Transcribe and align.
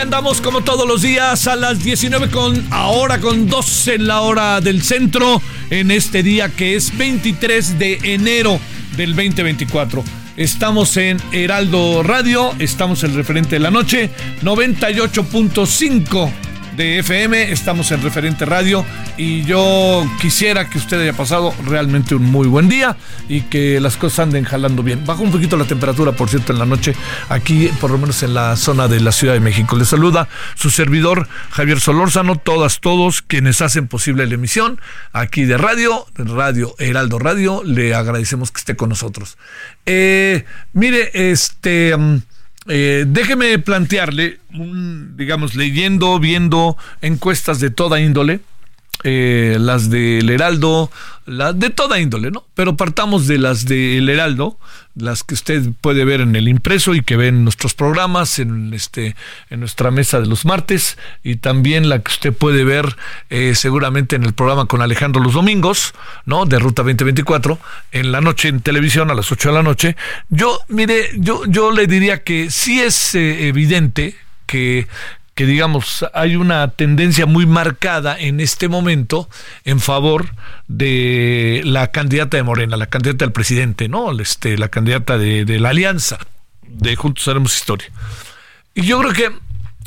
Andamos 0.00 0.40
como 0.40 0.62
todos 0.62 0.88
los 0.88 1.02
días 1.02 1.46
a 1.46 1.56
las 1.56 1.84
19 1.84 2.30
con 2.30 2.66
ahora 2.70 3.20
con 3.20 3.48
12 3.48 3.96
en 3.96 4.06
la 4.06 4.22
hora 4.22 4.62
del 4.62 4.82
centro 4.82 5.42
en 5.68 5.90
este 5.90 6.22
día 6.22 6.48
que 6.48 6.74
es 6.74 6.96
23 6.96 7.78
de 7.78 7.98
enero 8.02 8.58
del 8.96 9.14
2024. 9.14 10.02
Estamos 10.38 10.96
en 10.96 11.18
Heraldo 11.32 12.02
Radio, 12.02 12.54
estamos 12.58 13.04
el 13.04 13.14
referente 13.14 13.56
de 13.56 13.60
la 13.60 13.70
noche 13.70 14.10
98.5 14.42 16.49
de 16.76 16.98
FM, 16.98 17.52
estamos 17.52 17.90
en 17.92 18.02
referente 18.02 18.44
radio 18.44 18.84
y 19.16 19.44
yo 19.44 20.08
quisiera 20.20 20.68
que 20.68 20.78
usted 20.78 21.00
haya 21.00 21.12
pasado 21.12 21.54
realmente 21.64 22.14
un 22.14 22.24
muy 22.24 22.46
buen 22.48 22.68
día 22.68 22.96
y 23.28 23.42
que 23.42 23.80
las 23.80 23.96
cosas 23.96 24.20
anden 24.20 24.44
jalando 24.44 24.82
bien. 24.82 25.04
Bajó 25.04 25.22
un 25.22 25.30
poquito 25.30 25.56
la 25.56 25.64
temperatura, 25.64 26.12
por 26.12 26.28
cierto, 26.28 26.52
en 26.52 26.58
la 26.58 26.66
noche, 26.66 26.94
aquí 27.28 27.70
por 27.80 27.90
lo 27.90 27.98
menos 27.98 28.22
en 28.22 28.34
la 28.34 28.56
zona 28.56 28.88
de 28.88 29.00
la 29.00 29.12
Ciudad 29.12 29.34
de 29.34 29.40
México. 29.40 29.76
Le 29.76 29.84
saluda 29.84 30.28
su 30.54 30.70
servidor 30.70 31.28
Javier 31.50 31.80
Solórzano, 31.80 32.36
todas, 32.36 32.80
todos 32.80 33.22
quienes 33.22 33.60
hacen 33.60 33.88
posible 33.88 34.26
la 34.26 34.34
emisión 34.34 34.80
aquí 35.12 35.44
de 35.44 35.58
radio, 35.58 36.06
de 36.16 36.24
Radio 36.24 36.74
Heraldo 36.78 37.18
Radio, 37.18 37.62
le 37.64 37.94
agradecemos 37.94 38.50
que 38.50 38.58
esté 38.58 38.76
con 38.76 38.88
nosotros. 38.88 39.38
Eh, 39.86 40.44
mire, 40.72 41.10
este... 41.30 41.96
mm, 41.96 42.18
eh, 42.66 43.04
déjeme 43.06 43.58
plantearle, 43.58 44.38
un, 44.54 45.16
digamos, 45.16 45.54
leyendo, 45.54 46.18
viendo 46.18 46.76
encuestas 47.00 47.60
de 47.60 47.70
toda 47.70 48.00
índole, 48.00 48.40
eh, 49.04 49.56
las 49.58 49.90
del 49.90 50.28
Heraldo, 50.28 50.90
de 51.26 51.70
toda 51.70 52.00
índole, 52.00 52.30
¿no? 52.30 52.44
Pero 52.54 52.76
partamos 52.76 53.26
de 53.26 53.38
las 53.38 53.64
del 53.64 54.08
Heraldo, 54.08 54.58
las 54.94 55.22
que 55.22 55.34
usted 55.34 55.62
puede 55.80 56.04
ver 56.04 56.20
en 56.20 56.34
el 56.34 56.48
impreso 56.48 56.94
y 56.94 57.02
que 57.02 57.16
ven 57.16 57.36
en 57.36 57.44
nuestros 57.44 57.74
programas, 57.74 58.38
en 58.38 58.74
este, 58.74 59.14
en 59.48 59.60
nuestra 59.60 59.90
mesa 59.90 60.20
de 60.20 60.26
los 60.26 60.44
martes, 60.44 60.98
y 61.22 61.36
también 61.36 61.88
la 61.88 62.00
que 62.00 62.10
usted 62.10 62.32
puede 62.32 62.64
ver 62.64 62.96
eh, 63.30 63.54
seguramente 63.54 64.16
en 64.16 64.24
el 64.24 64.32
programa 64.32 64.66
con 64.66 64.82
Alejandro 64.82 65.22
los 65.22 65.34
domingos, 65.34 65.94
¿no? 66.26 66.46
De 66.46 66.58
Ruta 66.58 66.82
2024, 66.82 67.58
en 67.92 68.12
la 68.12 68.20
noche 68.20 68.48
en 68.48 68.60
televisión 68.60 69.10
a 69.10 69.14
las 69.14 69.30
8 69.30 69.50
de 69.50 69.54
la 69.54 69.62
noche. 69.62 69.96
Yo, 70.28 70.60
mire, 70.68 71.10
yo, 71.16 71.44
yo 71.46 71.70
le 71.70 71.86
diría 71.86 72.22
que 72.24 72.50
sí 72.50 72.80
es 72.80 73.14
eh, 73.14 73.48
evidente 73.48 74.16
que, 74.46 74.88
que 75.40 75.46
digamos 75.46 76.04
hay 76.12 76.36
una 76.36 76.68
tendencia 76.68 77.24
muy 77.24 77.46
marcada 77.46 78.14
en 78.20 78.40
este 78.40 78.68
momento 78.68 79.26
en 79.64 79.80
favor 79.80 80.34
de 80.68 81.62
la 81.64 81.90
candidata 81.92 82.36
de 82.36 82.42
Morena, 82.42 82.76
la 82.76 82.88
candidata 82.88 83.24
del 83.24 83.32
presidente, 83.32 83.88
¿no? 83.88 84.12
Este, 84.20 84.58
la 84.58 84.68
candidata 84.68 85.16
de, 85.16 85.46
la 85.58 85.70
alianza 85.70 86.18
de 86.60 86.94
Juntos 86.94 87.26
Haremos 87.26 87.56
Historia. 87.56 87.88
Y 88.74 88.82
yo 88.82 89.00
creo 89.00 89.14
que 89.14 89.32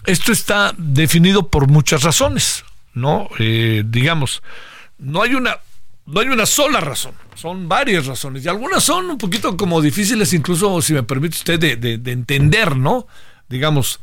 esto 0.08 0.31
está 0.31 0.74
definido 0.75 1.47
por 1.50 1.68
muchas 1.68 2.02
razones, 2.02 2.66
¿no? 2.96 3.30
Eh, 3.38 3.84
digamos, 3.86 4.42
no 4.97 5.22
hay 5.22 5.36
una 5.36 5.59
no 6.08 6.19
hay 6.19 6.30
una 6.30 6.47
sola 6.47 6.81
razón, 6.81 7.13
son 7.36 7.69
varias 7.69 8.08
razones 8.08 8.44
y 8.44 8.47
algunas 8.47 8.84
son 8.84 9.06
un 9.06 9.19
poquito 9.19 9.56
como 9.56 9.84
difíciles, 9.84 10.34
incluso 10.34 10.81
si 10.81 10.94
me 10.94 11.03
permite 11.03 11.38
usted, 11.38 11.59
de 11.59 12.12
entender, 12.12 12.75
¿no? 12.75 13.06
Digamos, 13.53 14.00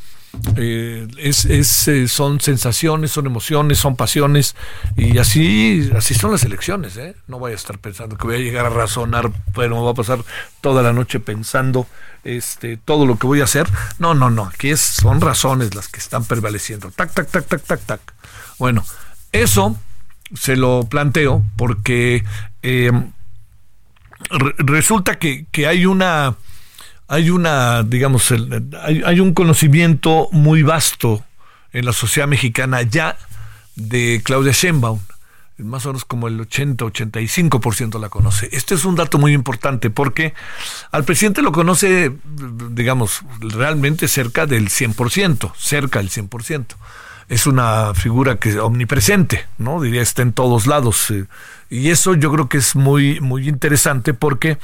eh, 0.57 1.09
es, 1.19 1.45
es, 1.45 1.89
eh, 1.89 2.07
son 2.07 2.41
sensaciones, 2.41 3.11
son 3.11 3.27
emociones, 3.27 3.79
son 3.79 3.97
pasiones 3.97 4.55
y 4.97 5.19
así, 5.19 5.91
así 5.97 6.15
son 6.15 6.31
las 6.31 6.45
elecciones, 6.45 6.97
¿eh? 6.97 7.17
No 7.27 7.41
voy 7.41 7.51
a 7.51 7.57
estar 7.57 7.79
pensando 7.79 8.17
que 8.17 8.29
voy 8.29 8.37
a 8.37 8.39
llegar 8.39 8.65
a 8.65 8.71
razonar, 8.71 9.33
pero 9.57 9.75
me 9.75 9.83
va 9.83 9.91
a 9.91 9.95
pasar 9.95 10.21
toda 10.61 10.85
la 10.85 10.93
noche 10.93 11.19
pensando 11.19 11.89
este, 12.23 12.77
todo 12.77 13.07
lo 13.07 13.19
que 13.19 13.27
voy 13.27 13.41
a 13.41 13.45
hacer. 13.45 13.67
No, 13.99 14.15
no, 14.15 14.31
no, 14.31 14.45
aquí 14.45 14.77
son 14.77 15.21
razones 15.21 15.75
las 15.75 15.89
que 15.89 15.99
están 15.99 16.25
prevaleciendo. 16.25 16.93
Tac, 16.93 17.13
tac, 17.13 17.29
tac, 17.29 17.47
tac, 17.47 17.63
tac, 17.65 17.81
tac. 17.81 18.01
Bueno, 18.61 18.85
eso 19.33 19.77
se 20.33 20.55
lo 20.55 20.85
planteo 20.89 21.43
porque 21.57 22.23
eh, 22.63 22.93
re- 24.31 24.55
resulta 24.59 25.19
que, 25.19 25.47
que 25.51 25.67
hay 25.67 25.87
una 25.87 26.37
hay 27.11 27.29
una 27.29 27.83
digamos 27.83 28.31
el- 28.31 28.69
hay, 29.05 29.21
un 29.21 29.35
conocimiento 29.35 30.29
muy 30.33 30.63
vasto 30.63 31.23
en 31.73 31.85
la 31.85 31.93
sociedad 31.93 32.29
mexicana 32.29 32.83
ya 32.83 33.17
de 33.77 34.23
Claudia 34.25 34.53
Sheinbaum 34.53 35.01
más 35.59 35.85
o 35.85 35.91
menos 35.91 36.07
como 36.07 36.27
el 36.27 36.41
80-85% 36.41 37.99
la 38.01 38.09
conoce. 38.09 38.49
Este 38.53 38.75
es 38.75 38.87
un 38.87 38.95
dato 38.95 39.19
muy 39.19 39.35
importante 39.35 39.91
porque 39.91 40.33
al 40.91 41.05
presidente 41.05 41.43
lo 41.43 41.53
conoce, 41.53 42.13
digamos, 42.71 43.21
realmente 43.41 44.09
cerca 44.09 44.47
del 44.47 44.69
100%, 44.71 45.53
cerca 45.59 45.99
del 45.99 46.09
100% 46.09 46.77
es 47.29 47.47
una 47.47 47.93
figura 47.95 48.37
que 48.37 48.59
omnipresente, 48.59 49.47
¿no? 49.59 49.81
Diría 49.83 50.03
está 50.03 50.23
en 50.23 50.33
todos 50.33 50.67
lados. 50.67 51.11
eh, 51.11 51.27
Y 51.71 51.91
eso 51.91 52.15
yo 52.15 52.33
creo 52.33 52.49
que 52.49 52.59
es 52.59 52.75
muy, 52.75 53.21
muy 53.21 53.49
interesante 53.49 54.13
porque 54.13 54.59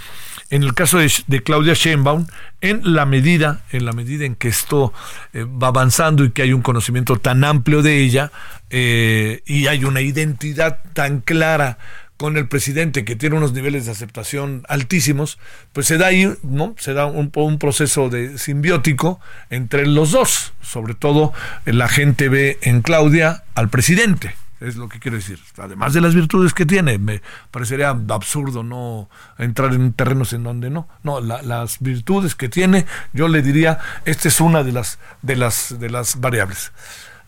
en 0.50 0.62
el 0.62 0.74
caso 0.74 0.98
de, 0.98 1.42
Claudia 1.42 1.74
Sheinbaum, 1.74 2.26
en 2.60 2.94
la 2.94 3.06
medida, 3.06 3.62
en 3.72 3.84
la 3.84 3.92
medida 3.92 4.24
en 4.24 4.34
que 4.34 4.48
esto 4.48 4.92
eh, 5.32 5.44
va 5.44 5.68
avanzando 5.68 6.24
y 6.24 6.30
que 6.30 6.42
hay 6.42 6.52
un 6.52 6.62
conocimiento 6.62 7.16
tan 7.16 7.44
amplio 7.44 7.82
de 7.82 7.98
ella 7.98 8.30
eh, 8.70 9.42
y 9.46 9.66
hay 9.68 9.84
una 9.84 10.00
identidad 10.00 10.80
tan 10.92 11.20
clara 11.20 11.78
con 12.16 12.36
el 12.36 12.48
presidente 12.48 13.04
que 13.04 13.14
tiene 13.14 13.36
unos 13.36 13.52
niveles 13.52 13.86
de 13.86 13.92
aceptación 13.92 14.62
altísimos, 14.68 15.38
pues 15.72 15.86
se 15.86 15.98
da 15.98 16.06
ahí, 16.06 16.32
¿no? 16.42 16.74
Se 16.78 16.94
da 16.94 17.06
un, 17.06 17.30
un 17.34 17.58
proceso 17.58 18.08
de 18.08 18.38
simbiótico 18.38 19.20
entre 19.50 19.86
los 19.86 20.12
dos. 20.12 20.54
Sobre 20.62 20.94
todo 20.94 21.32
la 21.66 21.88
gente 21.88 22.28
ve 22.28 22.58
en 22.62 22.80
Claudia 22.80 23.44
al 23.54 23.68
presidente 23.68 24.34
es 24.60 24.76
lo 24.76 24.88
que 24.88 24.98
quiero 24.98 25.16
decir. 25.16 25.38
Además 25.58 25.92
de 25.92 26.00
las 26.00 26.14
virtudes 26.14 26.54
que 26.54 26.66
tiene, 26.66 26.98
me 26.98 27.22
parecería 27.50 27.90
absurdo 27.90 28.62
no 28.62 29.08
entrar 29.38 29.74
en 29.74 29.92
terrenos 29.92 30.32
en 30.32 30.44
donde 30.44 30.70
no. 30.70 30.88
No, 31.02 31.20
las 31.20 31.78
virtudes 31.80 32.34
que 32.34 32.48
tiene, 32.48 32.86
yo 33.12 33.28
le 33.28 33.42
diría, 33.42 33.78
esta 34.04 34.28
es 34.28 34.40
una 34.40 34.62
de 34.62 34.72
las, 34.72 34.98
de 35.22 35.36
las, 35.36 35.78
de 35.78 35.90
las 35.90 36.20
variables. 36.20 36.72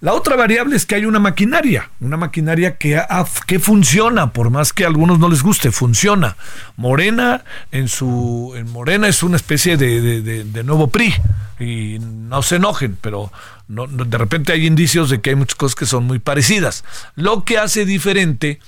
La 0.01 0.13
otra 0.13 0.37
variable 0.37 0.77
es 0.77 0.87
que 0.87 0.95
hay 0.95 1.07
una 1.07 1.19
maquinaria, 1.19 1.91
una 2.01 2.17
maquinaria 2.17 2.77
que, 2.77 3.03
que 3.49 3.59
funciona, 3.59 4.33
por 4.33 4.49
más 4.49 4.73
que 4.73 4.85
a 4.85 4.87
algunos 4.87 5.19
no 5.19 5.29
les 5.29 5.43
guste, 5.43 5.73
funciona. 5.73 6.37
Morena 6.77 7.43
en 7.73 7.89
su 7.89 8.53
en 8.55 8.71
Morena 8.71 9.09
es 9.09 9.25
una 9.25 9.37
especie 9.37 9.77
de, 9.77 10.23
de, 10.23 10.63
nuevo 10.63 10.87
PRI 10.87 11.15
y 11.59 11.99
no 11.99 12.43
se 12.43 12.57
enojen, 12.57 12.97
pero 13.01 13.33
no, 13.69 13.87
de 13.87 14.19
repente 14.19 14.53
hay 14.53 14.67
indicios 14.67 15.11
de 15.11 15.21
que 15.21 15.31
hay 15.31 15.37
muchas 15.37 15.57
cosas 15.57 15.75
que 15.77 15.87
son 15.87 16.05
muy 16.05 16.19
parecidas. 16.19 16.85
Lo 17.15 17.45
que 17.45 17.59
hace 17.59 17.85
diferente 17.85 18.61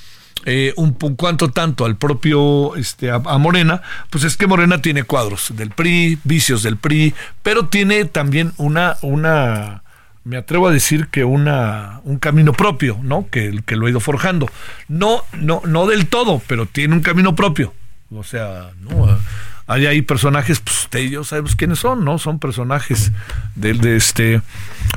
eh, 0.46 0.72
un, 0.76 0.92
cuanto 0.92 1.50
tanto 1.50 1.84
al 1.84 1.96
propio 1.96 2.74
este, 2.76 3.10
a, 3.10 3.18
Morena, 3.18 3.82
pues 4.08 4.24
es 4.24 4.36
que 4.36 4.46
Morena 4.46 4.80
tiene 4.80 5.04
cuadros 5.04 5.52
del 5.54 5.70
PRI, 5.70 6.18
vicios 6.24 6.62
del 6.62 6.76
PRI, 6.76 7.14
pero 7.42 7.66
tiene 7.66 8.04
también 8.04 8.52
una, 8.56 8.96
una 9.02 9.82
me 10.24 10.36
atrevo 10.36 10.68
a 10.68 10.72
decir 10.72 11.08
que 11.08 11.24
una, 11.24 12.00
un 12.04 12.18
camino 12.18 12.52
propio, 12.52 12.98
¿no? 13.02 13.26
Que, 13.30 13.62
que 13.66 13.76
lo 13.76 13.86
ha 13.86 13.90
ido 13.90 14.00
forjando. 14.00 14.48
No, 14.88 15.22
no, 15.32 15.62
no 15.64 15.86
del 15.86 16.08
todo, 16.08 16.40
pero 16.46 16.66
tiene 16.66 16.94
un 16.94 17.00
camino 17.00 17.34
propio. 17.34 17.74
O 18.10 18.24
sea, 18.24 18.70
¿no? 18.80 19.18
Hay 19.70 19.86
ahí 19.86 20.02
personajes, 20.02 20.58
pues 20.58 20.88
ellos 20.94 21.28
sabemos 21.28 21.54
quiénes 21.54 21.78
son, 21.78 22.04
¿no? 22.04 22.18
Son 22.18 22.40
personajes 22.40 23.12
de, 23.54 23.74
de, 23.74 23.94
este, 23.94 24.42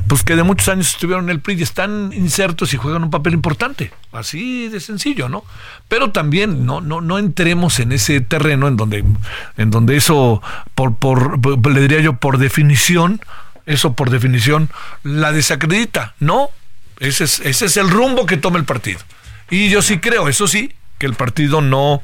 pues 0.08 0.24
que 0.24 0.34
de 0.34 0.42
muchos 0.42 0.68
años 0.68 0.88
estuvieron 0.88 1.26
en 1.26 1.30
el 1.30 1.40
PRI 1.40 1.54
y 1.54 1.62
están 1.62 2.12
insertos 2.12 2.74
y 2.74 2.76
juegan 2.76 3.04
un 3.04 3.10
papel 3.10 3.34
importante, 3.34 3.92
así 4.10 4.66
de 4.66 4.80
sencillo, 4.80 5.28
¿no? 5.28 5.44
Pero 5.86 6.10
también 6.10 6.66
no, 6.66 6.80
no, 6.80 7.00
no 7.00 7.20
entremos 7.20 7.78
en 7.78 7.92
ese 7.92 8.20
terreno 8.20 8.66
en 8.66 8.76
donde, 8.76 9.04
en 9.56 9.70
donde 9.70 9.96
eso, 9.96 10.42
por, 10.74 10.96
por, 10.96 11.38
le 11.72 11.80
diría 11.80 12.00
yo, 12.00 12.16
por 12.16 12.38
definición, 12.38 13.20
eso 13.66 13.92
por 13.92 14.10
definición 14.10 14.70
la 15.04 15.30
desacredita. 15.30 16.16
No, 16.18 16.50
ese 16.98 17.22
es, 17.22 17.38
ese 17.38 17.66
es 17.66 17.76
el 17.76 17.90
rumbo 17.90 18.26
que 18.26 18.38
toma 18.38 18.58
el 18.58 18.64
partido. 18.64 18.98
Y 19.50 19.68
yo 19.68 19.82
sí 19.82 20.00
creo, 20.00 20.28
eso 20.28 20.48
sí, 20.48 20.72
que 20.98 21.06
el 21.06 21.14
partido 21.14 21.60
no, 21.60 22.02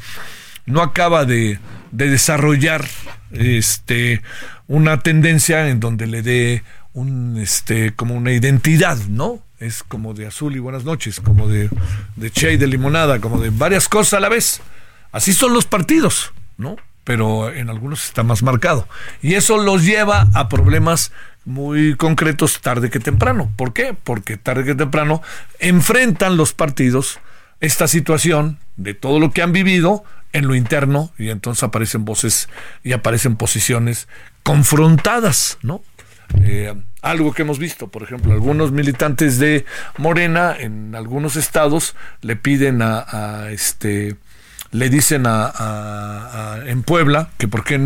no 0.66 0.82
acaba 0.82 1.24
de, 1.24 1.58
de 1.90 2.10
desarrollar 2.10 2.86
este, 3.30 4.22
una 4.66 5.00
tendencia 5.00 5.68
en 5.68 5.80
donde 5.80 6.06
le 6.06 6.22
dé 6.22 6.62
un, 6.92 7.38
este, 7.38 7.94
como 7.94 8.14
una 8.14 8.32
identidad, 8.32 8.96
¿no? 9.08 9.42
Es 9.58 9.82
como 9.82 10.14
de 10.14 10.26
azul 10.26 10.56
y 10.56 10.58
buenas 10.58 10.84
noches, 10.84 11.20
como 11.20 11.48
de, 11.48 11.68
de 12.16 12.30
che 12.30 12.52
y 12.54 12.56
de 12.56 12.66
limonada, 12.66 13.20
como 13.20 13.40
de 13.40 13.50
varias 13.50 13.88
cosas 13.88 14.14
a 14.14 14.20
la 14.20 14.28
vez. 14.28 14.60
Así 15.12 15.32
son 15.32 15.52
los 15.52 15.66
partidos, 15.66 16.32
¿no? 16.56 16.76
Pero 17.04 17.52
en 17.52 17.68
algunos 17.68 18.04
está 18.04 18.22
más 18.22 18.42
marcado. 18.42 18.88
Y 19.22 19.34
eso 19.34 19.58
los 19.58 19.84
lleva 19.84 20.28
a 20.34 20.48
problemas 20.48 21.12
muy 21.44 21.96
concretos 21.96 22.60
tarde 22.60 22.90
que 22.90 23.00
temprano. 23.00 23.50
¿Por 23.56 23.72
qué? 23.72 23.94
Porque 24.02 24.36
tarde 24.36 24.64
que 24.64 24.74
temprano 24.74 25.22
enfrentan 25.58 26.36
los 26.36 26.52
partidos 26.52 27.18
esta 27.60 27.88
situación 27.88 28.58
de 28.76 28.94
todo 28.94 29.20
lo 29.20 29.30
que 29.30 29.42
han 29.42 29.52
vivido 29.52 30.04
en 30.32 30.46
lo 30.46 30.54
interno 30.54 31.12
y 31.18 31.30
entonces 31.30 31.62
aparecen 31.62 32.04
voces 32.04 32.48
y 32.82 32.92
aparecen 32.92 33.36
posiciones 33.36 34.08
confrontadas, 34.42 35.58
¿no? 35.62 35.82
Eh, 36.42 36.74
algo 37.02 37.32
que 37.32 37.42
hemos 37.42 37.58
visto, 37.58 37.88
por 37.88 38.02
ejemplo, 38.02 38.32
algunos 38.32 38.72
militantes 38.72 39.38
de 39.38 39.64
Morena 39.96 40.54
en 40.58 40.94
algunos 40.94 41.36
estados 41.36 41.96
le 42.20 42.36
piden 42.36 42.82
a, 42.82 43.04
a 43.08 43.50
este 43.50 44.16
le 44.72 44.88
dicen 44.88 45.24
a, 45.26 46.60
en 46.66 46.82
Puebla 46.82 47.30
que 47.38 47.48
por 47.48 47.64
qué, 47.64 47.76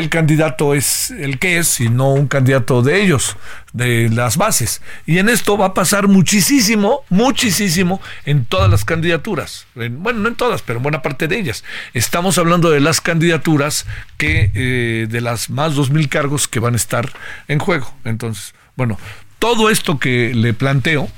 el 0.00 0.08
candidato 0.08 0.74
es 0.74 1.10
el 1.10 1.38
que 1.38 1.58
es 1.58 1.80
y 1.80 1.88
no 1.88 2.12
un 2.12 2.28
candidato 2.28 2.82
de 2.82 3.02
ellos, 3.02 3.36
de 3.72 4.08
las 4.10 4.36
bases. 4.36 4.80
Y 5.06 5.18
en 5.18 5.28
esto 5.28 5.58
va 5.58 5.66
a 5.66 5.74
pasar 5.74 6.06
muchísimo, 6.06 7.00
muchísimo 7.10 8.00
en 8.24 8.44
todas 8.44 8.70
las 8.70 8.84
candidaturas. 8.84 9.66
bueno, 9.74 10.20
no 10.20 10.28
en 10.28 10.36
todas, 10.36 10.62
pero 10.62 10.78
en 10.78 10.84
buena 10.84 11.02
parte 11.02 11.26
de 11.26 11.38
ellas. 11.38 11.64
Estamos 11.94 12.38
hablando 12.38 12.70
de 12.70 12.80
las 12.80 13.00
candidaturas 13.00 13.86
que, 14.16 14.50
eh, 14.54 15.06
de 15.10 15.20
las 15.20 15.50
más 15.50 15.74
dos 15.74 15.90
mil 15.90 16.08
cargos 16.08 16.46
que 16.46 16.60
van 16.60 16.74
a 16.74 16.76
estar 16.76 17.12
en 17.48 17.58
juego. 17.58 17.92
Entonces, 18.04 18.54
bueno, 18.76 18.98
todo 19.38 19.70
esto 19.70 19.98
que 19.98 20.32
le 20.34 20.54
planteo, 20.54 21.08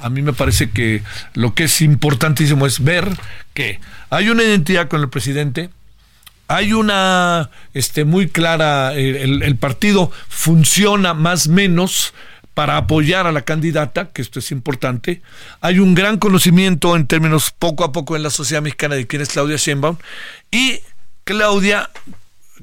a 0.00 0.10
mí 0.10 0.22
me 0.22 0.32
parece 0.32 0.70
que 0.70 1.02
lo 1.34 1.54
que 1.54 1.64
es 1.64 1.80
importantísimo 1.80 2.66
es 2.66 2.82
ver 2.82 3.08
que 3.54 3.80
hay 4.10 4.28
una 4.28 4.44
identidad 4.44 4.88
con 4.88 5.00
el 5.00 5.08
presidente, 5.08 5.70
hay 6.48 6.72
una 6.72 7.50
este, 7.74 8.04
muy 8.04 8.28
clara, 8.28 8.94
el, 8.94 9.56
partido 9.56 10.12
funciona 10.28 11.14
más 11.14 11.48
menos 11.48 12.14
para 12.54 12.76
apoyar 12.76 13.26
a 13.26 13.32
la 13.32 13.42
candidata, 13.42 14.10
que 14.12 14.22
esto 14.22 14.38
es 14.38 14.50
importante. 14.50 15.20
Hay 15.60 15.78
un 15.78 15.94
gran 15.94 16.18
conocimiento 16.18 16.96
en 16.96 17.06
términos 17.06 17.52
poco 17.58 17.84
a 17.84 17.92
poco 17.92 18.16
en 18.16 18.22
la 18.22 18.30
sociedad 18.30 18.62
mexicana 18.62 18.94
de 18.94 19.06
quién 19.06 19.22
es 19.22 19.28
Claudia 19.28 19.56
Sheinbaum 19.56 19.96
y 20.50 20.80
Claudia 21.24 21.90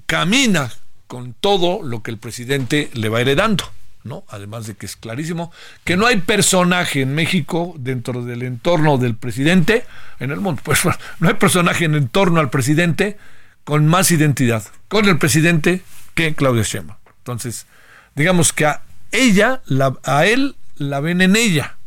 camina 0.05 0.71
con 1.07 1.33
todo 1.33 1.83
lo 1.83 2.01
que 2.01 2.11
el 2.11 2.17
presidente 2.17 2.89
le 2.93 3.09
va 3.09 3.21
heredando. 3.21 3.65
¿No? 4.03 4.23
Además 4.29 4.67
de 4.67 4.75
que 4.75 4.85
es 4.85 4.95
clarísimo 4.95 5.51
que 5.83 5.97
no 5.97 6.05
hay 6.05 6.17
personaje 6.17 7.01
en 7.01 7.15
México 7.15 7.73
dentro 7.77 8.23
del 8.23 8.43
entorno 8.43 8.97
del 8.97 9.15
presidente 9.15 9.85
en 10.19 10.31
el 10.31 10.39
mundo. 10.39 10.61
Pues 10.63 10.81
no 11.19 11.27
hay 11.27 11.35
personaje 11.35 11.85
en 11.85 12.07
torno 12.07 12.39
al 12.39 12.49
presidente 12.49 13.17
con 13.63 13.87
más 13.87 14.11
identidad 14.11 14.63
con 14.93 15.09
el 15.09 15.17
presidente 15.17 15.81
que 16.13 16.35
Claudia 16.35 16.61
Sheinbaum. 16.61 16.99
Entonces, 17.17 17.65
digamos 18.13 18.53
que 18.53 18.67
a 18.67 18.81
ella, 19.11 19.63
a 20.03 20.25
él 20.27 20.55
la 20.75 20.99
ven 20.99 21.21
en 21.21 21.35
ella. 21.35 21.77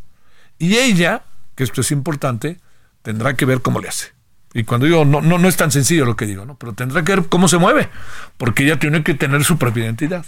Y 0.59 0.77
ella, 0.79 1.23
que 1.55 1.63
esto 1.63 1.83
es 1.83 1.93
importante, 1.93 2.59
tendrá 3.03 3.35
que 3.35 3.45
ver 3.45 3.63
cómo 3.63 3.81
le 3.81 3.89
hace. 3.89 4.09
Y 4.55 4.65
cuando 4.65 4.87
digo, 4.87 5.05
no, 5.05 5.21
no, 5.21 5.39
no 5.39 5.47
es 5.47 5.57
tan 5.57 5.71
sencillo 5.71 6.05
lo 6.05 6.17
que 6.17 6.27
digo, 6.27 6.45
¿no? 6.45 6.57
Pero 6.57 6.73
tendrá 6.73 7.05
que 7.05 7.15
ver 7.15 7.27
cómo 7.29 7.47
se 7.47 7.59
mueve, 7.59 7.91
porque 8.39 8.65
ella 8.65 8.81
tiene 8.81 9.05
que 9.05 9.15
tener 9.15 9.45
su 9.45 9.57
propia 9.57 9.85
identidad. 9.85 10.27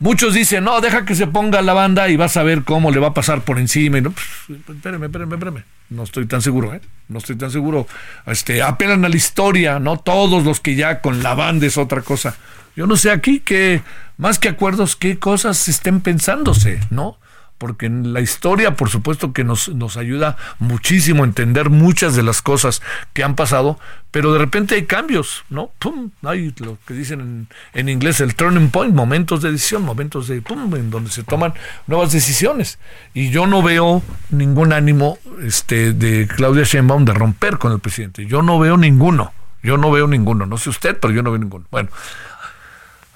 Muchos 0.00 0.34
dicen, 0.34 0.64
no, 0.64 0.80
deja 0.80 1.04
que 1.04 1.14
se 1.14 1.26
ponga 1.26 1.62
la 1.62 1.72
banda 1.72 2.08
y 2.08 2.16
vas 2.16 2.36
a 2.36 2.42
ver 2.42 2.64
cómo 2.64 2.90
le 2.90 3.00
va 3.00 3.08
a 3.08 3.14
pasar 3.14 3.42
por 3.42 3.58
encima. 3.58 3.98
Y 3.98 4.02
no, 4.02 4.12
pues, 4.12 4.26
espérame, 4.68 5.04
espérame. 5.04 5.64
No 5.90 6.02
estoy 6.02 6.26
tan 6.26 6.42
seguro, 6.42 6.74
¿eh? 6.74 6.80
No 7.08 7.18
estoy 7.18 7.36
tan 7.36 7.50
seguro. 7.50 7.86
Este, 8.26 8.62
apelan 8.62 9.04
a 9.04 9.08
la 9.08 9.16
historia, 9.16 9.78
¿no? 9.78 9.98
Todos 9.98 10.44
los 10.44 10.60
que 10.60 10.74
ya 10.74 11.00
con 11.00 11.22
la 11.22 11.34
banda 11.34 11.66
es 11.66 11.78
otra 11.78 12.02
cosa. 12.02 12.36
Yo 12.76 12.86
no 12.86 12.96
sé 12.96 13.10
aquí 13.10 13.40
que, 13.40 13.82
más 14.16 14.38
que 14.38 14.48
acuerdos, 14.48 14.96
qué 14.96 15.18
cosas 15.18 15.68
estén 15.68 16.00
pensándose, 16.00 16.80
¿no? 16.90 17.18
Porque 17.58 17.88
la 17.88 18.20
historia, 18.20 18.76
por 18.76 18.90
supuesto, 18.90 19.32
que 19.32 19.44
nos, 19.44 19.68
nos 19.68 19.96
ayuda 19.96 20.36
muchísimo 20.58 21.22
a 21.22 21.26
entender 21.26 21.70
muchas 21.70 22.14
de 22.14 22.22
las 22.22 22.42
cosas 22.42 22.82
que 23.12 23.22
han 23.22 23.36
pasado, 23.36 23.78
pero 24.10 24.32
de 24.32 24.38
repente 24.38 24.74
hay 24.74 24.84
cambios, 24.84 25.44
¿no? 25.50 25.70
¡Pum! 25.78 26.10
Hay 26.22 26.52
lo 26.58 26.78
que 26.86 26.94
dicen 26.94 27.20
en, 27.20 27.48
en 27.72 27.88
inglés 27.88 28.20
el 28.20 28.34
turning 28.34 28.70
point, 28.70 28.94
momentos 28.94 29.42
de 29.42 29.52
decisión, 29.52 29.82
momentos 29.82 30.28
de 30.28 30.42
¡pum! 30.42 30.74
en 30.74 30.90
donde 30.90 31.10
se 31.10 31.22
toman 31.22 31.54
nuevas 31.86 32.12
decisiones. 32.12 32.78
Y 33.14 33.30
yo 33.30 33.46
no 33.46 33.62
veo 33.62 34.02
ningún 34.30 34.72
ánimo 34.72 35.18
este, 35.42 35.92
de 35.92 36.26
Claudia 36.26 36.64
Sheinbaum 36.64 37.04
de 37.04 37.14
romper 37.14 37.58
con 37.58 37.72
el 37.72 37.80
presidente. 37.80 38.26
Yo 38.26 38.42
no 38.42 38.58
veo 38.58 38.76
ninguno. 38.76 39.32
Yo 39.62 39.78
no 39.78 39.90
veo 39.90 40.06
ninguno. 40.06 40.46
No 40.46 40.58
sé 40.58 40.70
usted, 40.70 40.98
pero 41.00 41.14
yo 41.14 41.22
no 41.22 41.30
veo 41.30 41.38
ninguno. 41.38 41.64
Bueno, 41.70 41.88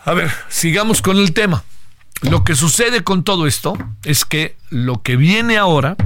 a 0.04 0.14
ver, 0.14 0.30
sigamos 0.48 1.02
con 1.02 1.18
el 1.18 1.34
tema. 1.34 1.62
Lo 2.22 2.44
que 2.44 2.56
sucede 2.56 3.04
con 3.04 3.22
todo 3.22 3.46
esto 3.46 3.76
es 4.04 4.24
que 4.24 4.56
lo 4.70 5.02
que 5.02 5.16
viene 5.16 5.56
ahora 5.56 5.96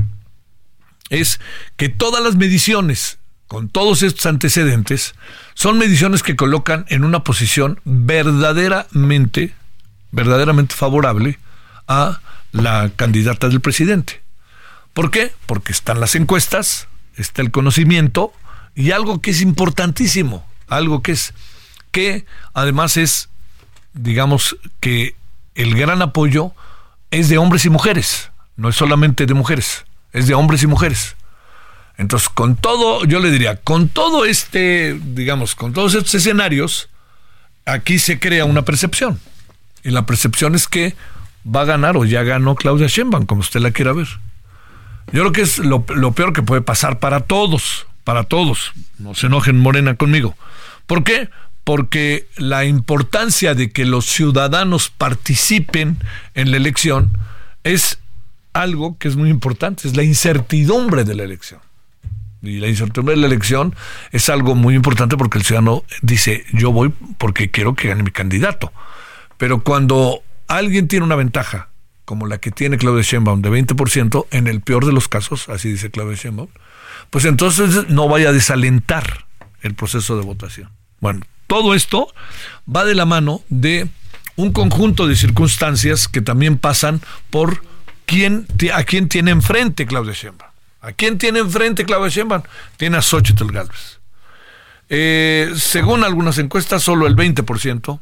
es 1.09 1.41
que 1.77 1.89
todas 1.89 2.23
las 2.23 2.37
mediciones 2.37 3.19
con 3.49 3.69
todos 3.69 4.03
estos 4.03 4.25
antecedentes 4.27 5.15
son 5.55 5.77
mediciones 5.77 6.23
que 6.23 6.37
colocan 6.37 6.87
en 6.89 7.05
una 7.05 7.23
posición 7.23 7.81
verdaderamente 7.85 9.55
verdaderamente 10.11 10.75
favorable 10.75 11.39
a 11.89 12.21
la 12.53 12.91
candidata 12.95 13.49
del 13.49 13.61
presidente. 13.61 14.23
¿Por 14.93 15.11
qué? 15.11 15.33
Porque 15.47 15.73
están 15.73 16.01
las 16.01 16.15
encuestas, 16.15 16.87
está 17.17 17.43
el 17.43 17.51
conocimiento 17.51 18.33
y 18.75 18.93
algo 18.93 19.21
que 19.21 19.31
es 19.31 19.41
importantísimo, 19.41 20.47
algo 20.69 21.03
que 21.03 21.13
es, 21.13 21.35
que 21.91 22.27
además 22.55 22.97
es, 22.97 23.31
digamos, 23.95 24.57
que 24.81 25.17
el 25.55 25.75
gran 25.75 26.03
apoyo 26.03 26.53
es 27.11 27.29
de 27.29 27.39
hombres 27.39 27.65
y 27.65 27.71
mujeres, 27.71 28.31
no 28.57 28.69
es 28.69 28.77
solamente 28.77 29.27
de 29.27 29.35
mujeres, 29.35 29.85
es 30.13 30.27
de 30.27 30.35
hombres 30.35 30.63
y 30.63 30.67
mujeres. 30.67 31.17
Entonces, 31.99 32.29
con 32.29 32.57
todo, 32.57 33.05
yo 33.05 33.21
le 33.21 33.31
diría, 33.31 33.57
con 33.57 33.89
todo 33.89 34.25
este, 34.25 34.99
digamos, 35.15 35.55
con 35.55 35.73
todos 35.73 35.95
estos 35.95 36.15
escenarios, 36.15 36.89
aquí 37.67 37.99
se 37.99 38.19
crea 38.19 38.45
una 38.45 38.63
percepción. 38.63 39.21
Y 39.85 39.91
la 39.91 40.07
percepción 40.07 40.55
es 40.55 40.69
que 40.69 40.95
va 41.45 41.63
a 41.63 41.67
ganar 41.67 41.97
o 41.97 42.05
ya 42.05 42.23
ganó 42.23 42.55
Claudia 42.55 42.87
Sheinbaum, 42.87 43.27
como 43.27 43.41
usted 43.41 43.61
la 43.61 43.73
quiera 43.73 43.93
ver. 43.93 44.09
Yo 45.13 45.21
creo 45.21 45.33
que 45.33 45.43
es 45.43 45.59
lo, 45.59 45.85
lo 45.89 46.13
peor 46.13 46.33
que 46.33 46.43
puede 46.43 46.63
pasar 46.63 46.99
para 46.99 47.21
todos, 47.21 47.87
para 48.05 48.25
todos. 48.25 48.73
No 48.99 49.15
se 49.15 49.27
enojen 49.27 49.59
Morena 49.59 49.97
conmigo. 49.97 50.37
¿Por 50.87 51.05
qué? 51.05 51.29
Porque 51.65 52.27
la 52.37 52.65
importancia 52.65 53.55
de 53.55 53.71
que 53.71 53.85
los 53.85 54.07
ciudadanos 54.07 54.91
participen 54.91 55.99
en 56.35 56.51
la 56.51 56.57
elección 56.57 57.11
es 57.63 57.99
algo 58.53 58.99
que 58.99 59.09
es 59.09 59.17
muy 59.17 59.31
importante, 59.31 59.87
es 59.89 59.97
la 59.97 60.03
incertidumbre 60.03 61.05
de 61.05 61.15
la 61.15 61.23
elección. 61.23 61.61
Y 62.43 62.59
la 62.59 62.69
incertidumbre 62.69 63.15
de 63.15 63.21
la 63.21 63.29
elección 63.29 63.75
es 64.11 64.29
algo 64.29 64.55
muy 64.55 64.75
importante 64.75 65.17
porque 65.17 65.39
el 65.39 65.45
ciudadano 65.45 65.85
dice, 66.03 66.45
yo 66.53 66.73
voy 66.73 66.93
porque 67.19 67.51
quiero 67.51 67.75
que 67.75 67.89
gane 67.89 68.03
mi 68.03 68.11
candidato. 68.11 68.73
Pero 69.37 69.63
cuando 69.63 70.23
alguien 70.49 70.89
tiene 70.89 71.05
una 71.05 71.17
ventaja, 71.17 71.69
como 72.05 72.27
la 72.27 72.39
que 72.39 72.51
tiene 72.51 72.79
Claudia 72.79 73.03
Sheinbaum 73.03 73.43
de 73.43 73.51
20%, 73.51 74.27
en 74.33 74.49
el 74.49 74.61
peor 74.61 74.85
de 74.85 74.93
los 74.93 75.09
casos, 75.09 75.49
así 75.49 75.71
dice 75.71 75.91
Claudia 75.91 76.17
Sheinbaum, 76.17 76.49
pues 77.11 77.25
entonces 77.25 77.89
no 77.89 78.09
vaya 78.09 78.31
a 78.31 78.33
desalentar 78.33 79.27
el 79.61 79.75
proceso 79.75 80.17
de 80.17 80.25
votación. 80.25 80.71
Bueno, 81.01 81.21
todo 81.53 81.75
esto 81.75 82.09
va 82.67 82.87
de 82.87 82.95
la 82.95 83.05
mano 83.05 83.43
de 83.51 83.87
un 84.37 84.55
conjunto 84.55 85.07
de 85.07 85.17
circunstancias 85.17 86.09
que 86.09 86.23
también 86.23 86.57
pasan 86.57 87.03
por 87.29 87.63
quién, 88.07 88.47
a 88.73 88.85
quién 88.85 89.07
tiene 89.07 89.33
enfrente 89.33 89.85
Claudia 89.85 90.15
Sheinbaum. 90.15 90.51
¿A 90.81 90.93
quién 90.93 91.19
tiene 91.19 91.41
enfrente 91.41 91.85
Claudia 91.85 92.09
Sheinbaum? 92.09 92.41
Tiene 92.79 92.97
a 92.97 93.03
Xochitl 93.03 93.53
Galvez. 93.53 94.01
Eh, 94.89 95.53
según 95.55 96.05
algunas 96.05 96.39
encuestas, 96.39 96.83
solo 96.83 97.07
el 97.07 97.17
20%, 97.17 98.01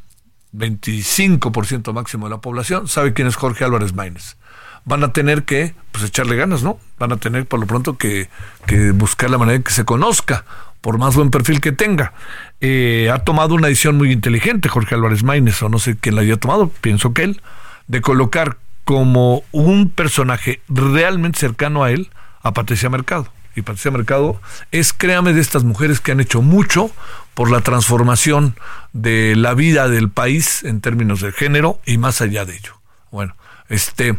25% 0.55 1.93
máximo 1.93 2.27
de 2.27 2.31
la 2.31 2.41
población 2.41 2.87
sabe 2.87 3.15
quién 3.15 3.27
es 3.27 3.35
Jorge 3.35 3.65
Álvarez 3.65 3.95
Maínez. 3.95 4.37
Van 4.85 5.03
a 5.03 5.13
tener 5.13 5.43
que 5.43 5.75
pues, 5.91 6.05
echarle 6.05 6.37
ganas, 6.37 6.63
¿no? 6.63 6.79
Van 7.01 7.11
a 7.11 7.17
tener 7.17 7.47
por 7.47 7.59
lo 7.59 7.67
pronto 7.67 7.99
que, 7.99 8.31
que 8.69 8.93
buscar 8.93 9.29
la 9.29 9.39
manera 9.39 9.59
de 9.59 9.65
que 9.65 9.73
se 9.73 9.85
conozca, 9.85 10.45
por 10.81 10.99
más 10.99 11.15
buen 11.15 11.31
perfil 11.31 11.61
que 11.61 11.73
tenga. 11.73 12.13
Eh, 12.61 13.11
ha 13.13 13.21
tomado 13.21 13.55
una 13.55 13.69
decisión 13.69 13.97
muy 13.97 14.13
inteligente 14.13 14.69
Jorge 14.69 14.95
Álvarez 14.95 15.23
Maínez, 15.23 15.63
o 15.63 15.69
no 15.69 15.79
sé 15.79 15.97
quién 15.97 16.15
la 16.15 16.23
haya 16.23 16.37
tomado, 16.37 16.69
pienso 16.81 17.13
que 17.13 17.25
él, 17.25 17.43
de 17.87 18.01
colocar 18.01 18.59
como 18.85 19.45
un 19.53 19.91
personaje 19.91 20.61
realmente 20.69 21.39
cercano 21.39 21.85
a 21.85 21.91
él 21.91 22.11
a 22.43 22.53
Patricia 22.53 22.89
Mercado. 22.89 23.33
Y 23.55 23.63
Patricia 23.63 23.91
Mercado 23.91 24.41
es, 24.71 24.93
créame, 24.93 25.33
de 25.33 25.41
estas 25.41 25.65
mujeres 25.65 26.01
que 26.01 26.13
han 26.13 26.21
hecho 26.21 26.41
mucho 26.41 26.91
por 27.35 27.51
la 27.51 27.61
transformación 27.61 28.57
de 28.93 29.35
la 29.37 29.55
vida 29.55 29.89
del 29.89 30.09
país 30.09 30.63
en 30.63 30.81
términos 30.81 31.21
de 31.21 31.33
género 31.33 31.81
y 31.85 31.99
más 31.99 32.21
allá 32.21 32.45
de 32.45 32.57
ello. 32.57 32.75
Bueno, 33.11 33.35
este, 33.69 34.17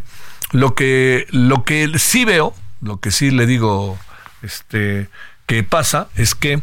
lo 0.52 0.76
que, 0.76 1.28
lo 1.32 1.64
que 1.64 1.90
sí 1.98 2.26
veo, 2.26 2.54
lo 2.82 3.00
que 3.00 3.12
sí 3.12 3.32
le 3.32 3.46
digo, 3.46 3.98
este, 4.42 5.10
que 5.52 5.64
pasa 5.64 6.08
es 6.16 6.34
que 6.34 6.62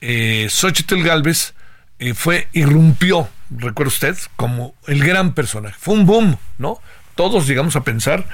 eh, 0.00 0.46
Xochitl 0.48 1.02
Galvez 1.02 1.52
eh, 1.98 2.14
fue, 2.14 2.48
irrumpió, 2.54 3.28
recuerda 3.50 3.88
usted, 3.88 4.16
como 4.36 4.74
el 4.86 5.04
gran 5.04 5.34
personaje. 5.34 5.76
Fue 5.78 5.92
un 5.92 6.06
boom, 6.06 6.38
¿no? 6.56 6.78
Todos 7.14 7.46
llegamos 7.46 7.76
a 7.76 7.84
pensar 7.84 8.26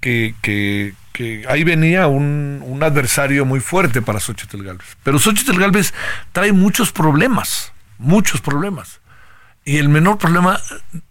que, 0.00 0.34
ahí 1.48 1.62
venía 1.62 2.08
un, 2.08 2.64
un, 2.66 2.82
adversario 2.82 3.44
muy 3.44 3.60
fuerte 3.60 4.02
para 4.02 4.18
Xochitl 4.18 4.64
Galvez. 4.64 4.96
Pero 5.04 5.20
Xochitl 5.20 5.56
Galvez 5.56 5.94
trae 6.32 6.50
muchos 6.50 6.90
problemas, 6.90 7.72
muchos 7.98 8.40
problemas. 8.40 8.98
Y 9.64 9.76
el 9.76 9.88
menor 9.88 10.18
problema, 10.18 10.58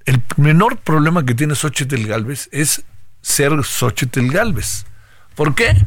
el 0.04 0.22
menor 0.36 0.80
problema 0.80 1.26
que 1.26 1.34
tiene 1.34 1.56
Xochitl 1.56 2.06
Galvez 2.08 2.50
es 2.52 2.84
ser 3.22 3.54
Xochitl 3.64 4.28
Galvez. 4.28 4.86
¿Por 5.34 5.56
qué? 5.56 5.78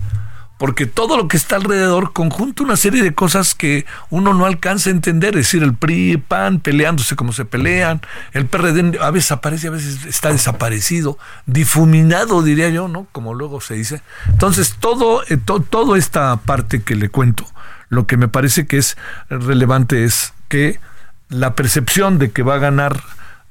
Porque 0.59 0.87
todo 0.87 1.17
lo 1.17 1.29
que 1.29 1.37
está 1.37 1.57
alrededor 1.57 2.13
conjunta 2.13 2.65
una 2.65 2.77
serie 2.77 3.03
de 3.03 3.15
cosas 3.15 3.55
que 3.55 3.87
uno 4.11 4.35
no 4.35 4.45
alcanza 4.45 4.91
a 4.91 4.93
entender, 4.93 5.37
es 5.37 5.47
decir, 5.47 5.63
el 5.63 5.75
PRI, 5.75 6.17
PAN 6.17 6.59
peleándose 6.61 7.15
como 7.15 7.33
se 7.33 7.45
pelean, 7.45 8.03
el 8.33 8.47
PRD 8.47 8.99
a 9.01 9.11
veces 9.13 9.31
aparece, 9.31 9.69
a 9.69 9.71
veces 9.71 10.05
está 10.05 10.33
desaparecido, 10.33 11.17
difuminado 11.47 12.43
diría 12.43 12.69
yo, 12.71 12.89
¿no? 12.89 13.07
Como 13.13 13.35
luego 13.35 13.61
se 13.61 13.75
dice. 13.75 14.03
Entonces, 14.27 14.75
todo, 14.81 15.23
eh, 15.29 15.37
toda 15.37 15.97
esta 15.97 16.37
parte 16.39 16.83
que 16.83 16.97
le 16.97 17.09
cuento, 17.09 17.47
lo 17.89 18.09
que 18.09 18.17
me 18.17 18.27
parece 18.27 18.67
que 18.67 18.79
es 18.79 18.97
relevante 19.31 20.05
es 20.05 20.35
que 20.49 20.81
la 21.29 21.55
percepción 21.55 22.19
de 22.19 22.33
que 22.33 22.43
va 22.43 22.57
a 22.57 22.59
ganar 22.59 23.01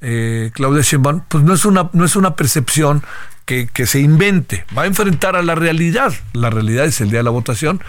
eh, 0.00 0.50
Claudia 0.54 0.82
Sheinbaum, 0.82 1.22
pues 1.26 1.42
no 1.42 1.54
es 1.54 1.64
una 1.64 1.90
no 1.92 2.04
es 2.04 2.16
una 2.16 2.36
percepción 2.36 3.02
que, 3.48 3.86
se 3.86 4.00
invente, 4.00 4.66
va 4.76 4.82
a 4.82 4.86
enfrentar 4.86 5.34
a 5.34 5.42
la 5.42 5.54
realidad. 5.54 6.12
La 6.34 6.50
realidad 6.50 6.84
es 6.84 7.00
el 7.00 7.08
día 7.08 7.20
de 7.20 7.24
la 7.24 7.30
votación 7.30 7.82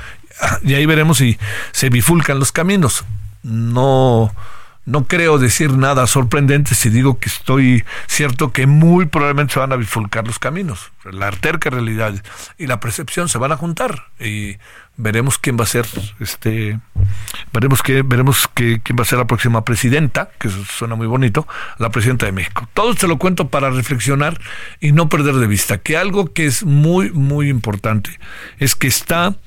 y 0.63 0.73
ahí 0.73 0.85
veremos 0.85 1.17
si 1.17 1.37
se 1.73 1.89
bifulcan 1.89 2.39
los 2.39 2.53
caminos. 2.53 3.03
No, 3.43 4.33
no 4.89 5.05
creo 5.05 5.37
decir 5.37 5.77
nada 5.77 6.07
sorprendente 6.07 6.73
si 6.73 6.89
digo 6.89 7.19
que 7.19 7.29
estoy 7.29 7.85
cierto 8.07 8.51
que 8.51 8.65
muy 8.65 9.05
probablemente 9.05 9.53
se 9.53 9.59
van 9.59 9.71
a 9.71 9.75
bifulcar 9.75 10.25
los 10.25 10.39
caminos. 10.39 10.91
La 11.11 11.29
terca 11.29 11.69
realidad 11.69 12.15
y 12.57 12.65
la 12.65 12.79
percepción 12.79 13.29
se 13.29 13.37
van 13.37 13.51
a 13.51 13.57
juntar 13.57 14.07
y 14.19 14.57
veremos 14.97 15.37
quién 15.37 15.57
va 15.57 15.63
a 15.63 15.67
ser 15.67 15.85
este 16.19 16.79
veremos 17.53 17.83
que 17.83 18.01
veremos 18.01 18.49
que, 18.53 18.81
quién 18.83 18.97
va 18.97 19.03
a 19.03 19.05
ser 19.05 19.19
la 19.19 19.27
próxima 19.27 19.63
presidenta 19.63 20.31
que 20.39 20.49
suena 20.49 20.95
muy 20.95 21.07
bonito 21.07 21.47
la 21.77 21.89
presidenta 21.89 22.25
de 22.25 22.33
México 22.33 22.67
todo 22.73 22.93
se 22.95 23.07
lo 23.07 23.17
cuento 23.17 23.47
para 23.47 23.69
reflexionar 23.69 24.41
y 24.81 24.91
no 24.91 25.07
perder 25.07 25.35
de 25.35 25.47
vista 25.47 25.77
que 25.77 25.95
algo 25.95 26.33
que 26.33 26.47
es 26.47 26.63
muy 26.63 27.11
muy 27.11 27.47
importante 27.47 28.19
es 28.57 28.75
que 28.75 28.87
está 28.87 29.37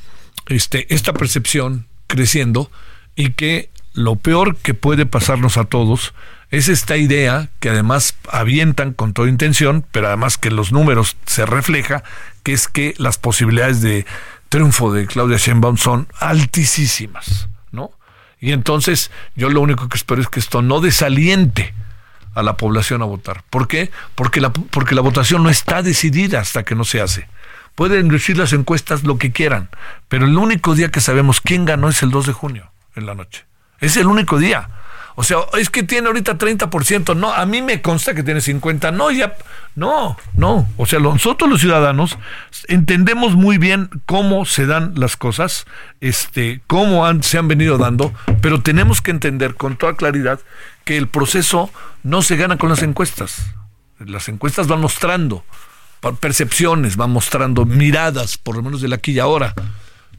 este 0.47 0.93
esta 0.95 1.13
percepción 1.13 1.87
creciendo 2.07 2.71
y 3.15 3.33
que 3.33 3.69
lo 3.95 4.17
peor 4.17 4.57
que 4.57 4.75
puede 4.75 5.07
pasarnos 5.07 5.57
a 5.57 5.65
todos 5.65 6.15
es 6.51 6.69
esta 6.69 6.97
idea 6.97 7.49
que 7.61 7.71
además 7.71 8.15
avientan 8.31 8.93
con 8.93 9.15
toda 9.15 9.29
intención, 9.29 9.85
pero 9.91 10.09
además 10.09 10.39
que 10.39 10.51
los 10.51 10.71
números 10.71 11.17
se 11.25 11.47
refleja, 11.47 12.03
que 12.43 12.53
es 12.53 12.69
que 12.69 12.95
las 12.99 13.19
posibilidades 13.19 13.81
de 13.81 14.07
triunfo 14.49 14.93
de 14.93 15.07
Claudia 15.07 15.39
Sheinbaum 15.39 15.79
son 15.79 16.09
altísimas, 16.21 17.49
¿no? 17.71 17.91
Y 18.39 18.53
entonces 18.53 19.11
yo 19.35 19.49
lo 19.49 19.61
único 19.61 19.89
que 19.89 19.97
espero 19.97 20.21
es 20.21 20.29
que 20.29 20.41
esto 20.41 20.61
no 20.61 20.81
desaliente 20.81 21.73
a 22.35 22.43
la 22.43 22.57
población 22.57 23.03
a 23.03 23.07
votar. 23.07 23.45
¿Por 23.49 23.69
qué? 23.69 23.91
Porque 24.15 24.41
la, 24.41 24.53
porque 24.53 24.95
la 24.95 25.01
votación 25.01 25.43
no 25.43 25.49
está 25.49 25.83
decidida 25.83 26.41
hasta 26.41 26.65
que 26.65 26.75
no 26.75 26.85
se 26.85 27.01
hace. 27.01 27.29
Pueden 27.75 28.09
decir 28.09 28.37
las 28.37 28.53
encuestas 28.53 29.05
lo 29.05 29.17
que 29.17 29.33
quieran, 29.33 29.71
pero 30.09 30.27
el 30.27 30.37
único 30.37 30.75
día 30.75 30.91
que 30.91 31.01
sabemos 31.01 31.41
quién 31.41 31.65
ganó 31.65 31.89
es 31.89 32.03
el 32.03 32.11
2 32.11 32.27
de 32.27 32.33
junio, 32.33 32.71
en 32.95 33.07
la 33.07 33.15
noche. 33.15 33.47
Es 33.83 33.99
el 33.99 34.07
único 34.07 34.39
día. 34.39 34.71
O 35.15 35.25
sea, 35.25 35.39
es 35.59 35.69
que 35.69 35.83
tiene 35.83 36.07
ahorita 36.07 36.39
30%. 36.39 37.15
No, 37.17 37.33
a 37.33 37.45
mí 37.45 37.61
me 37.61 37.83
consta 37.83 38.15
que 38.15 38.23
tiene 38.23 38.41
50%. 38.41 38.95
No, 38.95 39.11
ya. 39.11 39.37
No, 39.75 40.17
no. 40.35 40.69
O 40.79 40.87
sea, 40.87 41.01
nosotros 41.01 41.51
los 41.51 41.61
ciudadanos 41.61 42.17
entendemos 42.69 43.35
muy 43.35 43.59
bien 43.59 43.91
cómo 44.07 44.47
se 44.47 44.67
dan 44.67 44.95
las 44.97 45.17
cosas, 45.17 45.67
este, 46.01 46.62
cómo 46.67 47.05
se 47.23 47.39
han 47.39 47.49
venido 47.49 47.77
dando, 47.77 48.15
pero 48.41 48.62
tenemos 48.62 49.03
que 49.03 49.11
entender 49.11 49.55
con 49.55 49.77
toda 49.77 49.97
claridad 49.97 50.41
que 50.85 50.97
el 50.97 51.09
proceso 51.09 51.71
no 52.03 52.23
se 52.23 52.37
gana 52.37 52.57
con 52.57 52.71
las 52.71 52.83
encuestas. 52.83 53.53
Las 53.99 54.29
encuestas 54.29 54.67
van 54.67 54.81
mostrando 54.81 55.45
percepciones, 56.21 56.97
van 56.97 57.11
mostrando 57.11 57.65
miradas, 57.65 58.39
por 58.39 58.57
lo 58.57 58.62
menos 58.62 58.81
de 58.81 58.89
la 58.89 58.97
aquí 58.97 59.12
y 59.12 59.19
ahora. 59.19 59.55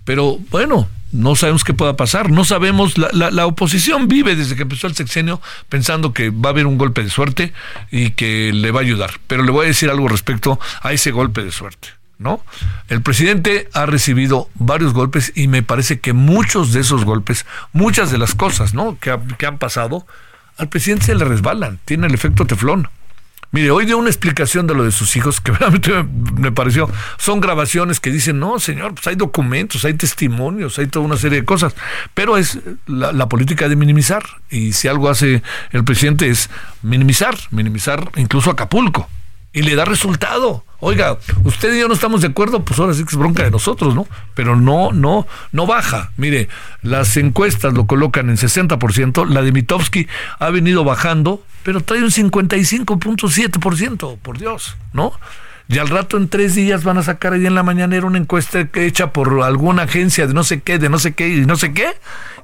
Pero 0.05 0.37
bueno, 0.49 0.89
no 1.13 1.35
sabemos 1.35 1.63
qué 1.63 1.73
pueda 1.73 1.95
pasar, 1.95 2.31
no 2.31 2.43
sabemos, 2.43 2.97
la, 2.97 3.31
la, 3.31 3.45
oposición 3.45 4.07
vive 4.07 4.35
desde 4.35 4.55
que 4.55 4.63
empezó 4.63 4.87
el 4.87 4.95
sexenio 4.95 5.41
pensando 5.69 6.11
que 6.11 6.31
va 6.31 6.49
a 6.49 6.51
haber 6.51 6.65
un 6.65 6.77
golpe 6.77 7.03
de 7.03 7.09
suerte 7.09 7.53
y 7.91 8.11
que 8.11 8.51
le 8.51 8.71
va 8.71 8.79
a 8.79 8.83
ayudar, 8.83 9.11
pero 9.27 9.43
le 9.43 9.51
voy 9.51 9.65
a 9.65 9.67
decir 9.67 9.89
algo 9.89 10.07
respecto 10.07 10.59
a 10.81 10.91
ese 10.91 11.11
golpe 11.11 11.43
de 11.43 11.51
suerte. 11.51 11.89
¿No? 12.19 12.45
El 12.87 13.01
presidente 13.01 13.67
ha 13.73 13.85
recibido 13.85 14.47
varios 14.53 14.93
golpes 14.93 15.33
y 15.35 15.49
me 15.49 15.61
parece 15.61 15.99
que 15.99 16.13
muchos 16.13 16.71
de 16.71 16.79
esos 16.79 17.03
golpes, 17.03 17.45
muchas 17.73 18.11
de 18.11 18.17
las 18.17 18.33
cosas 18.33 18.73
¿no? 18.73 18.97
que, 18.99 19.17
que 19.37 19.45
han 19.45 19.57
pasado, 19.57 20.07
al 20.57 20.69
presidente 20.69 21.07
se 21.07 21.15
le 21.15 21.25
resbalan, 21.25 21.79
tiene 21.83 22.07
el 22.07 22.13
efecto 22.13 22.45
teflón. 22.45 22.87
Mire, 23.53 23.69
hoy 23.69 23.85
dio 23.85 23.99
una 23.99 24.09
explicación 24.09 24.65
de 24.65 24.73
lo 24.73 24.83
de 24.83 24.91
sus 24.91 25.15
hijos 25.15 25.39
que 25.39 25.51
realmente 25.59 25.91
me 26.35 26.51
pareció. 26.51 26.89
Son 27.19 27.39
grabaciones 27.39 27.99
que 27.99 28.09
dicen, 28.09 28.39
no, 28.39 28.59
señor, 28.59 28.95
pues 28.95 29.05
hay 29.05 29.15
documentos, 29.15 29.85
hay 29.85 29.93
testimonios, 29.93 30.79
hay 30.79 30.87
toda 30.87 31.05
una 31.05 31.17
serie 31.17 31.41
de 31.41 31.45
cosas. 31.45 31.75
Pero 32.15 32.35
es 32.35 32.59
la, 32.87 33.29
política 33.29 33.69
de 33.69 33.75
minimizar. 33.75 34.23
Y 34.49 34.73
si 34.73 34.87
algo 34.87 35.07
hace 35.07 35.43
el 35.71 35.83
presidente 35.83 36.29
es 36.29 36.49
minimizar, 36.81 37.35
minimizar 37.51 38.09
incluso 38.15 38.49
Acapulco 38.49 39.07
y 39.53 39.61
le 39.61 39.75
da 39.75 39.85
resultado. 39.85 40.65
Oiga, 40.85 41.17
usted 41.45 41.73
y 41.73 41.79
yo 41.79 41.87
no 41.87 41.93
estamos 41.93 42.19
de 42.19 42.27
acuerdo, 42.27 42.65
pues 42.65 42.77
ahora 42.77 42.93
sí 42.93 43.05
que 43.05 43.11
es 43.11 43.15
bronca 43.15 43.41
de 43.41 43.51
nosotros, 43.51 43.95
¿no? 43.95 44.05
Pero 44.33 44.57
no, 44.57 44.91
no, 44.91 45.25
no 45.53 45.65
baja. 45.65 46.11
Mire, 46.17 46.49
las 46.81 47.15
encuestas 47.15 47.73
lo 47.73 47.87
colocan 47.87 48.29
en 48.29 48.35
60%, 48.35 49.25
la 49.29 49.41
de 49.43 49.53
Mitowski 49.53 50.09
ha 50.39 50.49
venido 50.49 50.83
bajando, 50.83 51.41
pero 51.63 51.79
trae 51.79 52.03
un 52.03 52.09
55.7%, 52.09 54.17
por 54.17 54.37
Dios, 54.37 54.75
¿no? 54.91 55.13
Y 55.69 55.77
al 55.77 55.87
rato 55.87 56.17
en 56.17 56.27
tres 56.27 56.53
días 56.53 56.83
van 56.83 56.97
a 56.97 57.03
sacar 57.03 57.31
ahí 57.31 57.45
en 57.45 57.55
la 57.55 57.63
mañanera 57.63 58.05
una 58.05 58.17
encuesta 58.17 58.67
hecha 58.73 59.13
por 59.13 59.41
alguna 59.41 59.83
agencia 59.83 60.27
de 60.27 60.33
no 60.33 60.43
sé 60.43 60.59
qué, 60.59 60.79
de 60.79 60.89
no 60.89 60.99
sé 60.99 61.13
qué 61.13 61.29
y 61.29 61.45
no 61.45 61.55
sé 61.55 61.71
qué. 61.71 61.93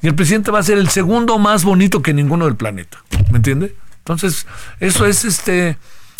Y 0.01 0.07
el 0.07 0.15
presidente 0.15 0.49
va 0.49 0.59
a 0.59 0.63
ser 0.63 0.77
el 0.77 0.87
segundo 0.87 1.39
más 1.39 1.65
bonito 1.65 2.01
que 2.01 2.13
ninguno 2.13 2.45
del 2.45 2.55
planeta. 2.55 2.99
¿Me 3.31 3.37
entiende? 3.39 3.75
Entonces, 3.97 4.47
eso 4.79 5.05
es 5.05 5.25
este 5.25 5.75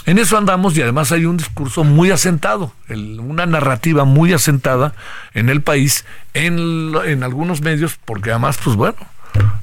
en 0.06 0.18
eso 0.18 0.38
andamos 0.38 0.78
y 0.78 0.82
además 0.82 1.12
hay 1.12 1.26
un 1.26 1.38
discurso 1.38 1.84
muy 1.84 2.12
asentado, 2.12 2.74
una 2.90 3.46
narrativa 3.46 4.06
muy 4.06 4.34
asentada 4.34 4.94
en 5.34 5.50
el 5.50 5.62
país, 5.62 6.06
en, 6.34 6.94
en 7.06 7.24
algunos 7.24 7.62
medios, 7.62 8.00
porque 8.06 8.32
además, 8.32 8.60
pues 8.64 8.76
bueno, 8.76 8.98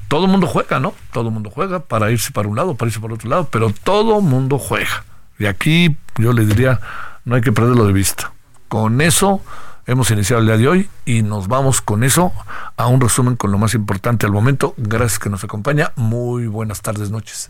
todo 0.07 0.25
el 0.25 0.31
mundo 0.31 0.47
juega, 0.47 0.79
¿no? 0.79 0.93
Todo 1.11 1.27
el 1.27 1.33
mundo 1.33 1.49
juega 1.49 1.79
para 1.79 2.11
irse 2.11 2.31
para 2.31 2.47
un 2.47 2.55
lado, 2.55 2.75
para 2.75 2.89
irse 2.89 2.99
para 2.99 3.13
otro 3.13 3.29
lado, 3.29 3.47
pero 3.51 3.71
todo 3.83 4.19
el 4.19 4.23
mundo 4.23 4.57
juega. 4.57 5.03
Y 5.39 5.45
aquí 5.45 5.95
yo 6.17 6.33
le 6.33 6.45
diría, 6.45 6.79
no 7.25 7.35
hay 7.35 7.41
que 7.41 7.51
perderlo 7.51 7.85
de 7.85 7.93
vista. 7.93 8.31
Con 8.67 9.01
eso 9.01 9.41
hemos 9.85 10.11
iniciado 10.11 10.41
el 10.41 10.47
día 10.47 10.57
de 10.57 10.67
hoy 10.67 10.89
y 11.05 11.21
nos 11.21 11.47
vamos 11.47 11.81
con 11.81 12.03
eso 12.03 12.33
a 12.75 12.87
un 12.87 13.01
resumen 13.01 13.35
con 13.35 13.51
lo 13.51 13.57
más 13.57 13.73
importante 13.73 14.25
al 14.25 14.31
momento. 14.31 14.73
Gracias 14.77 15.19
que 15.19 15.29
nos 15.29 15.43
acompaña. 15.43 15.91
Muy 15.95 16.47
buenas 16.47 16.81
tardes, 16.81 17.11
noches. 17.11 17.49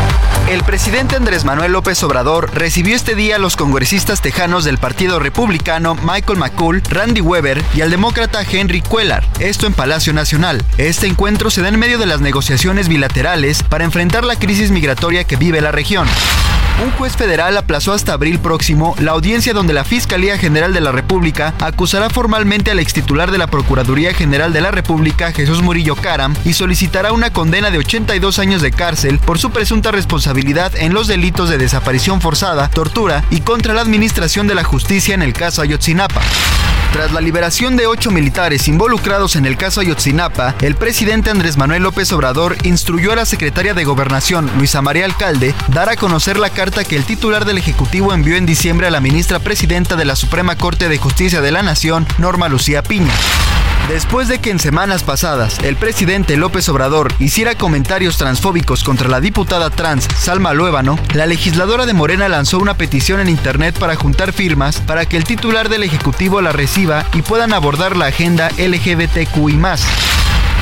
El 0.51 0.65
presidente 0.65 1.15
Andrés 1.15 1.45
Manuel 1.45 1.71
López 1.71 2.03
Obrador 2.03 2.51
recibió 2.53 2.93
este 2.93 3.15
día 3.15 3.37
a 3.37 3.39
los 3.39 3.55
congresistas 3.55 4.19
tejanos 4.19 4.65
del 4.65 4.79
Partido 4.79 5.17
Republicano 5.17 5.95
Michael 5.95 6.39
McCool, 6.39 6.83
Randy 6.89 7.21
Weber 7.21 7.63
y 7.73 7.79
al 7.79 7.89
demócrata 7.89 8.41
Henry 8.43 8.81
Cuellar, 8.81 9.25
esto 9.39 9.65
en 9.65 9.73
Palacio 9.73 10.11
Nacional. 10.11 10.61
Este 10.77 11.07
encuentro 11.07 11.51
se 11.51 11.61
da 11.61 11.69
en 11.69 11.79
medio 11.79 11.97
de 11.97 12.05
las 12.05 12.19
negociaciones 12.19 12.89
bilaterales 12.89 13.63
para 13.63 13.85
enfrentar 13.85 14.25
la 14.25 14.35
crisis 14.35 14.71
migratoria 14.71 15.23
que 15.23 15.37
vive 15.37 15.61
la 15.61 15.71
región. 15.71 16.05
Un 16.83 16.91
juez 16.91 17.15
federal 17.15 17.55
aplazó 17.57 17.93
hasta 17.93 18.13
abril 18.13 18.39
próximo 18.39 18.95
la 18.99 19.11
audiencia 19.11 19.53
donde 19.53 19.73
la 19.73 19.83
Fiscalía 19.83 20.39
General 20.39 20.73
de 20.73 20.81
la 20.81 20.91
República 20.91 21.53
acusará 21.59 22.09
formalmente 22.09 22.71
al 22.71 22.79
extitular 22.79 23.29
de 23.29 23.37
la 23.37 23.47
Procuraduría 23.47 24.15
General 24.15 24.51
de 24.51 24.61
la 24.61 24.71
República, 24.71 25.31
Jesús 25.31 25.61
Murillo 25.61 25.95
Caram, 25.95 26.35
y 26.43 26.53
solicitará 26.53 27.13
una 27.13 27.31
condena 27.31 27.69
de 27.69 27.77
82 27.77 28.39
años 28.39 28.63
de 28.63 28.71
cárcel 28.71 29.19
por 29.19 29.37
su 29.37 29.51
presunta 29.51 29.91
responsabilidad 29.91 30.40
en 30.41 30.93
los 30.93 31.05
delitos 31.05 31.49
de 31.49 31.59
desaparición 31.59 32.19
forzada, 32.19 32.67
tortura 32.67 33.23
y 33.29 33.41
contra 33.41 33.75
la 33.75 33.81
administración 33.81 34.47
de 34.47 34.55
la 34.55 34.63
justicia 34.63 35.13
en 35.13 35.21
el 35.21 35.33
caso 35.33 35.61
Ayotzinapa. 35.61 36.19
Tras 36.91 37.11
la 37.11 37.21
liberación 37.21 37.77
de 37.77 37.85
ocho 37.85 38.09
militares 38.09 38.67
involucrados 38.67 39.35
en 39.35 39.45
el 39.45 39.55
caso 39.55 39.81
Ayotzinapa, 39.81 40.55
el 40.61 40.75
presidente 40.75 41.29
Andrés 41.29 41.57
Manuel 41.57 41.83
López 41.83 42.11
Obrador 42.11 42.57
instruyó 42.63 43.11
a 43.11 43.17
la 43.17 43.25
secretaria 43.25 43.75
de 43.75 43.85
Gobernación, 43.85 44.49
Luisa 44.57 44.81
María 44.81 45.05
Alcalde, 45.05 45.53
dar 45.67 45.89
a 45.89 45.95
conocer 45.95 46.39
la 46.39 46.49
carta 46.49 46.83
que 46.83 46.95
el 46.95 47.05
titular 47.05 47.45
del 47.45 47.59
Ejecutivo 47.59 48.11
envió 48.11 48.35
en 48.35 48.47
diciembre 48.47 48.87
a 48.87 48.91
la 48.91 48.99
ministra 48.99 49.37
presidenta 49.39 49.95
de 49.95 50.05
la 50.05 50.15
Suprema 50.15 50.55
Corte 50.55 50.89
de 50.89 50.97
Justicia 50.97 51.41
de 51.41 51.51
la 51.51 51.61
Nación, 51.61 52.07
Norma 52.17 52.49
Lucía 52.49 52.81
Piña. 52.81 53.13
Después 53.87 54.27
de 54.29 54.39
que 54.39 54.51
en 54.51 54.59
semanas 54.59 55.03
pasadas 55.03 55.59
el 55.59 55.75
presidente 55.75 56.37
López 56.37 56.69
Obrador 56.69 57.13
hiciera 57.19 57.55
comentarios 57.55 58.17
transfóbicos 58.17 58.85
contra 58.85 59.09
la 59.09 59.19
diputada 59.19 59.69
trans 59.69 60.07
Salma 60.31 60.53
Luébano, 60.53 60.97
la 61.13 61.25
legisladora 61.25 61.85
de 61.85 61.91
Morena 61.91 62.29
lanzó 62.29 62.57
una 62.57 62.75
petición 62.75 63.19
en 63.19 63.27
internet 63.27 63.77
para 63.77 63.97
juntar 63.97 64.31
firmas 64.31 64.79
para 64.79 65.05
que 65.05 65.17
el 65.17 65.25
titular 65.25 65.67
del 65.67 65.83
Ejecutivo 65.83 66.39
la 66.39 66.53
reciba 66.53 67.05
y 67.13 67.21
puedan 67.21 67.51
abordar 67.51 67.97
la 67.97 68.05
agenda 68.05 68.49
LGBTQI. 68.57 69.59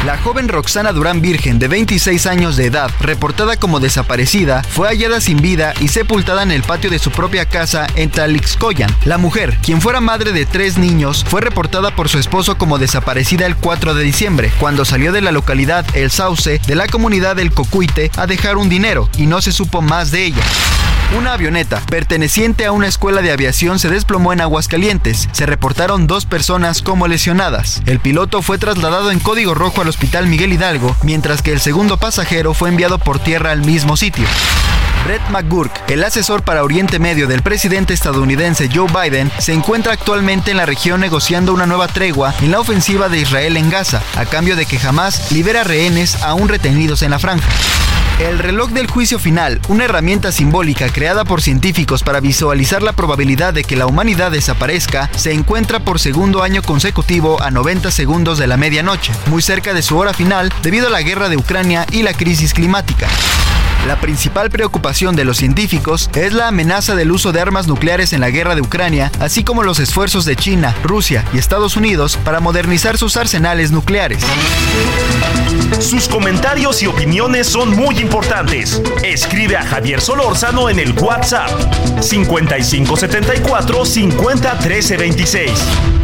La 0.05 0.17
joven 0.17 0.47
Roxana 0.47 0.93
Durán 0.93 1.21
Virgen, 1.21 1.59
de 1.59 1.67
26 1.67 2.25
años 2.25 2.55
de 2.55 2.67
edad, 2.67 2.89
reportada 3.01 3.57
como 3.57 3.81
desaparecida, 3.81 4.63
fue 4.63 4.87
hallada 4.87 5.19
sin 5.19 5.41
vida 5.41 5.73
y 5.81 5.89
sepultada 5.89 6.41
en 6.41 6.51
el 6.51 6.63
patio 6.63 6.89
de 6.89 6.99
su 6.99 7.11
propia 7.11 7.45
casa 7.45 7.85
en 7.95 8.09
Tlalixcoyan. 8.09 8.89
La 9.03 9.17
mujer, 9.17 9.57
quien 9.61 9.81
fuera 9.81 9.99
madre 9.99 10.31
de 10.31 10.45
tres 10.45 10.77
niños, 10.77 11.25
fue 11.27 11.41
reportada 11.41 11.93
por 11.93 12.07
su 12.07 12.17
esposo 12.17 12.57
como 12.57 12.77
desaparecida 12.77 13.45
el 13.45 13.57
4 13.57 13.93
de 13.93 14.03
diciembre, 14.05 14.53
cuando 14.57 14.85
salió 14.85 15.11
de 15.11 15.21
la 15.21 15.33
localidad 15.33 15.85
El 15.93 16.11
Sauce 16.11 16.61
de 16.65 16.75
la 16.75 16.87
comunidad 16.87 17.35
del 17.35 17.51
Cocuite 17.51 18.09
a 18.15 18.25
dejar 18.25 18.55
un 18.55 18.69
dinero 18.69 19.09
y 19.17 19.25
no 19.25 19.41
se 19.41 19.51
supo 19.51 19.81
más 19.81 20.11
de 20.11 20.23
ella. 20.23 20.43
Una 21.17 21.33
avioneta 21.33 21.81
perteneciente 21.89 22.67
a 22.67 22.71
una 22.71 22.87
escuela 22.87 23.23
de 23.23 23.31
aviación 23.31 23.79
se 23.79 23.89
desplomó 23.89 24.31
en 24.31 24.41
Aguascalientes. 24.41 25.27
Se 25.31 25.47
reportaron 25.47 26.05
dos 26.05 26.27
personas 26.27 26.83
como 26.83 27.07
lesionadas. 27.07 27.81
El 27.87 27.99
piloto 27.99 28.43
fue 28.43 28.59
trasladado 28.59 29.09
en 29.09 29.19
código 29.19 29.55
rojo 29.55 29.81
al 29.89 29.95
Hospital 29.95 30.27
Miguel 30.27 30.53
Hidalgo, 30.53 30.95
mientras 31.01 31.41
que 31.41 31.51
el 31.51 31.59
segundo 31.59 31.97
pasajero 31.97 32.53
fue 32.53 32.69
enviado 32.69 32.99
por 32.99 33.17
tierra 33.17 33.51
al 33.51 33.65
mismo 33.65 33.97
sitio. 33.97 34.25
Brett 35.03 35.27
McGurk, 35.29 35.89
el 35.89 36.03
asesor 36.03 36.43
para 36.43 36.63
Oriente 36.63 36.99
Medio 36.99 37.25
del 37.25 37.41
presidente 37.41 37.95
estadounidense 37.95 38.69
Joe 38.71 38.87
Biden, 38.87 39.31
se 39.39 39.53
encuentra 39.53 39.93
actualmente 39.93 40.51
en 40.51 40.57
la 40.57 40.67
región 40.67 41.01
negociando 41.01 41.53
una 41.53 41.65
nueva 41.65 41.87
tregua 41.87 42.35
en 42.41 42.51
la 42.51 42.59
ofensiva 42.59 43.09
de 43.09 43.19
Israel 43.19 43.57
en 43.57 43.71
Gaza, 43.71 44.03
a 44.15 44.25
cambio 44.25 44.55
de 44.55 44.67
que 44.67 44.77
jamás 44.77 45.31
libera 45.31 45.63
rehenes 45.63 46.21
aún 46.21 46.49
retenidos 46.49 47.01
en 47.01 47.09
la 47.09 47.19
franja. 47.19 47.49
El 48.19 48.37
reloj 48.37 48.71
del 48.71 48.87
juicio 48.87 49.17
final, 49.17 49.61
una 49.69 49.85
herramienta 49.85 50.33
simbólica 50.33 50.89
creada 50.89 51.23
por 51.23 51.41
científicos 51.41 52.03
para 52.03 52.19
visualizar 52.19 52.83
la 52.83 52.91
probabilidad 52.91 53.53
de 53.53 53.63
que 53.63 53.77
la 53.77 53.85
humanidad 53.85 54.29
desaparezca, 54.29 55.09
se 55.15 55.31
encuentra 55.31 55.79
por 55.79 56.01
segundo 56.01 56.43
año 56.43 56.61
consecutivo 56.61 57.41
a 57.41 57.49
90 57.49 57.91
segundos 57.91 58.37
de 58.37 58.47
la 58.47 58.57
medianoche, 58.57 59.13
muy 59.27 59.41
cerca 59.41 59.73
de 59.73 59.78
su 59.81 59.97
hora 59.97 60.13
final 60.13 60.51
debido 60.63 60.87
a 60.87 60.91
la 60.91 61.01
guerra 61.01 61.29
de 61.29 61.37
Ucrania 61.37 61.85
y 61.91 62.03
la 62.03 62.13
crisis 62.13 62.53
climática. 62.53 63.07
La 63.87 63.99
principal 63.99 64.49
preocupación 64.49 65.15
de 65.15 65.23
los 65.23 65.37
científicos 65.37 66.09
es 66.13 66.33
la 66.33 66.49
amenaza 66.49 66.95
del 66.95 67.11
uso 67.11 67.31
de 67.31 67.39
armas 67.39 67.67
nucleares 67.67 68.13
en 68.13 68.19
la 68.19 68.29
guerra 68.29 68.53
de 68.53 68.61
Ucrania, 68.61 69.11
así 69.19 69.43
como 69.43 69.63
los 69.63 69.79
esfuerzos 69.79 70.25
de 70.25 70.35
China, 70.35 70.75
Rusia 70.83 71.23
y 71.33 71.37
Estados 71.37 71.77
Unidos 71.77 72.17
para 72.23 72.39
modernizar 72.39 72.97
sus 72.97 73.15
arsenales 73.15 73.71
nucleares. 73.71 74.23
Sus 75.79 76.07
comentarios 76.09 76.83
y 76.83 76.87
opiniones 76.87 77.47
son 77.47 77.75
muy 77.75 77.97
importantes. 77.99 78.81
Escribe 79.03 79.55
a 79.55 79.65
Javier 79.65 80.01
Solórzano 80.01 80.69
en 80.69 80.79
el 80.79 80.91
WhatsApp 80.93 81.49
5574 82.01 83.85
50 83.85 84.57
26. 84.97 85.98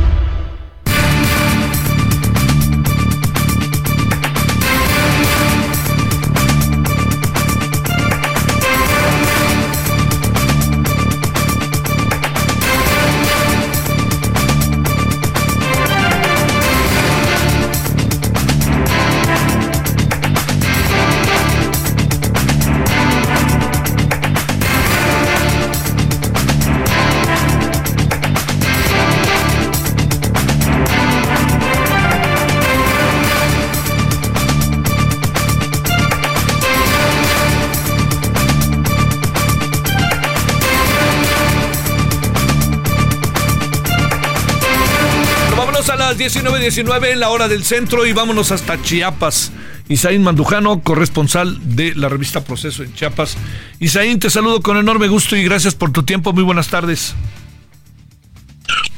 19.19 46.26 47.12
en 47.12 47.20
la 47.20 47.30
hora 47.30 47.48
del 47.48 47.64
centro 47.64 48.04
y 48.04 48.12
vámonos 48.12 48.52
hasta 48.52 48.82
Chiapas. 48.82 49.52
Isaín 49.88 50.24
Mandujano, 50.24 50.82
corresponsal 50.82 51.60
de 51.76 51.94
la 51.94 52.10
revista 52.10 52.44
Proceso 52.44 52.82
en 52.82 52.92
Chiapas. 52.96 53.38
Isaín, 53.80 54.18
te 54.18 54.32
saludo 54.32 54.60
con 54.64 54.78
enorme 54.78 55.08
gusto 55.08 55.36
y 55.36 55.44
gracias 55.44 55.76
por 55.76 55.92
tu 55.92 56.02
tiempo. 56.02 56.34
Muy 56.34 56.44
buenas 56.44 56.70
tardes. 56.70 57.14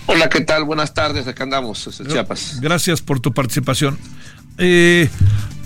Hola, 0.06 0.30
¿qué 0.30 0.40
tal? 0.40 0.63
Buenas 0.63 0.94
tardes, 0.94 1.28
acá 1.28 1.44
andamos, 1.44 1.90
Chiapas. 2.10 2.62
Gracias 2.62 3.02
por 3.02 3.20
tu 3.20 3.34
participación. 3.34 3.98
Eh, 4.58 5.10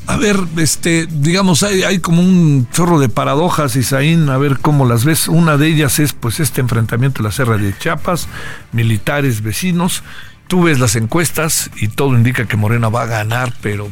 a 0.08 0.18
ver, 0.18 0.38
este, 0.58 1.06
digamos, 1.12 1.62
hay, 1.62 1.84
hay 1.84 2.00
como 2.00 2.24
un 2.24 2.68
chorro 2.72 2.98
de 2.98 3.08
paradojas, 3.08 3.76
Isaín, 3.76 4.32
a 4.32 4.40
ver 4.40 4.58
cómo 4.58 4.88
las 4.88 5.06
ves. 5.06 5.28
Una 5.28 5.58
de 5.58 5.68
ellas 5.68 6.00
es 6.00 6.14
pues 6.14 6.40
este 6.40 6.60
enfrentamiento 6.60 7.20
en 7.20 7.26
la 7.26 7.32
Serra 7.32 7.58
de 7.58 7.78
Chiapas, 7.78 8.28
militares, 8.72 9.44
vecinos. 9.44 10.02
Tú 10.52 10.64
ves 10.64 10.82
las 10.82 10.98
encuestas 10.98 11.72
y 11.78 11.88
todo 11.88 12.14
indica 12.14 12.46
que 12.46 12.58
Morena 12.58 12.90
va 12.90 13.04
a 13.04 13.06
ganar, 13.06 13.54
pero 13.62 13.90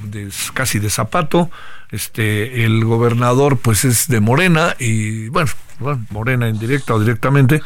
casi 0.54 0.80
de 0.80 0.90
zapato. 0.90 1.50
Este, 1.90 2.66
el 2.66 2.84
gobernador 2.84 3.58
pues 3.60 3.86
es 3.86 4.10
de 4.10 4.20
Morena 4.20 4.76
y 4.78 5.30
bueno, 5.30 5.50
bueno, 5.80 6.06
Morena 6.10 6.50
indirecta 6.50 6.96
o 6.96 7.00
directamente. 7.00 7.62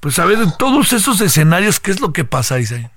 Pues 0.00 0.18
a 0.18 0.24
ver, 0.24 0.40
en 0.40 0.50
todos 0.58 0.92
esos 0.92 1.20
escenarios, 1.20 1.78
¿qué 1.78 1.92
es 1.92 2.00
lo 2.00 2.12
que 2.12 2.24
pasa, 2.24 2.58
Isaín? 2.58 2.90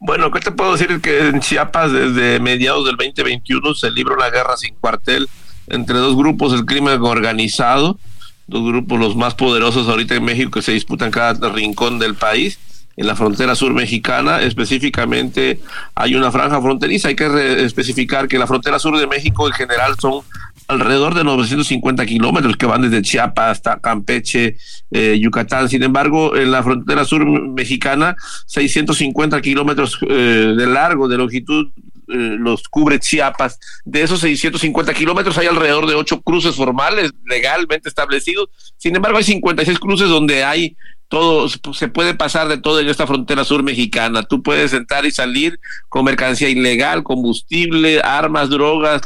Bueno, 0.00 0.30
¿qué 0.30 0.40
te 0.40 0.50
puedo 0.50 0.72
decir? 0.72 0.98
Que 1.02 1.28
en 1.28 1.40
Chiapas 1.40 1.92
desde 1.92 2.40
mediados 2.40 2.86
del 2.86 2.96
2021 2.96 3.74
se 3.74 3.90
libra 3.90 4.14
una 4.14 4.30
guerra 4.30 4.56
sin 4.56 4.74
cuartel 4.76 5.28
entre 5.66 5.98
dos 5.98 6.16
grupos 6.16 6.52
del 6.52 6.64
crimen 6.64 7.02
organizado, 7.02 7.98
dos 8.46 8.66
grupos 8.66 8.98
los 8.98 9.14
más 9.14 9.34
poderosos 9.34 9.90
ahorita 9.90 10.14
en 10.14 10.24
México 10.24 10.52
que 10.52 10.62
se 10.62 10.72
disputan 10.72 11.10
cada 11.10 11.50
rincón 11.50 11.98
del 11.98 12.14
país. 12.14 12.58
En 12.98 13.06
la 13.06 13.14
frontera 13.14 13.54
sur 13.54 13.72
mexicana, 13.72 14.42
específicamente, 14.42 15.60
hay 15.94 16.16
una 16.16 16.32
franja 16.32 16.60
fronteriza. 16.60 17.06
Hay 17.06 17.14
que 17.14 17.64
especificar 17.64 18.26
que 18.26 18.38
la 18.38 18.46
frontera 18.48 18.80
sur 18.80 18.98
de 18.98 19.06
México 19.06 19.46
en 19.46 19.52
general 19.52 19.94
son 20.00 20.22
alrededor 20.66 21.14
de 21.14 21.22
950 21.22 22.04
kilómetros 22.06 22.56
que 22.56 22.66
van 22.66 22.82
desde 22.82 23.02
Chiapas 23.02 23.52
hasta 23.52 23.78
Campeche, 23.78 24.56
eh, 24.90 25.16
Yucatán. 25.16 25.68
Sin 25.68 25.84
embargo, 25.84 26.34
en 26.34 26.50
la 26.50 26.64
frontera 26.64 27.04
sur 27.04 27.24
mexicana, 27.24 28.16
650 28.46 29.40
kilómetros 29.42 30.00
eh, 30.02 30.54
de 30.56 30.66
largo, 30.66 31.06
de 31.06 31.18
longitud, 31.18 31.68
eh, 32.08 32.36
los 32.36 32.68
cubre 32.68 32.98
Chiapas. 32.98 33.60
De 33.84 34.02
esos 34.02 34.18
650 34.22 34.92
kilómetros 34.92 35.38
hay 35.38 35.46
alrededor 35.46 35.86
de 35.86 35.94
ocho 35.94 36.20
cruces 36.20 36.56
formales 36.56 37.12
legalmente 37.26 37.88
establecidos. 37.88 38.48
Sin 38.76 38.96
embargo, 38.96 39.18
hay 39.18 39.24
56 39.24 39.78
cruces 39.78 40.08
donde 40.08 40.42
hay 40.42 40.76
todo, 41.08 41.48
se 41.48 41.88
puede 41.88 42.14
pasar 42.14 42.48
de 42.48 42.58
todo 42.58 42.80
en 42.80 42.88
esta 42.88 43.06
frontera 43.06 43.44
sur 43.44 43.62
mexicana. 43.62 44.22
Tú 44.22 44.42
puedes 44.42 44.72
entrar 44.72 45.06
y 45.06 45.10
salir 45.10 45.58
con 45.88 46.04
mercancía 46.04 46.48
ilegal, 46.48 47.02
combustible, 47.02 48.00
armas, 48.02 48.50
drogas, 48.50 49.02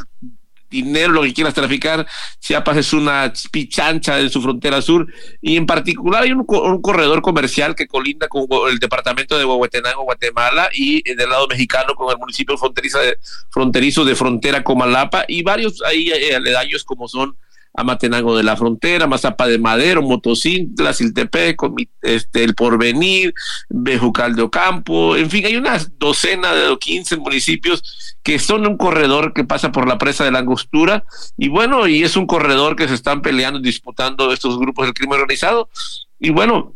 dinero, 0.73 1.13
lo 1.13 1.21
que 1.21 1.33
quieras 1.33 1.53
traficar. 1.53 2.05
Chiapas 2.39 2.77
es 2.77 2.91
una 2.91 3.31
pichancha 3.51 4.19
en 4.19 4.29
su 4.29 4.41
frontera 4.41 4.81
sur 4.81 5.07
y 5.41 5.55
en 5.55 5.65
particular 5.65 6.23
hay 6.23 6.33
un, 6.33 6.43
corredor 6.43 7.21
comercial 7.21 7.75
que 7.75 7.87
colinda 7.87 8.27
con 8.27 8.45
el 8.69 8.79
departamento 8.79 9.37
de 9.37 9.45
Huehuetenango, 9.45 10.03
Guatemala 10.03 10.69
y 10.73 11.01
del 11.13 11.29
lado 11.29 11.47
mexicano 11.47 11.95
con 11.95 12.11
el 12.11 12.17
municipio 12.17 12.57
fronterizo 12.57 12.99
de, 12.99 13.17
fronterizo 13.49 14.03
de 14.03 14.15
frontera 14.15 14.63
Comalapa 14.63 15.23
y 15.27 15.43
varios 15.43 15.81
ahí 15.83 16.09
eh, 16.09 16.35
aledaños 16.35 16.83
como 16.83 17.07
son 17.07 17.37
Amatenango 17.75 18.37
de 18.37 18.43
la 18.43 18.55
Frontera, 18.55 19.07
Mazapa 19.07 19.47
de 19.47 19.57
Madero, 19.57 20.01
Motocintla, 20.01 20.93
Siltepec, 20.93 21.59
este, 22.01 22.43
El 22.43 22.53
Porvenir, 22.53 23.33
Bejucal 23.69 24.35
de 24.35 24.43
Ocampo, 24.43 25.15
en 25.15 25.29
fin, 25.29 25.45
hay 25.45 25.55
una 25.55 25.79
docena 25.97 26.53
de 26.53 26.77
15 26.77 27.17
municipios 27.17 28.15
que 28.21 28.39
son 28.39 28.67
un 28.67 28.77
corredor 28.77 29.33
que 29.33 29.43
pasa 29.43 29.71
por 29.71 29.87
la 29.87 29.97
presa 29.97 30.23
de 30.23 30.31
la 30.31 30.39
Angostura 30.39 31.03
y 31.37 31.49
bueno, 31.49 31.87
y 31.87 32.03
es 32.03 32.15
un 32.15 32.27
corredor 32.27 32.75
que 32.75 32.87
se 32.87 32.93
están 32.93 33.21
peleando, 33.21 33.59
disputando 33.59 34.31
estos 34.31 34.57
grupos 34.59 34.85
del 34.85 34.93
crimen 34.93 35.19
organizado 35.19 35.69
y 36.19 36.29
bueno, 36.29 36.75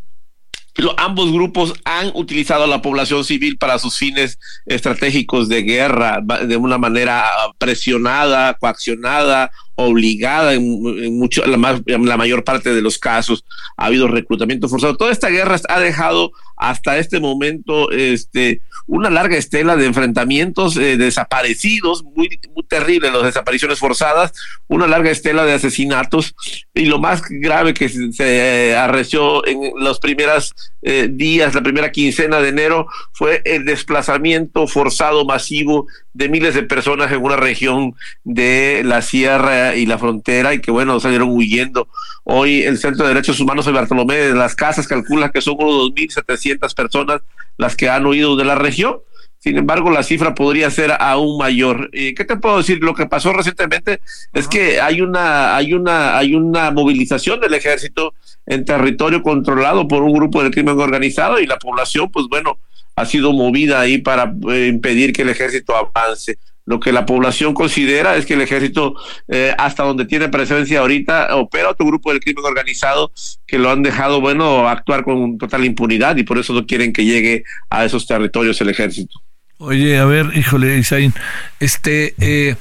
ambos 0.98 1.32
grupos 1.32 1.74
han 1.86 2.12
utilizado 2.14 2.64
a 2.64 2.68
la 2.68 2.82
población 2.82 3.24
civil 3.24 3.58
para 3.58 3.80
sus 3.80 3.98
fines 3.98 4.40
estratégicos 4.66 5.50
de 5.50 5.64
guerra 5.64 6.20
de 6.22 6.58
una 6.58 6.78
manera 6.78 7.26
presionada, 7.58 8.54
coaccionada 8.56 9.52
obligada 9.78 10.54
en, 10.56 11.18
mucho, 11.18 11.46
la, 11.46 11.82
la, 11.86 12.18
mayor 12.18 12.44
parte 12.44 12.74
de 12.74 12.82
los 12.82 12.98
casos 12.98 13.46
ha 13.78 13.86
habido 13.86 14.08
reclutamiento 14.08 14.68
forzado. 14.68 14.98
Toda 14.98 15.12
esta 15.12 15.30
guerra 15.30 15.60
ha 15.70 15.80
dejado 15.80 16.32
hasta 16.58 16.98
este 16.98 17.20
momento 17.20 17.92
este, 17.92 18.62
una 18.88 19.12
larga 19.12 19.38
estela 19.38 19.76
de 19.76 19.86
enfrentamientos 19.86 20.76
eh, 20.78 20.98
desaparecidos, 20.98 22.04
muy, 22.04 22.40
muy 22.56 22.64
terrible 22.64 23.12
las 23.12 23.24
desapariciones 23.24 23.78
forzadas, 23.78 24.34
una 24.68 24.88
larga 24.88 25.12
estela 25.12 25.46
de 25.46 25.54
asesinatos 25.54 26.36
y 26.74 26.86
lo 26.86 26.98
más 26.98 27.22
grave 27.30 27.76
que 27.76 27.88
se, 27.90 28.76
arreció 28.76 29.46
en 29.46 29.74
los 29.78 30.00
primeros 30.00 30.56
eh, 30.82 31.08
días, 31.12 31.54
la 31.54 31.62
primera 31.62 31.92
quincena 31.92 32.40
de 32.40 32.50
enero, 32.50 32.88
fue 33.14 33.42
el 33.46 33.66
desplazamiento 33.66 34.68
forzado 34.68 35.26
masivo 35.26 35.86
de 36.14 36.30
miles 36.30 36.56
de 36.56 36.64
personas 36.64 37.12
en 37.12 37.22
una 37.22 37.36
región 37.36 37.94
de 38.24 38.82
la 38.84 39.04
sierra 39.04 39.67
y 39.76 39.86
la 39.86 39.98
frontera 39.98 40.54
y 40.54 40.60
que 40.60 40.72
bueno, 40.72 41.00
salieron 41.00 41.30
huyendo. 41.30 41.88
Hoy 42.24 42.64
el 42.64 42.78
Centro 42.78 43.06
de 43.06 43.14
Derechos 43.14 43.40
Humanos 43.40 43.66
de 43.66 43.72
Bartolomé 43.72 44.16
de 44.16 44.36
las 44.36 44.56
Casas 44.56 44.88
calcula 44.88 45.32
que 45.32 45.42
son 45.42 45.56
unos 45.60 45.92
2.700 45.92 46.74
personas 46.74 47.22
las 47.58 47.76
que 47.76 47.90
han 47.90 48.06
huido 48.06 48.36
de 48.36 48.46
la 48.46 48.56
región. 48.56 48.98
Sin 49.40 49.58
embargo, 49.58 49.92
la 49.92 50.04
cifra 50.04 50.34
podría 50.34 50.70
ser 50.72 50.92
aún 51.00 51.38
mayor. 51.38 51.90
¿Qué 51.92 52.26
te 52.28 52.38
puedo 52.38 52.58
decir? 52.58 52.80
Lo 52.84 52.96
que 52.96 53.06
pasó 53.06 53.34
recientemente 53.34 54.02
es 54.34 54.48
que 54.48 54.82
hay 54.82 55.02
una, 55.02 55.56
hay 55.56 55.74
una, 55.74 56.18
hay 56.18 56.34
una 56.34 56.72
movilización 56.72 57.40
del 57.40 57.54
ejército 57.54 58.14
en 58.46 58.66
territorio 58.66 59.22
controlado 59.22 59.88
por 59.88 60.04
un 60.04 60.14
grupo 60.14 60.44
de 60.44 60.52
crimen 60.52 60.80
organizado 60.80 61.40
y 61.40 61.46
la 61.46 61.60
población, 61.60 62.10
pues 62.12 62.26
bueno, 62.30 62.58
ha 62.96 63.06
sido 63.06 63.32
movida 63.32 63.80
ahí 63.80 64.00
para 64.00 64.34
eh, 64.52 64.68
impedir 64.68 65.14
que 65.14 65.22
el 65.22 65.30
ejército 65.30 65.76
avance. 65.76 66.40
Lo 66.68 66.82
que 66.82 66.92
la 66.92 67.06
población 67.06 67.54
considera 67.54 68.18
es 68.18 68.26
que 68.26 68.34
el 68.34 68.42
ejército, 68.42 68.94
eh, 69.30 69.56
hasta 69.58 69.84
donde 69.84 70.06
tiene 70.06 70.28
presencia 70.28 70.82
ahorita, 70.82 71.34
opera 71.38 71.70
otro 71.70 71.86
grupo 71.86 72.12
del 72.12 72.20
crimen 72.20 72.44
organizado 72.44 73.12
que 73.48 73.58
lo 73.58 73.72
han 73.72 73.84
dejado, 73.84 74.20
bueno, 74.20 74.68
actuar 74.68 75.06
con 75.06 75.38
total 75.38 75.64
impunidad 75.64 76.18
y 76.18 76.24
por 76.24 76.38
eso 76.38 76.54
no 76.54 76.66
quieren 76.66 76.92
que 76.92 77.06
llegue 77.06 77.46
a 77.70 77.86
esos 77.86 78.06
territorios 78.06 78.60
el 78.60 78.70
ejército. 78.70 79.22
Oye, 79.60 79.98
a 79.98 80.04
ver, 80.04 80.30
híjole, 80.36 80.78
Isaín, 80.78 81.14
este, 81.62 82.14
eh, 82.20 82.58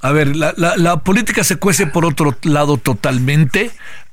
a 0.00 0.10
ver, 0.12 0.34
la, 0.34 0.54
la, 0.56 0.76
la 0.78 0.96
política 1.00 1.44
se 1.44 1.56
cuece 1.56 1.86
por 1.86 2.06
otro 2.06 2.34
lado 2.44 2.78
totalmente. 2.78 3.70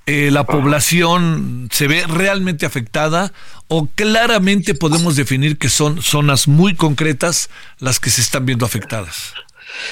Eh, 0.08 0.32
la 0.32 0.46
población 0.46 1.70
se 1.72 1.88
ve 1.88 2.06
realmente 2.08 2.66
afectada 2.66 3.32
o 3.68 3.86
claramente 3.86 4.74
podemos 4.74 5.16
definir 5.16 5.58
que 5.58 5.70
son 5.70 6.02
zonas 6.02 6.48
muy 6.48 6.76
concretas 6.76 7.50
las 7.78 8.00
que 8.00 8.10
se 8.10 8.22
están 8.22 8.46
viendo 8.46 8.66
afectadas? 8.66 9.34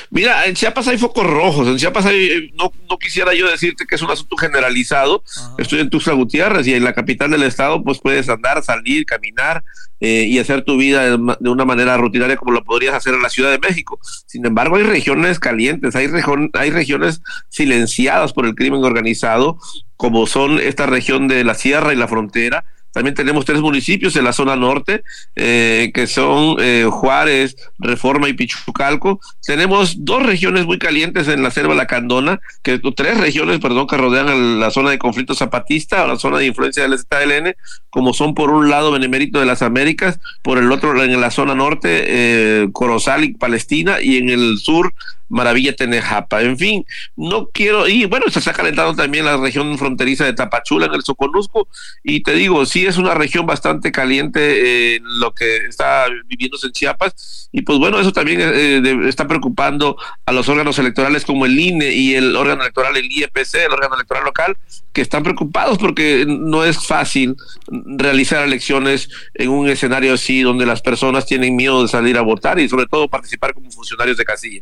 Mira, 0.10 0.46
en 0.46 0.56
Chiapas 0.56 0.88
hay 0.88 0.98
focos 0.98 1.26
rojos. 1.26 1.68
En 1.68 1.78
Chiapas 1.78 2.06
hay, 2.06 2.26
eh, 2.26 2.52
no, 2.56 2.72
no 2.90 2.98
quisiera 2.98 3.34
yo 3.34 3.50
decirte 3.50 3.86
que 3.86 3.96
es 3.96 4.02
un 4.02 4.12
asunto 4.12 4.38
generalizado. 4.38 5.24
Estoy 5.58 5.80
en 5.80 5.90
Tuxtla 5.90 6.14
Gutiérrez 6.14 6.68
y 6.68 6.74
en 6.74 6.84
la 6.84 6.94
capital 6.94 7.32
del 7.32 7.44
estado, 7.44 7.84
pues 7.84 8.00
puedes 8.00 8.30
andar, 8.30 8.64
salir, 8.64 9.06
caminar 9.06 9.64
eh, 10.02 10.26
y 10.30 10.40
hacer 10.40 10.64
tu 10.64 10.78
vida 10.78 11.04
de, 11.04 11.50
una 11.50 11.66
manera 11.66 11.98
rutinaria 11.98 12.38
como 12.38 12.54
lo 12.54 12.64
podrías 12.64 12.96
hacer 12.96 13.14
en 13.14 13.22
la 13.22 13.30
Ciudad 13.30 13.52
de 13.52 13.60
México. 13.60 14.00
Sin 14.26 14.46
embargo, 14.46 14.78
hay 14.78 14.84
regiones 14.84 15.40
calientes, 15.40 15.96
hay, 15.96 16.08
hay 16.54 16.70
regiones 16.70 17.22
silenciadas 17.50 18.34
por 18.34 18.46
el 18.46 18.56
crimen 18.56 18.84
organizado, 18.84 19.58
como 19.98 20.26
son 20.26 20.60
esta 20.60 20.86
región 20.86 21.28
de 21.28 21.44
la 21.44 21.54
Sierra 21.54 21.94
y 21.94 21.98
la 21.98 22.08
Frontera 22.08 22.64
también 22.92 23.16
tenemos 23.16 23.46
tres 23.46 23.62
municipios 23.62 24.16
en 24.16 24.24
la 24.24 24.34
zona 24.34 24.56
norte, 24.56 25.04
eh, 25.36 25.92
que 25.94 26.08
son 26.08 26.58
eh, 26.60 26.88
Juárez, 26.90 27.56
Reforma 27.78 28.30
y 28.30 28.34
Pichucalco. 28.34 29.20
Tenemos 29.46 30.06
dos 30.06 30.26
regiones 30.26 30.66
muy 30.66 30.80
calientes 30.80 31.28
en 31.28 31.44
la 31.44 31.52
selva 31.52 31.76
Lacandona, 31.76 32.40
que 32.64 32.80
tres 32.96 33.18
regiones, 33.20 33.60
perdón, 33.60 33.88
que 33.88 33.98
rodean 33.98 34.60
la 34.60 34.72
zona 34.72 34.90
de 34.90 35.00
conflicto 35.00 35.36
zapatista 35.36 36.04
o 36.04 36.08
la 36.08 36.18
zona 36.18 36.40
de 36.40 36.48
influencia 36.48 36.88
del 36.88 36.98
ZLN, 36.98 37.56
como 37.90 38.14
son 38.14 38.34
por 38.34 38.52
un 38.52 38.70
lado 38.70 38.92
Benemérito 38.92 39.40
de 39.40 39.46
las 39.46 39.62
Américas, 39.62 40.20
por 40.42 40.58
el 40.58 40.72
otro 40.72 41.02
en 41.02 41.22
la 41.22 41.32
zona 41.32 41.56
norte 41.56 42.04
eh, 42.08 42.70
Corozal 42.74 43.24
y 43.24 43.34
Palestina, 43.34 44.02
y 44.02 44.18
en 44.18 44.30
el 44.30 44.58
sur 44.58 44.94
Maravilla 45.30 45.76
Tenejapa. 45.76 46.42
En 46.42 46.58
fin, 46.58 46.86
no 47.16 47.48
quiero, 47.48 47.88
y 47.88 48.06
bueno, 48.06 48.26
se 48.30 48.40
está 48.40 48.54
calentando 48.54 48.96
también 48.96 49.26
la 49.26 49.38
región 49.38 49.78
fronteriza 49.78 50.26
de 50.26 50.34
Tapachula 50.34 50.88
en 50.88 50.96
el 50.96 51.04
Soconusco, 51.04 51.68
y 52.04 52.22
te 52.22 52.34
digo, 52.34 52.66
sí 52.66 52.86
es 52.86 52.98
una 52.98 53.14
región 53.14 53.46
bastante 53.46 53.92
caliente 53.92 54.96
eh, 54.96 55.00
lo 55.02 55.34
que 55.34 55.58
está 55.68 56.06
viviéndose 56.26 56.68
en 56.68 56.74
Chiapas, 56.74 57.50
y 57.52 57.62
pues 57.62 57.80
bueno, 57.80 58.00
eso 58.00 58.12
también 58.12 58.40
eh, 58.42 59.08
está 59.08 59.28
preocupando 59.28 59.98
a 60.26 60.32
los 60.32 60.50
órganos 60.50 60.78
electorales 60.80 61.26
como 61.26 61.46
el 61.46 61.60
INE 61.60 61.94
y 61.94 62.16
el 62.16 62.36
órgano 62.36 62.62
electoral, 62.62 62.98
el 62.98 63.12
IEPC, 63.12 63.56
el 63.56 63.72
órgano 63.72 63.96
electoral 63.96 64.24
local, 64.24 64.58
que 64.94 65.02
están 65.02 65.24
preocupados 65.24 65.78
porque 65.78 66.26
no 66.28 66.64
es 66.64 66.86
fácil 66.86 67.36
realizar 67.68 68.44
elecciones 68.44 69.10
en 69.34 69.50
un 69.50 69.70
escenario 69.70 70.14
así 70.14 70.42
donde 70.42 70.66
las 70.66 70.82
personas 70.82 71.26
tienen 71.26 71.56
miedo 71.56 71.82
de 71.82 71.88
salir 71.88 72.18
a 72.18 72.22
votar 72.22 72.60
y 72.60 72.68
sobre 72.68 72.86
todo 72.86 73.08
participar 73.08 73.54
como 73.54 73.72
funcionarios 73.72 74.18
de 74.18 74.26
casilla. 74.26 74.62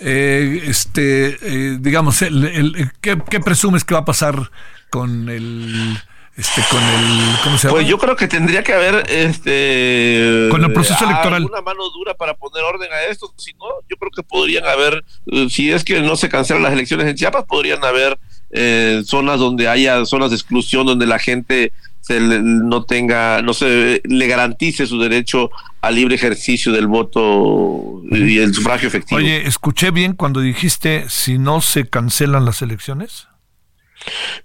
Eh, 0.00 0.62
este, 0.66 1.38
eh, 1.40 1.78
digamos, 1.80 2.20
el, 2.22 2.90
¿qué, 3.00 3.16
presumes 3.16 3.84
que 3.84 3.94
va 3.94 4.00
a 4.00 4.04
pasar 4.04 4.50
con 4.90 5.28
el, 5.28 5.96
este 6.36 6.62
con 6.68 6.82
el 6.82 7.36
¿cómo 7.44 7.58
se 7.58 7.68
llama? 7.68 7.78
Pues 7.78 7.86
yo 7.86 7.98
creo 7.98 8.16
que 8.16 8.26
tendría 8.26 8.64
que 8.64 8.72
haber 8.72 9.08
este 9.08 10.48
con 10.50 10.64
el 10.64 10.72
proceso 10.72 11.04
electoral 11.04 11.44
una 11.44 11.60
mano 11.60 11.88
dura 11.90 12.14
para 12.14 12.34
poner 12.34 12.62
orden 12.64 12.92
a 12.92 13.04
esto, 13.04 13.32
si 13.36 13.52
no, 13.52 13.66
yo 13.88 13.96
creo 13.96 14.10
que 14.10 14.22
podrían 14.24 14.64
haber 14.64 15.04
eh, 15.26 15.48
si 15.48 15.70
es 15.70 15.84
que 15.84 16.00
no 16.00 16.16
se 16.16 16.28
cancelan 16.28 16.64
las 16.64 16.72
elecciones 16.72 17.06
en 17.06 17.14
Chiapas, 17.14 17.44
podrían 17.44 17.84
haber 17.84 18.18
eh, 18.50 19.02
zonas 19.04 19.38
donde 19.38 19.68
haya 19.68 20.04
zonas 20.06 20.30
de 20.30 20.36
exclusión 20.36 20.86
donde 20.86 21.06
la 21.06 21.20
gente 21.20 21.72
se 22.04 22.20
le, 22.20 22.38
no 22.42 22.84
tenga, 22.84 23.40
no 23.40 23.54
se 23.54 24.02
le 24.04 24.26
garantice 24.26 24.86
su 24.86 25.00
derecho 25.00 25.50
al 25.80 25.94
libre 25.94 26.16
ejercicio 26.16 26.70
del 26.70 26.86
voto 26.86 28.02
y 28.10 28.38
el 28.38 28.52
sufragio 28.52 28.88
efectivo. 28.88 29.18
Oye, 29.18 29.46
escuché 29.46 29.90
bien 29.90 30.12
cuando 30.12 30.40
dijiste 30.40 31.06
si 31.08 31.38
no 31.38 31.62
se 31.62 31.88
cancelan 31.88 32.44
las 32.44 32.60
elecciones. 32.60 33.28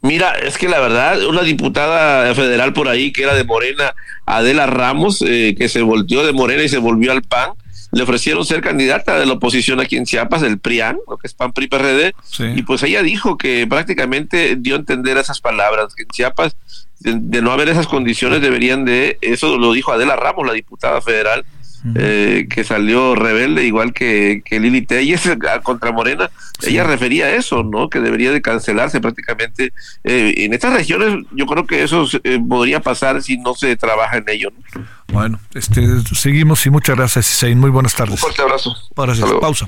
Mira, 0.01 0.31
es 0.35 0.57
que 0.57 0.69
la 0.69 0.79
verdad, 0.79 1.21
una 1.27 1.41
diputada 1.41 2.33
federal 2.33 2.71
por 2.71 2.87
ahí 2.87 3.11
que 3.11 3.23
era 3.23 3.35
de 3.35 3.43
Morena, 3.43 3.93
Adela 4.25 4.65
Ramos, 4.65 5.21
eh, 5.27 5.53
que 5.57 5.67
se 5.67 5.81
volteó 5.81 6.25
de 6.25 6.31
Morena 6.31 6.63
y 6.63 6.69
se 6.69 6.77
volvió 6.77 7.11
al 7.11 7.23
PAN, 7.23 7.51
le 7.91 8.03
ofrecieron 8.03 8.45
ser 8.45 8.61
candidata 8.61 9.19
de 9.19 9.25
la 9.25 9.33
oposición 9.33 9.79
aquí 9.79 9.95
en 9.95 10.05
Chiapas, 10.05 10.41
del 10.41 10.59
PRIAN, 10.59 10.97
lo 11.07 11.17
que 11.17 11.27
es 11.27 11.33
PAN 11.33 11.53
PRI 11.53 11.67
PRD, 11.67 12.13
sí. 12.23 12.45
y 12.55 12.61
pues 12.63 12.83
ella 12.83 13.01
dijo 13.01 13.37
que 13.37 13.65
prácticamente 13.67 14.55
dio 14.57 14.75
a 14.75 14.79
entender 14.79 15.17
esas 15.17 15.41
palabras, 15.41 15.95
que 15.95 16.03
en 16.03 16.09
Chiapas 16.09 16.55
de, 16.99 17.15
de, 17.15 17.41
no 17.41 17.51
haber 17.51 17.69
esas 17.69 17.87
condiciones 17.87 18.41
deberían 18.41 18.85
de, 18.85 19.17
eso 19.21 19.57
lo 19.57 19.71
dijo 19.73 19.91
Adela 19.91 20.15
Ramos, 20.15 20.45
la 20.45 20.53
diputada 20.53 21.01
federal, 21.01 21.45
uh 21.83 21.87
-huh. 21.87 21.93
eh, 21.95 22.47
que 22.49 22.63
salió 22.63 23.15
rebelde, 23.15 23.63
igual 23.65 23.93
que, 23.93 24.41
que 24.45 24.59
Lili 24.59 24.81
Telles 24.81 25.21
contra 25.63 25.91
Morena, 25.91 26.29
sí. 26.59 26.71
ella 26.71 26.83
refería 26.83 27.25
a 27.25 27.35
eso, 27.35 27.63
¿no? 27.63 27.89
Que 27.89 27.99
debería 27.99 28.31
de 28.31 28.41
cancelarse 28.41 28.99
prácticamente. 28.99 29.73
Eh, 30.03 30.33
en 30.37 30.53
estas 30.53 30.73
regiones 30.73 31.25
yo 31.31 31.45
creo 31.45 31.65
que 31.65 31.83
eso 31.83 32.05
eh, 32.23 32.39
podría 32.47 32.79
pasar 32.79 33.21
si 33.21 33.37
no 33.37 33.53
se 33.53 33.75
trabaja 33.75 34.17
en 34.17 34.25
ello. 34.27 34.51
¿no? 34.73 34.85
Bueno, 35.11 35.39
este, 35.53 35.81
seguimos 36.13 36.65
y 36.65 36.69
muchas 36.69 36.95
gracias, 36.95 37.31
Isaín. 37.31 37.59
Muy 37.59 37.69
buenas 37.69 37.95
tardes. 37.95 38.13
Un 38.13 38.17
fuerte 38.19 38.41
abrazo. 38.41 38.75
Gracias. 38.95 39.29
Pausa. 39.41 39.67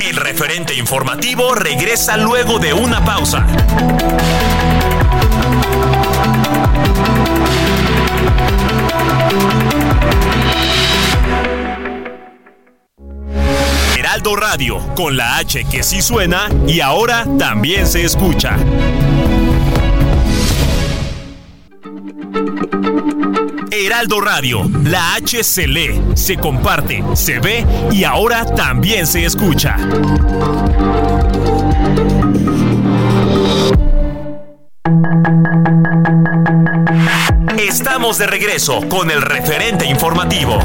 El 0.00 0.16
referente 0.16 0.74
informativo 0.74 1.54
regresa 1.54 2.16
luego 2.16 2.58
de 2.58 2.72
una 2.72 3.04
pausa. 3.04 3.46
Heraldo 14.18 14.34
Radio, 14.34 14.78
con 14.96 15.16
la 15.16 15.36
H 15.36 15.64
que 15.70 15.84
sí 15.84 16.02
suena 16.02 16.48
y 16.66 16.80
ahora 16.80 17.24
también 17.38 17.86
se 17.86 18.04
escucha. 18.04 18.56
Heraldo 23.70 24.20
Radio, 24.20 24.68
la 24.82 25.14
H 25.14 25.44
se 25.44 25.68
lee, 25.68 26.02
se 26.14 26.36
comparte, 26.36 27.04
se 27.14 27.38
ve 27.38 27.64
y 27.92 28.02
ahora 28.02 28.44
también 28.44 29.06
se 29.06 29.24
escucha. 29.24 29.76
Estamos 37.56 38.18
de 38.18 38.26
regreso 38.26 38.80
con 38.88 39.12
el 39.12 39.22
referente 39.22 39.86
informativo. 39.86 40.58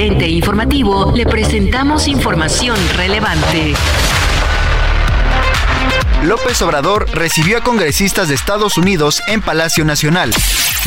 Informativo 0.00 1.12
le 1.14 1.26
presentamos 1.26 2.08
información 2.08 2.76
relevante. 2.96 3.74
López 6.24 6.62
Obrador 6.62 7.08
recibió 7.12 7.58
a 7.58 7.60
congresistas 7.62 8.28
de 8.28 8.34
Estados 8.34 8.78
Unidos 8.78 9.22
en 9.26 9.42
Palacio 9.42 9.84
Nacional. 9.84 10.32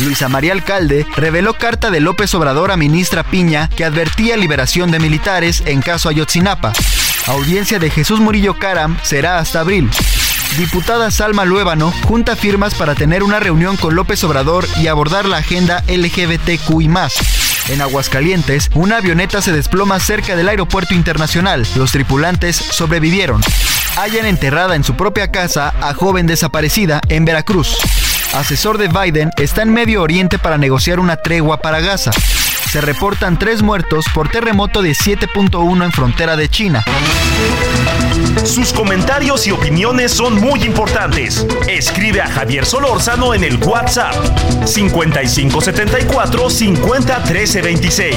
Luisa 0.00 0.28
María 0.28 0.52
Alcalde 0.52 1.06
reveló 1.14 1.54
carta 1.54 1.90
de 1.90 2.00
López 2.00 2.34
Obrador 2.34 2.72
a 2.72 2.76
ministra 2.76 3.22
Piña 3.22 3.68
que 3.68 3.84
advertía 3.84 4.36
liberación 4.36 4.90
de 4.90 4.98
militares 4.98 5.62
en 5.66 5.82
caso 5.82 6.08
Ayotzinapa. 6.08 6.72
Audiencia 7.28 7.78
de 7.78 7.90
Jesús 7.90 8.18
Murillo 8.18 8.58
Caram 8.58 8.98
será 9.02 9.38
hasta 9.38 9.60
abril. 9.60 9.88
Diputada 10.58 11.10
Salma 11.12 11.44
Luébano 11.44 11.92
junta 12.08 12.34
firmas 12.34 12.74
para 12.74 12.94
tener 12.94 13.22
una 13.22 13.38
reunión 13.38 13.76
con 13.76 13.94
López 13.94 14.24
Obrador 14.24 14.66
y 14.80 14.88
abordar 14.88 15.26
la 15.26 15.36
agenda 15.36 15.84
LGBTQI. 15.86 16.88
En 17.68 17.80
Aguascalientes, 17.80 18.70
una 18.74 18.98
avioneta 18.98 19.42
se 19.42 19.52
desploma 19.52 19.98
cerca 19.98 20.36
del 20.36 20.48
aeropuerto 20.48 20.94
internacional. 20.94 21.66
Los 21.74 21.90
tripulantes 21.90 22.56
sobrevivieron. 22.56 23.40
Hayan 23.96 24.24
enterrada 24.26 24.76
en 24.76 24.84
su 24.84 24.94
propia 24.94 25.32
casa 25.32 25.74
a 25.80 25.92
joven 25.92 26.28
desaparecida 26.28 27.00
en 27.08 27.24
Veracruz. 27.24 27.76
Asesor 28.34 28.78
de 28.78 28.88
Biden 28.88 29.30
está 29.36 29.62
en 29.62 29.72
Medio 29.72 30.02
Oriente 30.02 30.38
para 30.38 30.58
negociar 30.58 31.00
una 31.00 31.16
tregua 31.16 31.56
para 31.56 31.80
Gaza. 31.80 32.12
Se 32.70 32.80
reportan 32.80 33.38
tres 33.38 33.62
muertos 33.62 34.04
por 34.14 34.28
terremoto 34.28 34.82
de 34.82 34.90
7.1 34.90 35.84
en 35.84 35.92
frontera 35.92 36.36
de 36.36 36.48
China. 36.48 36.84
Sus 38.44 38.72
comentarios 38.72 39.46
y 39.46 39.52
opiniones 39.52 40.12
son 40.12 40.34
muy 40.40 40.62
importantes. 40.64 41.46
Escribe 41.68 42.20
a 42.20 42.28
Javier 42.28 42.66
Solórzano 42.66 43.34
en 43.34 43.44
el 43.44 43.56
WhatsApp 43.62 44.14
5574 44.66 46.50
50 46.50 47.22
13 47.22 47.62
26. 47.62 48.16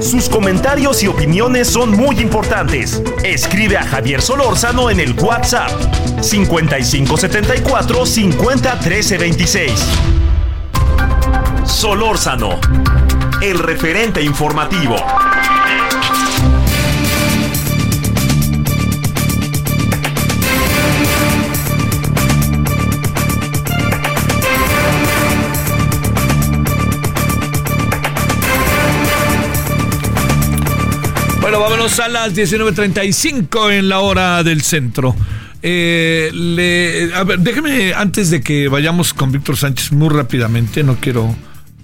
Sus 0.00 0.28
comentarios 0.28 1.02
y 1.02 1.08
opiniones 1.08 1.68
son 1.68 1.90
muy 1.90 2.20
importantes. 2.20 3.02
Escribe 3.24 3.78
a 3.78 3.84
Javier 3.84 4.20
Solórzano 4.20 4.90
en 4.90 5.00
el 5.00 5.12
WhatsApp 5.18 5.70
5574 6.22 8.06
50 8.06 8.80
13 8.80 9.18
26. 9.18 10.25
Solórzano, 11.66 12.60
el 13.42 13.58
referente 13.58 14.22
informativo. 14.22 14.96
Bueno, 31.40 31.60
vámonos 31.60 31.98
a 32.00 32.08
las 32.08 32.34
19.35 32.34 33.72
en 33.72 33.88
la 33.88 34.00
hora 34.00 34.42
del 34.42 34.62
centro. 34.62 35.14
Eh, 35.62 37.10
a 37.14 37.24
ver, 37.24 37.40
déjeme, 37.40 37.92
antes 37.92 38.30
de 38.30 38.40
que 38.40 38.68
vayamos 38.68 39.12
con 39.12 39.32
Víctor 39.32 39.56
Sánchez 39.56 39.92
muy 39.92 40.08
rápidamente, 40.08 40.82
no 40.82 40.96
quiero 40.96 41.34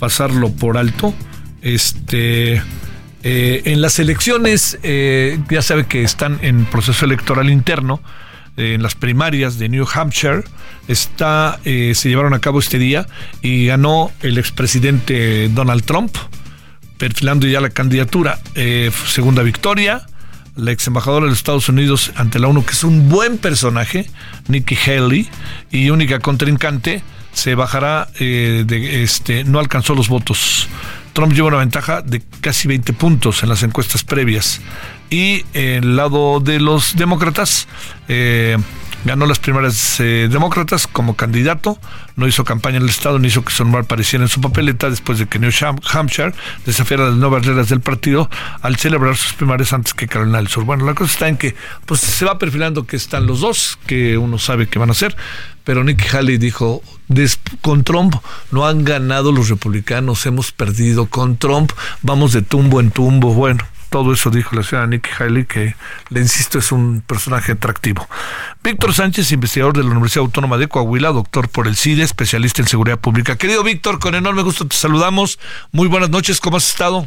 pasarlo 0.03 0.51
por 0.51 0.79
alto. 0.79 1.15
Este, 1.61 2.61
eh, 3.23 3.63
en 3.67 3.81
las 3.81 4.01
elecciones, 4.01 4.77
eh, 4.83 5.39
ya 5.49 5.63
sabe 5.63 5.87
que 5.87 6.03
están 6.03 6.41
en 6.43 6.65
proceso 6.65 7.05
electoral 7.05 7.49
interno, 7.49 8.03
eh, 8.57 8.75
en 8.75 8.83
las 8.83 8.97
primarias 8.97 9.61
de 9.61 9.69
New 9.69 9.87
Hampshire, 9.95 10.43
está, 10.89 11.61
se 11.63 12.09
llevaron 12.09 12.35
a 12.35 12.41
cabo 12.41 12.59
este 12.59 12.81
día 12.81 13.07
y 13.43 13.67
ganó 13.67 14.11
el 14.23 14.39
expresidente 14.39 15.49
Donald 15.51 15.85
Trump 15.85 16.17
perfilando 16.99 17.47
ya 17.47 17.61
la 17.61 17.71
candidatura. 17.71 18.41
Segunda 19.07 19.45
victoria, 19.45 20.05
la 20.57 20.73
ex 20.73 20.89
embajadora 20.89 21.27
de 21.27 21.31
los 21.31 21.39
Estados 21.39 21.69
Unidos 21.69 22.11
ante 22.17 22.41
la 22.41 22.49
ONU, 22.49 22.65
que 22.65 22.73
es 22.73 22.83
un 22.83 23.09
buen 23.09 23.39
personaje, 23.39 24.11
Nikki 24.49 24.75
Haley, 24.75 25.29
y 25.71 25.91
única 25.91 26.19
contrincante, 26.19 27.05
se 27.33 27.55
bajará 27.55 28.09
eh, 28.19 28.65
de 28.67 29.03
este, 29.03 29.45
no 29.45 29.59
alcanzó 29.59 29.95
los 29.95 30.09
votos. 30.09 30.69
Trump 31.13 31.33
lleva 31.33 31.49
una 31.49 31.59
ventaja 31.59 32.01
de 32.03 32.23
casi 32.41 32.69
20 32.69 32.93
puntos 32.95 33.43
en 33.43 33.49
las 33.49 33.63
encuestas 33.63 34.05
previas. 34.05 34.61
Y 35.11 35.45
el 35.53 35.97
lado 35.97 36.41
de 36.41 36.59
los 36.59 36.97
demócratas, 36.97 37.69
eh, 38.09 38.57
ganó 39.05 39.27
las 39.27 39.39
primarias 39.39 40.01
eh, 40.01 40.29
demócratas 40.31 40.87
como 40.87 41.17
candidato, 41.17 41.79
no 42.17 42.27
hizo 42.27 42.45
campaña 42.45 42.77
en 42.77 42.85
el 42.85 42.89
estado, 42.89 43.19
ni 43.19 43.29
hizo 43.29 43.45
que 43.45 43.53
su 43.53 43.65
nombre 43.65 43.83
apareciera 43.83 44.25
en 44.25 44.29
su 44.29 44.41
papeleta 44.41 44.91
después 44.91 45.19
de 45.19 45.27
que 45.27 45.39
New 45.39 45.51
Hampshire 45.93 46.33
desafiara 46.67 47.07
las 47.07 47.15
nuevas 47.15 47.45
reglas 47.45 47.69
del 47.69 47.81
partido 47.81 48.29
al 48.61 48.77
celebrar 48.77 49.17
sus 49.17 49.33
primarias 49.33 49.73
antes 49.73 49.95
que 49.95 50.09
Carolina 50.09 50.39
del 50.39 50.49
Sur. 50.49 50.65
Bueno, 50.65 50.85
la 50.85 50.95
cosa 50.95 51.13
está 51.13 51.29
en 51.29 51.37
que 51.37 51.55
pues 51.87 52.01
se 52.01 52.25
va 52.25 52.39
perfilando 52.39 52.87
que 52.87 52.97
están 52.97 53.27
los 53.27 53.41
dos, 53.41 53.79
que 53.87 54.17
uno 54.19 54.39
sabe 54.39 54.69
que 54.69 54.79
van 54.79 54.91
a 54.91 54.95
ser, 54.95 55.17
pero 55.65 55.85
Nikki 55.85 56.17
Haley 56.17 56.39
dijo, 56.39 56.83
con 57.61 57.85
Trump 57.85 58.17
no 58.51 58.67
han 58.67 58.85
ganado 58.85 59.33
los 59.33 59.49
republicanos, 59.49 60.25
hemos 60.27 60.53
perdido 60.53 61.07
con 61.07 61.37
Trump, 61.37 61.73
vamos 62.03 62.33
de 62.33 62.43
tumbo 62.43 62.81
en 62.81 62.91
tumbo, 62.91 63.35
bueno 63.35 63.65
todo 63.93 64.15
eso 64.15 64.31
dijo 64.31 64.57
la 64.57 64.63
señora 64.63 64.87
Nikki 64.87 65.11
Haley, 65.19 65.45
que 65.45 65.77
le 66.09 66.21
insisto 66.21 66.59
es 66.59 66.73
un 66.73 67.03
personaje 67.03 67.53
atractivo. 67.53 68.09
Víctor 68.65 68.95
Sánchez, 68.95 69.31
investigador 69.33 69.77
de 69.77 69.85
la 69.85 69.91
Universidad 69.91 70.25
Autónoma 70.25 70.57
de 70.57 70.67
Coahuila, 70.67 71.11
doctor 71.11 71.51
por 71.51 71.69
el 71.69 71.77
CIDE, 71.77 72.03
especialista 72.03 72.63
en 72.63 72.69
seguridad 72.69 72.99
pública. 72.99 73.37
Querido 73.37 73.63
Víctor, 73.63 73.99
con 73.99 74.15
enorme 74.15 74.43
gusto 74.43 74.67
te 74.67 74.75
saludamos. 74.75 75.39
Muy 75.73 75.89
buenas 75.89 76.09
noches, 76.09 76.41
¿cómo 76.41 76.57
has 76.57 76.71
estado? 76.71 77.07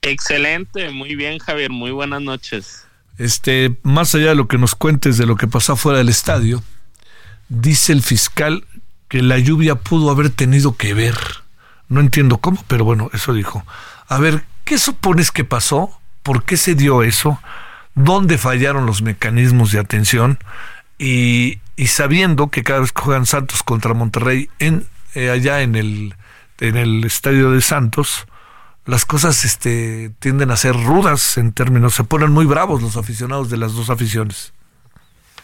Excelente, 0.00 0.88
muy 0.88 1.16
bien 1.16 1.38
Javier, 1.38 1.70
muy 1.70 1.90
buenas 1.90 2.22
noches. 2.22 2.86
Este, 3.18 3.76
más 3.82 4.14
allá 4.14 4.30
de 4.30 4.36
lo 4.36 4.48
que 4.48 4.56
nos 4.56 4.74
cuentes 4.74 5.18
de 5.18 5.26
lo 5.26 5.36
que 5.36 5.48
pasó 5.48 5.76
fuera 5.76 5.98
del 5.98 6.08
estadio, 6.08 6.62
dice 7.50 7.92
el 7.92 8.02
fiscal 8.02 8.64
que 9.08 9.20
la 9.20 9.38
lluvia 9.38 9.74
pudo 9.74 10.10
haber 10.10 10.30
tenido 10.30 10.78
que 10.78 10.94
ver. 10.94 11.18
No 11.90 12.00
entiendo 12.00 12.38
cómo, 12.38 12.64
pero 12.68 12.86
bueno, 12.86 13.10
eso 13.12 13.34
dijo. 13.34 13.66
A 14.08 14.18
ver, 14.18 14.44
¿qué 14.64 14.78
supones 14.78 15.30
que 15.30 15.44
pasó? 15.44 15.98
¿Por 16.22 16.44
qué 16.44 16.56
se 16.56 16.74
dio 16.74 17.02
eso? 17.02 17.40
¿Dónde 17.94 18.38
fallaron 18.38 18.86
los 18.86 19.02
mecanismos 19.02 19.72
de 19.72 19.78
atención? 19.78 20.38
Y, 20.98 21.60
y 21.76 21.88
sabiendo 21.88 22.48
que 22.48 22.62
cada 22.62 22.80
vez 22.80 22.92
que 22.92 23.02
juegan 23.02 23.26
Santos 23.26 23.62
contra 23.62 23.94
Monterrey 23.94 24.48
en, 24.58 24.86
eh, 25.14 25.30
allá 25.30 25.62
en 25.62 25.76
el, 25.76 26.14
en 26.60 26.76
el 26.76 27.04
estadio 27.04 27.50
de 27.50 27.60
Santos, 27.60 28.26
las 28.86 29.04
cosas 29.04 29.44
este, 29.44 30.10
tienden 30.18 30.50
a 30.50 30.56
ser 30.56 30.74
rudas 30.74 31.38
en 31.38 31.52
términos, 31.52 31.94
se 31.94 32.04
ponen 32.04 32.30
muy 32.30 32.46
bravos 32.46 32.82
los 32.82 32.96
aficionados 32.96 33.50
de 33.50 33.56
las 33.56 33.74
dos 33.74 33.90
aficiones. 33.90 34.52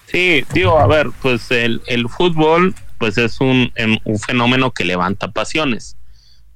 Sí, 0.07 0.45
digo, 0.53 0.79
a 0.79 0.87
ver, 0.87 1.11
pues 1.23 1.51
el, 1.51 1.83
el 1.87 2.09
fútbol 2.09 2.75
pues 2.99 3.17
es 3.17 3.41
un, 3.41 3.73
un, 4.05 4.19
fenómeno 4.19 4.73
que 4.73 4.85
levanta 4.85 5.31
pasiones. 5.31 5.97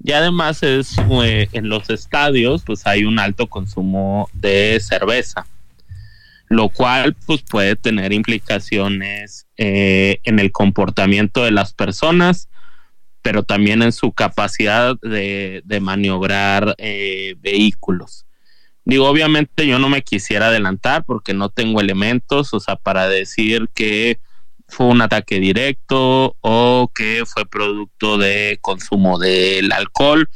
Y 0.02 0.12
además 0.12 0.62
es 0.62 0.96
eh, 1.22 1.48
en 1.52 1.68
los 1.68 1.88
estadios 1.90 2.62
pues 2.64 2.87
hay 2.87 3.04
un 3.04 3.18
alto 3.18 3.46
consumo 3.46 4.28
de 4.33 4.78
cerveza, 4.80 5.46
lo 6.48 6.68
cual 6.68 7.14
pues 7.26 7.42
puede 7.42 7.76
tener 7.76 8.12
implicaciones 8.12 9.46
eh, 9.57 10.18
en 10.24 10.38
el 10.38 10.52
comportamiento 10.52 11.44
de 11.44 11.52
las 11.52 11.72
personas, 11.72 12.48
pero 13.22 13.42
también 13.42 13.83
en 13.83 13.92
su 13.92 14.12
capacidad 14.12 14.96
de, 15.00 15.62
maniobrar 15.80 16.74
eh, 16.78 17.37
vehículos. 17.40 18.26
Digo, 18.85 19.09
obviamente 19.09 19.66
yo 19.66 19.78
no 19.78 19.88
me 19.88 20.02
quisiera 20.02 20.48
adelantar 20.48 21.04
porque 21.04 21.33
no 21.33 21.48
tengo 21.48 21.80
elementos, 21.80 22.52
o 22.52 22.61
sea, 22.61 22.76
para 22.76 23.09
decir 23.09 23.70
que 23.74 24.18
fue 24.74 24.87
un 24.87 25.00
ataque 25.02 25.38
directo 25.38 26.37
o 26.40 26.90
que 26.94 27.22
fue 27.26 27.46
producto 27.46 28.18
de 28.18 28.58
consumo 28.60 29.18
del 29.18 29.70
alcohol, 29.72 30.28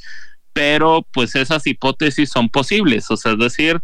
pero 0.52 1.06
pues 1.12 1.34
esas 1.34 1.66
hipótesis 1.66 2.30
son 2.30 2.48
posibles, 2.48 3.10
o 3.10 3.16
sea, 3.16 3.32
es 3.32 3.38
decir, 3.38 3.80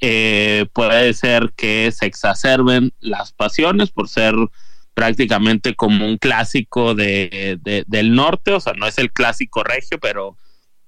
eh, 0.00 0.66
puede 0.72 1.12
ser 1.14 1.52
que 1.56 1.92
se 1.92 2.06
exacerben 2.06 2.92
las 3.00 3.32
pasiones 3.32 3.90
por 3.90 4.08
ser 4.08 4.34
prácticamente 4.94 5.74
como 5.74 6.06
un 6.06 6.18
clásico 6.18 6.94
de, 6.94 7.58
del 7.86 8.14
norte, 8.14 8.52
o 8.52 8.60
sea, 8.60 8.72
no 8.74 8.86
es 8.86 8.98
el 8.98 9.12
clásico 9.12 9.62
regio, 9.62 9.98
pero, 10.00 10.36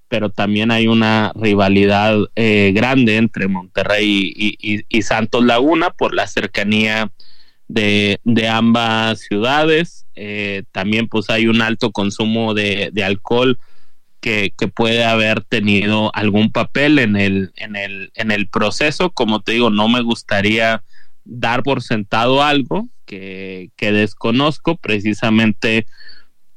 pero 0.08 0.30
también 0.30 0.70
hay 0.70 0.88
una 0.88 1.32
rivalidad 1.34 2.16
eh, 2.36 2.72
grande 2.74 3.16
entre 3.16 3.48
Monterrey 3.48 4.32
y, 4.34 5.02
Santos 5.02 5.44
Laguna 5.44 5.90
por 5.90 6.14
la 6.14 6.26
cercanía 6.26 7.12
de, 7.74 8.48
ambas 8.48 9.20
ciudades. 9.20 10.06
Eh, 10.14 10.64
también 10.72 11.08
pues 11.08 11.30
hay 11.30 11.46
un 11.46 11.60
alto 11.62 11.90
consumo 11.90 12.54
de, 12.54 12.92
alcohol 13.04 13.58
que, 14.20 14.52
que, 14.56 14.68
puede 14.68 15.04
haber 15.04 15.42
tenido 15.42 16.14
algún 16.14 16.50
papel 16.50 16.98
en 16.98 17.16
el, 17.16 17.52
en, 17.56 17.76
el, 17.76 18.10
en 18.14 18.30
el 18.30 18.48
proceso. 18.48 19.10
Como 19.10 19.42
te 19.42 19.52
digo, 19.52 19.70
no 19.70 19.88
me 19.88 20.00
gustaría 20.00 20.82
dar 21.24 21.62
por 21.62 21.82
sentado 21.82 22.42
algo 22.42 22.88
que, 23.06 23.70
desconozco 23.78 24.76
precisamente 24.76 25.86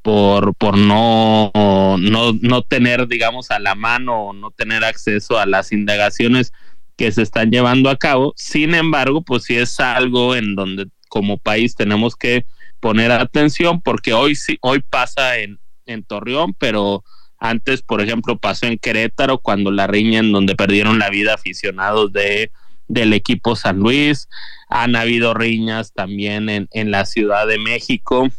por, 0.02 0.56
por 0.56 0.78
no, 0.78 1.52
no, 1.54 2.34
no 2.42 2.62
tener, 2.62 3.08
digamos, 3.08 3.52
a 3.52 3.60
la 3.60 3.76
mano 3.76 4.28
o 4.28 4.34
no 4.34 4.52
tener 4.52 4.86
acceso 4.86 5.38
a 5.38 5.46
las 5.46 5.74
indagaciones 5.74 6.54
que 6.96 7.12
se 7.12 7.22
están 7.22 7.52
llevando 7.52 7.90
a 7.90 7.98
cabo. 7.98 8.34
Sin 8.38 8.74
embargo, 8.74 9.22
pues 9.22 9.44
sí 9.44 9.56
es 9.56 9.80
algo 9.80 10.36
en 10.36 10.56
donde 10.56 10.88
como 11.08 11.38
país 11.38 11.76
tenemos 11.76 12.16
que 12.16 12.46
poner 12.80 13.12
atención 13.12 13.82
porque 13.82 14.14
hoy 14.14 14.36
sí, 14.36 14.58
hoy 14.62 14.84
pasa 14.88 15.38
en, 15.38 15.60
en 15.86 16.04
Torreón, 16.04 16.54
pero 16.54 17.04
antes, 17.40 17.82
por 17.82 18.02
ejemplo, 18.02 18.38
pasó 18.38 18.66
en 18.66 18.78
Querétaro 18.78 19.40
cuando 19.40 19.72
la 19.72 19.88
riña 19.88 20.20
en 20.20 20.32
donde 20.32 20.56
perdieron 20.56 21.00
la 21.00 21.10
vida 21.10 21.34
aficionados 21.34 22.12
de 22.14 22.52
del 22.88 23.14
equipo 23.14 23.56
San 23.56 23.80
Luis, 23.80 24.30
han 24.70 24.96
habido 24.96 25.34
riñas 25.34 25.92
también 25.94 26.50
en, 26.50 26.70
en 26.72 26.90
la 26.90 27.06
Ciudad 27.06 27.46
de 27.46 27.58
México, 27.58 28.30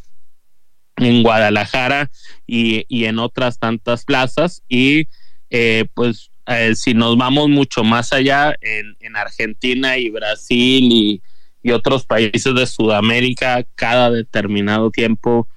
en 0.96 1.22
Guadalajara 1.22 2.10
y, 2.46 2.84
y 2.88 3.04
en 3.04 3.18
otras 3.18 3.58
tantas 3.58 4.04
plazas. 4.04 4.62
Y 4.68 5.06
eh, 5.50 5.84
pues 5.94 6.30
eh, 6.46 6.74
si 6.74 6.94
nos 6.94 7.16
vamos 7.16 7.48
mucho 7.48 7.84
más 7.84 8.12
allá, 8.12 8.56
en, 8.60 8.96
en 9.00 9.16
Argentina 9.16 9.98
y 9.98 10.10
Brasil 10.10 10.88
y, 10.90 11.22
y, 11.62 11.72
otros 11.72 12.04
países 12.04 12.54
de 12.54 12.66
Sudamérica, 12.66 13.64
cada 13.74 14.10
determinado 14.10 14.90
tiempo 14.90 15.48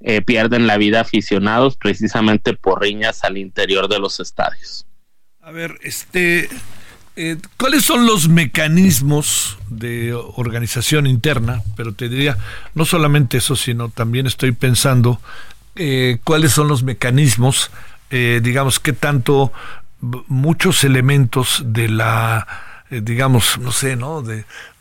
eh, 0.00 0.22
pierden 0.22 0.68
la 0.68 0.76
vida 0.76 1.00
aficionados 1.00 1.76
precisamente 1.76 2.54
por 2.54 2.80
riñas 2.80 3.24
al 3.24 3.36
interior 3.36 3.88
de 3.88 3.98
los 3.98 4.20
estadios. 4.20 4.86
A 5.40 5.50
ver, 5.50 5.76
este, 5.82 6.48
eh, 7.16 7.36
¿Cuáles 7.56 7.84
son 7.84 8.06
los 8.06 8.28
mecanismos 8.28 9.58
de 9.68 10.12
organización 10.12 11.08
interna? 11.08 11.62
Pero 11.76 11.94
te 11.94 12.08
diría, 12.08 12.38
no 12.74 12.84
solamente 12.84 13.38
eso, 13.38 13.56
sino 13.56 13.88
también 13.88 14.28
estoy 14.28 14.52
pensando 14.52 15.20
eh, 15.74 16.18
cuáles 16.22 16.52
son 16.52 16.68
los 16.68 16.84
mecanismos, 16.84 17.72
digamos, 18.10 18.78
qué 18.80 18.92
tanto 18.94 19.52
muchos 20.00 20.82
elementos 20.84 21.62
de 21.66 21.88
la, 21.88 22.46
digamos, 22.88 23.58
no 23.58 23.72
sé, 23.72 23.96
¿no? 23.96 24.22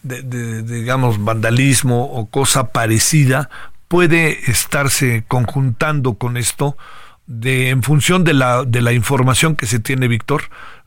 De, 0.03 0.63
digamos, 0.63 1.23
vandalismo 1.23 2.05
o 2.05 2.27
cosa 2.27 2.71
parecida 2.71 3.49
puede 3.87 4.51
estarse 4.51 5.23
conjuntando 5.27 6.15
con 6.15 6.37
esto 6.37 6.77
de, 7.25 7.69
en 7.69 7.83
función 7.83 8.23
de 8.23 8.33
la, 8.33 8.63
de 8.63 8.81
la 8.81 8.93
información 8.93 9.55
que 9.55 9.65
se 9.65 9.79
tiene, 9.79 10.07
Víctor, 10.07 10.43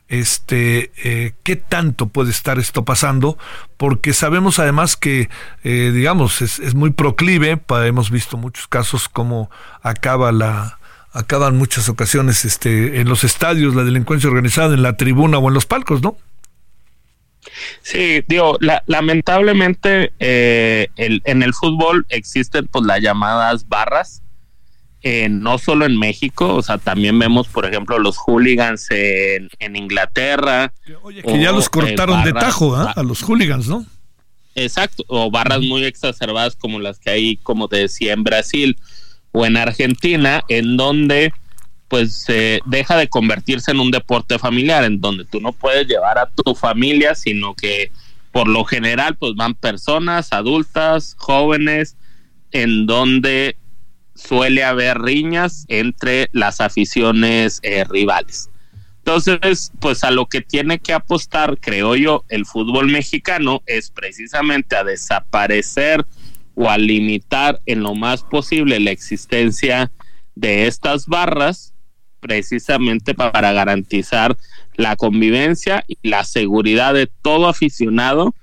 este, 0.07 0.91
eh, 1.03 1.33
qué 1.43 1.55
tanto 1.55 2.07
puede 2.07 2.31
estar 2.31 2.59
esto 2.59 2.83
pasando, 2.83 3.37
porque 3.77 4.13
sabemos 4.13 4.59
además 4.59 4.97
que, 4.97 5.29
eh, 5.63 5.91
digamos, 5.93 6.41
es, 6.41 6.59
es, 6.59 6.75
muy 6.75 6.89
proclive, 6.89 7.61
hemos 7.85 8.11
visto 8.11 8.35
muchos 8.37 8.67
casos 8.67 9.07
como 9.07 9.49
acaba 9.81 10.31
la 10.31 10.77
acaban 11.13 11.57
muchas 11.57 11.89
ocasiones 11.89 12.45
este, 12.45 13.01
en 13.01 13.09
los 13.09 13.25
estadios 13.25 13.75
la 13.75 13.83
delincuencia 13.83 14.29
organizada 14.29 14.73
en 14.73 14.81
la 14.81 14.95
tribuna 14.95 15.39
o 15.39 15.47
en 15.49 15.53
los 15.53 15.65
palcos, 15.65 16.01
¿no? 16.01 16.17
Sí, 17.81 18.23
digo, 18.27 18.57
lamentablemente 18.85 20.13
eh, 20.19 20.87
el, 20.95 21.21
en 21.25 21.43
el 21.43 21.53
fútbol 21.53 22.05
existen 22.09 22.67
pues 22.67 22.85
las 22.85 23.01
llamadas 23.01 23.67
barras, 23.67 24.21
eh, 25.03 25.29
no 25.29 25.57
solo 25.57 25.85
en 25.85 25.97
México, 25.97 26.55
o 26.55 26.61
sea, 26.61 26.77
también 26.77 27.17
vemos, 27.17 27.47
por 27.47 27.65
ejemplo, 27.65 27.97
los 27.97 28.17
hooligans 28.17 28.87
en, 28.91 29.75
Inglaterra. 29.75 30.73
Oye, 31.01 31.23
que 31.23 31.39
ya 31.39 31.51
los 31.51 31.69
cortaron 31.69 32.23
de 32.23 32.33
tajo 32.33 32.75
¿ah? 32.75 32.93
a 32.95 33.03
los 33.03 33.23
hooligans, 33.23 33.67
¿no? 33.67 33.85
Exacto, 34.53 35.03
o 35.07 35.31
barras 35.31 35.61
muy 35.61 35.85
exacerbadas 35.85 36.55
como 36.55 36.79
las 36.79 36.99
que 36.99 37.09
hay, 37.09 37.37
como 37.37 37.67
te 37.67 37.77
decía, 37.77 38.13
en 38.13 38.23
Brasil 38.23 38.77
o 39.31 39.45
en 39.45 39.57
Argentina, 39.57 40.43
en 40.49 40.77
donde 40.77 41.33
pues 41.91 42.23
se 42.23 42.61
deja 42.65 42.95
de 42.95 43.09
convertirse 43.09 43.71
en 43.71 43.81
un 43.81 43.91
deporte 43.91 44.39
familiar, 44.39 44.85
en 44.85 45.01
donde 45.01 45.25
tú 45.25 45.41
no 45.41 45.51
puedes 45.51 45.85
llevar 45.85 46.17
a 46.17 46.29
tu 46.29 46.55
familia, 46.55 47.15
sino 47.15 47.53
que 47.53 47.91
por 48.31 48.47
lo 48.47 48.63
general 48.63 49.17
pues 49.17 49.35
van 49.35 49.55
personas 49.55 50.31
adultas, 50.31 51.17
jóvenes, 51.19 51.97
en 52.53 52.85
donde 52.85 53.57
suele 54.15 54.63
haber 54.63 55.01
riñas 55.01 55.65
entre 55.67 56.29
las 56.31 56.61
aficiones 56.61 57.59
eh, 57.61 57.83
rivales. 57.83 58.49
Entonces, 58.99 59.73
pues 59.81 60.05
a 60.05 60.11
lo 60.11 60.27
que 60.27 60.39
tiene 60.39 60.79
que 60.79 60.93
apostar, 60.93 61.57
creo 61.59 61.97
yo, 61.97 62.23
el 62.29 62.45
fútbol 62.45 62.87
mexicano 62.87 63.63
es 63.65 63.91
precisamente 63.91 64.77
a 64.77 64.85
desaparecer 64.85 66.05
o 66.55 66.69
a 66.69 66.77
limitar 66.77 67.59
en 67.65 67.83
lo 67.83 67.95
más 67.95 68.23
posible 68.23 68.79
la 68.79 68.91
existencia 68.91 69.91
de 70.35 70.67
estas 70.67 71.07
barras, 71.07 71.70
precisamente 72.21 73.13
para 73.13 73.51
garantizar 73.51 74.37
la 74.75 74.95
convivencia 74.95 75.83
y 75.87 75.97
la 76.03 76.23
seguridad 76.23 76.93
de 76.93 77.07
todo 77.21 77.49
aficionado 77.49 78.33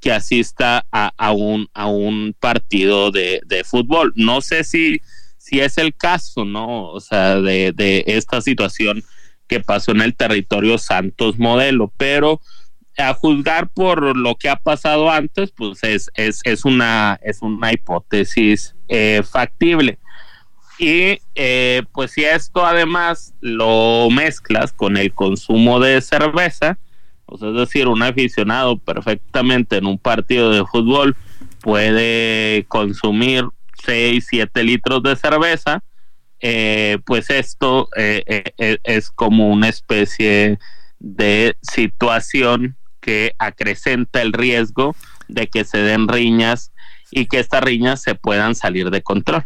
que 0.00 0.12
asista 0.12 0.86
a, 0.90 1.32
un, 1.32 1.68
a 1.74 1.86
un 1.88 2.34
partido 2.38 3.10
de, 3.10 3.40
de 3.44 3.64
fútbol. 3.64 4.12
No 4.16 4.40
sé 4.40 4.64
si 4.64 5.02
si 5.44 5.60
es 5.60 5.76
el 5.76 5.94
caso, 5.94 6.46
¿no? 6.46 6.86
O 6.88 7.00
sea, 7.00 7.38
de, 7.38 7.72
de 7.72 8.02
esta 8.06 8.40
situación 8.40 9.04
que 9.46 9.60
pasó 9.60 9.92
en 9.92 10.00
el 10.00 10.16
territorio 10.16 10.78
Santos 10.78 11.38
Modelo, 11.38 11.92
pero 11.98 12.40
a 12.96 13.12
juzgar 13.12 13.68
por 13.68 14.16
lo 14.16 14.36
que 14.36 14.48
ha 14.48 14.56
pasado 14.56 15.10
antes, 15.10 15.50
pues 15.50 15.84
es, 15.84 16.10
es, 16.14 16.40
es 16.44 16.64
una, 16.64 17.20
es 17.22 17.42
una 17.42 17.74
hipótesis 17.74 18.74
eh, 18.88 19.22
factible. 19.22 19.98
Y 20.78 21.20
eh, 21.34 21.82
pues 21.92 22.12
si 22.12 22.24
esto 22.24 22.66
además 22.66 23.34
lo 23.40 24.08
mezclas 24.10 24.72
con 24.72 24.96
el 24.96 25.12
consumo 25.12 25.78
de 25.80 26.00
cerveza, 26.00 26.78
sea, 27.38 27.48
es 27.48 27.54
decir, 27.54 27.88
un 27.88 28.02
aficionado 28.02 28.78
perfectamente 28.78 29.76
en 29.76 29.86
un 29.86 29.98
partido 29.98 30.50
de 30.50 30.64
fútbol 30.66 31.16
puede 31.60 32.64
consumir 32.68 33.44
6, 33.84 34.26
7 34.28 34.62
litros 34.64 35.02
de 35.02 35.16
cerveza, 35.16 35.82
eh, 36.40 36.98
pues 37.06 37.30
esto 37.30 37.88
es 37.94 39.10
como 39.10 39.48
una 39.48 39.68
especie 39.68 40.58
de 40.98 41.56
situación 41.62 42.76
que 43.00 43.32
acrecenta 43.38 44.22
el 44.22 44.32
riesgo 44.32 44.96
de 45.28 45.46
que 45.46 45.64
se 45.64 45.78
den 45.78 46.08
riñas 46.08 46.72
y 47.10 47.26
que 47.26 47.38
estas 47.38 47.62
riñas 47.62 48.02
se 48.02 48.14
puedan 48.14 48.54
salir 48.54 48.90
de 48.90 49.02
control. 49.02 49.44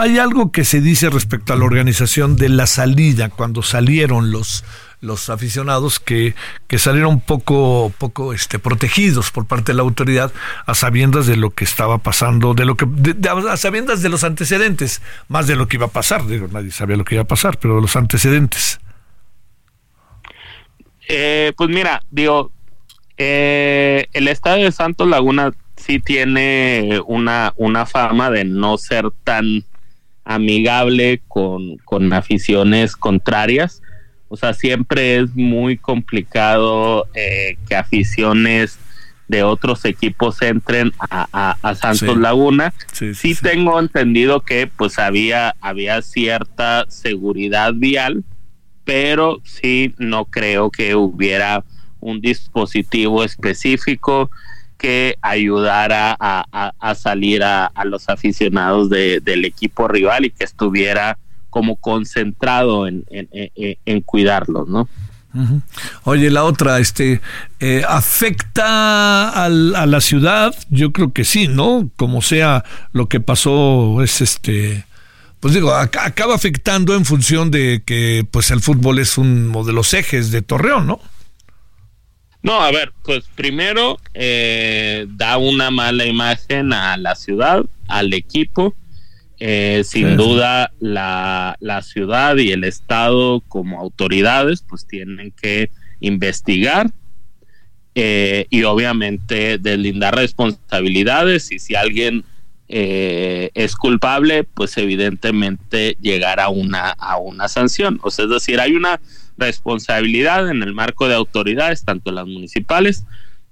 Hay 0.00 0.18
algo 0.18 0.50
que 0.50 0.64
se 0.64 0.80
dice 0.80 1.10
respecto 1.10 1.52
a 1.52 1.56
la 1.56 1.66
organización 1.66 2.36
de 2.36 2.48
la 2.48 2.66
salida, 2.66 3.28
cuando 3.28 3.60
salieron 3.60 4.30
los, 4.30 4.64
los 5.02 5.28
aficionados 5.28 6.00
que, 6.00 6.34
que 6.68 6.78
salieron 6.78 7.20
poco, 7.20 7.92
poco 7.98 8.32
este, 8.32 8.58
protegidos 8.58 9.30
por 9.30 9.46
parte 9.46 9.72
de 9.72 9.76
la 9.76 9.82
autoridad 9.82 10.32
a 10.64 10.74
sabiendas 10.74 11.26
de 11.26 11.36
lo 11.36 11.50
que 11.50 11.64
estaba 11.64 11.98
pasando, 11.98 12.54
de 12.54 12.64
lo 12.64 12.78
que, 12.78 12.86
a 13.28 13.56
sabiendas 13.58 14.00
de 14.00 14.08
los 14.08 14.24
antecedentes, 14.24 15.02
más 15.28 15.46
de 15.46 15.56
lo 15.56 15.68
que 15.68 15.76
iba 15.76 15.84
a 15.84 15.90
pasar, 15.90 16.26
digo, 16.26 16.48
nadie 16.50 16.70
sabía 16.70 16.96
lo 16.96 17.04
que 17.04 17.16
iba 17.16 17.24
a 17.24 17.28
pasar, 17.28 17.58
pero 17.58 17.74
de 17.74 17.82
los 17.82 17.94
antecedentes. 17.94 18.80
Eh, 21.08 21.52
pues 21.58 21.68
mira, 21.68 22.02
digo, 22.10 22.50
eh, 23.18 24.06
el 24.14 24.28
estadio 24.28 24.64
de 24.64 24.72
Santos 24.72 25.06
Laguna 25.06 25.52
sí 25.76 26.00
tiene 26.00 27.02
una, 27.06 27.52
una 27.56 27.84
fama 27.84 28.30
de 28.30 28.46
no 28.46 28.78
ser 28.78 29.10
tan 29.24 29.66
amigable 30.30 31.20
con, 31.26 31.76
con 31.78 32.12
aficiones 32.12 32.94
contrarias. 32.94 33.82
O 34.28 34.36
sea, 34.36 34.54
siempre 34.54 35.16
es 35.16 35.34
muy 35.34 35.76
complicado 35.76 37.08
eh, 37.14 37.56
que 37.68 37.74
aficiones 37.74 38.78
de 39.26 39.42
otros 39.42 39.84
equipos 39.84 40.40
entren 40.42 40.92
a, 41.00 41.56
Santos 41.74 42.16
Laguna. 42.16 42.72
Sí, 42.92 43.34
tengo 43.42 43.80
entendido 43.80 44.40
que 44.40 44.68
pues 44.68 45.00
había, 45.00 45.56
había 45.60 46.00
cierta 46.00 46.84
seguridad 46.88 47.72
vial, 47.74 48.22
pero 48.84 49.40
sí 49.42 49.94
no 49.98 50.26
creo 50.26 50.70
que 50.70 50.94
hubiera 50.94 51.64
un 51.98 52.20
dispositivo 52.20 53.24
específico 53.24 54.30
que 54.80 55.16
ayudara 55.20 56.16
a, 56.18 56.94
salir 56.94 57.44
a, 57.44 57.70
los 57.84 58.08
aficionados 58.08 58.88
del 58.88 59.44
equipo 59.44 59.86
rival 59.86 60.24
y 60.24 60.30
que 60.30 60.44
estuviera 60.44 61.18
como 61.50 61.76
concentrado 61.76 62.86
en, 62.88 63.04
en, 63.10 64.00
cuidarlos, 64.00 64.68
¿no? 64.68 64.88
Oye, 66.04 66.30
la 66.30 66.44
otra, 66.44 66.78
este, 66.78 67.20
eh, 67.60 67.82
¿afecta 67.86 69.44
a 69.44 69.48
la 69.50 70.00
ciudad? 70.00 70.54
Yo 70.70 70.92
creo 70.92 71.12
que 71.12 71.24
sí, 71.24 71.46
¿no? 71.46 71.90
Como 71.96 72.22
sea 72.22 72.64
lo 72.92 73.06
que 73.06 73.20
pasó, 73.20 74.02
es 74.02 74.22
este, 74.22 74.86
pues 75.40 75.52
digo, 75.52 75.74
acaba 75.74 76.34
afectando 76.34 76.94
en 76.94 77.04
función 77.04 77.50
de 77.50 77.82
que, 77.84 78.26
pues 78.30 78.50
el 78.50 78.62
fútbol 78.62 78.98
es 78.98 79.18
uno 79.18 79.62
de 79.62 79.74
los 79.74 79.92
ejes 79.92 80.30
de 80.30 80.40
Torreón, 80.40 80.86
¿no? 80.86 81.00
No, 82.42 82.60
a 82.60 82.70
ver, 82.70 82.92
pues 83.02 83.24
primero 83.34 83.98
eh, 84.14 85.06
da 85.10 85.36
una 85.36 85.70
mala 85.70 86.06
imagen 86.06 86.72
a 86.72 86.96
la 86.96 87.14
ciudad, 87.14 87.64
al 87.86 88.14
equipo. 88.14 88.74
Eh, 89.42 89.82
sin 89.84 90.16
duda, 90.18 90.70
la, 90.80 91.56
la, 91.60 91.80
ciudad 91.80 92.36
y 92.36 92.52
el 92.52 92.62
Estado 92.62 93.40
como 93.48 93.80
autoridades 93.80 94.60
pues 94.60 94.86
tienen 94.86 95.32
que 95.32 95.70
investigar 96.00 96.90
eh, 97.94 98.46
y 98.50 98.64
obviamente 98.64 99.56
deslindar 99.56 100.14
responsabilidades 100.16 101.50
y 101.52 101.58
si 101.58 101.74
alguien 101.74 102.24
es 102.72 103.74
culpable, 103.74 104.44
pues 104.44 104.76
evidentemente 104.76 105.96
llegar 106.00 106.38
a 106.38 106.50
una, 106.50 106.90
a 106.90 107.16
una 107.16 107.48
sanción. 107.48 107.98
O 108.04 108.12
sea, 108.12 108.26
es 108.26 108.30
decir, 108.30 108.60
hay 108.60 108.74
una 108.74 109.00
responsabilidad 109.40 110.48
en 110.48 110.62
el 110.62 110.74
marco 110.74 111.08
de 111.08 111.14
autoridades, 111.14 111.84
tanto 111.84 112.12
las 112.12 112.26
municipales 112.26 113.04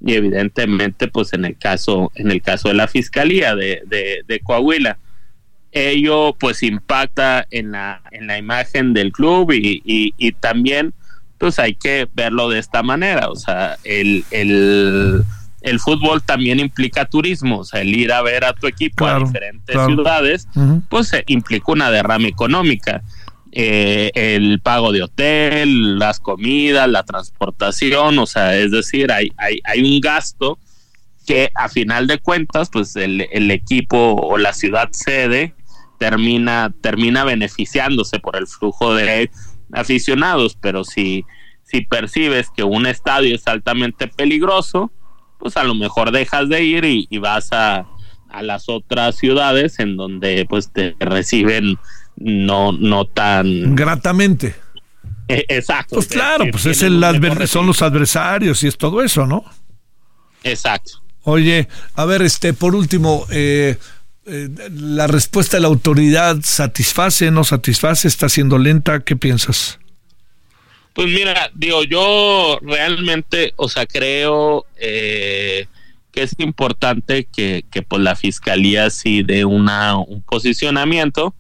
y 0.05 0.15
evidentemente 0.15 1.09
pues 1.09 1.33
en 1.33 1.45
el 1.45 1.57
caso, 1.57 2.13
en 2.15 2.31
el 2.31 2.41
caso 2.43 2.69
de 2.69 2.75
la 2.75 2.89
Fiscalía 2.89 3.55
de, 3.55 3.83
de, 4.27 4.41
Coahuila. 4.41 4.99
Ello 5.73 6.35
pues 6.39 6.63
impacta 6.63 7.47
en 7.51 7.73
la, 7.73 8.03
en 8.11 8.27
la 8.27 8.39
imagen 8.39 8.95
del 8.95 9.13
club 9.13 9.53
y, 9.53 9.83
y, 9.85 10.33
también 10.33 10.95
pues 11.37 11.59
hay 11.59 11.75
que 11.75 12.09
verlo 12.15 12.49
de 12.49 12.59
esta 12.59 12.83
manera, 12.83 13.29
o 13.29 13.37
sea, 13.37 13.77
el, 13.85 14.25
el, 14.31 15.23
el 15.61 15.79
fútbol 15.79 16.23
también 16.23 16.59
implica 16.59 17.05
turismo, 17.05 17.59
o 17.59 17.65
sea, 17.65 17.83
el 17.83 17.95
ir 17.95 18.13
a 18.13 18.23
ver 18.23 18.45
a 18.45 18.55
tu 18.55 18.67
equipo 18.67 19.07
a 19.07 19.19
diferentes 19.19 19.77
ciudades, 19.87 20.49
pues 20.89 21.13
eh, 21.13 21.23
implica 21.27 21.71
una 21.71 21.91
derrama 21.91 22.27
económica 22.27 23.03
eh, 23.53 24.11
el 24.15 24.61
pago 24.61 24.93
de 24.93 25.03
hotel, 25.03 25.99
las 25.99 26.21
comidas, 26.21 26.89
la 26.89 27.05
transportación, 27.05 28.19
o 28.19 28.27
sea, 28.27 28.57
es 28.57 28.71
decir, 28.71 29.11
hay, 29.11 29.33
hay, 29.37 29.61
hay 29.65 29.81
un 29.83 30.01
gasto 30.01 30.59
que 31.27 31.51
a 31.55 31.69
final 31.69 32.07
de 32.07 32.19
cuentas, 32.19 32.71
pues 32.71 32.97
el, 32.97 33.27
el 33.33 33.51
equipo 33.51 34.15
o 34.15 34.39
la 34.39 34.53
ciudad 34.53 34.89
sede 34.93 35.55
termina, 35.99 36.73
termina 36.81 37.25
beneficiándose 37.25 38.19
por 38.19 38.37
el 38.37 38.47
flujo 38.47 38.95
de 38.95 39.31
aficionados, 39.73 40.57
pero 40.61 40.85
si, 40.85 41.25
si 41.65 41.83
percibes 41.83 42.49
que 42.51 42.65
un 42.65 42.87
estadio 42.87 43.35
es 43.35 43.47
altamente 43.47 44.09
peligroso, 44.09 44.91
pues 45.39 45.57
a 45.57 45.65
lo 45.65 45.75
mejor 45.75 46.13
dejas 46.13 46.49
de 46.49 46.65
ir 46.65 46.85
y, 46.85 47.07
y 47.11 47.19
vas 47.19 47.53
a, 47.53 47.87
a 48.29 48.43
las 48.43 48.69
otras 48.69 49.17
ciudades 49.17 49.79
en 49.79 49.97
donde 49.97 50.47
pues 50.49 50.73
te 50.73 50.95
reciben 50.99 51.79
no, 52.21 52.73
no 52.73 53.07
tan 53.07 53.75
gratamente. 53.75 54.55
E, 55.29 55.45
exacto. 55.49 55.97
Pues 55.97 56.07
claro, 56.07 56.47
pues 56.51 56.67
es 56.67 56.83
el 56.83 57.03
son 57.47 57.67
los 57.67 57.83
adversarios 57.83 58.63
y 58.63 58.69
es 58.69 58.77
todo 58.77 59.03
eso, 59.03 59.27
¿no? 59.27 59.45
Exacto. 60.43 61.03
Oye, 61.25 61.69
a 61.95 62.05
ver, 62.07 62.23
este, 62.23 62.55
por 62.55 62.75
último, 62.75 63.27
eh, 63.31 63.77
eh, 64.27 64.49
la 64.73 65.07
respuesta 65.07 65.57
de 65.57 65.63
la 65.63 65.69
autoridad 65.69 66.39
satisface, 66.43 67.31
no 67.31 67.45
satisface, 67.45 68.09
está 68.09 68.29
siendo 68.29 68.57
lenta, 68.57 69.01
¿qué 69.01 69.17
piensas? 69.17 69.79
Pues 70.95 71.09
mira, 71.09 71.51
digo, 71.55 71.85
yo 71.85 72.59
realmente, 72.63 73.53
o 73.57 73.69
sea, 73.69 73.87
creo 73.87 74.65
eh, 74.77 75.67
que 76.11 76.23
es 76.23 76.35
importante 76.39 77.29
que, 77.31 77.65
que 77.71 77.83
pues 77.83 78.03
la 78.03 78.17
fiscalía 78.17 78.89
sí 78.91 79.23
dé 79.23 79.45
una, 79.45 79.97
un 79.97 80.23
posicionamiento 80.23 81.35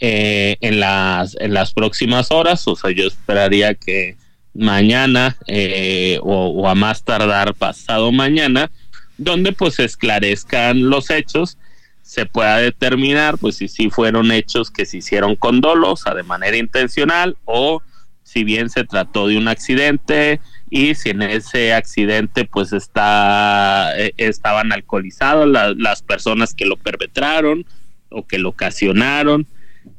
eh, 0.00 0.56
en, 0.60 0.80
las, 0.80 1.36
en 1.40 1.54
las 1.54 1.72
próximas 1.72 2.30
horas, 2.30 2.66
o 2.66 2.76
sea, 2.76 2.90
yo 2.90 3.06
esperaría 3.06 3.74
que 3.74 4.16
mañana 4.54 5.36
eh, 5.46 6.18
o, 6.22 6.68
a 6.68 6.74
más 6.74 7.04
tardar 7.04 7.54
pasado 7.54 8.12
mañana, 8.12 8.70
donde 9.18 9.52
pues 9.52 9.78
esclarezcan 9.78 10.88
los 10.88 11.10
hechos, 11.10 11.58
se 12.02 12.26
pueda 12.26 12.58
determinar 12.58 13.38
pues 13.38 13.56
si 13.56 13.68
sí 13.68 13.90
fueron 13.90 14.30
hechos 14.30 14.70
que 14.70 14.86
se 14.86 14.98
hicieron 14.98 15.36
con 15.36 15.60
dolo, 15.60 15.92
o 15.92 15.96
sea, 15.96 16.14
de 16.14 16.22
manera 16.22 16.56
intencional, 16.56 17.36
o 17.44 17.82
si 18.22 18.44
bien 18.44 18.70
se 18.70 18.84
trató 18.84 19.28
de 19.28 19.38
un 19.38 19.48
accidente 19.48 20.40
y 20.70 20.94
si 20.96 21.10
en 21.10 21.22
ese 21.22 21.72
accidente 21.72 22.44
pues 22.44 22.72
está 22.72 23.92
eh, 23.96 24.12
estaban 24.16 24.72
alcoholizados 24.72 25.48
las 25.76 26.02
personas 26.02 26.54
que 26.54 26.64
lo 26.64 26.76
perpetraron 26.76 27.64
o 28.08 28.26
que 28.26 28.38
lo 28.38 28.48
ocasionaron 28.50 29.46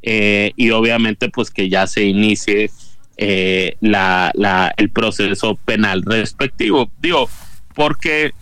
eh, 0.02 0.52
y 0.56 0.72
obviamente 0.72 1.30
pues 1.30 1.52
que 1.52 1.70
ya 1.70 1.88
se 1.88 2.04
inicie 2.04 2.70
eh, 3.18 3.78
la, 3.82 4.32
la, 4.36 4.74
el 4.78 4.90
proceso 4.90 5.56
penal 5.66 6.04
respectivo. 6.04 6.92
Digo, 7.02 7.30
porque 7.74 8.34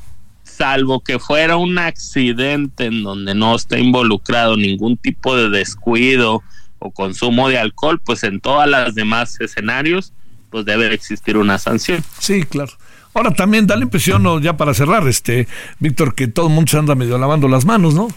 salvo 0.44 1.00
que 1.02 1.20
fuera 1.20 1.58
un 1.58 1.78
accidente 1.80 2.86
en 2.86 3.04
donde 3.04 3.34
no 3.34 3.56
está 3.56 3.80
involucrado 3.80 4.56
ningún 4.56 4.98
tipo 4.98 5.36
de 5.36 5.50
descuido 5.50 6.44
o 6.80 6.92
consumo 6.92 7.50
de 7.50 7.58
alcohol, 7.58 8.00
pues 8.04 8.24
en 8.24 8.40
todas 8.40 8.70
las 8.70 8.94
demás 8.94 9.40
escenarios, 9.40 10.14
pues 10.50 10.66
debe 10.66 10.94
existir 10.94 11.38
una 11.38 11.58
sanción. 11.58 12.04
Sí, 12.20 12.44
claro. 12.44 12.72
Ahora 13.14 13.32
también 13.32 13.68
da 13.68 13.76
la 13.76 13.84
impresión, 13.84 14.42
ya 14.42 14.58
para 14.58 14.74
cerrar, 14.74 15.08
este, 15.08 15.48
Víctor, 15.80 16.16
que 16.16 16.28
todo 16.28 16.48
el 16.48 16.54
mundo 16.54 16.72
se 16.72 16.78
anda 16.78 16.96
medio 16.96 17.18
lavando 17.18 17.48
las 17.48 17.64
manos, 17.64 17.94
¿no? 17.94 18.08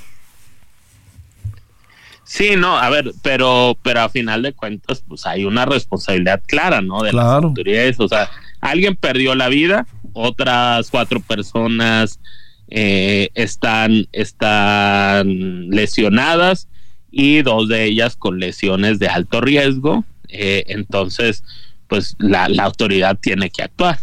Sí, 2.26 2.56
no, 2.56 2.76
a 2.76 2.90
ver, 2.90 3.12
pero, 3.22 3.78
pero 3.82 4.00
a 4.00 4.08
final 4.08 4.42
de 4.42 4.52
cuentas, 4.52 5.02
pues 5.06 5.24
hay 5.26 5.44
una 5.44 5.64
responsabilidad 5.64 6.42
clara, 6.44 6.82
¿no? 6.82 7.02
De 7.02 7.12
las 7.12 7.24
autoridades. 7.24 8.00
O 8.00 8.08
sea, 8.08 8.28
alguien 8.60 8.96
perdió 8.96 9.36
la 9.36 9.48
vida, 9.48 9.86
otras 10.12 10.90
cuatro 10.90 11.20
personas 11.20 12.18
eh, 12.66 13.30
están, 13.34 14.08
están 14.10 15.70
lesionadas 15.70 16.66
y 17.12 17.42
dos 17.42 17.68
de 17.68 17.84
ellas 17.84 18.16
con 18.16 18.40
lesiones 18.40 18.98
de 18.98 19.06
alto 19.06 19.40
riesgo. 19.40 20.04
Eh, 20.28 20.64
entonces, 20.66 21.44
pues 21.86 22.16
la, 22.18 22.48
la, 22.48 22.64
autoridad 22.64 23.16
tiene 23.16 23.50
que 23.50 23.62
actuar. 23.62 24.00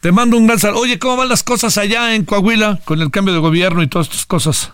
Te 0.00 0.10
mando 0.10 0.38
un 0.38 0.46
gran 0.46 0.58
saludo. 0.58 0.80
Oye, 0.80 0.98
¿cómo 0.98 1.18
van 1.18 1.28
las 1.28 1.42
cosas 1.42 1.76
allá 1.76 2.14
en 2.14 2.24
Coahuila 2.24 2.80
con 2.86 3.02
el 3.02 3.10
cambio 3.10 3.34
de 3.34 3.40
gobierno 3.40 3.82
y 3.82 3.88
todas 3.88 4.08
estas 4.08 4.24
cosas? 4.24 4.72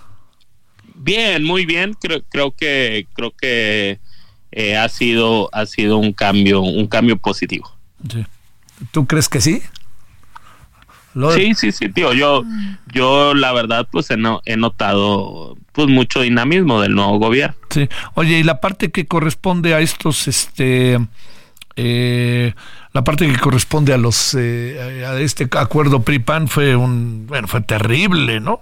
Bien, 0.99 1.45
muy 1.45 1.65
bien. 1.65 1.95
Creo, 1.95 2.23
creo 2.29 2.53
que 2.53 3.07
creo 3.15 3.31
que 3.31 3.99
eh, 4.53 4.77
ha 4.77 4.89
sido 4.89 5.49
ha 5.53 5.67
sido 5.67 5.99
un 5.99 6.13
cambio 6.13 6.61
un 6.61 6.87
cambio 6.87 7.17
positivo. 7.17 7.71
¿Tú 8.91 9.07
crees 9.07 9.29
que 9.29 9.41
sí? 9.41 9.63
Sí, 11.35 11.55
sí, 11.55 11.73
sí, 11.73 11.89
tío. 11.89 12.13
Yo 12.13 12.45
yo 12.93 13.35
la 13.35 13.53
verdad 13.53 13.89
pues 13.91 14.11
he, 14.11 14.17
he 14.45 14.57
notado 14.57 15.57
pues 15.73 15.89
mucho 15.89 16.21
dinamismo 16.21 16.81
del 16.81 16.95
nuevo 16.95 17.19
gobierno. 17.19 17.57
Sí. 17.71 17.89
Oye, 18.15 18.39
y 18.39 18.43
la 18.43 18.61
parte 18.61 18.91
que 18.91 19.07
corresponde 19.07 19.75
a 19.75 19.81
estos 19.81 20.29
este 20.29 20.99
eh, 21.77 22.55
la 22.93 23.05
parte 23.05 23.27
que 23.27 23.39
corresponde 23.39 23.93
a 23.93 23.99
los 23.99 24.35
eh, 24.39 25.05
a 25.07 25.19
este 25.21 25.49
acuerdo 25.53 26.03
PRI-PAN 26.03 26.49
fue 26.49 26.77
un 26.77 27.27
bueno 27.27 27.49
fue 27.49 27.61
terrible, 27.61 28.41
¿no? 28.41 28.61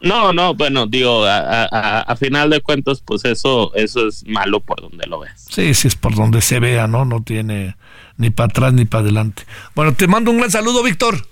No, 0.00 0.32
no, 0.32 0.54
bueno, 0.54 0.86
digo, 0.86 1.24
a, 1.26 2.16
final 2.18 2.48
de 2.48 2.62
cuentas, 2.62 3.02
pues 3.04 3.24
eso, 3.24 3.74
eso 3.74 4.08
es 4.08 4.26
malo 4.26 4.60
por 4.60 4.80
donde 4.80 5.06
lo 5.06 5.20
ves. 5.20 5.46
Sí, 5.50 5.74
sí, 5.74 5.88
es 5.88 5.94
por 5.94 6.14
donde 6.14 6.40
se 6.40 6.58
vea, 6.58 6.86
¿no? 6.86 7.04
No 7.04 7.22
tiene 7.22 7.76
ni 8.16 8.30
para 8.30 8.46
atrás 8.46 8.72
ni 8.72 8.86
para 8.86 9.02
adelante. 9.02 9.44
Bueno, 9.74 9.92
te 9.92 10.06
mando 10.06 10.30
un 10.30 10.38
gran 10.38 10.50
saludo, 10.50 10.82
Víctor. 10.82 11.26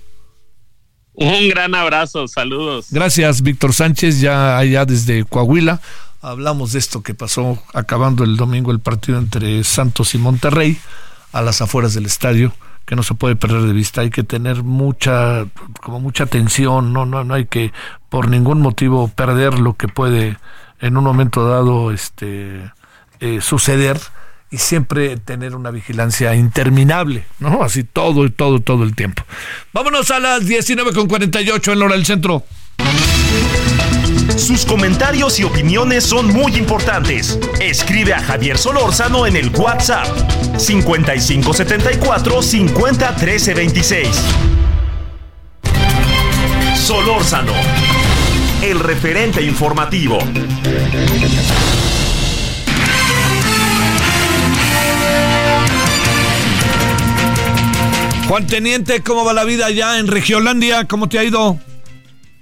Un 1.14 1.48
gran 1.48 1.74
abrazo, 1.74 2.28
saludos. 2.28 2.88
Gracias, 2.90 3.42
Víctor 3.42 3.72
Sánchez, 3.72 4.20
ya 4.20 4.58
allá 4.58 4.84
desde 4.84 5.24
Coahuila. 5.24 5.80
Hablamos 6.20 6.72
de 6.72 6.78
esto 6.78 7.02
que 7.02 7.14
pasó 7.14 7.62
acabando 7.72 8.22
el 8.22 8.36
domingo 8.36 8.70
el 8.70 8.80
partido 8.80 9.18
entre 9.18 9.64
Santos 9.64 10.14
y 10.14 10.18
Monterrey 10.18 10.78
a 11.32 11.42
las 11.42 11.62
afueras 11.62 11.94
del 11.94 12.06
estadio 12.06 12.52
que 12.88 12.96
no 12.96 13.02
se 13.02 13.12
puede 13.12 13.36
perder 13.36 13.62
de 13.62 13.72
vista. 13.74 14.00
Hay 14.00 14.08
que 14.08 14.24
tener 14.24 14.62
mucha, 14.62 15.46
como 15.82 16.00
mucha 16.00 16.24
atención, 16.24 16.94
no, 16.94 17.04
no, 17.04 17.22
no 17.22 17.34
hay 17.34 17.44
que 17.44 17.70
por 18.08 18.28
ningún 18.28 18.60
motivo 18.60 19.08
perder 19.08 19.58
lo 19.58 19.74
que 19.74 19.88
puede 19.88 20.36
en 20.80 20.96
un 20.96 21.04
momento 21.04 21.48
dado 21.48 21.92
este 21.92 22.72
eh, 23.20 23.40
suceder 23.40 23.98
y 24.50 24.58
siempre 24.58 25.16
tener 25.18 25.54
una 25.54 25.70
vigilancia 25.70 26.34
interminable, 26.34 27.24
¿no? 27.38 27.62
Así 27.62 27.84
todo 27.84 28.24
y 28.24 28.30
todo, 28.30 28.60
todo 28.60 28.84
el 28.84 28.94
tiempo. 28.94 29.22
Vámonos 29.72 30.10
a 30.10 30.20
las 30.20 30.42
19.48 30.44 31.72
en 31.72 31.78
la 31.78 31.84
hora 31.84 31.94
del 31.94 32.06
centro. 32.06 32.44
Sus 34.36 34.64
comentarios 34.64 35.38
y 35.40 35.44
opiniones 35.44 36.04
son 36.04 36.28
muy 36.28 36.56
importantes. 36.56 37.38
Escribe 37.60 38.14
a 38.14 38.22
Javier 38.22 38.56
Solórzano 38.56 39.26
en 39.26 39.36
el 39.36 39.50
WhatsApp 39.50 40.06
5574 40.56 42.42
50 42.42 43.16
13 43.16 43.54
26. 43.54 44.08
Solórzano, 46.76 47.52
el 48.62 48.80
referente 48.80 49.42
informativo. 49.42 50.18
Juan 58.26 58.46
Teniente, 58.46 59.02
¿cómo 59.02 59.24
va 59.24 59.32
la 59.32 59.44
vida 59.44 59.66
allá 59.66 59.98
en 59.98 60.08
Regiolandia? 60.08 60.84
¿Cómo 60.86 61.08
te 61.08 61.18
ha 61.18 61.24
ido? 61.24 61.58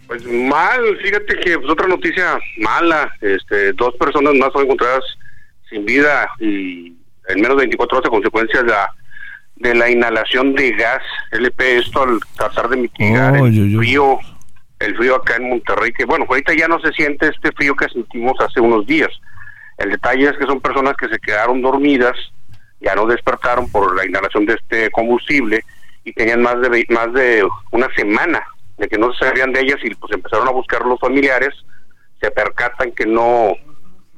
Pues 0.07 0.25
mal, 0.27 0.81
fíjate 1.03 1.37
que 1.37 1.59
pues, 1.59 1.71
otra 1.71 1.87
noticia 1.87 2.39
mala, 2.59 3.13
este, 3.21 3.73
dos 3.75 3.95
personas 3.97 4.35
más 4.35 4.53
son 4.53 4.65
encontradas 4.65 5.05
sin 5.69 5.85
vida 5.85 6.29
y 6.41 6.95
en 7.29 7.41
menos 7.41 7.57
de 7.57 7.65
24 7.65 7.99
horas 7.99 8.09
a 8.09 8.11
consecuencia 8.11 8.63
de 8.63 8.71
la, 8.71 8.91
de 9.57 9.75
la 9.75 9.91
inhalación 9.91 10.55
de 10.55 10.73
gas 10.73 11.03
LP, 11.33 11.79
esto 11.79 12.03
al 12.03 12.21
tratar 12.37 12.69
de 12.69 12.77
mitigar 12.77 13.37
el 13.37 13.77
frío, 13.77 14.19
el 14.79 14.97
frío 14.97 15.17
acá 15.17 15.37
en 15.37 15.49
Monterrey, 15.49 15.93
que 15.93 16.05
bueno, 16.05 16.27
ahorita 16.29 16.55
ya 16.55 16.69
no 16.69 16.79
se 16.81 16.93
siente 16.93 17.29
este 17.29 17.53
frío 17.53 17.75
que 17.75 17.89
sentimos 17.89 18.35
hace 18.41 18.61
unos 18.61 18.87
días. 18.87 19.11
El 19.79 19.91
detalle 19.91 20.29
es 20.29 20.37
que 20.39 20.47
son 20.47 20.61
personas 20.61 20.97
que 20.97 21.09
se 21.09 21.19
quedaron 21.19 21.63
dormidas, 21.63 22.15
ya 22.81 22.95
no 22.95 23.07
despertaron 23.07 23.71
por 23.71 23.97
la 23.97 24.05
inhalación 24.05 24.47
de 24.47 24.55
este 24.55 24.91
combustible 24.91 25.65
y 26.05 26.13
tenían 26.13 26.43
más 26.43 26.61
de 26.61 26.85
más 26.91 27.13
de 27.13 27.47
una 27.73 27.89
semana 27.95 28.45
de 28.77 28.89
que 28.89 28.99
no 28.99 29.13
se 29.13 29.27
sabían 29.27 29.53
de 29.53 29.61
ellas 29.61 29.79
y 29.83 29.95
pues 29.95 30.13
empezaron 30.13 30.47
a 30.49 30.53
buscar 30.53 30.85
los 30.85 31.01
familiares, 31.01 31.55
se 32.21 32.31
percatan 32.31 32.93
que 32.93 33.07
no, 33.07 33.55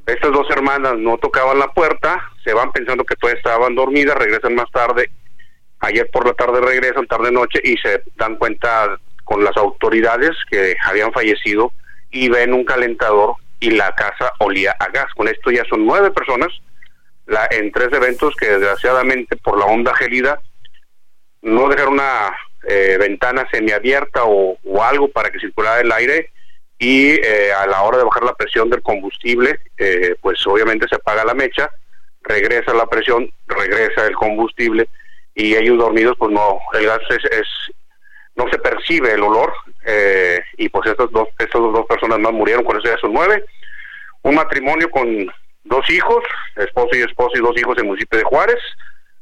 estas 0.07 0.33
dos 0.33 0.51
hermanas 0.51 0.95
no 0.99 1.17
tocaban 1.19 1.59
la 1.59 1.69
puerta, 1.73 2.21
se 2.45 2.53
van 2.53 2.73
pensando 2.73 3.05
que 3.05 3.15
todas 3.17 3.37
estaban 3.37 3.75
dormidas, 3.75 4.17
regresan 4.17 4.55
más 4.55 4.71
tarde, 4.73 5.11
ayer 5.81 6.09
por 6.13 6.27
la 6.27 6.35
tarde 6.35 6.61
regresan, 6.61 7.07
tarde 7.07 7.31
noche, 7.31 7.61
y 7.63 7.77
se 7.77 8.03
dan 8.17 8.37
cuenta 8.37 8.99
con 9.29 9.45
las 9.45 9.57
autoridades 9.59 10.31
que 10.51 10.75
habían 10.87 11.13
fallecido 11.13 11.71
y 12.11 12.31
ven 12.31 12.55
un 12.55 12.65
calentador 12.65 13.35
y 13.61 13.73
la 13.73 13.95
casa 13.95 14.33
olía 14.39 14.75
a 14.79 14.87
gas. 14.87 15.13
Con 15.15 15.29
esto 15.29 15.51
ya 15.51 15.65
son 15.69 15.85
nueve 15.85 16.11
personas 16.11 16.49
la, 17.27 17.47
en 17.51 17.71
tres 17.71 17.93
eventos 17.93 18.35
que 18.37 18.47
desgraciadamente 18.47 19.37
por 19.37 19.59
la 19.59 19.67
onda 19.67 19.95
gélida 19.95 20.41
no 21.43 21.69
dejaron 21.69 21.95
una 21.95 22.35
eh, 22.67 22.97
ventana 22.99 23.47
semiabierta 23.51 24.23
o, 24.25 24.57
algo 24.83 25.09
para 25.09 25.29
que 25.29 25.39
circulara 25.39 25.83
el 25.83 25.93
aire 25.93 26.31
y 26.79 27.11
eh, 27.11 27.53
a 27.53 27.67
la 27.67 27.83
hora 27.83 27.99
de 27.99 28.05
bajar 28.05 28.23
la 28.23 28.35
presión 28.35 28.71
del 28.71 28.81
combustible, 28.81 29.59
eh, 29.77 30.15
pues 30.23 30.47
obviamente 30.47 30.87
se 30.89 30.95
apaga 30.95 31.25
la 31.25 31.35
mecha, 31.35 31.71
regresa 32.23 32.73
la 32.73 32.87
presión, 32.87 33.31
regresa 33.47 34.07
el 34.07 34.15
combustible 34.15 34.89
y 35.35 35.55
ellos 35.55 35.77
dormidos 35.77 36.17
pues 36.19 36.33
no, 36.33 36.61
el 36.73 36.87
gas 36.87 37.01
es, 37.11 37.45
no 38.39 38.49
se 38.51 38.59
percibe 38.59 39.13
el 39.13 39.23
olor 39.23 39.53
eh, 39.85 40.41
y 40.57 40.71
pues 40.71 40.89
estas 40.89 41.11
dos, 41.11 41.29
estas 41.39 41.61
dos 41.61 41.87
personas 41.87 42.19
más 42.21 42.33
murieron, 42.33 42.65
con 42.65 42.79
eso 42.79 42.89
ya 42.89 42.99
son 42.99 43.13
nueve. 43.13 43.45
Un 44.23 44.37
matrimonio 44.37 44.91
con 44.91 45.07
dos 45.65 45.91
hijos, 45.91 46.25
esposo 46.57 46.91
y 46.95 47.01
esposo 47.01 47.33
y 47.35 47.41
dos 47.41 47.61
hijos 47.61 47.77
en 47.79 47.87
municipio 47.87 48.19
de 48.19 48.25
Juárez, 48.25 48.61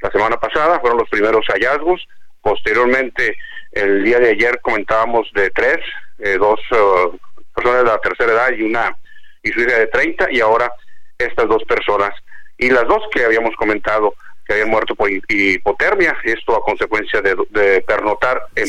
la 0.02 0.10
semana 0.10 0.36
pasada 0.36 0.78
fueron 0.78 0.98
los 0.98 1.08
primeros 1.08 1.44
hallazgos, 1.48 2.06
Posteriormente, 2.46 3.36
el 3.72 4.04
día 4.04 4.20
de 4.20 4.30
ayer 4.30 4.60
comentábamos 4.62 5.28
de 5.34 5.50
tres, 5.50 5.78
eh, 6.20 6.38
dos 6.38 6.60
uh, 6.70 7.18
personas 7.52 7.82
de 7.82 7.90
la 7.90 7.98
tercera 7.98 8.32
edad 8.34 8.52
y 8.56 8.62
una 8.62 8.96
y 9.42 9.50
su 9.50 9.62
hija 9.62 9.78
de 9.78 9.88
30, 9.88 10.28
y 10.30 10.38
ahora 10.38 10.70
estas 11.18 11.48
dos 11.48 11.64
personas. 11.64 12.10
Y 12.56 12.70
las 12.70 12.86
dos 12.86 13.02
que 13.12 13.24
habíamos 13.24 13.50
comentado 13.56 14.14
que 14.46 14.52
habían 14.52 14.70
muerto 14.70 14.94
por 14.94 15.10
hipotermia, 15.10 16.16
esto 16.24 16.56
a 16.56 16.64
consecuencia 16.64 17.20
de, 17.20 17.82
pernotar 17.86 18.42
en, 18.54 18.68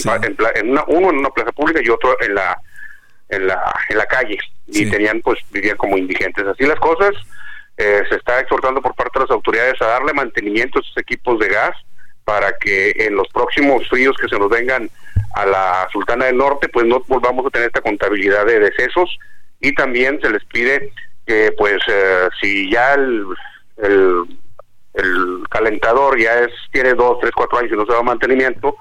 en, 0.56 0.72
una, 0.72 0.84
uno 0.88 1.10
en 1.12 1.18
una 1.18 1.30
plaza 1.30 1.52
pública 1.52 1.82
y 1.84 1.90
otro 1.90 2.18
en 2.22 2.36
la 2.36 2.60
en 3.30 3.48
la 3.48 3.76
en 3.90 3.98
la 3.98 4.06
calle. 4.06 4.38
Y 4.68 4.90
tenían 4.90 5.22
pues 5.22 5.40
vivían 5.52 5.78
como 5.78 5.98
indigentes. 5.98 6.46
Así 6.46 6.66
las 6.66 6.80
cosas, 6.80 7.12
eh, 7.78 8.04
se 8.10 8.16
está 8.16 8.40
exhortando 8.40 8.82
por 8.82 8.96
parte 8.96 9.20
de 9.20 9.26
las 9.26 9.32
autoridades 9.32 9.82
a 9.82 9.88
darle 9.88 10.14
mantenimiento 10.14 10.80
a 10.80 10.82
estos 10.82 10.98
equipos 10.98 11.40
de 11.40 11.50
gas 11.50 11.76
para 12.26 12.52
que 12.58 12.92
en 12.98 13.16
los 13.16 13.28
próximos 13.30 13.88
fríos 13.88 14.18
que 14.18 14.28
se 14.28 14.38
nos 14.38 14.50
vengan 14.50 14.90
a 15.36 15.46
la 15.46 15.88
Sultana 15.94 16.26
del 16.26 16.38
Norte, 16.38 16.68
pues 16.68 16.86
no 16.86 17.02
volvamos 17.08 17.46
a 17.46 17.50
tener 17.52 17.68
esta 17.68 17.82
contabilidad 17.82 18.46
de 18.46 18.60
decesos. 18.60 19.18
Y 19.62 19.74
también 19.74 20.20
se 20.22 20.30
les 20.30 20.44
pide 20.46 20.92
que 21.26 21.54
pues 21.58 21.78
eh, 21.88 22.28
si 22.42 22.70
ya 22.72 22.96
el, 22.96 23.26
el, 23.78 24.24
calentador 25.50 26.20
ya 26.20 26.40
es 26.40 26.52
tiene 26.72 26.94
dos, 26.94 27.20
tres, 27.20 27.32
cuatro 27.36 27.60
años 27.60 27.72
y 27.74 27.76
no 27.76 27.86
se 27.86 27.94
da 27.94 28.02
mantenimiento, 28.02 28.76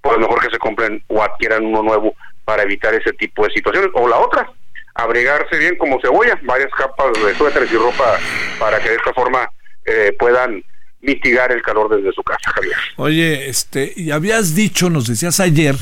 pues 0.00 0.18
mejor 0.18 0.40
que 0.40 0.50
se 0.50 0.58
compren 0.58 1.02
o 1.08 1.22
adquieran 1.22 1.64
uno 1.64 1.82
nuevo 1.82 2.14
para 2.44 2.62
evitar 2.62 2.94
ese 2.94 3.12
tipo 3.12 3.44
de 3.44 3.52
situaciones. 3.52 3.90
O 3.94 4.08
la 4.08 4.18
otra, 4.18 4.50
abrigarse 4.94 5.56
bien 5.58 5.76
como 5.76 6.00
cebolla, 6.00 6.38
varias 6.42 6.70
capas 6.72 7.12
de 7.24 7.34
suéteres 7.34 7.72
y 7.72 7.76
ropa 7.76 8.18
para 8.58 8.80
que 8.80 8.90
de 8.90 8.96
esta 8.96 9.12
forma 9.12 9.48
eh, 9.84 10.14
puedan 10.18 10.62
mitigar 11.00 11.52
el 11.52 11.62
calor 11.62 11.94
desde 11.96 12.12
su 12.12 12.22
casa, 12.22 12.50
Javier. 12.52 12.76
Oye, 12.96 13.48
este, 13.48 13.92
y 13.96 14.10
habías 14.10 14.54
dicho, 14.54 14.90
nos 14.90 15.06
decías 15.06 15.40
ayer 15.40 15.76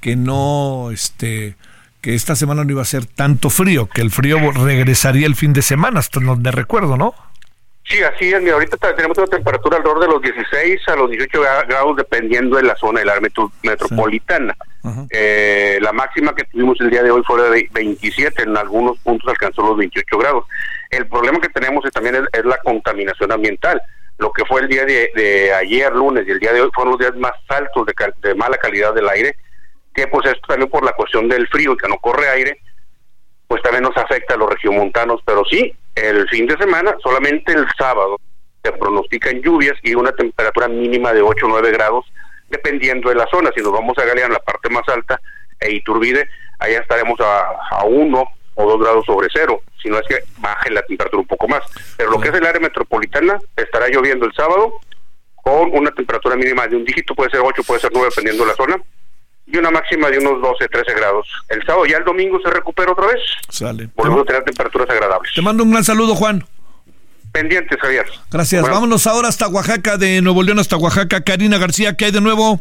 que 0.00 0.16
no, 0.16 0.90
este, 0.92 1.56
que 2.00 2.14
esta 2.14 2.36
semana 2.36 2.64
no 2.64 2.70
iba 2.70 2.82
a 2.82 2.86
ser 2.86 3.06
tanto 3.06 3.50
frío, 3.50 3.88
que 3.88 4.02
el 4.02 4.10
frío 4.10 4.38
regresaría 4.52 5.26
el 5.26 5.36
fin 5.36 5.52
de 5.52 5.62
semana, 5.62 6.00
hasta 6.00 6.20
donde 6.20 6.50
recuerdo, 6.50 6.96
¿no? 6.96 7.14
Sí, 7.88 8.02
así 8.02 8.32
es. 8.32 8.52
ahorita 8.52 8.76
tenemos 8.94 9.16
una 9.16 9.28
temperatura 9.28 9.76
alrededor 9.76 10.00
de 10.00 10.08
los 10.08 10.20
16 10.20 10.88
a 10.88 10.96
los 10.96 11.08
18 11.08 11.40
grados, 11.68 11.96
dependiendo 11.96 12.56
de 12.56 12.64
la 12.64 12.74
zona 12.76 12.98
del 13.00 13.10
área 13.10 13.30
metropolitana. 13.62 14.56
Eh, 15.10 15.78
la 15.80 15.92
máxima 15.92 16.34
que 16.34 16.44
tuvimos 16.44 16.80
el 16.80 16.90
día 16.90 17.04
de 17.04 17.12
hoy 17.12 17.22
fue 17.24 17.40
de 17.42 17.68
27, 17.72 18.42
en 18.42 18.56
algunos 18.56 18.98
puntos 18.98 19.28
alcanzó 19.30 19.62
los 19.62 19.76
28 19.76 20.18
grados. 20.18 20.44
El 20.90 21.06
problema 21.06 21.40
que 21.40 21.48
tenemos 21.48 21.84
también 21.92 22.26
es, 22.32 22.44
la 22.44 22.58
contaminación 22.58 23.30
ambiental. 23.30 23.80
Lo 24.18 24.32
que 24.32 24.44
fue 24.46 24.62
el 24.62 24.68
día 24.68 24.84
de, 24.84 25.52
ayer, 25.54 25.94
lunes, 25.94 26.26
y 26.26 26.32
el 26.32 26.40
día 26.40 26.52
de 26.52 26.62
hoy 26.62 26.70
fueron 26.74 26.92
los 26.92 27.00
días 27.00 27.14
más 27.16 27.34
altos 27.48 27.86
de, 27.86 27.94
de 28.28 28.34
mala 28.34 28.56
calidad 28.56 28.94
del 28.94 29.08
aire, 29.08 29.36
que 29.94 30.08
pues 30.08 30.26
esto 30.26 30.40
también 30.48 30.70
por 30.70 30.84
la 30.84 30.92
cuestión 30.92 31.28
del 31.28 31.46
frío 31.48 31.74
y 31.74 31.76
que 31.76 31.88
no 31.88 31.98
corre 31.98 32.28
aire, 32.30 32.60
pues 33.46 33.62
también 33.62 33.84
nos 33.84 33.96
afecta 33.96 34.34
a 34.34 34.38
los 34.38 34.50
regiomontanos, 34.50 35.20
pero 35.24 35.44
sí, 35.48 35.72
el 35.96 36.28
fin 36.28 36.46
de 36.46 36.56
semana, 36.58 36.94
solamente 37.02 37.52
el 37.52 37.66
sábado, 37.76 38.18
se 38.62 38.72
pronostican 38.72 39.40
lluvias 39.40 39.74
y 39.82 39.94
una 39.94 40.12
temperatura 40.12 40.68
mínima 40.68 41.12
de 41.12 41.22
8 41.22 41.46
o 41.46 41.48
9 41.48 41.70
grados, 41.72 42.04
dependiendo 42.48 43.08
de 43.08 43.16
la 43.16 43.26
zona. 43.28 43.50
Si 43.56 43.62
nos 43.62 43.72
vamos 43.72 43.96
a 43.98 44.04
Galeán, 44.04 44.32
la 44.32 44.38
parte 44.40 44.68
más 44.68 44.86
alta, 44.88 45.20
e 45.60 45.72
Iturbide, 45.72 46.28
allá 46.58 46.80
estaremos 46.80 47.18
a, 47.20 47.78
a 47.78 47.84
1 47.84 48.24
o 48.54 48.70
2 48.70 48.80
grados 48.80 49.04
sobre 49.06 49.28
cero, 49.32 49.60
si 49.82 49.88
no 49.88 49.98
es 49.98 50.06
que 50.06 50.18
baje 50.38 50.70
la 50.70 50.82
temperatura 50.82 51.20
un 51.20 51.26
poco 51.26 51.48
más. 51.48 51.60
Pero 51.96 52.10
lo 52.10 52.20
que 52.20 52.28
es 52.28 52.34
el 52.34 52.46
área 52.46 52.60
metropolitana, 52.60 53.38
estará 53.56 53.88
lloviendo 53.88 54.26
el 54.26 54.32
sábado 54.32 54.74
con 55.42 55.72
una 55.72 55.90
temperatura 55.92 56.36
mínima 56.36 56.66
de 56.66 56.76
un 56.76 56.84
dígito, 56.84 57.14
puede 57.14 57.30
ser 57.30 57.40
8, 57.42 57.62
puede 57.64 57.80
ser 57.80 57.90
9, 57.92 58.08
dependiendo 58.10 58.44
de 58.44 58.50
la 58.50 58.56
zona, 58.56 58.82
y 59.46 59.56
una 59.56 59.70
máxima 59.70 60.10
de 60.10 60.18
unos 60.18 60.42
12, 60.42 60.68
13 60.68 60.94
grados. 60.94 61.28
El 61.48 61.64
sábado 61.64 61.86
ya 61.86 61.98
el 61.98 62.04
domingo 62.04 62.38
se 62.42 62.50
recupera 62.50 62.92
otra 62.92 63.06
vez. 63.06 63.20
Sale. 63.48 63.88
Volvemos 63.94 64.22
a 64.22 64.24
tener 64.24 64.44
temperaturas 64.44 64.90
agradables. 64.90 65.32
Te 65.34 65.42
mando 65.42 65.62
un 65.62 65.70
gran 65.70 65.84
saludo, 65.84 66.14
Juan. 66.14 66.44
Pendientes, 67.32 67.78
Javier. 67.80 68.06
Gracias. 68.30 68.62
Vámonos 68.62 69.06
ahora 69.06 69.28
hasta 69.28 69.46
Oaxaca, 69.48 69.98
de 69.98 70.22
Nuevo 70.22 70.42
León 70.42 70.58
hasta 70.58 70.76
Oaxaca. 70.76 71.20
Karina 71.20 71.58
García, 71.58 71.96
¿qué 71.96 72.06
hay 72.06 72.10
de 72.10 72.20
nuevo? 72.20 72.58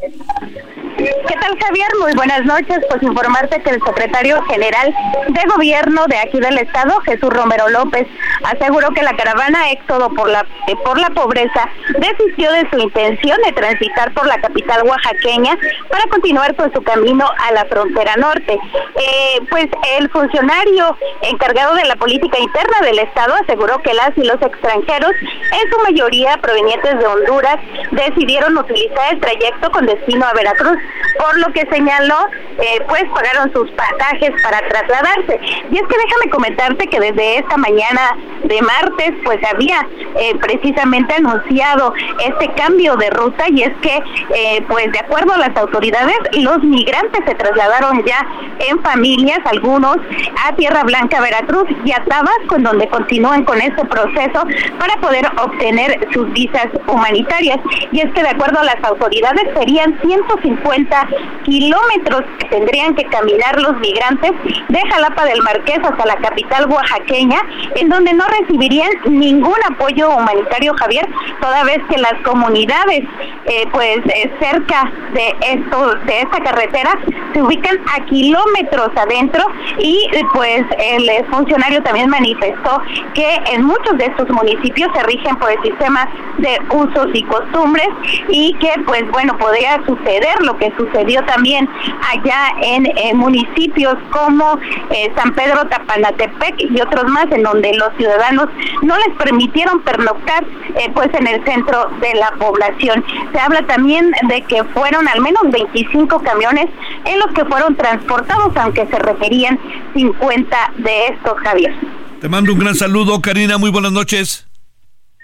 ¿Qué 1.55 1.61
tal, 1.61 1.67
Javier? 1.69 1.87
Muy 2.01 2.13
buenas 2.15 2.43
noches. 2.43 2.79
Pues 2.89 3.01
informarte 3.01 3.61
que 3.61 3.69
el 3.69 3.81
secretario 3.81 4.41
general 4.43 4.93
de 5.29 5.41
gobierno 5.55 6.05
de 6.07 6.17
aquí 6.17 6.39
del 6.39 6.57
estado, 6.57 6.99
Jesús 7.01 7.29
Romero 7.29 7.69
López, 7.69 8.07
aseguró 8.43 8.89
que 8.89 9.01
la 9.03 9.15
caravana 9.15 9.71
éxodo 9.71 10.09
por 10.09 10.29
la 10.29 10.45
eh, 10.67 10.75
por 10.83 10.99
la 10.99 11.09
pobreza 11.11 11.69
desistió 11.97 12.51
de 12.51 12.67
su 12.69 12.79
intención 12.79 13.37
de 13.45 13.53
transitar 13.53 14.13
por 14.13 14.27
la 14.27 14.37
capital 14.41 14.83
oaxaqueña 14.85 15.57
para 15.89 16.05
continuar 16.07 16.55
con 16.55 16.73
su 16.73 16.81
camino 16.83 17.25
a 17.37 17.51
la 17.53 17.65
frontera 17.65 18.15
norte. 18.17 18.59
Eh, 18.95 19.41
pues 19.49 19.67
el 19.97 20.09
funcionario 20.09 20.97
encargado 21.21 21.75
de 21.75 21.85
la 21.85 21.95
política 21.95 22.37
interna 22.37 22.81
del 22.81 22.99
estado 22.99 23.33
aseguró 23.41 23.81
que 23.81 23.93
las 23.93 24.11
y 24.17 24.23
los 24.23 24.41
extranjeros, 24.41 25.11
en 25.21 25.71
su 25.71 25.79
mayoría 25.83 26.37
provenientes 26.37 26.99
de 26.99 27.05
Honduras, 27.05 27.57
decidieron 27.91 28.57
utilizar 28.57 29.13
el 29.13 29.21
trayecto 29.21 29.71
con 29.71 29.85
destino 29.85 30.25
a 30.25 30.33
Veracruz 30.33 30.77
por 31.17 31.44
que 31.53 31.67
señaló, 31.71 32.17
eh, 32.57 32.81
pues 32.87 33.03
pagaron 33.13 33.51
sus 33.53 33.69
pasajes 33.71 34.31
para 34.43 34.59
trasladarse. 34.67 35.39
Y 35.71 35.75
es 35.75 35.81
que 35.81 35.97
déjame 35.97 36.29
comentarte 36.31 36.87
que 36.87 36.99
desde 36.99 37.39
esta 37.39 37.57
mañana 37.57 38.17
de 38.43 38.61
martes, 38.61 39.11
pues 39.23 39.39
había 39.51 39.87
eh, 40.17 40.35
precisamente 40.39 41.15
anunciado 41.15 41.93
este 42.23 42.51
cambio 42.53 42.95
de 42.95 43.09
ruta 43.09 43.45
y 43.49 43.63
es 43.63 43.71
que, 43.81 43.95
eh, 44.35 44.63
pues 44.67 44.91
de 44.91 44.99
acuerdo 44.99 45.33
a 45.33 45.37
las 45.37 45.55
autoridades, 45.57 46.17
los 46.33 46.63
migrantes 46.63 47.21
se 47.25 47.35
trasladaron 47.35 48.03
ya 48.05 48.25
en 48.59 48.81
familias, 48.83 49.39
algunos 49.45 49.97
a 50.45 50.55
Tierra 50.55 50.83
Blanca, 50.83 51.21
Veracruz 51.21 51.67
y 51.83 51.91
a 51.91 52.03
Tabasco, 52.05 52.55
en 52.55 52.63
donde 52.63 52.87
continúan 52.87 53.43
con 53.45 53.59
este 53.61 53.83
proceso 53.85 54.43
para 54.79 54.95
poder 55.01 55.25
obtener 55.41 56.07
sus 56.13 56.31
visas 56.33 56.67
humanitarias. 56.87 57.57
Y 57.91 58.01
es 58.01 58.11
que 58.13 58.21
de 58.21 58.29
acuerdo 58.29 58.59
a 58.59 58.63
las 58.63 58.83
autoridades 58.83 59.43
serían 59.57 59.99
150 60.01 61.07
kilómetros 61.43 62.23
que 62.39 62.47
tendrían 62.47 62.95
que 62.95 63.05
caminar 63.05 63.59
los 63.61 63.77
migrantes 63.79 64.31
de 64.69 64.79
Jalapa 64.89 65.25
del 65.25 65.41
Marqués 65.41 65.79
hasta 65.83 66.05
la 66.05 66.15
capital 66.17 66.69
oaxaqueña, 66.69 67.39
en 67.75 67.89
donde 67.89 68.13
no 68.13 68.25
recibirían 68.39 68.89
ningún 69.05 69.57
apoyo 69.69 70.09
humanitario, 70.09 70.73
Javier, 70.79 71.07
toda 71.41 71.63
vez 71.63 71.79
que 71.89 71.97
las 71.97 72.15
comunidades, 72.23 73.03
eh, 73.45 73.65
pues 73.71 73.97
eh, 74.05 74.31
cerca 74.39 74.91
de 75.13 75.35
esto, 75.41 75.95
de 76.05 76.21
esta 76.21 76.39
carretera, 76.43 76.91
se 77.33 77.41
ubican 77.41 77.77
a 77.93 78.05
kilómetros 78.05 78.89
adentro 78.95 79.45
y 79.79 80.07
pues 80.33 80.63
el 80.77 81.25
funcionario 81.31 81.81
también 81.83 82.09
manifestó 82.09 82.81
que 83.13 83.41
en 83.51 83.65
muchos 83.65 83.97
de 83.97 84.05
estos 84.05 84.29
municipios 84.29 84.89
se 84.95 85.03
rigen 85.03 85.35
por 85.37 85.51
el 85.51 85.61
sistema 85.61 86.07
de 86.37 86.57
usos 86.71 87.07
y 87.13 87.23
costumbres 87.23 87.87
y 88.29 88.53
que 88.55 88.71
pues 88.85 89.03
bueno 89.11 89.37
podría 89.37 89.83
suceder 89.85 90.41
lo 90.41 90.57
que 90.57 90.71
sucedió 90.77 91.24
también 91.25 91.67
allá 92.01 92.53
en 92.61 93.17
municipios 93.17 93.95
como 94.11 94.59
eh, 94.91 95.11
San 95.15 95.33
Pedro 95.33 95.65
Tapanatepec 95.67 96.55
y 96.59 96.81
otros 96.81 97.05
más, 97.05 97.25
en 97.31 97.43
donde 97.43 97.73
los 97.73 97.89
ciudadanos 97.97 98.47
no 98.81 98.95
les 98.97 99.15
permitieron 99.17 99.81
pernoctar 99.81 100.43
eh, 100.43 100.91
pues 100.93 101.09
en 101.13 101.27
el 101.27 101.43
centro 101.43 101.89
de 102.01 102.13
la 102.15 102.31
población. 102.31 103.03
Se 103.31 103.39
habla 103.39 103.65
también 103.67 104.11
de 104.29 104.41
que 104.43 104.63
fueron 104.65 105.07
al 105.07 105.21
menos 105.21 105.41
25 105.51 106.19
camiones 106.19 106.67
en 107.05 107.19
los 107.19 107.27
que 107.33 107.45
fueron 107.45 107.75
transportados, 107.75 108.55
aunque 108.57 108.85
se 108.87 108.99
referían 108.99 109.59
50 109.93 110.71
de 110.77 111.07
estos, 111.07 111.33
Javier. 111.43 111.73
Te 112.21 112.29
mando 112.29 112.53
un 112.53 112.59
gran 112.59 112.75
saludo, 112.75 113.21
Karina, 113.21 113.57
muy 113.57 113.69
buenas 113.69 113.91
noches. 113.91 114.47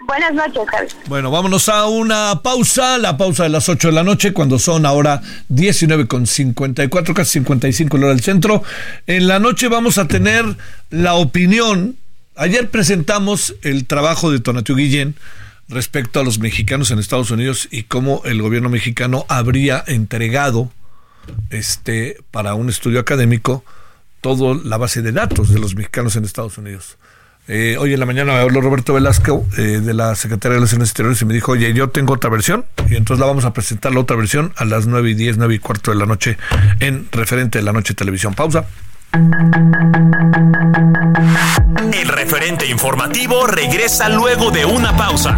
Buenas 0.08 0.34
noches, 0.34 0.64
Javier. 0.70 0.91
Bueno, 1.08 1.32
vámonos 1.32 1.70
a 1.70 1.88
una 1.88 2.41
pausa, 2.41 2.97
la 2.97 3.18
pausa 3.18 3.43
de 3.43 3.49
las 3.49 3.70
8 3.70 3.89
de 3.89 3.93
la 3.93 4.04
noche, 4.04 4.34
cuando 4.34 4.60
son 4.60 4.86
ahora 4.86 5.22
19 5.49 6.08
con 6.08 6.28
54, 6.28 7.14
casi 7.14 7.32
55 7.34 7.97
la 7.97 8.06
hora 8.06 8.16
del 8.16 8.24
centro. 8.24 8.64
En 9.08 9.28
la 9.28 9.39
noche 9.39 9.68
vamos 9.68 9.97
a 9.97 10.08
tener 10.08 10.45
la 10.89 11.14
opinión. 11.16 11.97
Ayer 12.36 12.70
presentamos 12.70 13.56
el 13.62 13.86
trabajo 13.86 14.32
de 14.32 14.39
Tonatiuh 14.39 14.76
Guillén 14.76 15.16
respecto 15.70 16.20
a 16.20 16.24
los 16.24 16.39
mexicanos 16.39 16.91
en 16.91 16.99
Estados 16.99 17.32
Unidos 17.32 17.68
y 17.72 17.84
cómo 17.84 18.22
el 18.26 18.41
gobierno 18.41 18.70
mexicano 18.70 19.26
habría 19.30 19.84
entregado 19.88 20.72
este 21.49 22.18
para 22.32 22.56
un 22.56 22.70
estudio 22.70 22.99
académico 22.99 23.64
toda 24.22 24.60
la 24.64 24.78
base 24.78 25.02
de 25.02 25.12
datos 25.12 25.49
de 25.49 25.60
los 25.60 25.76
mexicanos 25.76 26.16
en 26.16 26.26
Estados 26.26 26.58
Unidos. 26.58 26.97
Eh, 27.48 27.76
hoy 27.80 27.94
en 27.94 28.00
la 28.00 28.06
mañana 28.06 28.34
me 28.34 28.39
habló 28.39 28.62
Roberto 28.62 28.94
Velasco 28.94 29.46
eh, 29.58 29.82
de 29.82 29.94
la 29.94 30.14
Secretaría 30.16 30.54
de 30.54 30.60
Relaciones 30.60 30.89
Exteriores 30.89 31.22
y 31.22 31.26
me 31.26 31.34
dijo, 31.34 31.54
oye, 31.54 31.74
yo 31.74 31.89
tengo 31.89 32.14
otra 32.14 32.30
versión 32.30 32.66
y 32.88 32.96
entonces 32.96 33.20
la 33.20 33.26
vamos 33.26 33.46
a 33.46 33.54
presentar 33.54 33.94
la 33.94 34.00
otra 34.00 34.16
versión 34.16 34.54
a 34.58 34.66
las 34.66 34.86
9 34.86 35.10
y 35.10 35.14
10, 35.16 35.38
9 35.38 35.56
y 35.56 35.60
cuarto 35.60 35.92
de 35.92 35.98
la 35.98 36.06
noche 36.06 36.38
en 36.80 37.08
referente 37.12 37.58
de 37.58 37.64
la 37.64 37.74
noche 37.74 37.94
televisión. 37.94 38.36
Pausa. 38.36 38.66
El 41.94 42.08
referente 42.08 42.68
informativo 42.68 43.48
regresa 43.48 44.08
luego 44.08 44.52
de 44.52 44.64
una 44.66 44.96
pausa. 44.96 45.38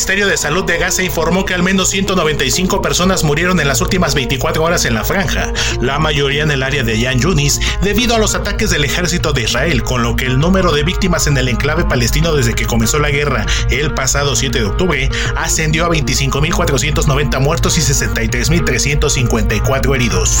Ministerio 0.00 0.28
de 0.28 0.38
Salud 0.38 0.64
de 0.64 0.78
Gaza 0.78 1.02
informó 1.02 1.44
que 1.44 1.52
al 1.52 1.62
menos 1.62 1.90
195 1.90 2.80
personas 2.80 3.22
murieron 3.22 3.60
en 3.60 3.68
las 3.68 3.82
últimas 3.82 4.14
24 4.14 4.62
horas 4.62 4.86
en 4.86 4.94
la 4.94 5.04
franja, 5.04 5.52
la 5.82 5.98
mayoría 5.98 6.42
en 6.42 6.50
el 6.50 6.62
área 6.62 6.82
de 6.82 6.98
Yan 6.98 7.20
Yunis, 7.20 7.60
debido 7.82 8.14
a 8.14 8.18
los 8.18 8.34
ataques 8.34 8.70
del 8.70 8.86
ejército 8.86 9.34
de 9.34 9.42
Israel, 9.42 9.82
con 9.82 10.02
lo 10.02 10.16
que 10.16 10.24
el 10.24 10.38
número 10.38 10.72
de 10.72 10.84
víctimas 10.84 11.26
en 11.26 11.36
el 11.36 11.48
enclave 11.48 11.84
palestino 11.84 12.34
desde 12.34 12.54
que 12.54 12.64
comenzó 12.64 12.98
la 12.98 13.10
guerra 13.10 13.44
el 13.68 13.92
pasado 13.92 14.34
7 14.34 14.58
de 14.58 14.64
octubre 14.64 15.10
ascendió 15.36 15.84
a 15.84 15.90
25.490 15.90 17.38
muertos 17.38 17.76
y 17.76 17.82
63.354 17.82 19.94
heridos. 19.94 20.38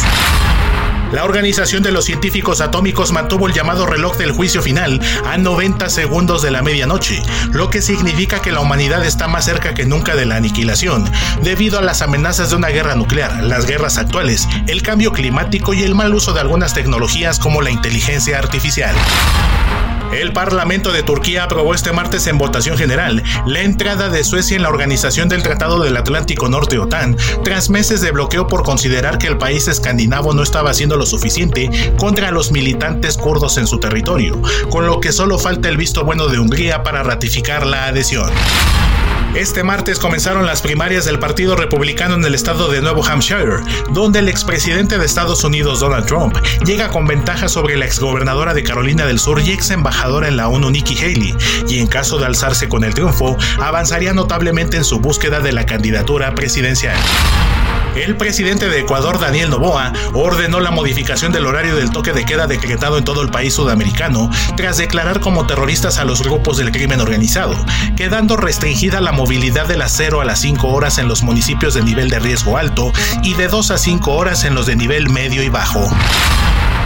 La 1.12 1.24
Organización 1.24 1.82
de 1.82 1.90
los 1.90 2.04
Científicos 2.04 2.60
Atómicos 2.60 3.10
mantuvo 3.10 3.48
el 3.48 3.52
llamado 3.52 3.84
reloj 3.84 4.16
del 4.16 4.30
juicio 4.30 4.62
final 4.62 5.00
a 5.26 5.36
90 5.38 5.88
segundos 5.88 6.40
de 6.40 6.52
la 6.52 6.62
medianoche, 6.62 7.20
lo 7.52 7.68
que 7.68 7.82
significa 7.82 8.40
que 8.40 8.52
la 8.52 8.60
humanidad 8.60 9.04
está 9.04 9.26
más 9.26 9.44
cerca 9.44 9.74
que 9.74 9.86
nunca 9.86 10.14
de 10.14 10.26
la 10.26 10.36
aniquilación, 10.36 11.10
debido 11.42 11.78
a 11.78 11.82
las 11.82 12.00
amenazas 12.02 12.50
de 12.50 12.56
una 12.56 12.68
guerra 12.68 12.94
nuclear, 12.94 13.42
las 13.42 13.66
guerras 13.66 13.98
actuales, 13.98 14.48
el 14.68 14.82
cambio 14.82 15.12
climático 15.12 15.74
y 15.74 15.82
el 15.82 15.96
mal 15.96 16.14
uso 16.14 16.32
de 16.32 16.40
algunas 16.40 16.74
tecnologías 16.74 17.40
como 17.40 17.60
la 17.60 17.70
inteligencia 17.70 18.38
artificial. 18.38 18.94
El 20.12 20.32
Parlamento 20.32 20.90
de 20.92 21.04
Turquía 21.04 21.44
aprobó 21.44 21.72
este 21.72 21.92
martes 21.92 22.26
en 22.26 22.36
votación 22.36 22.76
general 22.76 23.22
la 23.46 23.60
entrada 23.60 24.08
de 24.08 24.24
Suecia 24.24 24.56
en 24.56 24.62
la 24.62 24.68
Organización 24.68 25.28
del 25.28 25.42
Tratado 25.42 25.80
del 25.80 25.96
Atlántico 25.96 26.48
Norte 26.48 26.78
OTAN, 26.78 27.16
tras 27.44 27.70
meses 27.70 28.00
de 28.00 28.10
bloqueo 28.10 28.48
por 28.48 28.64
considerar 28.64 29.18
que 29.18 29.28
el 29.28 29.38
país 29.38 29.68
escandinavo 29.68 30.34
no 30.34 30.42
estaba 30.42 30.70
haciendo 30.70 30.96
lo 30.96 31.06
suficiente 31.06 31.70
contra 31.96 32.32
los 32.32 32.50
militantes 32.50 33.16
kurdos 33.16 33.56
en 33.56 33.68
su 33.68 33.78
territorio, 33.78 34.40
con 34.70 34.86
lo 34.86 35.00
que 35.00 35.12
solo 35.12 35.38
falta 35.38 35.68
el 35.68 35.76
visto 35.76 36.04
bueno 36.04 36.26
de 36.26 36.40
Hungría 36.40 36.82
para 36.82 37.02
ratificar 37.02 37.64
la 37.64 37.86
adhesión. 37.86 38.30
Este 39.34 39.62
martes 39.62 40.00
comenzaron 40.00 40.44
las 40.44 40.60
primarias 40.60 41.04
del 41.04 41.20
Partido 41.20 41.54
Republicano 41.54 42.14
en 42.14 42.24
el 42.24 42.34
estado 42.34 42.68
de 42.68 42.80
Nuevo 42.80 43.04
Hampshire, 43.06 43.60
donde 43.92 44.18
el 44.18 44.28
expresidente 44.28 44.98
de 44.98 45.06
Estados 45.06 45.44
Unidos 45.44 45.78
Donald 45.78 46.04
Trump 46.06 46.36
llega 46.64 46.88
con 46.88 47.06
ventaja 47.06 47.48
sobre 47.48 47.76
la 47.76 47.84
exgobernadora 47.84 48.54
de 48.54 48.64
Carolina 48.64 49.06
del 49.06 49.20
Sur 49.20 49.40
y 49.40 49.52
ex 49.52 49.70
embajadora 49.70 50.26
en 50.26 50.36
la 50.36 50.48
ONU 50.48 50.70
Nikki 50.70 50.98
Haley, 50.98 51.36
y 51.68 51.78
en 51.78 51.86
caso 51.86 52.18
de 52.18 52.26
alzarse 52.26 52.68
con 52.68 52.82
el 52.82 52.92
triunfo, 52.92 53.36
avanzaría 53.60 54.12
notablemente 54.12 54.76
en 54.76 54.84
su 54.84 54.98
búsqueda 54.98 55.38
de 55.38 55.52
la 55.52 55.64
candidatura 55.64 56.34
presidencial. 56.34 56.96
El 57.96 58.16
presidente 58.16 58.68
de 58.68 58.80
Ecuador, 58.80 59.18
Daniel 59.18 59.50
Noboa, 59.50 59.92
ordenó 60.14 60.60
la 60.60 60.70
modificación 60.70 61.32
del 61.32 61.46
horario 61.46 61.76
del 61.76 61.90
toque 61.90 62.12
de 62.12 62.24
queda 62.24 62.46
decretado 62.46 62.98
en 62.98 63.04
todo 63.04 63.22
el 63.22 63.30
país 63.30 63.54
sudamericano 63.54 64.30
tras 64.56 64.78
declarar 64.78 65.20
como 65.20 65.46
terroristas 65.46 65.98
a 65.98 66.04
los 66.04 66.22
grupos 66.22 66.56
del 66.56 66.70
crimen 66.70 67.00
organizado, 67.00 67.56
quedando 67.96 68.36
restringida 68.36 69.00
la 69.00 69.12
movilidad 69.12 69.66
de 69.66 69.76
las 69.76 69.92
0 69.96 70.20
a 70.20 70.24
las 70.24 70.40
5 70.40 70.68
horas 70.68 70.98
en 70.98 71.08
los 71.08 71.22
municipios 71.22 71.74
de 71.74 71.82
nivel 71.82 72.10
de 72.10 72.20
riesgo 72.20 72.56
alto 72.56 72.92
y 73.22 73.34
de 73.34 73.48
2 73.48 73.70
a 73.72 73.78
5 73.78 74.12
horas 74.12 74.44
en 74.44 74.54
los 74.54 74.66
de 74.66 74.76
nivel 74.76 75.08
medio 75.08 75.42
y 75.42 75.48
bajo. 75.48 75.88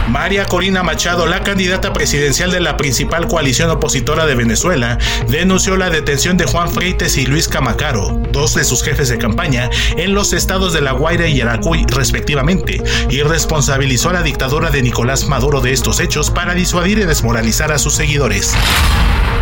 María 0.09 0.45
Corina 0.45 0.83
Machado, 0.83 1.25
la 1.25 1.41
candidata 1.41 1.91
presidencial 1.93 2.51
de 2.51 2.59
la 2.59 2.77
principal 2.77 3.27
coalición 3.27 3.69
opositora 3.69 4.25
de 4.25 4.35
Venezuela, 4.35 4.97
denunció 5.27 5.77
la 5.77 5.89
detención 5.89 6.37
de 6.37 6.45
Juan 6.45 6.69
Freites 6.69 7.17
y 7.17 7.25
Luis 7.25 7.47
Camacaro, 7.47 8.21
dos 8.31 8.53
de 8.53 8.63
sus 8.63 8.83
jefes 8.83 9.09
de 9.09 9.17
campaña, 9.17 9.69
en 9.97 10.13
los 10.13 10.33
estados 10.33 10.73
de 10.73 10.81
La 10.81 10.91
Guaira 10.91 11.27
y 11.27 11.37
Yaracuy, 11.37 11.85
respectivamente, 11.87 12.81
y 13.09 13.21
responsabilizó 13.21 14.09
a 14.09 14.13
la 14.13 14.23
dictadura 14.23 14.69
de 14.69 14.83
Nicolás 14.83 15.27
Maduro 15.27 15.61
de 15.61 15.73
estos 15.73 15.99
hechos 15.99 16.29
para 16.29 16.53
disuadir 16.53 16.99
y 16.99 17.05
desmoralizar 17.05 17.71
a 17.71 17.79
sus 17.79 17.95
seguidores. 17.95 18.53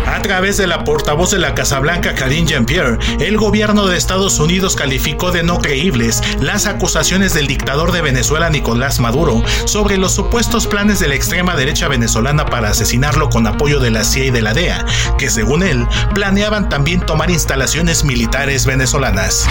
A 0.06 0.20
través 0.22 0.56
de 0.56 0.66
la 0.66 0.84
portavoz 0.84 1.30
de 1.30 1.38
la 1.38 1.54
Casa 1.54 1.78
Blanca, 1.80 2.14
Karine 2.14 2.46
Jean-Pierre, 2.46 2.98
el 3.20 3.36
gobierno 3.36 3.86
de 3.86 3.96
Estados 3.96 4.38
Unidos 4.38 4.76
calificó 4.76 5.32
de 5.32 5.42
no 5.42 5.58
creíbles 5.58 6.22
las 6.40 6.66
acusaciones 6.66 7.34
del 7.34 7.46
dictador 7.46 7.92
de 7.92 8.02
Venezuela, 8.02 8.50
Nicolás 8.50 9.00
Maduro, 9.00 9.42
sobre 9.64 9.96
los 9.96 10.12
supuestos 10.12 10.66
planes 10.66 11.00
de 11.00 11.08
la 11.08 11.14
extrema 11.14 11.56
derecha 11.56 11.88
venezolana 11.88 12.46
para 12.46 12.70
asesinarlo 12.70 13.30
con 13.30 13.46
apoyo 13.46 13.80
de 13.80 13.90
la 13.90 14.04
CIA 14.04 14.26
y 14.26 14.30
de 14.30 14.42
la 14.42 14.54
DEA, 14.54 14.84
que 15.18 15.30
según 15.30 15.62
él, 15.62 15.86
planeaban 16.14 16.68
también 16.68 17.00
tomar 17.00 17.30
instalaciones 17.30 18.04
militares 18.04 18.66
venezolanas. 18.66 19.46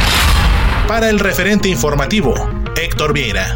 Para 0.88 1.10
el 1.10 1.20
referente 1.20 1.70
informativo, 1.70 2.34
Héctor 2.76 3.14
Vieira. 3.14 3.56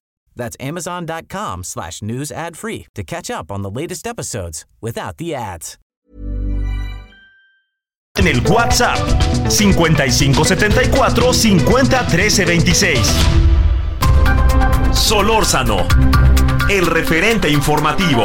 That's 0.35 0.57
amazon.com 0.59 1.63
slash 1.63 2.01
news 2.01 2.31
ad 2.31 2.57
free 2.57 2.87
to 2.95 3.03
catch 3.03 3.29
up 3.29 3.51
on 3.51 3.61
the 3.61 3.69
latest 3.69 4.07
episodes 4.07 4.65
without 4.81 5.17
the 5.17 5.35
ads. 5.35 5.77
En 8.19 8.27
el 8.27 8.41
WhatsApp 8.41 8.97
5574 9.49 11.33
501326. 11.33 12.99
Solórzano, 14.91 15.87
el 16.69 16.85
referente 16.87 17.49
informativo. 17.49 18.23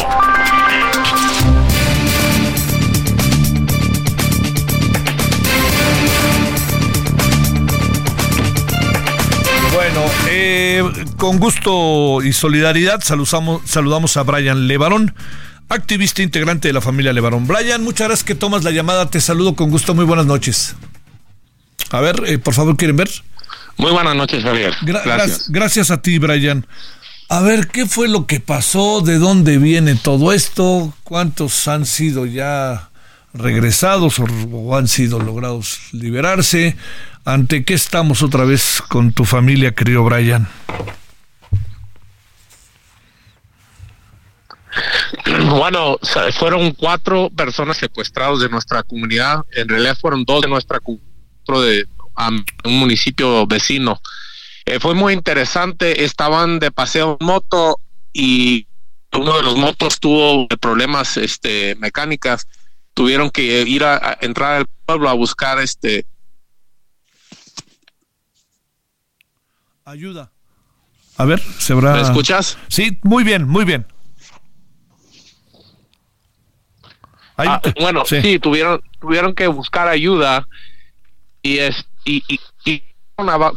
Bueno, 9.97 10.13
eh, 10.29 10.83
con 11.17 11.39
gusto 11.39 12.23
y 12.23 12.35
solidaridad 12.35 13.01
saludamos, 13.01 13.63
saludamos 13.65 14.19
a 14.19 14.25
Brian 14.25 14.69
Levarón, 14.69 15.15
activista 15.71 16.21
integrante 16.21 16.69
de 16.69 16.75
la 16.75 16.83
familia 16.83 17.15
Levarón. 17.15 17.47
Brian, 17.47 17.83
muchas 17.83 18.09
gracias 18.09 18.25
que 18.25 18.35
tomas 18.35 18.63
la 18.63 18.73
llamada. 18.73 19.09
Te 19.09 19.23
saludo 19.23 19.57
con 19.57 19.71
gusto. 19.71 19.95
Muy 19.95 20.05
buenas 20.05 20.27
noches. 20.27 20.77
A 21.93 22.01
ver, 22.03 22.25
eh, 22.27 22.37
por 22.37 22.53
favor, 22.53 22.77
¿quieren 22.77 22.99
ver? 22.99 23.09
Muy 23.79 23.91
buenas 23.91 24.15
noches, 24.15 24.45
Javier. 24.45 24.75
Gra 24.83 25.01
gracias. 25.03 25.49
Gracias 25.49 25.91
a 25.91 26.03
ti, 26.03 26.19
Brian. 26.19 26.67
A 27.31 27.41
ver, 27.41 27.69
¿qué 27.69 27.87
fue 27.87 28.07
lo 28.09 28.27
que 28.27 28.39
pasó? 28.39 29.01
¿De 29.01 29.17
dónde 29.17 29.57
viene 29.57 29.95
todo 29.95 30.35
esto? 30.35 30.93
¿Cuántos 31.05 31.69
han 31.69 31.87
sido 31.87 32.27
ya 32.27 32.86
regresados 33.39 34.19
o, 34.19 34.77
han 34.77 34.89
sido 34.89 35.19
logrados 35.21 35.79
liberarse? 35.93 36.77
¿Ante 37.25 37.65
qué 37.65 37.75
estamos 37.75 38.23
otra 38.23 38.45
vez 38.45 38.83
con 38.89 39.13
tu 39.13 39.25
familia, 39.25 39.75
querido 39.75 40.05
Brian? 40.05 40.49
Bueno, 45.49 45.99
fueron 46.39 46.73
cuatro 46.73 47.31
personas 47.31 47.77
secuestrados 47.79 48.41
de 48.41 48.49
nuestra 48.49 48.83
comunidad. 48.83 49.45
En 49.53 49.69
realidad 49.69 49.97
fueron 50.01 50.25
dos 50.25 50.43
de 50.43 50.49
nuestra 50.49 50.81
de 51.47 51.87
un 52.65 52.79
municipio 52.79 53.47
vecino. 53.47 54.01
Eh, 54.65 54.81
fue 54.81 54.95
muy 54.95 55.13
interesante. 55.13 56.05
Estaban 56.05 56.59
de 56.59 56.71
paseo 56.71 57.17
en 57.21 57.27
moto 57.27 57.79
y 58.13 58.67
uno 59.13 59.37
de 59.37 59.43
los 59.43 59.57
motos 59.57 60.01
tuvo 60.01 60.49
problemas 60.61 61.17
este, 61.17 61.77
mecánicas. 61.77 62.47
Tuvieron 62.97 63.31
que 63.31 63.43
ir 63.43 63.85
a, 63.85 63.97
a 63.97 64.19
entrar 64.23 64.57
al 64.57 64.67
pueblo 64.87 65.11
a 65.11 65.13
buscar 65.13 65.59
este 65.59 66.07
Ayuda. 69.85 70.33
A 71.19 71.25
ver, 71.27 71.41
se 71.59 71.75
habrá. 71.75 71.95
¿Me 71.95 72.01
escuchas? 72.01 72.59
Sí, 72.69 72.99
muy 73.03 73.23
bien, 73.23 73.47
muy 73.47 73.65
bien. 73.65 73.87
Ahí... 77.37 77.49
Ah, 77.49 77.63
bueno, 77.79 78.05
sí. 78.07 78.21
sí. 78.23 78.39
tuvieron 78.39 78.83
tuvieron 78.99 79.35
que 79.35 79.47
buscar 79.47 79.89
ayuda 79.89 80.49
y 81.43 81.59
es 81.59 81.85
y, 82.05 82.25
y, 82.27 82.41
y 82.65 82.83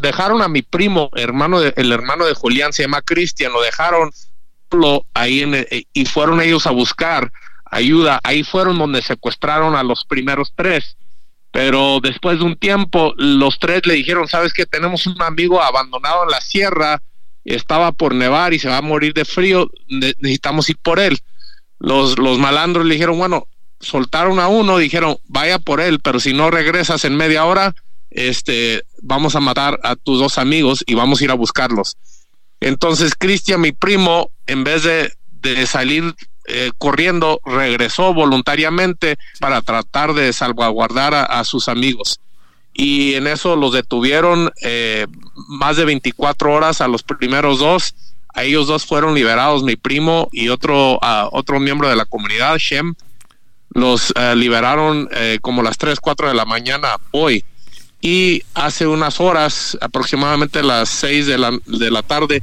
dejaron 0.02 0.42
a 0.42 0.50
mi 0.50 0.62
primo, 0.62 1.10
hermano 1.16 1.62
de, 1.62 1.74
el 1.78 1.92
hermano 1.92 2.26
de 2.26 2.36
Julián 2.36 2.74
se 2.74 2.84
llama 2.84 3.02
Cristian, 3.02 3.54
lo 3.54 3.62
dejaron 3.62 4.12
ahí 5.16 5.42
en 5.42 5.66
y 5.94 6.06
fueron 6.06 6.42
ellos 6.42 6.68
a 6.68 6.72
buscar 6.72 7.32
ayuda. 7.70 8.20
Ahí 8.24 8.44
fueron 8.44 8.78
donde 8.78 9.02
secuestraron 9.02 9.76
a 9.76 9.84
los 9.84 10.06
primeros 10.06 10.54
tres 10.56 10.98
pero 11.52 12.00
después 12.02 12.40
de 12.40 12.46
un 12.46 12.56
tiempo 12.56 13.14
los 13.18 13.60
tres 13.60 13.86
le 13.86 13.96
dijeron, 13.96 14.28
sabes 14.28 14.54
que 14.54 14.66
tenemos 14.66 15.08
un 15.08 15.22
amigo 15.22 15.62
abandonado 15.62 16.24
en 16.24 16.30
la 16.30 16.42
sierra, 16.42 17.02
estaba 17.44 17.92
por 17.92 18.14
nevar 18.14 18.54
y 18.54 18.60
se 18.60 18.70
va 18.70 18.78
a 18.78 18.82
morir 18.82 19.14
de 19.14 19.26
frío, 19.26 19.70
necesitamos 19.88 20.70
ir 20.70 20.78
por 20.78 21.00
él. 21.00 21.18
Los, 21.80 22.20
los 22.20 22.38
malandros 22.38 22.86
le 22.86 22.94
dijeron, 22.94 23.18
bueno, 23.18 23.48
soltaron 23.80 24.40
a 24.40 24.48
uno, 24.48 24.78
dijeron, 24.78 25.18
vaya 25.26 25.58
por 25.58 25.82
él, 25.82 26.00
pero 26.02 26.20
si 26.20 26.34
no 26.34 26.52
regresas 26.52 27.04
en 27.06 27.18
media 27.18 27.46
hora, 27.46 27.74
este, 28.12 28.84
vamos 29.02 29.36
a 29.36 29.40
matar 29.40 29.80
a 29.84 29.96
tus 29.96 30.20
dos 30.20 30.38
amigos 30.38 30.84
y 30.86 30.94
vamos 30.94 31.22
a 31.22 31.24
ir 31.24 31.32
a 31.32 31.36
buscarlos. 31.36 31.98
Entonces, 32.60 33.16
Cristian, 33.18 33.62
mi 33.62 33.72
primo, 33.72 34.30
en 34.46 34.64
vez 34.64 34.84
de, 34.84 35.14
de 35.42 35.66
salir 35.66 36.14
eh, 36.52 36.72
corriendo, 36.78 37.40
regresó 37.46 38.14
voluntariamente 38.14 39.18
para 39.40 39.62
tratar 39.62 40.14
de 40.14 40.34
salvaguardar 40.34 41.14
a, 41.14 41.44
sus 41.44 41.68
amigos. 41.68 42.20
Y 42.74 43.14
en 43.14 43.28
eso 43.28 43.56
los 43.56 43.72
detuvieron 43.72 44.52
eh, 44.64 45.06
más 45.48 45.78
de 45.78 45.86
24 45.86 46.52
horas 46.52 46.82
a 46.82 46.88
los 46.88 47.04
primeros 47.04 47.60
dos. 47.60 47.94
A 48.34 48.44
ellos 48.44 48.68
dos 48.68 48.86
fueron 48.86 49.14
liberados, 49.14 49.64
mi 49.64 49.76
primo 49.76 50.28
y 50.32 50.50
otro, 50.50 51.00
otro 51.32 51.60
miembro 51.60 51.88
de 51.88 51.96
la 51.96 52.06
comunidad, 52.06 52.58
Shem. 52.58 52.96
Los 53.70 54.10
uh, 54.12 54.36
liberaron 54.36 55.08
eh, 55.12 55.38
como 55.42 55.62
las 55.62 55.78
3, 55.78 56.00
4 56.00 56.30
de 56.30 56.34
la 56.34 56.46
mañana 56.46 56.96
hoy. 57.12 57.46
Y 58.02 58.42
hace 58.56 58.88
unas 58.88 59.20
horas, 59.20 59.78
aproximadamente 59.82 60.64
las 60.64 60.90
6 60.90 61.28
de 61.28 61.38
la, 61.38 61.52
de 61.66 61.92
la 61.92 62.02
tarde, 62.02 62.42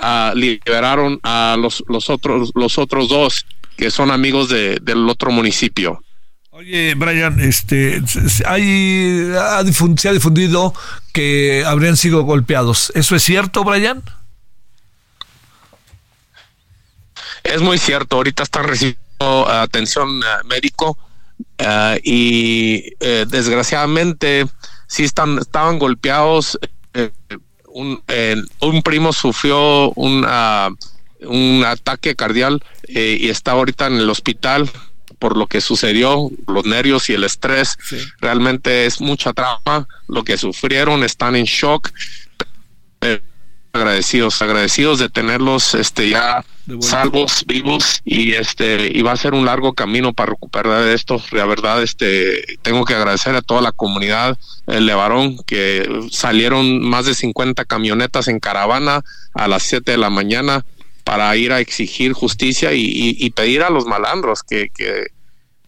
uh, 0.00 0.34
liberaron 0.34 1.18
a 1.22 1.56
los, 1.58 1.82
los, 1.88 2.10
otros, 2.10 2.50
los 2.54 2.78
otros 2.78 3.08
dos 3.08 3.46
que 3.76 3.90
son 3.90 4.10
amigos 4.10 4.48
de, 4.48 4.78
del 4.82 5.08
otro 5.08 5.30
municipio. 5.30 6.02
Oye, 6.50 6.94
Brian, 6.94 7.40
este, 7.40 8.02
hay, 8.46 9.32
se 9.96 10.08
ha 10.08 10.12
difundido 10.12 10.74
que 11.12 11.64
habrían 11.66 11.96
sido 11.96 12.22
golpeados. 12.24 12.92
¿Eso 12.94 13.16
es 13.16 13.22
cierto, 13.22 13.64
Brian? 13.64 14.02
Es 17.42 17.60
muy 17.62 17.78
cierto. 17.78 18.16
Ahorita 18.16 18.42
están 18.42 18.64
recibiendo 18.64 19.48
atención 19.48 20.18
uh, 20.18 20.46
médico 20.46 20.98
uh, 21.58 21.96
y 22.04 22.94
desgraciadamente 23.00 24.46
sí 24.86 25.04
están, 25.04 25.38
estaban 25.38 25.78
golpeados. 25.78 26.58
Un, 27.74 28.02
un, 28.60 28.82
primo 28.82 29.12
sufrió 29.12 29.90
un, 29.92 30.26
un 31.22 31.64
ataque 31.64 32.14
cardíaco 32.14 32.58
eh, 32.88 33.16
y 33.20 33.28
está 33.30 33.52
ahorita 33.52 33.86
en 33.86 33.94
el 33.94 34.10
hospital 34.10 34.70
por 35.18 35.36
lo 35.36 35.46
que 35.46 35.60
sucedió, 35.60 36.30
los 36.48 36.64
nervios 36.64 37.08
y 37.08 37.14
el 37.14 37.22
estrés. 37.22 37.78
Sí. 37.88 37.96
Realmente 38.20 38.86
es 38.86 39.00
mucha 39.00 39.32
trauma 39.32 39.86
lo 40.08 40.24
que 40.24 40.36
sufrieron, 40.36 41.04
están 41.04 41.36
en 41.36 41.44
shock. 41.44 41.90
Eh, 43.02 43.22
agradecidos, 43.72 44.40
agradecidos 44.42 44.98
de 44.98 45.08
tenerlos 45.08 45.74
este 45.74 46.10
ya 46.10 46.44
salvos, 46.80 47.44
vivos 47.46 48.00
y 48.04 48.32
este 48.32 48.90
y 48.96 49.02
va 49.02 49.12
a 49.12 49.16
ser 49.16 49.34
un 49.34 49.44
largo 49.44 49.72
camino 49.72 50.12
para 50.12 50.30
recuperar 50.30 50.86
esto. 50.88 51.20
La 51.32 51.46
verdad, 51.46 51.82
este 51.82 52.58
tengo 52.62 52.84
que 52.84 52.94
agradecer 52.94 53.34
a 53.34 53.42
toda 53.42 53.60
la 53.60 53.72
comunidad 53.72 54.38
el 54.66 54.86
Levarón 54.86 55.38
que 55.46 55.88
salieron 56.10 56.82
más 56.82 57.06
de 57.06 57.14
50 57.14 57.64
camionetas 57.64 58.28
en 58.28 58.40
caravana 58.40 59.02
a 59.34 59.48
las 59.48 59.62
7 59.64 59.92
de 59.92 59.98
la 59.98 60.10
mañana 60.10 60.64
para 61.04 61.34
ir 61.36 61.52
a 61.52 61.60
exigir 61.60 62.12
justicia 62.12 62.72
y, 62.72 62.82
y, 62.82 63.16
y 63.18 63.30
pedir 63.30 63.62
a 63.62 63.70
los 63.70 63.86
malandros 63.86 64.42
que, 64.42 64.68
que 64.74 65.08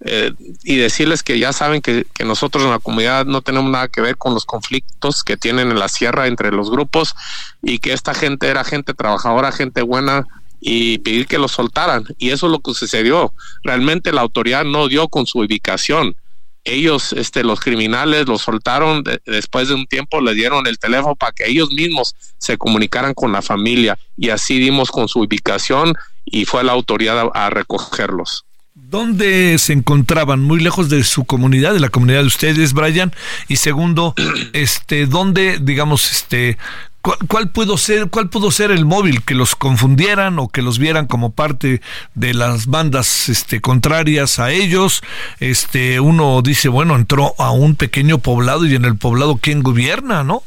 eh, 0.04 0.32
y 0.62 0.76
decirles 0.76 1.22
que 1.22 1.38
ya 1.38 1.52
saben 1.52 1.80
que, 1.80 2.06
nosotros 2.24 2.64
en 2.64 2.70
la 2.70 2.78
comunidad 2.78 3.26
no 3.26 3.42
tenemos 3.42 3.70
nada 3.70 3.88
que 3.88 4.00
ver 4.00 4.16
con 4.16 4.34
los 4.34 4.44
conflictos 4.44 5.24
que 5.24 5.36
tienen 5.36 5.70
en 5.70 5.78
la 5.78 5.88
sierra 5.88 6.26
entre 6.26 6.52
los 6.52 6.70
grupos 6.70 7.14
y 7.62 7.78
que 7.78 7.92
esta 7.92 8.14
gente 8.14 8.48
era 8.48 8.64
gente 8.64 8.94
trabajadora, 8.94 9.52
gente 9.52 9.82
buena 9.82 10.26
y 10.60 10.98
pedir 10.98 11.26
que 11.26 11.38
los 11.38 11.52
soltaran. 11.52 12.04
Y 12.18 12.30
eso 12.30 12.46
es 12.46 12.52
lo 12.52 12.60
que 12.60 12.74
sucedió. 12.74 13.32
Realmente 13.62 14.12
la 14.12 14.22
autoridad 14.22 14.64
no 14.64 14.88
dio 14.88 15.08
con 15.08 15.26
su 15.26 15.40
ubicación 15.40 16.16
ellos, 16.64 17.12
este, 17.12 17.44
los 17.44 17.60
criminales, 17.60 18.26
los 18.26 18.42
soltaron 18.42 19.04
de, 19.04 19.20
después 19.26 19.68
de 19.68 19.74
un 19.74 19.86
tiempo, 19.86 20.20
le 20.20 20.34
dieron 20.34 20.66
el 20.66 20.78
teléfono 20.78 21.14
para 21.14 21.32
que 21.32 21.48
ellos 21.48 21.70
mismos 21.70 22.16
se 22.38 22.56
comunicaran 22.56 23.14
con 23.14 23.32
la 23.32 23.42
familia 23.42 23.98
y 24.16 24.30
así 24.30 24.58
dimos 24.58 24.90
con 24.90 25.08
su 25.08 25.20
ubicación 25.20 25.94
y 26.24 26.46
fue 26.46 26.64
la 26.64 26.72
autoridad 26.72 27.30
a 27.34 27.50
recogerlos. 27.50 28.46
¿Dónde 28.94 29.58
se 29.58 29.72
encontraban? 29.72 30.40
Muy 30.40 30.60
lejos 30.60 30.88
de 30.88 31.02
su 31.02 31.24
comunidad, 31.24 31.74
de 31.74 31.80
la 31.80 31.88
comunidad 31.88 32.20
de 32.20 32.28
ustedes, 32.28 32.74
Brian. 32.74 33.12
Y 33.48 33.56
segundo, 33.56 34.14
este, 34.52 35.06
¿dónde, 35.06 35.58
digamos, 35.60 36.12
este, 36.12 36.58
¿Cuál, 37.02 37.18
¿Cuál, 37.26 37.50
pudo 37.50 37.76
ser, 37.76 38.08
¿Cuál 38.08 38.28
pudo 38.28 38.52
ser 38.52 38.70
el 38.70 38.84
móvil? 38.84 39.24
¿Que 39.24 39.34
los 39.34 39.56
confundieran 39.56 40.38
o 40.38 40.46
que 40.46 40.62
los 40.62 40.78
vieran 40.78 41.08
como 41.08 41.32
parte 41.32 41.82
de 42.14 42.34
las 42.34 42.66
bandas 42.66 43.28
este, 43.28 43.60
contrarias 43.60 44.38
a 44.38 44.52
ellos? 44.52 45.02
Este, 45.40 45.98
uno 45.98 46.40
dice, 46.40 46.68
bueno, 46.68 46.94
entró 46.94 47.34
a 47.38 47.50
un 47.50 47.74
pequeño 47.74 48.18
poblado 48.18 48.64
y 48.64 48.76
en 48.76 48.84
el 48.84 48.96
poblado, 48.96 49.38
¿quién 49.42 49.64
gobierna, 49.64 50.22
no? 50.22 50.44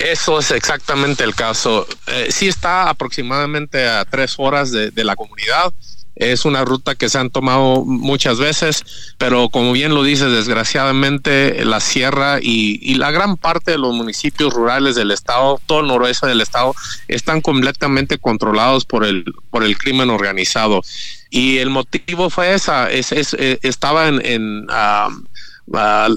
Eso 0.00 0.40
es 0.40 0.50
exactamente 0.50 1.22
el 1.22 1.36
caso. 1.36 1.86
Eh, 2.08 2.26
sí 2.32 2.48
está 2.48 2.88
aproximadamente 2.88 3.86
a 3.86 4.04
tres 4.04 4.34
horas 4.36 4.72
de, 4.72 4.90
de 4.90 5.04
la 5.04 5.14
comunidad. 5.14 5.72
Es 6.18 6.44
una 6.44 6.64
ruta 6.64 6.96
que 6.96 7.08
se 7.08 7.18
han 7.18 7.30
tomado 7.30 7.84
muchas 7.84 8.38
veces, 8.38 8.84
pero 9.18 9.48
como 9.48 9.72
bien 9.72 9.94
lo 9.94 10.02
dices, 10.02 10.30
desgraciadamente 10.32 11.64
la 11.64 11.80
sierra 11.80 12.38
y, 12.42 12.78
y, 12.82 12.96
la 12.96 13.10
gran 13.10 13.36
parte 13.36 13.70
de 13.70 13.78
los 13.78 13.94
municipios 13.94 14.52
rurales 14.52 14.96
del 14.96 15.12
estado, 15.12 15.60
todo 15.66 15.80
el 15.80 15.86
noroeste 15.86 16.26
del 16.26 16.40
estado, 16.40 16.74
están 17.06 17.40
completamente 17.40 18.18
controlados 18.18 18.84
por 18.84 19.04
el, 19.04 19.24
por 19.50 19.62
el 19.62 19.78
crimen 19.78 20.10
organizado. 20.10 20.82
Y 21.30 21.58
el 21.58 21.70
motivo 21.70 22.30
fue 22.30 22.54
esa, 22.54 22.90
es, 22.90 23.12
es, 23.12 23.34
es 23.34 23.58
estaba 23.62 24.08
en, 24.08 24.24
en, 24.26 24.66
uh, 24.70 26.16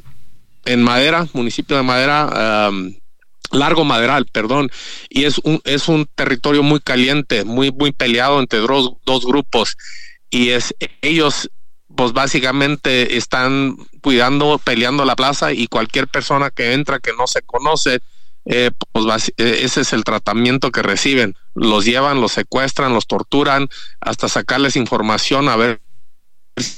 en 0.66 0.84
Madera, 0.84 1.28
municipio 1.34 1.78
de 1.78 1.84
Madera, 1.84 2.70
um, 2.70 2.94
Largo 3.52 3.84
Maderal, 3.84 4.26
perdón, 4.26 4.70
y 5.10 5.26
es 5.26 5.40
un, 5.40 5.62
es 5.66 5.88
un 5.88 6.08
territorio 6.16 6.64
muy 6.64 6.80
caliente, 6.80 7.44
muy, 7.44 7.72
muy 7.72 7.92
peleado 7.92 8.40
entre 8.40 8.60
dos, 8.60 8.94
dos 9.06 9.26
grupos, 9.26 9.78
y 10.30 10.50
es 10.50 10.74
ellos 11.02 11.50
pues 11.96 12.14
básicamente 12.14 13.18
están 13.18 13.76
cuidando, 14.02 14.60
peleando 14.64 15.06
la 15.06 15.16
plaza 15.16 15.52
y 15.52 15.68
cualquier 15.68 16.08
persona 16.08 16.50
que 16.50 16.74
entra 16.74 17.00
que 17.00 17.12
no 17.18 17.28
se 17.28 17.42
conoce, 17.42 18.00
eh, 18.46 18.72
pues 18.92 19.34
ese 19.38 19.82
es 19.82 19.94
el 19.94 20.04
tratamiento 20.04 20.72
que 20.72 20.82
reciben. 20.82 21.36
Los 21.54 21.86
llevan, 21.86 22.22
los 22.22 22.32
secuestran, 22.32 22.94
los 22.94 23.08
torturan, 23.08 23.70
hasta 24.00 24.30
sacarles 24.30 24.76
información 24.76 25.50
a 25.50 25.56
ver 25.56 25.82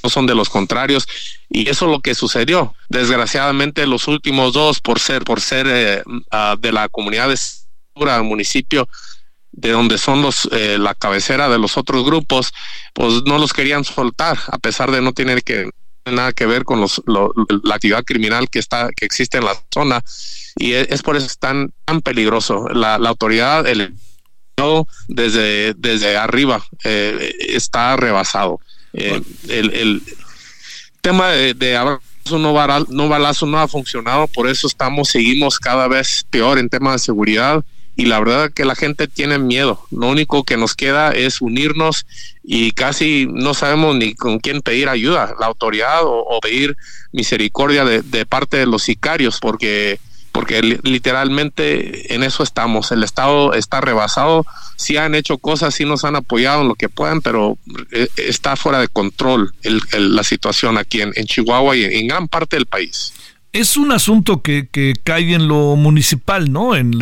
no 0.02 0.10
son 0.10 0.26
de 0.26 0.34
los 0.34 0.48
contrarios. 0.48 1.06
Y 1.48 1.68
eso 1.68 1.86
es 1.86 1.90
lo 1.90 2.00
que 2.00 2.14
sucedió. 2.14 2.74
Desgraciadamente 2.88 3.86
los 3.86 4.08
últimos 4.08 4.52
dos 4.52 4.80
por 4.80 4.98
ser 4.98 5.24
por 5.24 5.40
ser 5.40 5.66
eh, 5.68 6.02
uh, 6.06 6.56
de 6.58 6.72
la 6.72 6.88
comunidad 6.88 7.28
de 7.28 7.36
municipio 8.22 8.88
de 9.52 9.70
donde 9.70 9.98
son 9.98 10.20
los 10.20 10.48
eh, 10.50 10.78
la 10.78 10.94
cabecera 10.94 11.48
de 11.48 11.58
los 11.58 11.76
otros 11.76 12.04
grupos 12.04 12.52
pues 12.92 13.22
no 13.24 13.38
los 13.38 13.52
querían 13.52 13.84
soltar 13.84 14.36
a 14.48 14.58
pesar 14.58 14.90
de 14.90 15.00
no 15.00 15.12
tener 15.12 15.44
que 15.44 15.70
nada 16.04 16.32
que 16.32 16.46
ver 16.46 16.64
con 16.64 16.80
los, 16.80 17.00
lo, 17.06 17.32
la 17.62 17.76
actividad 17.76 18.04
criminal 18.04 18.50
que 18.50 18.58
está 18.58 18.90
que 18.94 19.06
existe 19.06 19.38
en 19.38 19.44
la 19.44 19.56
zona. 19.72 20.02
Y 20.56 20.72
es, 20.72 20.88
es 20.90 21.02
por 21.02 21.16
eso 21.16 21.26
es 21.26 21.38
tan 21.38 21.72
tan 21.84 22.00
peligroso. 22.00 22.68
La, 22.68 22.98
la 22.98 23.10
autoridad 23.10 23.66
el 23.66 23.94
desde 25.08 25.74
desde 25.74 26.16
arriba 26.16 26.64
eh, 26.84 27.34
está 27.48 27.96
rebasado 27.96 28.60
eh, 28.94 29.20
el, 29.48 29.74
el, 29.74 30.02
tema 31.00 31.30
de, 31.30 31.76
abrazo 31.76 32.00
no, 32.30 32.54
no 32.88 33.08
balazo 33.08 33.44
no 33.46 33.58
ha 33.58 33.68
funcionado, 33.68 34.26
por 34.28 34.48
eso 34.48 34.66
estamos, 34.66 35.10
seguimos 35.10 35.58
cada 35.58 35.86
vez 35.86 36.24
peor 36.30 36.58
en 36.58 36.70
temas 36.70 36.94
de 36.94 37.04
seguridad 37.04 37.62
y 37.96 38.06
la 38.06 38.18
verdad 38.18 38.50
que 38.50 38.64
la 38.64 38.74
gente 38.74 39.06
tiene 39.06 39.38
miedo. 39.38 39.84
Lo 39.90 40.08
único 40.08 40.44
que 40.44 40.56
nos 40.56 40.74
queda 40.74 41.12
es 41.12 41.40
unirnos 41.40 42.06
y 42.42 42.72
casi 42.72 43.26
no 43.30 43.54
sabemos 43.54 43.96
ni 43.96 44.14
con 44.14 44.38
quién 44.38 44.62
pedir 44.62 44.88
ayuda, 44.88 45.34
la 45.38 45.46
autoridad 45.46 46.02
o, 46.04 46.20
o 46.20 46.40
pedir 46.40 46.76
misericordia 47.12 47.84
de, 47.84 48.02
de, 48.02 48.26
parte 48.26 48.56
de 48.56 48.66
los 48.66 48.82
sicarios, 48.82 49.38
porque 49.40 50.00
porque 50.34 50.60
literalmente 50.82 52.12
en 52.12 52.24
eso 52.24 52.42
estamos. 52.42 52.90
El 52.90 53.04
Estado 53.04 53.54
está 53.54 53.80
rebasado, 53.80 54.44
sí 54.74 54.96
han 54.96 55.14
hecho 55.14 55.38
cosas, 55.38 55.76
sí 55.76 55.84
nos 55.84 56.04
han 56.04 56.16
apoyado 56.16 56.62
en 56.62 56.68
lo 56.68 56.74
que 56.74 56.88
puedan, 56.88 57.20
pero 57.20 57.56
eh, 57.92 58.08
está 58.16 58.56
fuera 58.56 58.80
de 58.80 58.88
control 58.88 59.54
la 59.92 60.24
situación 60.24 60.76
aquí 60.76 61.02
en, 61.02 61.12
Chihuahua 61.12 61.76
y 61.76 61.84
en, 61.84 62.08
gran 62.08 62.26
parte 62.26 62.56
del 62.56 62.66
país. 62.66 63.14
Es 63.52 63.76
un 63.76 63.92
asunto 63.92 64.42
que, 64.42 64.66
que 64.66 64.94
cae 65.04 65.34
en 65.34 65.46
lo 65.46 65.76
municipal, 65.76 66.52
¿no? 66.52 66.74
En, 66.74 67.00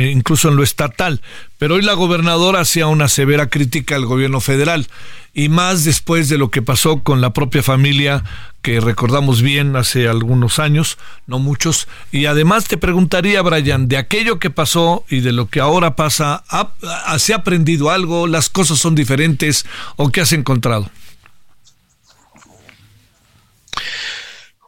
incluso 0.00 0.48
en 0.48 0.56
lo 0.56 0.62
estatal. 0.62 1.20
Pero 1.58 1.74
hoy 1.74 1.82
la 1.82 1.92
gobernadora 1.92 2.60
hacía 2.60 2.86
una 2.86 3.08
severa 3.08 3.50
crítica 3.50 3.96
al 3.96 4.06
gobierno 4.06 4.40
federal 4.40 4.86
y 5.34 5.50
más 5.50 5.84
después 5.84 6.30
de 6.30 6.38
lo 6.38 6.50
que 6.50 6.62
pasó 6.62 7.02
con 7.02 7.20
la 7.20 7.34
propia 7.34 7.62
familia 7.62 8.24
que 8.62 8.80
recordamos 8.80 9.42
bien 9.42 9.76
hace 9.76 10.08
algunos 10.08 10.58
años, 10.60 10.96
no 11.26 11.40
muchos. 11.40 11.88
Y 12.12 12.26
además 12.26 12.66
te 12.68 12.78
preguntaría, 12.78 13.42
Brian, 13.42 13.88
de 13.88 13.96
aquello 13.96 14.38
que 14.38 14.50
pasó 14.50 15.04
y 15.08 15.20
de 15.20 15.32
lo 15.32 15.48
que 15.48 15.60
ahora 15.60 15.96
pasa, 15.96 16.44
¿ha, 16.48 17.18
¿se 17.18 17.32
ha 17.34 17.38
aprendido 17.38 17.90
algo? 17.90 18.28
¿Las 18.28 18.48
cosas 18.48 18.78
son 18.78 18.94
diferentes 18.94 19.66
o 19.96 20.10
qué 20.10 20.20
has 20.20 20.32
encontrado? 20.32 20.90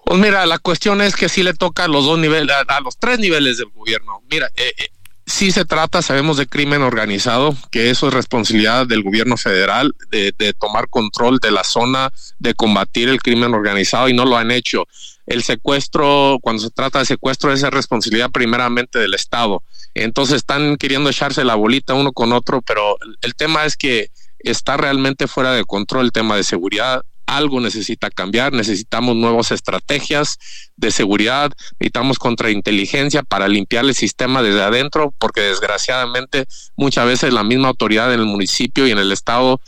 Pues 0.05 0.21
mira, 0.21 0.45
la 0.45 0.59
cuestión 0.59 1.01
es 1.01 1.17
que 1.17 1.29
sí 1.29 1.43
le 1.43 1.55
toca 1.55 1.85
a 1.85 1.89
los 1.89 2.05
dos 2.05 2.19
niveles, 2.19 2.55
a, 2.55 2.77
a 2.77 2.81
los 2.81 2.99
tres 2.99 3.21
niveles 3.21 3.57
del 3.59 3.69
gobierno. 3.69 4.23
Mira, 4.31 4.51
eh, 4.57 4.75
eh, 4.77 4.89
sí 5.27 5.53
se 5.53 5.65
trata, 5.65 6.03
sabemos, 6.03 6.37
de 6.37 6.47
crimen 6.47 6.83
organizado, 6.83 7.57
que 7.71 7.91
eso 7.91 8.09
es 8.09 8.15
responsabilidad 8.15 8.87
del 8.87 9.03
gobierno 9.03 9.37
federal 9.37 9.95
de, 10.11 10.33
tomar 10.59 10.89
control 10.89 11.39
de 11.39 11.51
la 11.51 11.65
zona, 11.65 12.13
de 12.39 12.55
combatir 12.55 13.09
el 13.09 13.21
crimen 13.23 13.55
organizado 13.55 14.09
y 14.09 14.15
no 14.15 14.25
lo 14.25 14.37
han 14.37 14.51
hecho. 14.51 14.87
El 15.27 15.43
secuestro, 15.43 16.39
cuando 16.43 16.63
se 16.63 16.71
trata 16.71 16.99
de 16.99 17.07
secuestro, 17.07 17.53
es 17.53 17.63
responsabilidad 17.63 18.31
primeramente 18.31 18.99
del 18.99 19.15
Estado. 19.15 19.63
Entonces 19.95 20.37
están 20.37 20.77
queriendo 20.77 21.09
echarse 21.09 21.45
la 21.45 21.55
bolita 21.55 21.95
uno 21.95 22.13
con 22.13 22.33
otro, 22.33 22.61
pero 22.61 22.97
el 23.23 23.35
tema 23.35 23.65
es 23.65 23.77
que 23.77 24.11
está 24.41 24.77
realmente 24.77 25.27
fuera 25.27 25.53
de 25.53 25.65
control 25.65 26.07
el 26.07 26.13
tema 26.13 26.37
de 26.37 26.45
seguridad 26.45 27.03
algo 27.27 27.61
necesita 27.61 28.11
cambiar, 28.11 28.53
necesitamos 28.53 29.17
nuevas 29.17 29.51
estrategias 29.51 30.39
de 30.77 30.91
seguridad, 30.91 31.53
necesitamos 31.79 32.19
contrainteligencia 32.19 33.23
para 33.23 33.49
limpiar 33.49 33.85
el 33.85 33.95
sistema 33.95 34.43
desde 34.43 34.63
adentro, 34.63 35.15
porque 35.19 35.41
desgraciadamente 35.41 36.47
muchas 36.77 37.07
veces 37.07 37.33
la 37.33 37.45
misma 37.45 37.69
autoridad 37.69 38.13
en 38.13 38.21
el 38.21 38.27
municipio 38.27 38.87
y 38.87 38.91
en 38.91 38.99
el 38.99 39.13
estado 39.13 39.61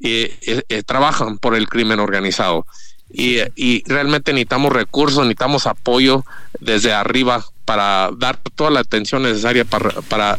eh, 0.00 0.36
eh, 0.42 0.62
eh, 0.68 0.82
trabajan 0.82 1.38
por 1.38 1.54
el 1.56 1.68
crimen 1.68 2.00
organizado. 2.00 2.66
Y, 3.10 3.82
realmente 3.86 4.32
necesitamos 4.32 4.72
recursos, 4.72 5.20
necesitamos 5.20 5.66
apoyo 5.66 6.24
desde 6.60 6.92
arriba 6.92 7.42
para 7.64 8.10
dar 8.16 8.38
toda 8.54 8.70
la 8.70 8.80
atención 8.80 9.22
necesaria 9.22 9.64
para, 9.64 9.90
para 10.02 10.36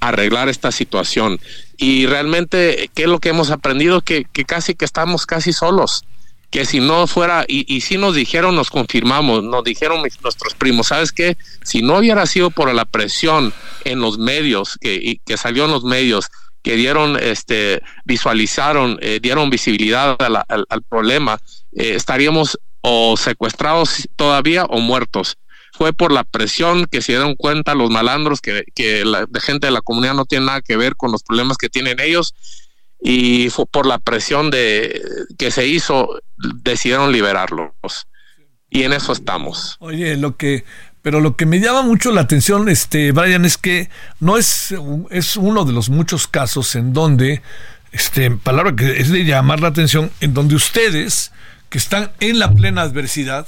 arreglar 0.00 0.48
esta 0.48 0.72
situación. 0.72 1.40
Y 1.76 2.06
realmente, 2.06 2.90
¿qué 2.94 3.02
es 3.02 3.08
lo 3.08 3.18
que 3.18 3.30
hemos 3.30 3.50
aprendido? 3.50 4.00
Que, 4.00 4.24
que 4.32 4.44
casi 4.44 4.74
que 4.74 4.84
estamos 4.84 5.26
casi 5.26 5.52
solos. 5.52 6.04
Que 6.50 6.64
si 6.64 6.80
no 6.80 7.06
fuera, 7.06 7.44
y, 7.48 7.72
y 7.72 7.80
si 7.80 7.98
nos 7.98 8.14
dijeron, 8.14 8.54
nos 8.54 8.70
confirmamos, 8.70 9.42
nos 9.42 9.64
dijeron 9.64 10.00
nuestros 10.00 10.54
primos, 10.54 10.88
¿sabes 10.88 11.12
qué? 11.12 11.36
Si 11.62 11.82
no 11.82 11.98
hubiera 11.98 12.24
sido 12.26 12.50
por 12.50 12.72
la 12.72 12.84
presión 12.84 13.52
en 13.84 14.00
los 14.00 14.18
medios, 14.18 14.78
que, 14.80 15.20
que 15.26 15.36
salió 15.36 15.64
en 15.64 15.72
los 15.72 15.84
medios, 15.84 16.30
que 16.62 16.76
dieron, 16.76 17.16
este, 17.22 17.82
visualizaron, 18.04 18.98
eh, 19.00 19.20
dieron 19.20 19.50
visibilidad 19.50 20.16
al, 20.20 20.82
problema, 20.88 21.38
eh, 21.72 21.94
estaríamos 21.94 22.58
o 22.80 23.16
secuestrados 23.16 24.08
todavía 24.16 24.64
o 24.64 24.80
muertos 24.80 25.38
fue 25.76 25.92
por 25.92 26.10
la 26.10 26.24
presión 26.24 26.86
que 26.86 27.02
se 27.02 27.12
dieron 27.12 27.34
cuenta 27.34 27.74
los 27.74 27.90
malandros 27.90 28.40
que, 28.40 29.04
la 29.04 29.26
gente 29.40 29.66
de 29.66 29.72
la 29.72 29.82
comunidad 29.82 30.14
no 30.14 30.24
tiene 30.24 30.46
nada 30.46 30.62
que 30.62 30.76
ver 30.76 30.96
con 30.96 31.12
los 31.12 31.22
problemas 31.22 31.58
que 31.58 31.68
tienen 31.68 32.00
ellos 32.00 32.34
y 33.00 33.50
fue 33.50 33.66
por 33.66 33.86
la 33.86 33.98
presión 33.98 34.50
de 34.50 35.02
que 35.38 35.50
se 35.50 35.66
hizo 35.66 36.20
decidieron 36.36 37.12
liberarlos 37.12 37.72
y 38.70 38.82
en 38.82 38.94
eso 38.94 39.12
estamos. 39.12 39.76
Oye, 39.80 40.16
lo 40.16 40.36
que 40.36 40.64
pero 41.02 41.20
lo 41.20 41.36
que 41.36 41.46
me 41.46 41.60
llama 41.60 41.82
mucho 41.82 42.10
la 42.10 42.22
atención, 42.22 42.68
este, 42.68 43.12
Brian, 43.12 43.44
es 43.44 43.58
que 43.58 43.88
no 44.18 44.36
es, 44.36 44.74
es 45.10 45.36
uno 45.36 45.64
de 45.64 45.72
los 45.72 45.88
muchos 45.88 46.26
casos 46.26 46.74
en 46.74 46.92
donde, 46.92 47.42
este, 47.92 48.32
palabra 48.32 48.74
que 48.74 49.00
es 49.00 49.12
de 49.12 49.24
llamar 49.24 49.60
la 49.60 49.68
atención, 49.68 50.10
en 50.20 50.34
donde 50.34 50.56
ustedes, 50.56 51.30
que 51.68 51.78
están 51.78 52.10
en 52.18 52.40
la 52.40 52.50
plena 52.50 52.82
adversidad, 52.82 53.46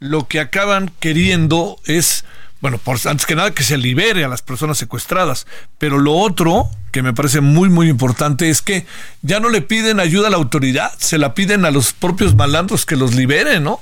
lo 0.00 0.26
que 0.26 0.40
acaban 0.40 0.90
queriendo 0.98 1.78
es, 1.84 2.24
bueno, 2.60 2.78
por, 2.78 2.98
antes 3.06 3.26
que 3.26 3.36
nada 3.36 3.52
que 3.52 3.62
se 3.62 3.76
libere 3.76 4.24
a 4.24 4.28
las 4.28 4.42
personas 4.42 4.78
secuestradas, 4.78 5.46
pero 5.78 5.98
lo 5.98 6.14
otro 6.14 6.68
que 6.90 7.02
me 7.02 7.14
parece 7.14 7.40
muy 7.40 7.68
muy 7.68 7.88
importante 7.88 8.50
es 8.50 8.62
que 8.62 8.84
ya 9.22 9.38
no 9.38 9.48
le 9.48 9.60
piden 9.60 10.00
ayuda 10.00 10.26
a 10.26 10.30
la 10.30 10.38
autoridad, 10.38 10.92
se 10.98 11.18
la 11.18 11.34
piden 11.34 11.64
a 11.64 11.70
los 11.70 11.92
propios 11.92 12.34
malandros 12.34 12.84
que 12.84 12.96
los 12.96 13.14
liberen, 13.14 13.62
¿no? 13.62 13.80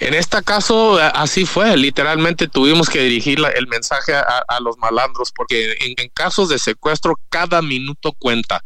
En 0.00 0.12
este 0.14 0.42
caso, 0.42 0.98
así 0.98 1.46
fue. 1.46 1.76
Literalmente 1.76 2.48
tuvimos 2.48 2.88
que 2.88 3.00
dirigir 3.00 3.38
el 3.54 3.66
mensaje 3.68 4.12
a, 4.14 4.60
los 4.60 4.76
malandros, 4.78 5.32
porque 5.32 5.76
en, 5.80 6.08
casos 6.12 6.48
de 6.48 6.58
secuestro, 6.58 7.18
cada 7.28 7.62
minuto 7.62 8.12
cuenta 8.12 8.62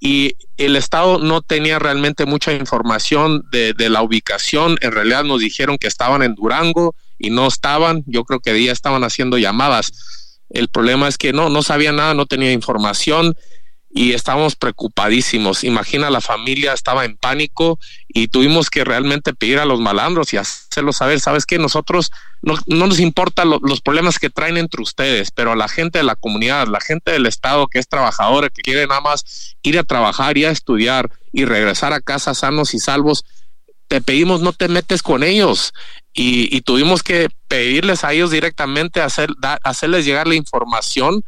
y 0.00 0.34
el 0.56 0.76
Estado 0.76 1.18
no 1.18 1.42
tenía 1.42 1.78
realmente 1.78 2.24
mucha 2.24 2.54
información 2.54 3.44
de, 3.52 3.74
la 3.90 4.02
ubicación. 4.02 4.78
En 4.80 4.92
realidad 4.92 5.24
nos 5.24 5.40
dijeron 5.40 5.76
que 5.76 5.88
estaban 5.88 6.22
en 6.22 6.34
Durango 6.34 6.94
y 7.18 7.28
no 7.28 7.46
estaban. 7.46 8.02
Yo 8.06 8.24
creo 8.24 8.40
que 8.40 8.64
ya 8.64 8.72
estaban 8.72 9.04
haciendo 9.04 9.36
llamadas. 9.36 9.92
El 10.48 10.68
problema 10.68 11.06
es 11.06 11.18
que 11.18 11.34
no, 11.34 11.50
no 11.50 11.62
sabía 11.62 11.92
nada, 11.92 12.14
no 12.14 12.24
tenía 12.24 12.50
información 12.50 13.36
y 13.92 14.12
estábamos 14.12 14.54
preocupadísimos. 14.54 15.64
Imagina, 15.64 16.10
la 16.10 16.20
familia 16.20 16.72
estaba 16.72 17.04
en 17.04 17.16
pánico 17.16 17.78
y 18.08 18.28
tuvimos 18.28 18.70
que 18.70 18.84
realmente 18.84 19.34
pedir 19.34 19.58
a 19.58 19.64
los 19.64 19.80
malandros 19.80 20.32
y 20.32 20.36
hacerlos 20.36 20.96
saber, 20.96 21.18
sabes 21.18 21.44
que 21.44 21.58
nosotros 21.58 22.12
no, 22.40 22.54
nos 22.66 23.00
importa 23.00 23.44
los 23.44 23.80
problemas 23.80 24.18
que 24.18 24.30
traen 24.30 24.56
entre 24.56 24.82
ustedes, 24.82 25.30
pero 25.32 25.52
a 25.52 25.56
la 25.56 25.68
gente 25.68 25.98
de 25.98 26.04
la 26.04 26.14
comunidad, 26.14 26.68
la 26.68 26.80
gente 26.80 27.10
del 27.10 27.26
Estado 27.26 27.66
que 27.66 27.80
es 27.80 27.88
trabajadora, 27.88 28.48
que 28.48 28.62
quiere 28.62 28.86
nada 28.86 29.00
más 29.00 29.56
ir 29.62 29.78
a 29.78 29.84
trabajar 29.84 30.38
y 30.38 30.44
a 30.44 30.50
estudiar 30.50 31.10
y 31.32 31.44
regresar 31.44 31.92
a 31.92 32.00
casa 32.00 32.34
sanos 32.34 32.74
y 32.74 32.78
salvos, 32.78 33.24
te 33.88 34.00
pedimos 34.00 34.40
no 34.40 34.52
te 34.52 34.68
metes 34.68 35.02
con 35.02 35.24
ellos. 35.24 35.74
Y, 36.12 36.60
tuvimos 36.62 37.02
que 37.02 37.28
pedirles 37.48 38.04
a 38.04 38.12
ellos 38.12 38.30
directamente 38.30 39.00
hacer, 39.00 39.30
hacerles 39.62 40.04
llegar 40.04 40.26
la 40.26 40.34
información 40.34 41.24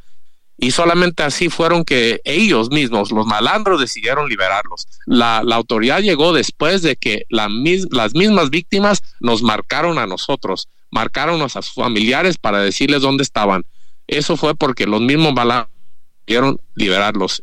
y 0.62 0.70
solamente 0.70 1.24
así 1.24 1.48
fueron 1.48 1.84
que 1.84 2.20
ellos 2.24 2.70
mismos, 2.70 3.10
los 3.10 3.26
malandros, 3.26 3.80
decidieron 3.80 4.28
liberarlos. 4.28 4.86
La, 5.06 5.38
autoridad 5.38 5.98
llegó 6.02 6.32
después 6.32 6.82
de 6.82 6.94
que 6.94 7.24
las 7.30 7.50
mismas 7.50 8.48
víctimas 8.48 9.02
nos 9.18 9.42
marcaron 9.42 9.98
a 9.98 10.06
nosotros, 10.06 10.68
marcaron 10.88 11.42
a 11.42 11.48
sus 11.48 11.72
familiares 11.72 12.38
para 12.38 12.60
decirles 12.60 13.02
dónde 13.02 13.24
estaban. 13.24 13.64
Eso 14.06 14.36
fue 14.36 14.54
porque 14.54 14.86
los 14.86 15.00
mismos 15.00 15.34
malandros 15.34 15.74
decidieron 16.20 16.60
liberarlos. 16.76 17.42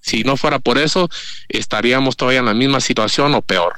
Si 0.00 0.22
no 0.22 0.36
fuera 0.36 0.58
por 0.58 0.76
eso, 0.76 1.08
estaríamos 1.48 2.14
todavía 2.14 2.40
en 2.40 2.46
la 2.46 2.52
misma 2.52 2.80
situación 2.80 3.34
o 3.34 3.40
peor. 3.40 3.76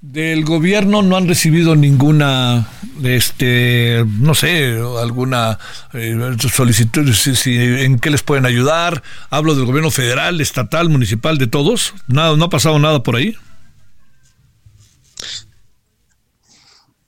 Del 0.00 0.44
gobierno 0.44 1.02
no 1.02 1.16
han 1.16 1.26
recibido 1.26 1.74
ninguna, 1.74 2.68
este, 3.02 4.04
no 4.06 4.32
sé, 4.32 4.80
alguna 5.00 5.58
eh, 5.92 6.36
solicitud, 6.52 7.12
si, 7.12 7.56
en 7.56 7.98
qué 7.98 8.10
les 8.10 8.22
pueden 8.22 8.46
ayudar. 8.46 9.02
Hablo 9.28 9.56
del 9.56 9.64
gobierno 9.64 9.90
federal, 9.90 10.40
estatal, 10.40 10.88
municipal, 10.88 11.36
de 11.36 11.48
todos. 11.48 11.94
Nada, 12.06 12.36
no 12.36 12.44
ha 12.44 12.50
pasado 12.50 12.78
nada 12.78 13.02
por 13.02 13.16
ahí. 13.16 13.36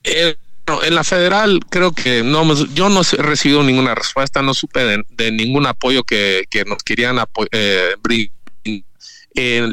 Eh, 0.03 0.35
en 0.83 0.95
la 0.95 1.05
federal 1.05 1.61
creo 1.71 1.93
que 1.93 2.25
no, 2.25 2.55
yo 2.75 2.89
no 2.89 3.03
he 3.03 3.23
recibido 3.23 3.63
ninguna 3.63 3.95
respuesta, 3.95 4.43
no 4.43 4.53
supe 4.53 5.05
de, 5.09 5.31
ningún 5.31 5.67
apoyo 5.67 6.03
que, 6.03 6.45
nos 6.67 6.83
querían 6.83 7.19
eh, 7.53 7.95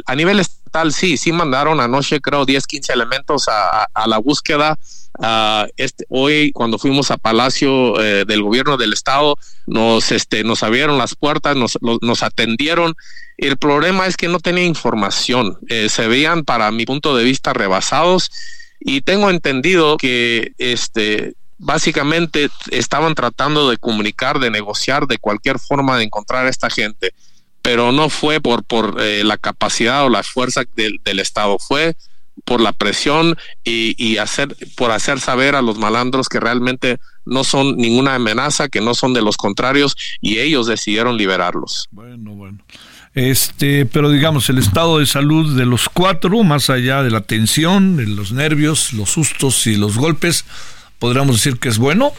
a 0.06 0.16
nivel 0.16 0.40
sí, 0.94 1.18
sí 1.18 1.32
mandaron 1.32 1.80
anoche 1.80 2.20
creo 2.22 2.46
10, 2.46 2.66
15 2.68 2.94
elementos 2.94 3.48
a, 3.48 4.08
la 4.08 4.18
búsqueda. 4.18 4.78
este, 5.78 6.06
hoy 6.10 6.52
cuando 6.52 6.78
fuimos 6.78 7.12
a 7.12 7.18
Palacio 7.18 8.00
eh, 8.02 8.26
del 8.26 8.44
Gobierno 8.44 8.78
del 8.78 8.94
Estado 8.94 9.36
nos, 9.66 10.12
este, 10.12 10.44
nos 10.44 10.64
abrieron 10.64 10.98
las 10.98 11.16
puertas, 11.16 11.56
nos, 11.56 11.78
nos 11.82 12.24
atendieron. 12.24 12.96
El 13.38 13.58
problema 13.58 14.08
es 14.08 14.18
que 14.18 14.28
no 14.28 14.40
tenía 14.40 14.64
información, 14.64 15.58
eh, 15.68 15.90
se 15.90 16.08
veían 16.08 16.44
para 16.44 16.72
mi 16.72 16.86
punto 16.86 17.16
de 17.16 17.24
vista 17.24 17.54
rebasados 17.54 18.32
y 18.80 19.02
tengo 19.02 19.30
entendido 19.30 19.98
que 19.98 20.54
este 20.58 21.36
básicamente 21.60 22.50
estaban 22.70 23.16
tratando 23.16 23.70
de 23.70 23.78
comunicar, 23.78 24.40
de 24.40 24.52
negociar 24.52 25.08
de 25.08 25.18
cualquier 25.18 25.58
forma 25.60 25.98
de 25.98 26.04
encontrar 26.04 26.46
a 26.46 26.50
esta 26.50 26.70
gente 26.70 27.14
pero 27.68 27.92
no 27.92 28.08
fue 28.08 28.40
por, 28.40 28.64
por 28.64 28.96
eh, 29.02 29.26
la 29.26 29.36
capacidad 29.36 30.06
o 30.06 30.10
la 30.10 30.24
fuerza 30.24 30.64
del, 30.78 31.02
del 31.04 31.20
Estado, 31.20 31.58
fue 31.60 31.98
por 32.46 32.62
la 32.62 32.72
presión 32.72 33.36
y, 33.66 33.94
y, 34.02 34.20
hacer 34.20 34.56
por 34.78 34.92
hacer 34.92 35.20
saber 35.20 35.54
a 35.54 35.62
los 35.62 35.78
malandros 35.78 36.30
que 36.30 36.40
realmente 36.40 36.98
no 37.26 37.44
son 37.44 37.76
ninguna 37.76 38.16
amenaza, 38.16 38.70
que 38.70 38.80
no 38.80 38.94
son 38.94 39.14
de 39.14 39.22
los 39.22 39.36
contrarios 39.36 39.98
y 40.22 40.38
ellos 40.38 40.66
decidieron 40.66 41.18
liberarlos. 41.18 41.90
Bueno, 41.92 42.36
bueno. 42.36 42.60
Este, 43.14 43.86
pero 43.86 44.12
digamos, 44.12 44.50
el 44.50 44.60
estado 44.60 45.00
de 45.00 45.06
salud 45.06 45.58
de 45.58 45.66
los 45.66 45.90
cuatro, 45.90 46.42
más 46.46 46.70
allá 46.70 47.04
de 47.04 47.12
la 47.12 47.20
tensión, 47.20 47.98
de 47.98 48.08
los 48.08 48.32
nervios, 48.32 48.94
los 48.94 49.10
sustos 49.10 49.68
y 49.68 49.76
los 49.76 49.98
golpes, 49.98 50.46
podríamos 51.00 51.36
decir 51.36 51.60
que 51.60 51.68
es 51.68 51.80
bueno. 51.80 52.14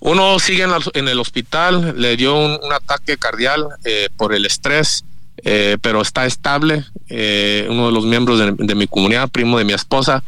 Uno 0.00 0.38
sigue 0.38 0.66
en, 0.94 1.08
el 1.08 1.20
hospital, 1.20 1.94
le 1.96 2.16
dio 2.16 2.36
un, 2.36 2.72
ataque 2.72 3.16
cardíaco 3.16 3.70
eh, 3.84 4.08
por 4.16 4.34
el 4.34 4.44
estrés, 4.44 5.04
eh, 5.44 5.78
pero 5.80 6.02
está 6.02 6.26
estable. 6.26 6.84
Eh, 7.08 7.66
uno 7.70 7.86
de 7.86 7.92
los 7.92 8.04
miembros 8.04 8.38
de, 8.38 8.74
mi 8.74 8.86
comunidad, 8.86 9.28
primo 9.28 9.58
de 9.58 9.64
mi 9.64 9.72
esposa. 9.72 10.22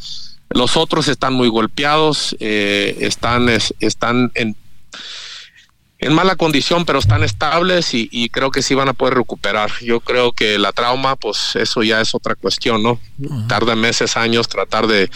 Los 0.50 0.76
otros 0.76 1.08
están 1.08 1.34
muy 1.34 1.48
golpeados, 1.48 2.34
están, 2.40 3.50
están 3.80 4.32
en, 4.34 4.56
en 5.98 6.12
mala 6.12 6.36
condición, 6.36 6.84
pero 6.84 7.00
están 7.00 7.24
estables 7.24 7.90
y, 7.92 8.28
creo 8.30 8.50
que 8.50 8.62
sí 8.62 8.74
van 8.74 8.88
a 8.88 8.92
poder 8.92 9.14
recuperar. 9.14 9.70
Yo 9.82 10.00
creo 10.00 10.32
que 10.32 10.58
la 10.58 10.72
trauma, 10.72 11.16
pues 11.16 11.56
eso 11.56 11.82
ya 11.82 12.00
es 12.00 12.14
otra 12.14 12.34
cuestión, 12.34 12.82
¿no? 12.82 13.00
Tarda 13.48 13.74
meses, 13.74 14.16
años 14.16 14.48
tratar 14.48 14.86
de 14.86 15.10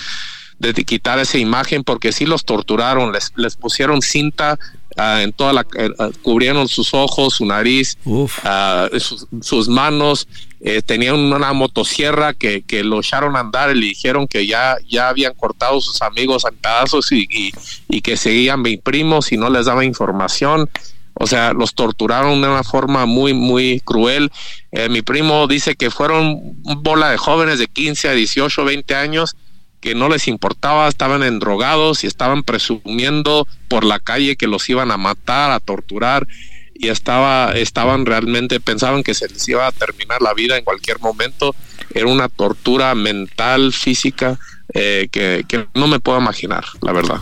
de 0.71 0.85
quitar 0.85 1.19
esa 1.19 1.39
imagen 1.39 1.83
porque 1.83 2.13
sí 2.13 2.25
los 2.25 2.45
torturaron, 2.45 3.13
les, 3.13 3.33
les 3.35 3.57
pusieron 3.57 4.01
cinta 4.01 4.59
ah, 4.97 5.21
en 5.21 5.33
toda 5.33 5.53
la, 5.53 5.67
eh, 5.77 5.91
ah, 5.99 6.11
cubrieron 6.23 6.69
sus 6.69 6.95
ojos, 6.95 7.35
su 7.35 7.47
nariz, 7.47 7.99
ah, 8.45 8.89
sus, 8.99 9.27
sus, 9.41 9.69
manos, 9.69 10.29
eh, 10.61 10.81
tenían 10.81 11.17
una 11.17 11.53
motosierra 11.53 12.33
que, 12.33 12.63
que, 12.63 12.85
lo 12.85 13.01
echaron 13.01 13.35
a 13.35 13.41
andar 13.41 13.75
y 13.75 13.81
le 13.81 13.87
dijeron 13.87 14.29
que 14.29 14.47
ya, 14.47 14.77
ya 14.89 15.09
habían 15.09 15.35
cortado 15.35 15.81
sus 15.81 16.01
amigos 16.01 16.45
en 16.49 16.57
pedazos 16.57 17.11
y, 17.11 17.27
y, 17.29 17.51
y 17.89 18.01
que 18.01 18.17
seguían 18.17 18.63
mi 18.63 18.77
primos 18.77 19.33
y 19.33 19.37
no 19.37 19.51
les 19.51 19.67
daba 19.67 19.85
información. 19.85 20.71
O 21.15 21.27
sea, 21.27 21.53
los 21.53 21.75
torturaron 21.75 22.41
de 22.41 22.49
una 22.49 22.65
forma 22.65 23.05
muy, 23.05 23.35
muy 23.35 23.81
cruel. 23.81 24.31
Eh, 24.71 24.89
mi 24.89 25.03
primo 25.03 25.47
dice 25.47 25.75
que 25.75 25.91
fueron 25.91 26.41
bola 26.63 27.11
de 27.11 27.19
jóvenes 27.19 27.59
de 27.59 27.67
15 27.67 28.09
a 28.09 28.13
18, 28.13 28.65
20 28.65 28.95
años 28.95 29.37
que 29.83 29.95
no 29.97 30.09
les 30.09 30.28
importaba, 30.28 30.89
estaban 30.89 31.24
endrogados 31.24 32.05
y 32.05 32.07
estaban 32.07 32.45
presumiendo 32.45 33.47
por 33.68 33.85
la 33.85 33.99
calle 33.99 34.37
que 34.37 34.47
los 34.47 34.66
iban 34.70 34.93
a 34.93 34.97
matar, 34.97 35.51
a 35.51 35.59
torturar 35.61 36.26
y 36.74 36.89
estaba, 36.89 37.53
estaban 37.53 38.07
realmente, 38.07 38.61
pensaban 38.61 39.03
que 39.03 39.12
se 39.12 39.28
les 39.28 39.47
iba 39.49 39.66
a 39.66 39.72
terminar 39.72 40.22
la 40.22 40.35
vida 40.35 40.57
en 40.57 40.64
cualquier 40.64 41.01
momento. 41.01 41.55
Era 41.93 42.07
una 42.07 42.28
tortura 42.28 42.95
mental, 42.95 43.72
física, 43.72 44.39
eh, 44.72 45.09
que, 45.11 45.45
que 45.49 45.66
no 45.74 45.89
me 45.89 45.99
puedo 45.99 46.18
imaginar, 46.18 46.64
la 46.80 46.93
verdad. 46.93 47.18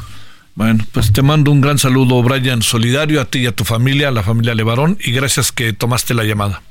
Bueno, 0.54 0.84
pues 0.92 1.12
te 1.14 1.22
mando 1.22 1.50
un 1.50 1.62
gran 1.62 1.78
saludo, 1.78 2.22
Brian, 2.22 2.60
solidario 2.60 3.22
a 3.22 3.24
ti 3.24 3.40
y 3.40 3.46
a 3.46 3.56
tu 3.56 3.64
familia, 3.64 4.08
a 4.08 4.10
la 4.12 4.22
familia 4.22 4.54
Levarón, 4.54 4.98
y 5.02 5.12
gracias 5.12 5.50
que 5.50 5.72
tomaste 5.72 6.12
la 6.12 6.24
llamada. 6.24 6.62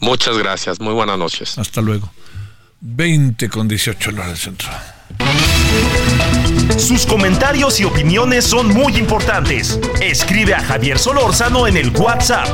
Muchas 0.00 0.36
gracias, 0.36 0.80
muy 0.80 0.92
buenas 0.92 1.18
noches. 1.18 1.56
Hasta 1.58 1.80
luego. 1.80 2.10
20 2.84 3.48
con 3.48 3.68
18 3.68 4.10
horas 4.10 4.26
del 4.26 4.36
centro. 4.36 4.68
Sus 6.76 7.06
comentarios 7.06 7.78
y 7.78 7.84
opiniones 7.84 8.44
son 8.44 8.74
muy 8.74 8.96
importantes. 8.96 9.78
Escribe 10.00 10.54
a 10.54 10.60
Javier 10.60 10.98
Solórzano 10.98 11.68
en 11.68 11.76
el 11.76 11.90
WhatsApp 11.96 12.48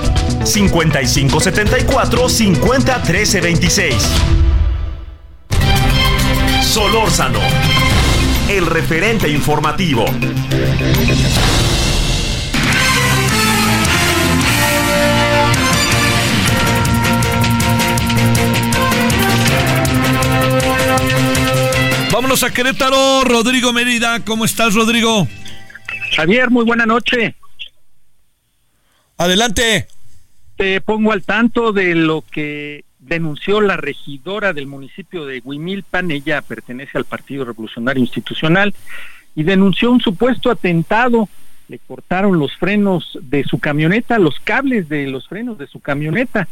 5574 0.44 2.28
50 2.28 3.02
13 3.02 3.40
26. 3.40 3.94
Solórzano, 6.62 7.40
el 8.50 8.66
referente 8.66 9.30
informativo. 9.30 10.04
Vámonos 22.18 22.42
a 22.42 22.50
Querétaro, 22.50 23.22
Rodrigo 23.22 23.72
Mérida. 23.72 24.24
¿Cómo 24.24 24.44
estás, 24.44 24.74
Rodrigo? 24.74 25.28
Javier, 26.16 26.50
muy 26.50 26.64
buena 26.64 26.84
noche. 26.84 27.36
Adelante. 29.16 29.86
Te 30.56 30.80
pongo 30.80 31.12
al 31.12 31.22
tanto 31.22 31.72
de 31.72 31.94
lo 31.94 32.24
que 32.28 32.84
denunció 32.98 33.60
la 33.60 33.76
regidora 33.76 34.52
del 34.52 34.66
municipio 34.66 35.26
de 35.26 35.40
Huimilpan, 35.44 36.10
ella 36.10 36.42
pertenece 36.42 36.98
al 36.98 37.04
Partido 37.04 37.44
Revolucionario 37.44 38.02
Institucional, 38.02 38.74
y 39.36 39.44
denunció 39.44 39.92
un 39.92 40.00
supuesto 40.00 40.50
atentado. 40.50 41.28
Le 41.68 41.78
cortaron 41.78 42.36
los 42.36 42.56
frenos 42.56 43.16
de 43.22 43.44
su 43.44 43.60
camioneta, 43.60 44.18
los 44.18 44.40
cables 44.40 44.88
de 44.88 45.06
los 45.06 45.28
frenos 45.28 45.56
de 45.56 45.68
su 45.68 45.78
camioneta. 45.78 46.48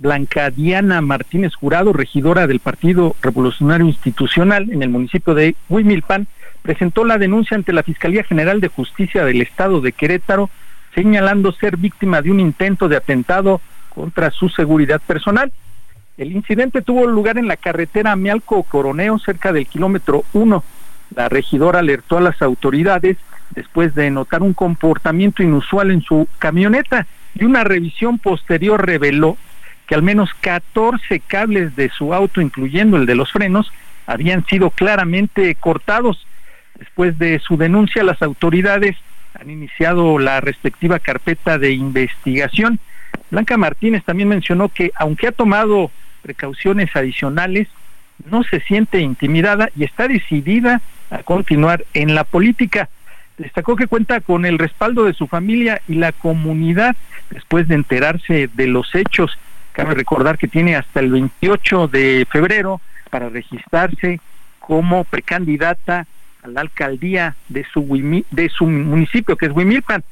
Blanca 0.00 0.48
Diana 0.48 1.02
Martínez 1.02 1.54
Jurado, 1.54 1.92
regidora 1.92 2.46
del 2.46 2.58
Partido 2.58 3.14
Revolucionario 3.20 3.86
Institucional 3.86 4.70
en 4.70 4.82
el 4.82 4.88
municipio 4.88 5.34
de 5.34 5.54
Huimilpan, 5.68 6.26
presentó 6.62 7.04
la 7.04 7.18
denuncia 7.18 7.54
ante 7.54 7.74
la 7.74 7.82
Fiscalía 7.82 8.24
General 8.24 8.62
de 8.62 8.68
Justicia 8.68 9.26
del 9.26 9.42
Estado 9.42 9.82
de 9.82 9.92
Querétaro, 9.92 10.48
señalando 10.94 11.52
ser 11.52 11.76
víctima 11.76 12.22
de 12.22 12.30
un 12.30 12.40
intento 12.40 12.88
de 12.88 12.96
atentado 12.96 13.60
contra 13.90 14.30
su 14.30 14.48
seguridad 14.48 15.02
personal. 15.06 15.52
El 16.16 16.32
incidente 16.32 16.80
tuvo 16.80 17.06
lugar 17.06 17.36
en 17.36 17.46
la 17.46 17.58
carretera 17.58 18.16
Mialco-Coroneo, 18.16 19.18
cerca 19.18 19.52
del 19.52 19.66
kilómetro 19.66 20.24
1. 20.32 20.64
La 21.14 21.28
regidora 21.28 21.80
alertó 21.80 22.16
a 22.16 22.22
las 22.22 22.40
autoridades 22.40 23.18
después 23.50 23.94
de 23.94 24.10
notar 24.10 24.40
un 24.40 24.54
comportamiento 24.54 25.42
inusual 25.42 25.90
en 25.90 26.00
su 26.00 26.26
camioneta 26.38 27.06
y 27.34 27.44
una 27.44 27.64
revisión 27.64 28.18
posterior 28.18 28.86
reveló 28.86 29.36
que 29.90 29.96
al 29.96 30.02
menos 30.04 30.30
14 30.40 31.18
cables 31.18 31.74
de 31.74 31.88
su 31.88 32.14
auto, 32.14 32.40
incluyendo 32.40 32.96
el 32.96 33.06
de 33.06 33.16
los 33.16 33.32
frenos, 33.32 33.72
habían 34.06 34.46
sido 34.46 34.70
claramente 34.70 35.52
cortados. 35.56 36.28
Después 36.78 37.18
de 37.18 37.40
su 37.40 37.56
denuncia, 37.56 38.04
las 38.04 38.22
autoridades 38.22 38.96
han 39.34 39.50
iniciado 39.50 40.20
la 40.20 40.40
respectiva 40.40 41.00
carpeta 41.00 41.58
de 41.58 41.72
investigación. 41.72 42.78
Blanca 43.32 43.56
Martínez 43.56 44.04
también 44.04 44.28
mencionó 44.28 44.68
que 44.68 44.92
aunque 44.94 45.26
ha 45.26 45.32
tomado 45.32 45.90
precauciones 46.22 46.94
adicionales, 46.94 47.66
no 48.30 48.44
se 48.44 48.60
siente 48.60 49.00
intimidada 49.00 49.70
y 49.76 49.82
está 49.82 50.06
decidida 50.06 50.82
a 51.10 51.24
continuar 51.24 51.84
en 51.94 52.14
la 52.14 52.22
política. 52.22 52.88
Destacó 53.38 53.74
que 53.74 53.88
cuenta 53.88 54.20
con 54.20 54.46
el 54.46 54.56
respaldo 54.56 55.02
de 55.02 55.14
su 55.14 55.26
familia 55.26 55.82
y 55.88 55.96
la 55.96 56.12
comunidad 56.12 56.94
después 57.30 57.66
de 57.66 57.74
enterarse 57.74 58.48
de 58.54 58.66
los 58.68 58.94
hechos 58.94 59.36
Cabe 59.80 59.94
recordar 59.94 60.36
que 60.36 60.46
tiene 60.46 60.76
hasta 60.76 61.00
el 61.00 61.10
28 61.10 61.88
de 61.88 62.26
febrero 62.30 62.82
para 63.08 63.30
registrarse 63.30 64.20
como 64.58 65.04
precandidata 65.04 66.06
a 66.42 66.48
la 66.48 66.60
alcaldía 66.60 67.34
de 67.48 67.64
su, 67.64 68.66
municipio, 68.66 69.36
que 69.36 69.46
es 69.46 69.52
Huimilpan. 69.52 70.04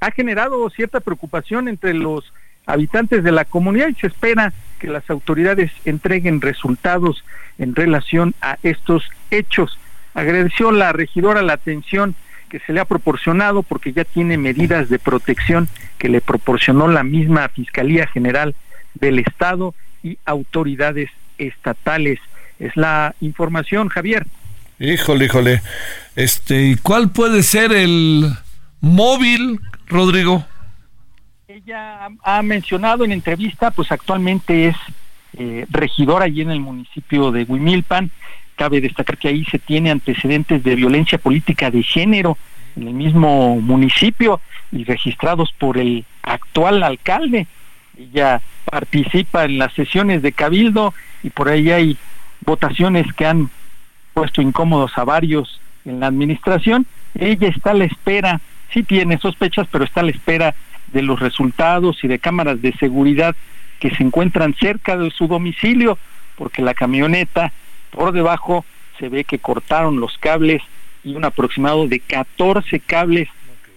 Ha 0.00 0.10
generado 0.10 0.68
cierta 0.68 1.00
preocupación 1.00 1.66
entre 1.66 1.94
los 1.94 2.30
habitantes 2.66 3.24
de 3.24 3.32
la 3.32 3.46
comunidad 3.46 3.88
y 3.88 3.94
se 3.94 4.08
espera 4.08 4.52
que 4.78 4.88
las 4.88 5.08
autoridades 5.08 5.72
entreguen 5.86 6.42
resultados 6.42 7.24
en 7.56 7.74
relación 7.74 8.34
a 8.42 8.58
estos 8.62 9.08
hechos. 9.30 9.78
Agradeció 10.12 10.72
la 10.72 10.92
regidora 10.92 11.40
la 11.40 11.54
atención 11.54 12.14
que 12.50 12.60
se 12.60 12.74
le 12.74 12.80
ha 12.80 12.84
proporcionado 12.84 13.62
porque 13.62 13.94
ya 13.94 14.04
tiene 14.04 14.36
medidas 14.36 14.90
de 14.90 14.98
protección 14.98 15.68
que 15.96 16.10
le 16.10 16.20
proporcionó 16.20 16.86
la 16.86 17.02
misma 17.02 17.48
Fiscalía 17.48 18.06
General 18.06 18.54
del 19.00 19.18
Estado 19.18 19.74
y 20.02 20.18
autoridades 20.24 21.10
estatales. 21.38 22.18
Es 22.58 22.76
la 22.76 23.14
información, 23.20 23.88
Javier. 23.88 24.26
Híjole, 24.78 25.26
híjole. 25.26 25.62
Este, 26.14 26.66
¿y 26.66 26.76
cuál 26.76 27.10
puede 27.10 27.42
ser 27.42 27.72
el 27.72 28.30
móvil, 28.80 29.60
Rodrigo? 29.86 30.44
Ella 31.48 32.08
ha 32.22 32.42
mencionado 32.42 33.04
en 33.04 33.12
entrevista, 33.12 33.70
pues 33.70 33.90
actualmente 33.90 34.68
es 34.68 34.76
eh, 35.38 35.66
regidora 35.70 36.26
allí 36.26 36.42
en 36.42 36.50
el 36.50 36.60
municipio 36.60 37.30
de 37.32 37.44
Huimilpan. 37.44 38.10
Cabe 38.56 38.80
destacar 38.80 39.18
que 39.18 39.28
ahí 39.28 39.44
se 39.44 39.58
tiene 39.58 39.90
antecedentes 39.90 40.62
de 40.62 40.74
violencia 40.74 41.18
política 41.18 41.70
de 41.70 41.82
género 41.82 42.38
en 42.76 42.88
el 42.88 42.94
mismo 42.94 43.56
municipio 43.60 44.40
y 44.72 44.84
registrados 44.84 45.52
por 45.52 45.78
el 45.78 46.04
actual 46.22 46.82
alcalde. 46.82 47.46
Ella 47.96 48.40
participa 48.64 49.44
en 49.44 49.58
las 49.58 49.72
sesiones 49.72 50.22
de 50.22 50.32
cabildo 50.32 50.92
y 51.22 51.30
por 51.30 51.48
ahí 51.48 51.70
hay 51.70 51.96
votaciones 52.44 53.10
que 53.14 53.26
han 53.26 53.50
puesto 54.12 54.42
incómodos 54.42 54.96
a 54.96 55.04
varios 55.04 55.60
en 55.84 56.00
la 56.00 56.08
administración. 56.08 56.86
Ella 57.14 57.48
está 57.48 57.70
a 57.70 57.74
la 57.74 57.84
espera, 57.84 58.40
sí 58.72 58.82
tiene 58.82 59.18
sospechas, 59.18 59.66
pero 59.70 59.84
está 59.84 60.00
a 60.00 60.04
la 60.04 60.10
espera 60.10 60.54
de 60.92 61.02
los 61.02 61.20
resultados 61.20 62.02
y 62.04 62.08
de 62.08 62.18
cámaras 62.18 62.60
de 62.60 62.72
seguridad 62.74 63.34
que 63.80 63.90
se 63.90 64.02
encuentran 64.02 64.54
cerca 64.54 64.96
de 64.96 65.10
su 65.10 65.26
domicilio, 65.26 65.98
porque 66.36 66.62
la 66.62 66.74
camioneta 66.74 67.52
por 67.90 68.12
debajo 68.12 68.64
se 68.98 69.08
ve 69.08 69.24
que 69.24 69.38
cortaron 69.38 70.00
los 70.00 70.16
cables 70.18 70.62
y 71.04 71.14
un 71.14 71.24
aproximado 71.24 71.86
de 71.86 72.00
14 72.00 72.80
cables 72.80 73.28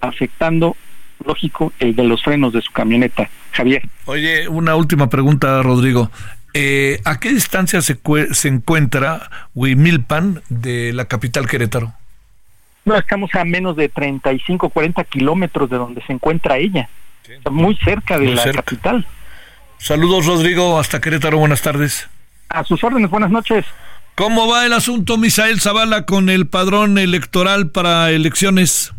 afectando 0.01 0.75
lógico, 1.25 1.73
el 1.79 1.95
de 1.95 2.03
los 2.03 2.23
frenos 2.23 2.53
de 2.53 2.61
su 2.61 2.71
camioneta. 2.71 3.29
Javier. 3.51 3.83
Oye, 4.05 4.47
una 4.47 4.75
última 4.75 5.09
pregunta, 5.09 5.61
Rodrigo. 5.61 6.11
Eh, 6.53 6.99
¿A 7.05 7.19
qué 7.19 7.29
distancia 7.29 7.81
se, 7.81 7.99
se 8.31 8.47
encuentra 8.47 9.29
Huimilpan 9.53 10.41
de 10.49 10.93
la 10.93 11.05
capital 11.05 11.47
Querétaro? 11.47 11.93
No, 12.85 12.95
estamos 12.95 13.29
a 13.35 13.43
menos 13.43 13.75
de 13.75 13.89
35, 13.89 14.69
40 14.69 15.03
kilómetros 15.03 15.69
de 15.69 15.77
donde 15.77 16.01
se 16.05 16.13
encuentra 16.13 16.57
ella. 16.57 16.89
muy 17.51 17.75
cerca 17.75 18.17
de 18.17 18.33
la 18.33 18.51
capital. 18.51 19.05
Saludos, 19.77 20.25
Rodrigo. 20.25 20.79
Hasta 20.79 20.99
Querétaro. 20.99 21.37
Buenas 21.37 21.61
tardes. 21.61 22.09
A 22.49 22.63
sus 22.63 22.83
órdenes. 22.83 23.09
Buenas 23.09 23.29
noches. 23.29 23.65
¿Cómo 24.15 24.47
va 24.47 24.65
el 24.65 24.73
asunto, 24.73 25.17
Misael 25.17 25.61
Zavala, 25.61 26.05
con 26.05 26.29
el 26.29 26.47
padrón 26.47 26.97
electoral 26.97 27.69
para 27.69 28.11
elecciones? 28.11 28.91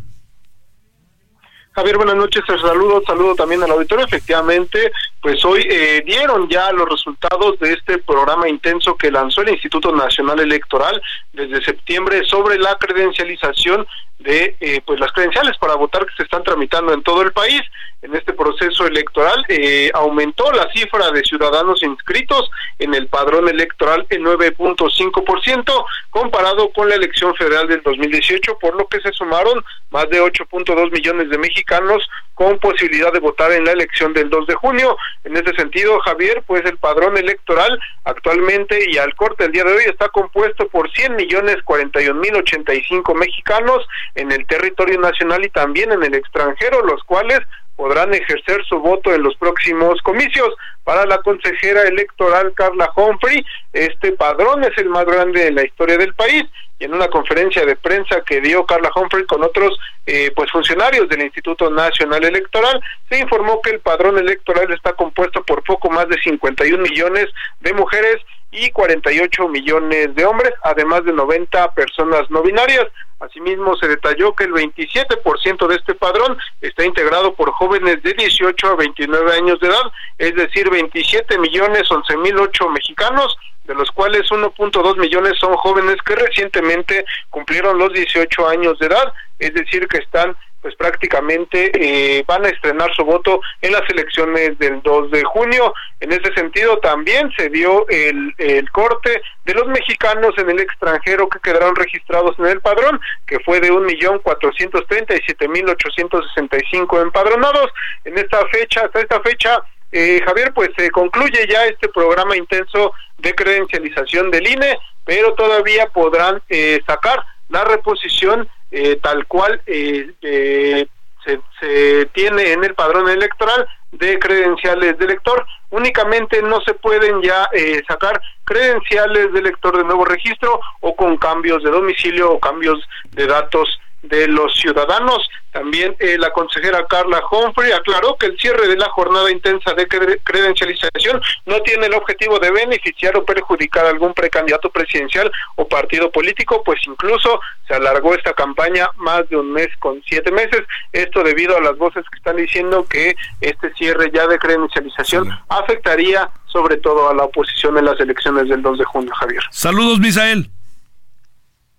Javier, 1.73 1.97
buenas 1.97 2.17
noches, 2.17 2.43
saludo, 2.47 3.03
saludo 3.07 3.35
también 3.37 3.63
al 3.63 3.71
auditorio. 3.71 4.05
Efectivamente, 4.05 4.91
pues 5.21 5.45
hoy 5.45 5.67
eh, 5.69 6.03
dieron 6.07 6.49
ya 6.49 6.73
los 6.73 6.89
resultados 6.89 7.59
de 7.59 7.75
este 7.75 7.99
programa 7.99 8.49
intenso 8.49 8.97
que 8.97 9.11
lanzó 9.11 9.43
el 9.43 9.51
Instituto 9.51 9.95
Nacional 9.95 10.41
Electoral 10.41 11.01
desde 11.33 11.63
septiembre 11.63 12.25
sobre 12.25 12.59
la 12.59 12.77
credencialización 12.77 13.87
de 14.21 14.55
eh, 14.61 14.81
pues 14.85 15.01
las 15.01 15.13
credenciales 15.13 15.57
para 15.59 15.75
votar 15.75 16.05
que 16.07 16.15
se 16.17 16.23
están 16.25 16.43
tramitando 16.43 16.93
en 16.93 17.03
todo 17.03 17.23
el 17.23 17.33
país. 17.33 17.61
En 18.03 18.15
este 18.15 18.33
proceso 18.33 18.87
electoral 18.87 19.45
eh, 19.49 19.91
aumentó 19.93 20.51
la 20.53 20.71
cifra 20.73 21.11
de 21.11 21.23
ciudadanos 21.23 21.83
inscritos 21.83 22.51
en 22.79 22.95
el 22.95 23.09
padrón 23.09 23.49
electoral 23.49 24.07
en 24.09 24.25
9.5% 24.25 25.85
comparado 26.09 26.71
con 26.73 26.89
la 26.89 26.95
elección 26.95 27.35
federal 27.35 27.69
del 27.69 27.83
2018 27.83 28.59
por 28.59 28.75
lo 28.75 28.87
que 28.89 29.01
se 29.01 29.13
sumaron 29.13 29.63
más 29.91 30.09
de 30.09 30.23
8.2 30.23 30.91
millones 30.91 31.29
de 31.29 31.39
mexicanos 31.39 32.09
con 32.35 32.59
posibilidad 32.59 33.13
de 33.13 33.21
votar 33.21 33.53
en 33.53 33.67
la 33.67 33.73
elección 33.73 34.15
del 34.15 34.31
2 34.31 34.47
de 34.47 34.55
junio 34.55 34.97
en 35.25 35.37
ese 35.37 35.55
sentido 35.55 35.99
Javier 36.01 36.43
pues 36.47 36.65
el 36.65 36.79
padrón 36.79 37.17
electoral 37.17 37.79
actualmente 38.05 38.79
y 38.91 38.99
al 38.99 39.15
corte 39.15 39.45
del 39.45 39.53
día 39.53 39.65
de 39.65 39.73
hoy 39.73 39.85
está 39.87 40.09
compuesto 40.09 40.69
por 40.69 40.91
100 40.91 41.17
millones 41.17 41.57
41 41.65 42.21
mil 42.21 42.37
85 42.37 43.15
mexicanos 43.15 43.87
en 44.15 44.33
el 44.33 44.47
territorio 44.47 44.99
nacional 45.01 45.45
y 45.45 45.51
también 45.51 45.93
en 45.93 46.03
el 46.03 46.15
extranjero, 46.15 46.85
los 46.85 47.03
cuales 47.05 47.41
podrán 47.81 48.13
ejercer 48.13 48.63
su 48.69 48.79
voto 48.79 49.15
en 49.15 49.23
los 49.23 49.35
próximos 49.37 50.03
comicios. 50.03 50.51
Para 50.85 51.07
la 51.07 51.17
consejera 51.23 51.81
electoral 51.85 52.53
Carla 52.55 52.91
Humphrey, 52.95 53.43
este 53.73 54.13
padrón 54.13 54.63
es 54.65 54.77
el 54.77 54.91
más 54.91 55.07
grande 55.07 55.47
en 55.47 55.55
la 55.55 55.65
historia 55.65 55.97
del 55.97 56.13
país 56.13 56.45
y 56.79 56.85
en 56.85 56.93
una 56.93 57.09
conferencia 57.09 57.65
de 57.65 57.77
prensa 57.77 58.21
que 58.21 58.43
dio 58.43 58.67
Carla 58.67 58.91
Humphrey 58.95 59.25
con 59.25 59.43
otros 59.43 59.79
eh, 60.05 60.31
pues 60.37 60.51
funcionarios 60.51 61.09
del 61.09 61.23
Instituto 61.23 61.71
Nacional 61.71 62.23
Electoral, 62.23 62.83
se 63.09 63.19
informó 63.19 63.63
que 63.63 63.71
el 63.71 63.81
padrón 63.81 64.19
electoral 64.19 64.71
está 64.73 64.93
compuesto 64.93 65.43
por 65.43 65.65
poco 65.65 65.89
más 65.89 66.07
de 66.09 66.21
51 66.21 66.83
millones 66.83 67.29
de 67.61 67.73
mujeres 67.73 68.17
y 68.51 68.71
48 68.73 69.49
millones 69.49 70.15
de 70.15 70.25
hombres, 70.27 70.53
además 70.65 71.05
de 71.05 71.15
90 71.15 71.73
personas 71.73 72.31
no 72.31 72.43
binarias. 72.43 72.87
Asimismo, 73.21 73.77
se 73.77 73.87
detalló 73.87 74.35
que 74.35 74.45
el 74.45 74.53
27% 74.53 75.67
de 75.67 75.77
este 75.77 75.95
padrón 75.95 76.39
está 76.63 76.87
integrado 76.87 77.35
por 77.35 77.51
jóvenes 77.53 78.03
de 78.03 78.15
18 78.15 78.67
a 78.67 78.77
29 78.77 79.33
años 79.35 79.61
de 79.61 79.69
edad, 79.69 79.93
es 80.17 80.35
decir, 80.35 80.71
27 80.71 81.39
millones 81.39 81.91
11 81.91 82.17
mil 82.17 82.39
8 82.39 82.69
mexicanos, 82.71 83.37
de 83.65 83.75
los 83.75 83.91
cuales 83.91 84.23
1.2 84.31 84.97
millones 84.97 85.35
son 85.39 85.55
jóvenes 85.57 85.97
que 86.05 86.17
recientemente 86.17 87.05
cumplieron 87.29 87.79
los 87.79 87.93
18 87.93 88.49
años 88.49 88.79
de 88.79 88.87
edad, 88.87 89.13
es 89.39 89.53
decir, 89.53 89.87
que 89.87 89.99
están 89.99 90.35
pues 90.61 90.75
prácticamente 90.77 91.71
eh, 91.75 92.25
van 92.27 92.45
a 92.45 92.49
estrenar 92.49 92.95
su 92.95 93.05
voto 93.05 93.41
en 93.63 93.73
las 93.73 93.89
elecciones 93.89 94.59
del 94.59 94.83
2 94.83 95.11
de 95.11 95.25
junio. 95.25 95.73
En 96.01 96.13
ese 96.13 96.33
sentido 96.35 96.79
también 96.79 97.31
se 97.37 97.49
dio 97.49 97.87
el, 97.89 98.35
el 98.39 98.71
corte 98.71 99.23
de 99.45 99.55
los 99.55 99.67
mexicanos 99.67 100.35
en 100.39 100.51
el 100.51 100.61
extranjero 100.61 101.29
que 101.29 101.41
quedaron 101.41 101.75
registrados 101.75 102.39
en 102.39 102.47
el 102.47 102.61
padrón, 102.61 103.01
que 103.27 103.41
fue 103.41 103.61
de 103.61 103.71
un 103.71 103.85
millón 103.85 104.19
cuatrocientos 104.19 104.87
treinta 104.87 105.15
y 105.15 105.21
siete 105.25 105.49
mil 105.49 105.69
ochocientos 105.69 106.27
sesenta 106.29 106.59
y 106.59 106.63
cinco 106.71 107.01
empadronados. 107.01 107.71
En 108.05 108.19
esta 108.19 108.47
fecha, 108.49 108.83
hasta 108.85 109.01
esta 109.01 109.21
fecha, 109.21 109.63
eh, 109.93 110.21
Javier, 110.25 110.53
pues 110.55 110.71
se 110.77 110.91
concluye 110.91 111.47
ya 111.49 111.67
este 111.67 111.89
programa 111.89 112.37
intenso 112.37 112.93
de 113.19 113.35
credencialización 113.35 114.31
del 114.31 114.47
INE, 114.47 114.79
pero 115.05 115.35
todavía 115.35 115.87
podrán 115.87 116.43
eh, 116.49 116.81
sacar 116.87 117.25
la 117.49 117.65
reposición 117.65 118.49
eh, 118.71 118.97
tal 119.03 119.27
cual 119.27 119.61
eh, 119.67 120.13
eh, 120.23 120.87
se, 121.25 121.41
se, 121.59 122.07
tiene 122.07 122.53
en 122.53 122.65
el 122.65 122.75
padrón 122.75 123.09
electoral 123.09 123.67
de 123.93 124.19
credenciales 124.19 124.99
de 124.99 125.05
elector. 125.05 125.45
Únicamente 125.71 126.41
no 126.43 126.61
se 126.61 126.75
pueden 126.75 127.21
ya 127.23 127.49
sacar 127.87 128.21
credenciales 128.45 129.33
de 129.33 129.39
elector 129.39 129.77
de 129.77 129.85
nuevo 129.85 130.05
registro 130.05 130.61
o 130.81 130.97
con 130.97 131.17
cambios 131.17 131.63
de 131.63 131.71
domicilio 131.71 132.33
o 132.33 132.41
cambios 132.41 132.79
de 133.11 133.27
datos 133.27 133.81
de 134.03 134.29
los 134.29 134.55
ciudadanos. 134.55 135.29
También 135.53 135.97
eh, 135.99 136.17
la 136.19 136.31
consejera 136.31 136.87
Carla 136.87 137.21
Humphrey 137.31 137.73
aclaró 137.73 138.17
que 138.17 138.27
el 138.27 138.39
cierre 138.39 138.69
de 138.69 138.77
la 138.77 138.89
jornada 138.91 139.31
intensa 139.31 139.75
de 139.75 139.87
credencialización 140.23 141.21
no 141.47 141.61
tiene 141.63 141.87
el 141.87 141.95
objetivo 141.95 142.39
de 142.39 142.51
beneficiar 142.51 143.17
o 143.17 143.25
perjudicar 143.25 143.87
a 143.87 143.91
algún 143.91 144.15
precandidato 144.15 144.71
presidencial 144.71 145.31
o 145.57 145.67
partido 145.67 146.11
político, 146.11 146.63
pues 146.65 146.81
incluso 146.87 147.41
se 147.67 147.75
alargó 147.75 148.15
esta 148.15 148.33
campaña 148.33 148.89
más 148.97 149.29
de 149.29 149.37
un 149.37 149.53
mes 149.53 149.69
con 149.79 150.03
siete 150.07 150.31
meses. 150.31 150.63
Esto 150.93 151.23
debido 151.23 151.57
a 151.57 151.61
las 151.61 151.77
voces 151.79 152.05
que 152.11 152.17
están 152.17 152.37
diciendo 152.37 152.87
que 152.89 153.15
este 153.41 153.73
cierre 153.75 154.11
ya 154.13 154.27
de 154.27 154.39
credencialización 154.39 155.31
afectaría 155.49 156.31
sobre 156.47 156.77
todo 156.79 157.09
a 157.09 157.15
la 157.15 157.25
oposición 157.25 157.79
en 157.79 157.85
las 157.85 157.99
elecciones 158.01 158.49
del 158.49 158.63
2 158.63 158.79
de 158.79 158.85
junio, 158.85 159.13
Javier. 159.15 159.43
Saludos, 159.51 160.01
Misael. 160.01 160.51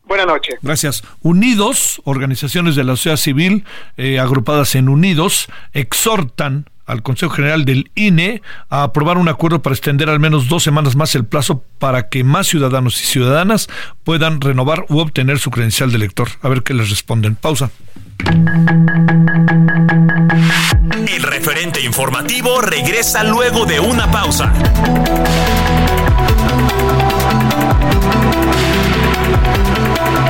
Buenas 0.06 0.28
noches. 0.28 0.56
Gracias. 0.62 1.04
Unidos, 1.22 2.02
organizaciones 2.04 2.76
de 2.76 2.84
la 2.84 2.96
sociedad 2.96 3.18
civil 3.18 3.66
eh, 3.98 4.20
agrupadas 4.20 4.76
en 4.76 4.90
Unidos, 4.90 5.48
exhortan 5.74 6.66
al 6.86 7.04
Consejo 7.04 7.32
General 7.34 7.64
del 7.64 7.90
INE 7.96 8.42
a 8.70 8.84
aprobar 8.84 9.18
un 9.18 9.30
acuerdo 9.30 9.62
para 9.62 9.74
extender 9.74 10.10
al 10.10 10.20
menos 10.20 10.50
dos 10.50 10.64
semanas 10.64 10.96
más 10.98 11.16
el 11.16 11.26
plazo 11.26 11.64
para 11.80 12.10
que 12.10 12.26
más 12.26 12.48
ciudadanos 12.48 13.02
y 13.02 13.06
ciudadanas 13.06 13.70
puedan 14.04 14.42
renovar 14.42 14.86
u 14.90 15.00
obtener 15.00 15.40
su 15.40 15.52
credencial 15.52 15.92
de 15.92 15.98
elector. 15.98 16.28
A 16.42 16.50
ver 16.50 16.64
qué 16.64 16.74
les 16.74 16.90
responden. 16.90 17.36
Pausa. 17.36 17.72
El 21.08 21.24
referente 21.24 21.82
informativo 21.82 22.62
regresa 22.62 23.24
luego 23.24 23.66
de 23.66 23.80
una 23.80 24.12
pausa. 24.12 24.52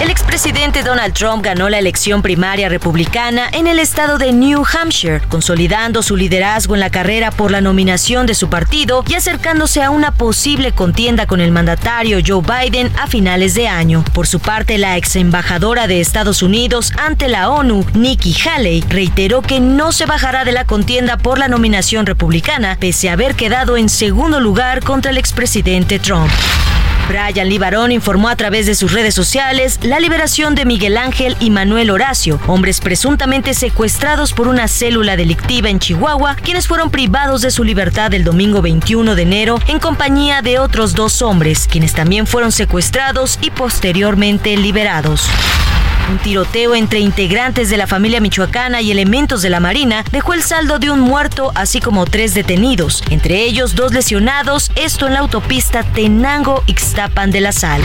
El 0.00 0.08
expresidente 0.08 0.82
Donald 0.82 1.12
Trump 1.12 1.44
ganó 1.44 1.68
la 1.68 1.78
elección 1.78 2.22
primaria 2.22 2.70
republicana 2.70 3.50
en 3.52 3.66
el 3.66 3.78
estado 3.78 4.16
de 4.16 4.32
New 4.32 4.64
Hampshire, 4.64 5.20
consolidando 5.28 6.02
su 6.02 6.16
liderazgo 6.16 6.72
en 6.74 6.80
la 6.80 6.88
carrera 6.88 7.30
por 7.30 7.50
la 7.50 7.60
nominación 7.60 8.24
de 8.24 8.34
su 8.34 8.48
partido 8.48 9.04
y 9.06 9.14
acercándose 9.14 9.82
a 9.82 9.90
una 9.90 10.10
posible 10.12 10.72
contienda 10.72 11.26
con 11.26 11.42
el 11.42 11.52
mandatario 11.52 12.20
Joe 12.26 12.40
Biden 12.40 12.90
a 12.98 13.08
finales 13.08 13.52
de 13.52 13.68
año. 13.68 14.02
Por 14.14 14.26
su 14.26 14.40
parte, 14.40 14.78
la 14.78 14.96
ex 14.96 15.16
embajadora 15.16 15.86
de 15.86 16.00
Estados 16.00 16.42
Unidos 16.42 16.94
ante 16.96 17.28
la 17.28 17.50
ONU, 17.50 17.84
Nikki 17.92 18.34
Haley, 18.42 18.82
reiteró 18.88 19.42
que 19.42 19.60
no 19.60 19.92
se 19.92 20.06
bajará 20.06 20.46
de 20.46 20.52
la 20.52 20.64
contienda 20.64 21.18
por 21.18 21.38
la 21.38 21.48
nominación 21.48 22.06
republicana, 22.06 22.78
pese 22.80 23.10
a 23.10 23.12
haber 23.12 23.34
quedado 23.34 23.76
en 23.76 23.90
segundo 23.90 24.40
lugar 24.40 24.82
contra 24.82 25.10
el 25.10 25.18
expresidente 25.18 25.98
Trump. 25.98 26.30
Brian 27.10 27.48
Libarón 27.48 27.90
informó 27.90 28.28
a 28.28 28.36
través 28.36 28.66
de 28.66 28.76
sus 28.76 28.92
redes 28.92 29.16
sociales 29.16 29.80
la 29.82 29.98
liberación 29.98 30.54
de 30.54 30.64
Miguel 30.64 30.96
Ángel 30.96 31.36
y 31.40 31.50
Manuel 31.50 31.90
Horacio, 31.90 32.40
hombres 32.46 32.78
presuntamente 32.80 33.52
secuestrados 33.52 34.32
por 34.32 34.46
una 34.46 34.68
célula 34.68 35.16
delictiva 35.16 35.70
en 35.70 35.80
Chihuahua, 35.80 36.36
quienes 36.36 36.68
fueron 36.68 36.92
privados 36.92 37.42
de 37.42 37.50
su 37.50 37.64
libertad 37.64 38.14
el 38.14 38.22
domingo 38.22 38.62
21 38.62 39.16
de 39.16 39.22
enero 39.22 39.58
en 39.66 39.80
compañía 39.80 40.40
de 40.40 40.60
otros 40.60 40.94
dos 40.94 41.20
hombres, 41.20 41.66
quienes 41.68 41.94
también 41.94 42.28
fueron 42.28 42.52
secuestrados 42.52 43.40
y 43.42 43.50
posteriormente 43.50 44.56
liberados. 44.56 45.28
Un 46.10 46.18
tiroteo 46.18 46.74
entre 46.74 46.98
integrantes 46.98 47.70
de 47.70 47.76
la 47.76 47.86
familia 47.86 48.20
michoacana 48.20 48.80
y 48.80 48.90
elementos 48.90 49.42
de 49.42 49.48
la 49.48 49.60
Marina 49.60 50.04
dejó 50.10 50.34
el 50.34 50.42
saldo 50.42 50.80
de 50.80 50.90
un 50.90 50.98
muerto, 50.98 51.52
así 51.54 51.80
como 51.80 52.04
tres 52.04 52.34
detenidos, 52.34 53.04
entre 53.10 53.44
ellos 53.44 53.76
dos 53.76 53.92
lesionados, 53.92 54.72
esto 54.74 55.06
en 55.06 55.14
la 55.14 55.20
autopista 55.20 55.84
Tenango-Ixtapan 55.84 57.30
de 57.30 57.40
la 57.40 57.52
Sal. 57.52 57.80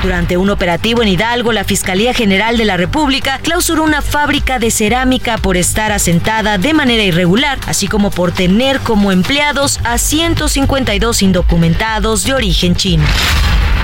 Durante 0.00 0.36
un 0.36 0.48
operativo 0.48 1.02
en 1.02 1.08
Hidalgo, 1.08 1.50
la 1.50 1.64
Fiscalía 1.64 2.14
General 2.14 2.56
de 2.56 2.66
la 2.66 2.76
República 2.76 3.40
clausuró 3.42 3.82
una 3.82 4.00
fábrica 4.00 4.60
de 4.60 4.70
cerámica 4.70 5.36
por 5.36 5.56
estar 5.56 5.90
asentada 5.90 6.56
de 6.56 6.72
manera 6.72 7.02
irregular, 7.02 7.58
así 7.66 7.88
como 7.88 8.12
por 8.12 8.30
tener 8.30 8.78
como 8.78 9.10
empleados 9.10 9.80
a 9.82 9.98
152 9.98 11.20
indocumentados 11.22 12.22
de 12.22 12.32
origen 12.32 12.76
chino. 12.76 13.04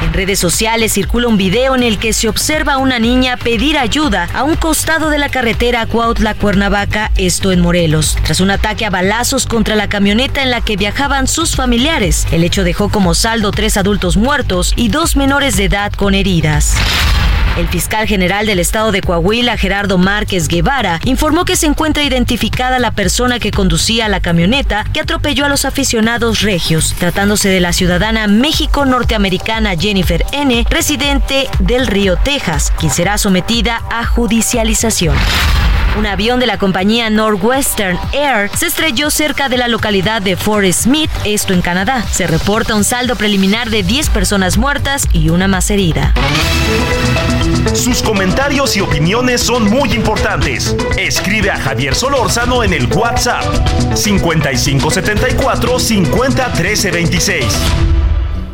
En 0.03 0.13
redes 0.13 0.39
sociales 0.39 0.93
circula 0.93 1.29
un 1.29 1.37
video 1.37 1.75
en 1.75 1.83
el 1.83 1.99
que 1.99 2.13
se 2.13 2.29
observa 2.29 2.75
a 2.75 2.79
una 2.79 2.99
niña 2.99 3.37
pedir 3.37 3.79
ayuda 3.79 4.29
a 4.35 4.45
un 4.45 4.57
costado 4.57 5.11
de 5.11 5.19
la 5.19 5.29
carretera 5.29 5.87
Cuautla-Cuernavaca, 5.87 7.11
esto 7.17 7.53
en 7.53 7.61
Morelos, 7.61 8.17
tras 8.23 8.41
un 8.41 8.51
ataque 8.51 8.85
a 8.85 8.91
balazos 8.91 9.47
contra 9.47 9.75
la 9.75 9.89
camioneta 9.89 10.43
en 10.43 10.51
la 10.51 10.61
que 10.61 10.77
viajaban 10.77 11.27
sus 11.27 11.57
familiares. 11.57 12.27
El 12.31 12.45
hecho 12.45 12.65
dejó 12.65 12.89
como 12.91 13.15
saldo 13.15 13.51
tres 13.51 13.77
adultos 13.77 14.17
muertos 14.17 14.73
y 14.77 14.89
dos 14.89 15.17
menores 15.17 15.57
de 15.57 15.65
edad 15.65 15.93
con 15.93 16.15
heridas. 16.15 16.77
El 17.57 17.69
fiscal 17.69 18.07
general 18.07 18.45
del 18.45 18.59
estado 18.59 18.93
de 18.93 19.01
Coahuila, 19.01 19.57
Gerardo 19.57 19.97
Márquez 19.97 20.47
Guevara, 20.47 21.01
informó 21.05 21.47
que 21.47 21.57
se 21.57 21.67
encuentra 21.67 22.05
identificada 22.05 22.79
la 22.79 22.91
persona 22.91 23.39
que 23.39 23.51
conducía 23.51 24.09
la 24.09 24.21
camioneta 24.21 24.85
que 24.93 25.01
atropelló 25.01 25.47
a 25.47 25.49
los 25.49 25.65
aficionados 25.65 26.43
regios, 26.43 26.95
tratándose 26.99 27.49
de 27.49 27.61
la 27.61 27.73
ciudadana 27.73 28.27
México-norteamericana 28.27 29.75
Jennifer 29.75 30.23
N., 30.33 30.67
residente 30.69 31.49
del 31.61 31.87
Río, 31.87 32.17
Texas, 32.17 32.75
quien 32.79 32.93
será 32.93 33.17
sometida 33.17 33.83
a 33.91 34.05
judicialización. 34.05 35.17
Un 35.99 36.07
avión 36.07 36.41
de 36.41 36.47
la 36.47 36.59
compañía 36.59 37.09
Northwestern 37.11 37.99
Air 38.13 38.51
se 38.57 38.67
estrelló 38.67 39.11
cerca 39.11 39.49
de 39.49 39.57
la 39.57 39.69
localidad 39.69 40.21
de 40.21 40.37
Forest 40.37 40.85
Smith, 40.85 41.11
esto 41.25 41.53
en 41.53 41.63
Canadá. 41.63 42.05
Se 42.11 42.27
reporta 42.27 42.75
un 42.75 42.85
saldo 42.85 43.17
preliminar 43.17 43.71
de 43.71 43.83
10 43.83 44.11
personas 44.11 44.59
muertas 44.59 45.09
y 45.13 45.31
una 45.31 45.49
más 45.49 45.71
herida. 45.71 46.13
Sus 47.75 48.03
comentarios 48.03 48.77
y 48.77 48.81
opiniones 48.81 49.43
son 49.43 49.71
muy 49.71 49.93
importantes. 49.93 50.75
Escribe 50.97 51.51
a 51.51 51.59
Javier 51.59 51.95
Solórzano 51.95 52.65
en 52.65 52.73
el 52.73 52.87
WhatsApp 52.93 53.45
5574 53.95 55.79
50 55.79 56.53
26. 56.93 57.45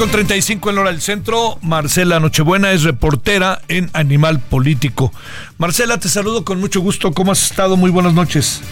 Con 0.00 0.10
35 0.10 0.70
en 0.70 0.78
hora 0.78 0.92
del 0.92 1.02
centro. 1.02 1.58
Marcela 1.60 2.20
Nochebuena 2.20 2.72
es 2.72 2.84
reportera 2.84 3.60
en 3.68 3.90
Animal 3.92 4.40
Político. 4.40 5.12
Marcela, 5.58 6.00
te 6.00 6.08
saludo 6.08 6.42
con 6.42 6.58
mucho 6.58 6.80
gusto. 6.80 7.12
¿Cómo 7.12 7.32
has 7.32 7.50
estado? 7.50 7.76
Muy 7.76 7.90
buenas 7.90 8.14
noches. 8.14 8.62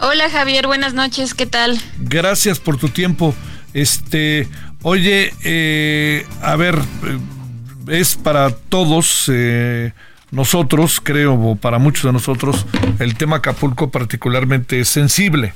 Hola 0.00 0.30
Javier, 0.30 0.66
buenas 0.66 0.94
noches. 0.94 1.34
¿Qué 1.34 1.44
tal? 1.44 1.78
Gracias 1.98 2.58
por 2.58 2.78
tu 2.78 2.88
tiempo. 2.88 3.34
Este, 3.74 4.48
oye, 4.80 5.34
eh, 5.44 6.26
a 6.40 6.56
ver, 6.56 6.76
eh, 7.04 7.98
es 8.00 8.14
para 8.14 8.48
todos. 8.48 9.24
Eh, 9.28 9.92
nosotros, 10.30 11.00
creo, 11.02 11.34
o 11.34 11.56
para 11.56 11.78
muchos 11.78 12.04
de 12.04 12.12
nosotros, 12.12 12.66
el 12.98 13.14
tema 13.14 13.36
Acapulco 13.36 13.90
particularmente 13.90 14.80
es 14.80 14.88
sensible. 14.88 15.54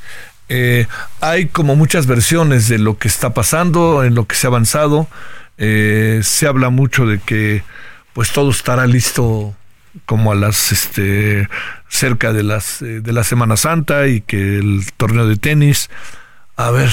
Eh, 0.52 0.88
hay 1.20 1.46
como 1.46 1.76
muchas 1.76 2.06
versiones 2.06 2.68
de 2.68 2.78
lo 2.78 2.98
que 2.98 3.06
está 3.06 3.32
pasando, 3.32 4.02
en 4.02 4.16
lo 4.16 4.26
que 4.26 4.34
se 4.34 4.48
ha 4.48 4.50
avanzado. 4.50 5.06
Eh, 5.58 6.20
se 6.24 6.48
habla 6.48 6.70
mucho 6.70 7.06
de 7.06 7.20
que 7.20 7.62
pues 8.12 8.32
todo 8.32 8.50
estará 8.50 8.86
listo 8.88 9.54
como 10.06 10.32
a 10.32 10.34
las 10.34 10.72
este 10.72 11.48
cerca 11.88 12.32
de 12.32 12.42
las 12.42 12.82
eh, 12.82 13.00
de 13.00 13.12
la 13.12 13.22
Semana 13.22 13.56
Santa 13.56 14.08
y 14.08 14.22
que 14.22 14.58
el 14.58 14.86
torneo 14.96 15.28
de 15.28 15.36
tenis. 15.36 15.88
A 16.56 16.72
ver, 16.72 16.90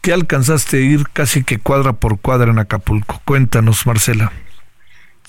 ¿qué 0.00 0.14
alcanzaste 0.14 0.78
a 0.78 0.80
ir 0.80 1.04
casi 1.12 1.44
que 1.44 1.58
cuadra 1.58 1.92
por 1.92 2.18
cuadra 2.18 2.50
en 2.50 2.58
Acapulco? 2.58 3.20
Cuéntanos, 3.26 3.86
Marcela. 3.86 4.32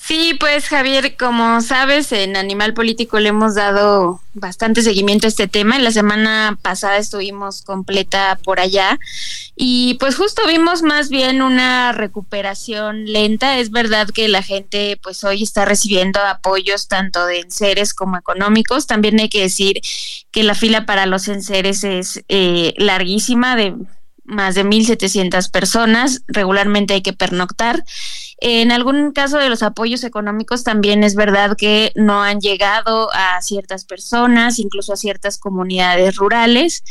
Sí, 0.07 0.37
pues 0.39 0.69
Javier, 0.69 1.17
como 1.17 1.59
sabes, 1.59 2.13
en 2.13 2.37
Animal 2.37 2.73
Político 2.73 3.19
le 3.19 3.27
hemos 3.27 3.55
dado 3.55 4.21
bastante 4.33 4.81
seguimiento 4.81 5.27
a 5.27 5.29
este 5.29 5.49
tema. 5.49 5.75
En 5.75 5.83
la 5.83 5.91
semana 5.91 6.57
pasada 6.61 6.95
estuvimos 6.95 7.61
completa 7.61 8.39
por 8.41 8.61
allá 8.61 8.97
y 9.57 9.95
pues 9.95 10.15
justo 10.15 10.47
vimos 10.47 10.81
más 10.81 11.09
bien 11.09 11.41
una 11.41 11.91
recuperación 11.91 13.03
lenta. 13.03 13.59
Es 13.59 13.69
verdad 13.69 14.07
que 14.07 14.29
la 14.29 14.41
gente 14.41 14.97
pues 15.03 15.25
hoy 15.25 15.43
está 15.43 15.65
recibiendo 15.65 16.21
apoyos 16.21 16.87
tanto 16.87 17.25
de 17.25 17.41
enseres 17.41 17.93
como 17.93 18.15
económicos. 18.15 18.87
También 18.87 19.19
hay 19.19 19.27
que 19.27 19.41
decir 19.41 19.81
que 20.31 20.43
la 20.43 20.55
fila 20.55 20.85
para 20.85 21.05
los 21.05 21.27
enseres 21.27 21.83
es 21.83 22.23
eh, 22.29 22.73
larguísima 22.77 23.57
de 23.57 23.75
más 24.23 24.55
de 24.55 24.63
1.700 24.63 25.51
personas. 25.51 26.21
Regularmente 26.27 26.93
hay 26.93 27.01
que 27.01 27.13
pernoctar. 27.13 27.83
En 28.39 28.71
algún 28.71 29.13
caso 29.13 29.37
de 29.37 29.49
los 29.49 29.63
apoyos 29.63 30.03
económicos 30.03 30.63
también 30.63 31.03
es 31.03 31.15
verdad 31.15 31.57
que 31.57 31.91
no 31.95 32.21
han 32.21 32.39
llegado 32.39 33.09
a 33.13 33.41
ciertas 33.41 33.83
personas, 33.83 34.59
incluso 34.59 34.93
a 34.93 34.97
ciertas 34.97 35.39
comunidades 35.39 36.15
rurales. 36.15 36.83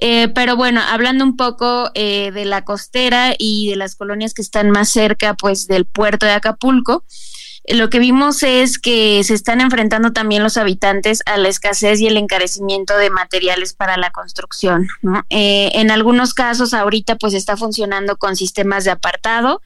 Eh, 0.00 0.28
pero 0.34 0.56
bueno, 0.56 0.80
hablando 0.80 1.24
un 1.24 1.36
poco 1.36 1.90
eh, 1.94 2.30
de 2.32 2.44
la 2.44 2.64
costera 2.64 3.34
y 3.38 3.70
de 3.70 3.76
las 3.76 3.94
colonias 3.94 4.34
que 4.34 4.42
están 4.42 4.70
más 4.70 4.88
cerca, 4.88 5.34
pues 5.34 5.66
del 5.66 5.86
puerto 5.86 6.26
de 6.26 6.32
Acapulco, 6.32 7.04
eh, 7.64 7.76
lo 7.76 7.88
que 7.88 8.00
vimos 8.00 8.42
es 8.42 8.78
que 8.78 9.22
se 9.22 9.32
están 9.32 9.60
enfrentando 9.60 10.12
también 10.12 10.42
los 10.42 10.56
habitantes 10.56 11.22
a 11.24 11.36
la 11.36 11.48
escasez 11.48 12.00
y 12.00 12.08
el 12.08 12.16
encarecimiento 12.16 12.96
de 12.96 13.10
materiales 13.10 13.74
para 13.74 13.96
la 13.96 14.10
construcción. 14.10 14.88
en 15.30 15.90
algunos 15.90 16.34
casos 16.34 16.74
ahorita 16.74 17.16
pues 17.16 17.32
está 17.32 17.56
funcionando 17.56 18.16
con 18.16 18.34
sistemas 18.34 18.84
de 18.84 18.90
apartado 18.90 19.62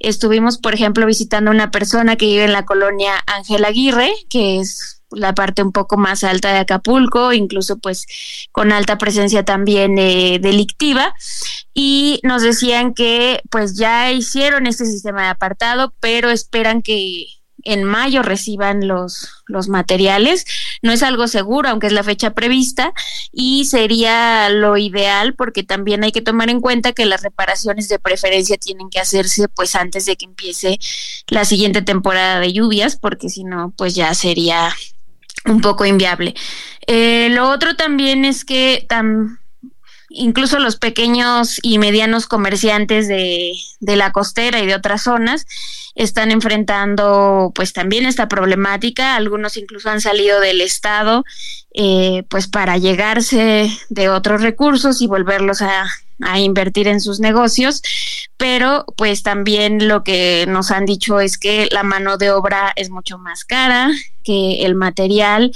Estuvimos, 0.00 0.58
por 0.58 0.74
ejemplo, 0.74 1.06
visitando 1.06 1.50
a 1.50 1.54
una 1.54 1.70
persona 1.70 2.16
que 2.16 2.26
vive 2.26 2.44
en 2.44 2.52
la 2.52 2.64
colonia 2.64 3.12
Ángel 3.26 3.64
Aguirre, 3.64 4.12
que 4.28 4.58
es 4.58 5.02
la 5.10 5.34
parte 5.34 5.62
un 5.62 5.72
poco 5.72 5.96
más 5.96 6.24
alta 6.24 6.52
de 6.52 6.60
Acapulco, 6.60 7.32
incluso 7.32 7.78
pues 7.78 8.06
con 8.52 8.72
alta 8.72 8.96
presencia 8.98 9.44
también 9.44 9.98
eh, 9.98 10.38
delictiva. 10.40 11.14
Y 11.74 12.20
nos 12.22 12.42
decían 12.42 12.94
que 12.94 13.42
pues 13.50 13.76
ya 13.76 14.10
hicieron 14.10 14.66
este 14.66 14.86
sistema 14.86 15.22
de 15.22 15.28
apartado, 15.28 15.94
pero 16.00 16.30
esperan 16.30 16.82
que 16.82 17.26
en 17.64 17.84
mayo 17.84 18.22
reciban 18.22 18.86
los, 18.86 19.42
los 19.46 19.68
materiales. 19.68 20.44
No 20.82 20.92
es 20.92 21.02
algo 21.02 21.28
seguro, 21.28 21.68
aunque 21.68 21.86
es 21.88 21.92
la 21.92 22.02
fecha 22.02 22.32
prevista, 22.32 22.92
y 23.32 23.64
sería 23.66 24.48
lo 24.50 24.76
ideal 24.76 25.34
porque 25.34 25.62
también 25.62 26.04
hay 26.04 26.12
que 26.12 26.22
tomar 26.22 26.50
en 26.50 26.60
cuenta 26.60 26.92
que 26.92 27.06
las 27.06 27.22
reparaciones 27.22 27.88
de 27.88 27.98
preferencia 27.98 28.56
tienen 28.56 28.90
que 28.90 29.00
hacerse 29.00 29.48
pues 29.48 29.74
antes 29.74 30.06
de 30.06 30.16
que 30.16 30.26
empiece 30.26 30.78
la 31.28 31.44
siguiente 31.44 31.82
temporada 31.82 32.40
de 32.40 32.52
lluvias, 32.52 32.96
porque 32.96 33.28
si 33.28 33.44
no, 33.44 33.72
pues 33.76 33.94
ya 33.94 34.14
sería 34.14 34.74
un 35.44 35.60
poco 35.60 35.84
inviable. 35.84 36.34
Eh, 36.86 37.28
lo 37.30 37.50
otro 37.50 37.76
también 37.76 38.24
es 38.24 38.44
que 38.44 38.86
incluso 40.10 40.58
los 40.58 40.76
pequeños 40.76 41.60
y 41.62 41.78
medianos 41.78 42.26
comerciantes 42.26 43.08
de, 43.08 43.52
de 43.78 43.96
la 43.96 44.12
costera 44.12 44.60
y 44.60 44.66
de 44.66 44.74
otras 44.74 45.02
zonas 45.04 45.46
están 45.94 46.30
enfrentando 46.30 47.52
pues 47.54 47.72
también 47.72 48.06
esta 48.06 48.28
problemática, 48.28 49.16
algunos 49.16 49.56
incluso 49.56 49.88
han 49.88 50.00
salido 50.00 50.40
del 50.40 50.60
estado 50.60 51.24
eh, 51.72 52.24
pues 52.28 52.48
para 52.48 52.76
llegarse 52.76 53.70
de 53.88 54.08
otros 54.08 54.42
recursos 54.42 55.00
y 55.00 55.06
volverlos 55.06 55.62
a, 55.62 55.88
a 56.22 56.40
invertir 56.40 56.88
en 56.88 57.00
sus 57.00 57.20
negocios, 57.20 57.82
pero 58.36 58.84
pues 58.96 59.22
también 59.22 59.88
lo 59.88 60.02
que 60.02 60.46
nos 60.48 60.70
han 60.70 60.86
dicho 60.86 61.20
es 61.20 61.38
que 61.38 61.68
la 61.70 61.82
mano 61.82 62.16
de 62.16 62.30
obra 62.30 62.72
es 62.76 62.90
mucho 62.90 63.18
más 63.18 63.44
cara 63.44 63.90
que 64.24 64.64
el 64.64 64.74
material 64.74 65.52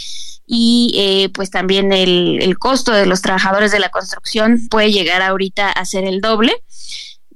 y 0.47 0.93
eh, 0.97 1.31
pues 1.31 1.51
también 1.51 1.93
el, 1.93 2.57
costo 2.59 2.93
de 2.93 3.07
los 3.07 3.23
trabajadores 3.23 3.73
de 3.73 3.78
la 3.78 3.91
construcción 3.91 4.69
puede 4.69 4.93
llegar 4.93 5.23
ahorita 5.23 5.70
a 5.70 5.85
ser 5.85 6.05
el 6.05 6.20
doble. 6.20 6.53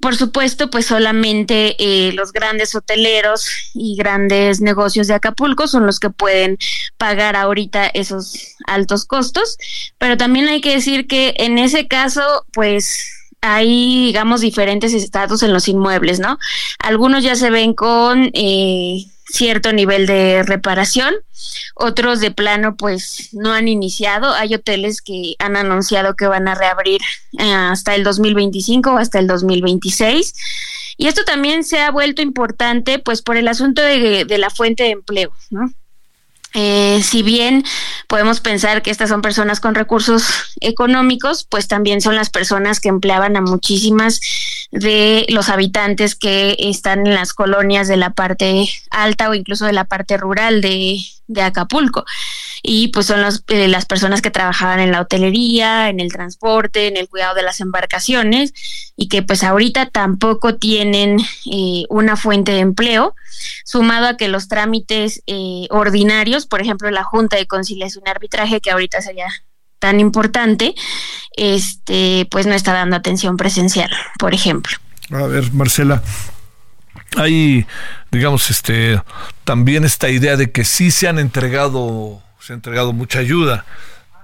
Por 0.00 0.14
supuesto, 0.14 0.70
pues 0.70 0.86
solamente 0.86 1.74
eh, 1.78 2.12
los 2.12 2.32
grandes 2.32 2.72
hoteleros 2.74 3.48
y 3.74 3.96
grandes 3.96 4.60
negocios 4.60 5.08
de 5.08 5.14
Acapulco 5.14 5.66
son 5.66 5.86
los 5.86 5.98
que 5.98 6.10
pueden 6.10 6.56
pagar 6.98 7.34
ahorita 7.34 7.86
esos 7.86 8.54
altos 8.66 9.04
costos, 9.06 9.58
pero 9.98 10.16
también 10.16 10.46
hay 10.48 10.60
que 10.60 10.74
decir 10.74 11.08
que 11.08 11.34
en 11.38 11.58
ese 11.58 11.88
caso, 11.88 12.46
pues 12.52 13.17
hay, 13.40 14.06
digamos, 14.06 14.40
diferentes 14.40 14.92
estatus 14.92 15.42
en 15.42 15.52
los 15.52 15.68
inmuebles, 15.68 16.20
¿no? 16.20 16.38
Algunos 16.78 17.22
ya 17.22 17.36
se 17.36 17.50
ven 17.50 17.74
con 17.74 18.30
eh, 18.34 19.04
cierto 19.30 19.72
nivel 19.72 20.06
de 20.06 20.42
reparación, 20.42 21.14
otros 21.74 22.20
de 22.20 22.30
plano 22.30 22.76
pues 22.76 23.28
no 23.32 23.52
han 23.52 23.68
iniciado, 23.68 24.32
hay 24.34 24.54
hoteles 24.54 25.02
que 25.02 25.34
han 25.38 25.56
anunciado 25.56 26.14
que 26.14 26.26
van 26.26 26.48
a 26.48 26.54
reabrir 26.54 27.00
eh, 27.38 27.52
hasta 27.52 27.94
el 27.94 28.04
2025 28.04 28.90
o 28.90 28.96
hasta 28.96 29.18
el 29.18 29.26
2026 29.26 30.34
y 30.96 31.06
esto 31.06 31.24
también 31.24 31.62
se 31.62 31.78
ha 31.78 31.90
vuelto 31.90 32.22
importante 32.22 32.98
pues 32.98 33.22
por 33.22 33.36
el 33.36 33.48
asunto 33.48 33.82
de, 33.82 34.24
de 34.24 34.38
la 34.38 34.50
fuente 34.50 34.84
de 34.84 34.90
empleo, 34.90 35.32
¿no? 35.50 35.70
Eh, 36.54 37.02
si 37.02 37.22
bien 37.22 37.62
podemos 38.06 38.40
pensar 38.40 38.82
que 38.82 38.90
estas 38.90 39.10
son 39.10 39.20
personas 39.20 39.60
con 39.60 39.74
recursos 39.74 40.24
económicos, 40.60 41.44
pues 41.44 41.68
también 41.68 42.00
son 42.00 42.16
las 42.16 42.30
personas 42.30 42.80
que 42.80 42.88
empleaban 42.88 43.36
a 43.36 43.42
muchísimas 43.42 44.20
de 44.70 45.26
los 45.28 45.50
habitantes 45.50 46.14
que 46.14 46.56
están 46.58 47.06
en 47.06 47.14
las 47.14 47.34
colonias 47.34 47.86
de 47.88 47.96
la 47.96 48.10
parte 48.10 48.68
alta 48.90 49.28
o 49.28 49.34
incluso 49.34 49.66
de 49.66 49.72
la 49.72 49.84
parte 49.84 50.16
rural 50.16 50.60
de, 50.60 51.00
de 51.26 51.42
Acapulco. 51.42 52.04
Y 52.62 52.88
pues 52.88 53.06
son 53.06 53.20
eh, 53.48 53.68
las 53.68 53.86
personas 53.86 54.22
que 54.22 54.30
trabajaban 54.30 54.80
en 54.80 54.92
la 54.92 55.00
hotelería, 55.00 55.88
en 55.88 56.00
el 56.00 56.12
transporte, 56.12 56.88
en 56.88 56.96
el 56.96 57.08
cuidado 57.08 57.34
de 57.34 57.42
las 57.42 57.60
embarcaciones 57.60 58.52
y 58.96 59.08
que 59.08 59.22
pues 59.22 59.42
ahorita 59.44 59.90
tampoco 59.90 60.56
tienen 60.56 61.20
eh, 61.50 61.84
una 61.88 62.16
fuente 62.16 62.52
de 62.52 62.60
empleo, 62.60 63.14
sumado 63.64 64.08
a 64.08 64.16
que 64.16 64.28
los 64.28 64.48
trámites 64.48 65.22
eh, 65.26 65.66
ordinarios, 65.70 66.46
por 66.46 66.60
ejemplo 66.60 66.90
la 66.90 67.04
Junta 67.04 67.36
de 67.36 67.46
Conciliación 67.46 68.04
y 68.06 68.10
Arbitraje, 68.10 68.60
que 68.60 68.70
ahorita 68.70 69.00
sería 69.00 69.28
tan 69.78 70.00
importante, 70.00 70.74
este 71.36 72.26
pues 72.30 72.46
no 72.46 72.54
está 72.54 72.72
dando 72.72 72.96
atención 72.96 73.36
presencial, 73.36 73.90
por 74.18 74.34
ejemplo. 74.34 74.76
A 75.10 75.26
ver, 75.26 75.52
Marcela, 75.52 76.02
hay, 77.16 77.66
digamos, 78.10 78.50
este, 78.50 79.00
también 79.44 79.84
esta 79.84 80.10
idea 80.10 80.36
de 80.36 80.50
que 80.50 80.64
sí 80.64 80.90
se 80.90 81.08
han 81.08 81.18
entregado, 81.18 82.22
se 82.48 82.54
ha 82.54 82.56
entregado 82.56 82.94
mucha 82.94 83.18
ayuda, 83.18 83.66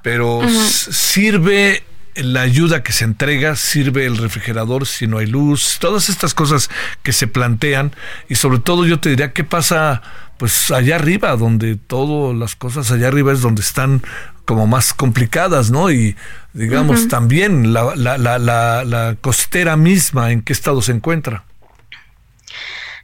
pero 0.03 0.41
sirve 0.49 1.83
la 2.15 2.41
ayuda 2.41 2.83
que 2.83 2.95
se 2.95 3.05
entrega, 3.05 3.55
sirve 3.55 4.07
el 4.07 4.17
refrigerador 4.17 4.87
si 4.87 5.07
no 5.07 5.19
hay 5.19 5.27
luz, 5.27 5.77
todas 5.79 6.09
estas 6.09 6.33
cosas 6.33 6.71
que 7.03 7.13
se 7.13 7.27
plantean 7.27 7.93
y 8.31 8.37
sobre 8.37 8.61
todo 8.61 8.87
yo 8.87 8.99
te 8.99 9.11
diría 9.11 9.35
qué 9.35 9.45
pasa 9.45 10.01
pues 10.39 10.71
allá 10.71 10.97
arriba, 10.97 11.37
donde 11.37 11.77
todas 11.77 12.35
las 12.35 12.57
cosas 12.57 12.91
allá 12.91 13.09
arriba 13.09 13.31
es 13.31 13.43
donde 13.43 13.61
están 13.61 14.03
como 14.47 14.67
más 14.67 14.95
complicadas, 14.95 15.71
¿no? 15.71 15.91
Y 15.91 16.17
digamos 16.55 17.09
también 17.09 17.75
la, 17.75 17.95
la, 17.95 18.17
la, 18.17 18.39
la 18.39 19.17
costera 19.21 19.77
misma 19.77 20.33
en 20.33 20.41
qué 20.41 20.55
estado 20.55 20.81
se 20.81 20.93
encuentra. 20.93 21.45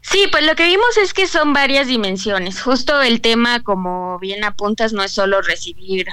Sí, 0.03 0.27
pues 0.31 0.45
lo 0.45 0.55
que 0.55 0.65
vimos 0.65 0.97
es 1.03 1.13
que 1.13 1.27
son 1.27 1.53
varias 1.53 1.87
dimensiones. 1.87 2.61
Justo 2.63 3.01
el 3.03 3.21
tema, 3.21 3.63
como 3.63 4.19
bien 4.19 4.45
apuntas, 4.45 4.93
no 4.93 5.03
es 5.03 5.13
solo 5.13 5.43
recibir 5.43 6.07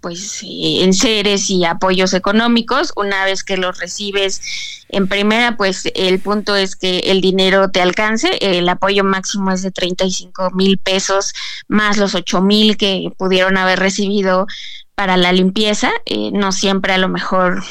pues 0.00 0.40
en 0.42 0.94
seres 0.94 1.50
y 1.50 1.64
apoyos 1.64 2.14
económicos. 2.14 2.92
Una 2.96 3.24
vez 3.24 3.42
que 3.44 3.56
los 3.56 3.78
recibes 3.78 4.40
en 4.88 5.08
primera, 5.08 5.56
pues 5.56 5.88
el 5.94 6.20
punto 6.20 6.54
es 6.54 6.76
que 6.76 6.98
el 7.00 7.20
dinero 7.20 7.70
te 7.70 7.82
alcance. 7.82 8.38
El 8.40 8.68
apoyo 8.68 9.04
máximo 9.04 9.50
es 9.50 9.62
de 9.62 9.70
35 9.70 10.50
mil 10.52 10.78
pesos 10.78 11.34
más 11.68 11.96
los 11.96 12.14
8 12.14 12.40
mil 12.40 12.76
que 12.76 13.10
pudieron 13.16 13.56
haber 13.56 13.80
recibido 13.80 14.46
para 14.94 15.16
la 15.16 15.32
limpieza. 15.32 15.90
Eh, 16.04 16.30
no 16.32 16.52
siempre 16.52 16.92
a 16.92 16.98
lo 16.98 17.08
mejor 17.08 17.62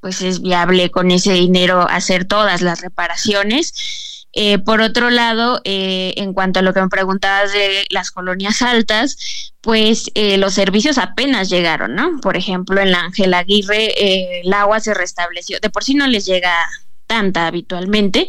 pues 0.00 0.22
es 0.22 0.40
viable 0.40 0.90
con 0.90 1.10
ese 1.10 1.34
dinero 1.34 1.86
hacer 1.88 2.24
todas 2.24 2.62
las 2.62 2.80
reparaciones 2.80 4.09
eh, 4.32 4.58
por 4.58 4.80
otro 4.80 5.10
lado, 5.10 5.60
eh, 5.64 6.14
en 6.16 6.32
cuanto 6.32 6.60
a 6.60 6.62
lo 6.62 6.72
que 6.72 6.80
me 6.80 6.88
preguntabas 6.88 7.52
de 7.52 7.86
las 7.90 8.10
colonias 8.10 8.62
altas, 8.62 9.52
pues 9.60 10.10
eh, 10.14 10.38
los 10.38 10.54
servicios 10.54 10.98
apenas 10.98 11.50
llegaron, 11.50 11.94
¿no? 11.94 12.20
Por 12.20 12.36
ejemplo, 12.36 12.80
en 12.80 12.92
la 12.92 13.00
Ángel 13.00 13.34
Aguirre 13.34 14.40
el 14.40 14.52
agua 14.52 14.80
se 14.80 14.94
restableció. 14.94 15.58
De 15.60 15.70
por 15.70 15.84
sí 15.84 15.94
no 15.94 16.06
les 16.06 16.26
llega 16.26 16.54
tanta 17.06 17.48
habitualmente, 17.48 18.28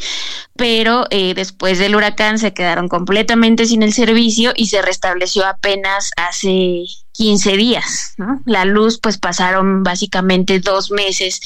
pero 0.55 1.05
después 1.11 1.77
del 1.77 1.95
huracán 1.95 2.39
se 2.39 2.51
quedaron 2.51 2.87
completamente 2.87 3.67
sin 3.67 3.83
el 3.83 3.93
servicio 3.93 4.53
y 4.55 4.67
se 4.67 4.81
restableció 4.81 5.45
apenas 5.45 6.09
hace 6.17 6.85
15 7.11 7.57
días, 7.57 8.15
¿no? 8.17 8.41
La 8.47 8.65
luz, 8.65 8.99
pues 8.99 9.19
pasaron 9.19 9.83
básicamente 9.83 10.59
dos 10.59 10.89
meses 10.89 11.41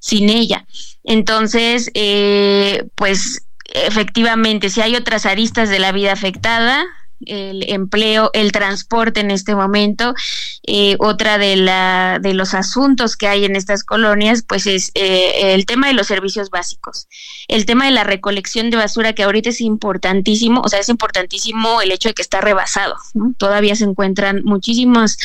sin 0.00 0.30
ella. 0.30 0.64
Entonces, 1.04 1.90
pues 2.94 3.42
efectivamente, 3.68 4.70
si 4.70 4.80
hay 4.80 4.96
otras 4.96 5.26
aristas 5.26 5.68
de 5.68 5.78
la 5.78 5.92
vida 5.92 6.12
afectada, 6.12 6.86
el 7.26 7.68
empleo, 7.70 8.30
el 8.32 8.52
transporte 8.52 9.20
en 9.20 9.30
este 9.30 9.54
momento. 9.54 10.14
Eh, 10.66 10.96
otra 10.98 11.38
de, 11.38 11.56
la, 11.56 12.18
de 12.20 12.34
los 12.34 12.54
asuntos 12.54 13.16
que 13.16 13.26
hay 13.26 13.44
en 13.44 13.56
estas 13.56 13.84
colonias, 13.84 14.44
pues 14.46 14.66
es 14.66 14.90
eh, 14.94 15.54
el 15.54 15.66
tema 15.66 15.88
de 15.88 15.94
los 15.94 16.06
servicios 16.06 16.50
básicos, 16.50 17.08
el 17.48 17.64
tema 17.64 17.86
de 17.86 17.90
la 17.90 18.04
recolección 18.04 18.70
de 18.70 18.76
basura, 18.76 19.14
que 19.14 19.22
ahorita 19.22 19.50
es 19.50 19.60
importantísimo, 19.60 20.60
o 20.60 20.68
sea, 20.68 20.80
es 20.80 20.88
importantísimo 20.88 21.80
el 21.80 21.90
hecho 21.90 22.10
de 22.10 22.14
que 22.14 22.22
está 22.22 22.40
rebasado. 22.40 22.96
Todavía 23.38 23.76
se 23.76 23.84
encuentran 23.84 24.42
muchísimos 24.44 25.16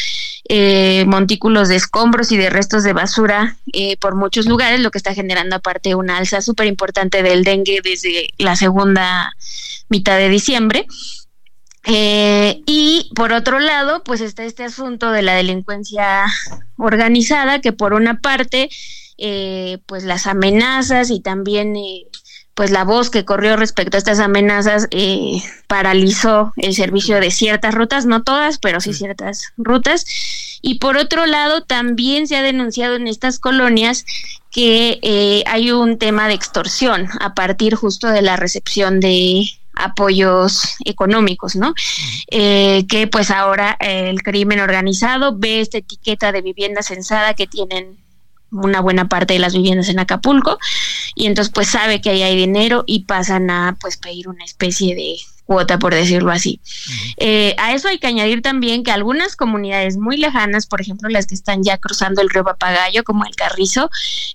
eh, 0.50 1.04
montículos 1.08 1.68
de 1.68 1.76
escombros 1.76 2.32
y 2.32 2.38
de 2.38 2.50
restos 2.50 2.84
de 2.84 2.94
basura 2.94 3.58
por 4.00 4.16
muchos 4.16 4.46
lugares, 4.46 4.80
lo 4.80 4.92
que 4.92 4.98
está 4.98 5.14
generando 5.14 5.56
aparte 5.56 5.96
una 5.96 6.18
alza 6.18 6.42
súper 6.42 6.68
importante 6.68 7.24
del 7.24 7.44
dengue 7.44 7.82
desde 7.84 8.30
la 8.38 8.56
segunda 8.56 9.34
mitad 9.90 10.18
de 10.18 10.30
diciembre. 10.30 10.88
Eh, 11.86 12.62
y 12.66 13.12
por 13.16 13.34
otro 13.34 13.60
lado, 13.60 14.04
pues 14.04 14.22
está 14.22 14.44
este 14.44 14.64
asunto 14.64 15.12
de 15.12 15.22
la 15.22 15.34
delincuencia 15.34 16.26
organizada, 16.78 17.60
que 17.60 17.74
por 17.74 17.94
una 17.94 18.20
parte, 18.20 18.70
eh, 19.18 19.80
pues 19.86 20.04
las 20.04 20.28
amenazas 20.28 21.10
y 21.10 21.20
también 21.20 21.76
eh, 21.76 22.06
pues 22.54 22.72
la 22.72 22.84
voz 22.84 23.10
que 23.10 23.26
corrió 23.26 23.58
respecto 23.58 23.98
a 23.98 24.00
estas 24.00 24.20
amenazas 24.20 24.88
paralizó 25.68 26.54
el 26.56 26.76
servicio 26.76 27.20
de 27.20 27.32
ciertas 27.32 27.74
rutas, 27.74 28.06
no 28.06 28.24
todas, 28.24 28.60
pero 28.60 28.80
sí 28.80 28.94
ciertas 28.94 29.54
rutas. 29.58 30.06
Y 30.62 30.76
por 30.76 30.98
otro 30.98 31.26
lado, 31.26 31.64
también 31.64 32.28
se 32.28 32.38
ha 32.38 32.44
denunciado 32.44 32.96
en 32.96 33.08
estas 33.08 33.40
colonias 33.40 34.06
que 34.52 35.44
hay 35.48 35.72
un 35.72 35.98
tema 35.98 36.28
de 36.28 36.36
extorsión 36.36 37.10
a 37.20 37.34
partir 37.34 37.74
justo 37.74 38.08
de 38.08 38.22
la 38.22 38.38
recepción 38.38 39.00
de 39.00 39.46
apoyos 39.76 40.76
económicos, 40.86 41.56
¿no? 41.56 41.74
Eh, 42.30 42.86
que 42.88 43.08
pues 43.08 43.32
ahora 43.32 43.76
el 43.80 44.22
crimen 44.22 44.60
organizado 44.60 45.38
ve 45.38 45.62
esta 45.62 45.80
etiqueta 45.80 46.32
de 46.32 46.42
vivienda 46.42 46.82
censada 46.82 47.34
que 47.34 47.48
tienen 47.48 47.98
una 48.52 48.82
buena 48.82 49.10
parte 49.10 49.34
de 49.34 49.40
las 49.40 49.54
viviendas 49.54 49.90
en 49.90 50.00
Acapulco 50.00 50.60
y 51.16 51.26
entonces 51.26 51.52
pues 51.54 51.68
sabe 51.68 52.02
que 52.02 52.12
ahí 52.12 52.22
hay 52.22 52.36
dinero 52.36 52.84
y 52.86 53.06
pasan 53.06 53.50
a 53.50 53.78
pues 53.82 53.98
pedir 53.98 54.28
una 54.28 54.46
especie 54.46 54.96
de 54.96 55.18
cuota, 55.46 55.80
por 55.80 55.94
decirlo 55.94 56.32
así. 56.32 56.60
Eh, 57.18 57.56
a 57.58 57.74
eso 57.74 57.88
hay 57.88 58.00
que 58.00 58.08
añadir 58.08 58.42
también 58.42 58.84
que 58.84 58.92
algunas 58.92 59.36
comunidades 59.36 59.98
muy 59.98 60.18
lejanas, 60.18 60.68
por 60.68 60.82
ejemplo 60.82 61.10
las 61.10 61.28
que 61.28 61.36
están 61.36 61.64
ya 61.64 61.78
cruzando 61.78 62.22
el 62.22 62.30
río 62.30 62.44
Papagayo, 62.44 63.04
como 63.04 63.26
el 63.26 63.36
Carrizo, 63.36 63.90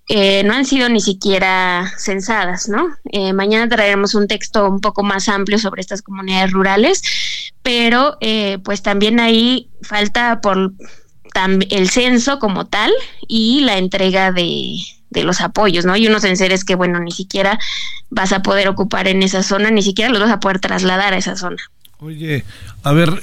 eh, 0.08 0.42
no 0.44 0.54
han 0.54 0.64
sido 0.64 0.88
ni 0.88 1.00
siquiera 1.00 1.90
censadas, 1.98 2.68
¿no? 2.68 2.88
Eh, 3.12 3.32
mañana 3.32 3.68
traeremos 3.68 4.14
un 4.14 4.28
texto 4.28 4.68
un 4.68 4.80
poco 4.80 5.02
más 5.02 5.28
amplio 5.28 5.58
sobre 5.58 5.80
estas 5.80 6.02
comunidades 6.02 6.52
rurales, 6.52 7.02
pero 7.62 8.18
pues 8.64 8.82
también 8.82 9.20
ahí 9.20 9.68
falta 9.82 10.40
por 10.40 10.72
el 11.70 11.90
censo 11.90 12.38
como 12.38 12.66
tal 12.66 12.90
y 13.26 13.60
la 13.60 13.78
entrega 13.78 14.32
de 14.32 14.76
de 15.10 15.24
los 15.24 15.40
apoyos, 15.40 15.84
¿no? 15.84 15.96
Y 15.96 16.06
unos 16.06 16.24
enseres 16.24 16.64
que, 16.64 16.74
bueno, 16.74 17.00
ni 17.00 17.12
siquiera 17.12 17.58
vas 18.10 18.32
a 18.32 18.42
poder 18.42 18.68
ocupar 18.68 19.08
en 19.08 19.22
esa 19.22 19.42
zona, 19.42 19.70
ni 19.70 19.82
siquiera 19.82 20.10
los 20.10 20.20
vas 20.20 20.30
a 20.30 20.40
poder 20.40 20.58
trasladar 20.60 21.14
a 21.14 21.18
esa 21.18 21.36
zona. 21.36 21.62
Oye, 22.00 22.44
a 22.84 22.92
ver, 22.92 23.20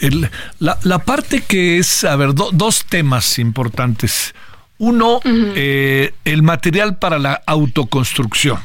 la, 0.59 0.77
la, 0.83 0.99
parte 0.99 1.41
que 1.41 1.77
es, 1.77 2.03
a 2.03 2.15
ver, 2.17 2.33
dos 2.33 2.85
temas 2.85 3.39
importantes. 3.39 4.33
Uno, 4.77 5.21
eh, 5.23 6.13
el 6.25 6.43
material 6.43 6.97
para 6.97 7.17
la 7.17 7.41
autoconstrucción. 7.45 8.59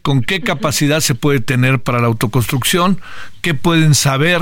¿Con 0.00 0.22
qué 0.22 0.40
capacidad 0.40 1.00
se 1.00 1.14
puede 1.14 1.40
tener 1.40 1.82
para 1.82 2.00
la 2.00 2.06
autoconstrucción? 2.06 3.02
¿Qué 3.42 3.52
pueden 3.52 3.94
saber 3.94 4.40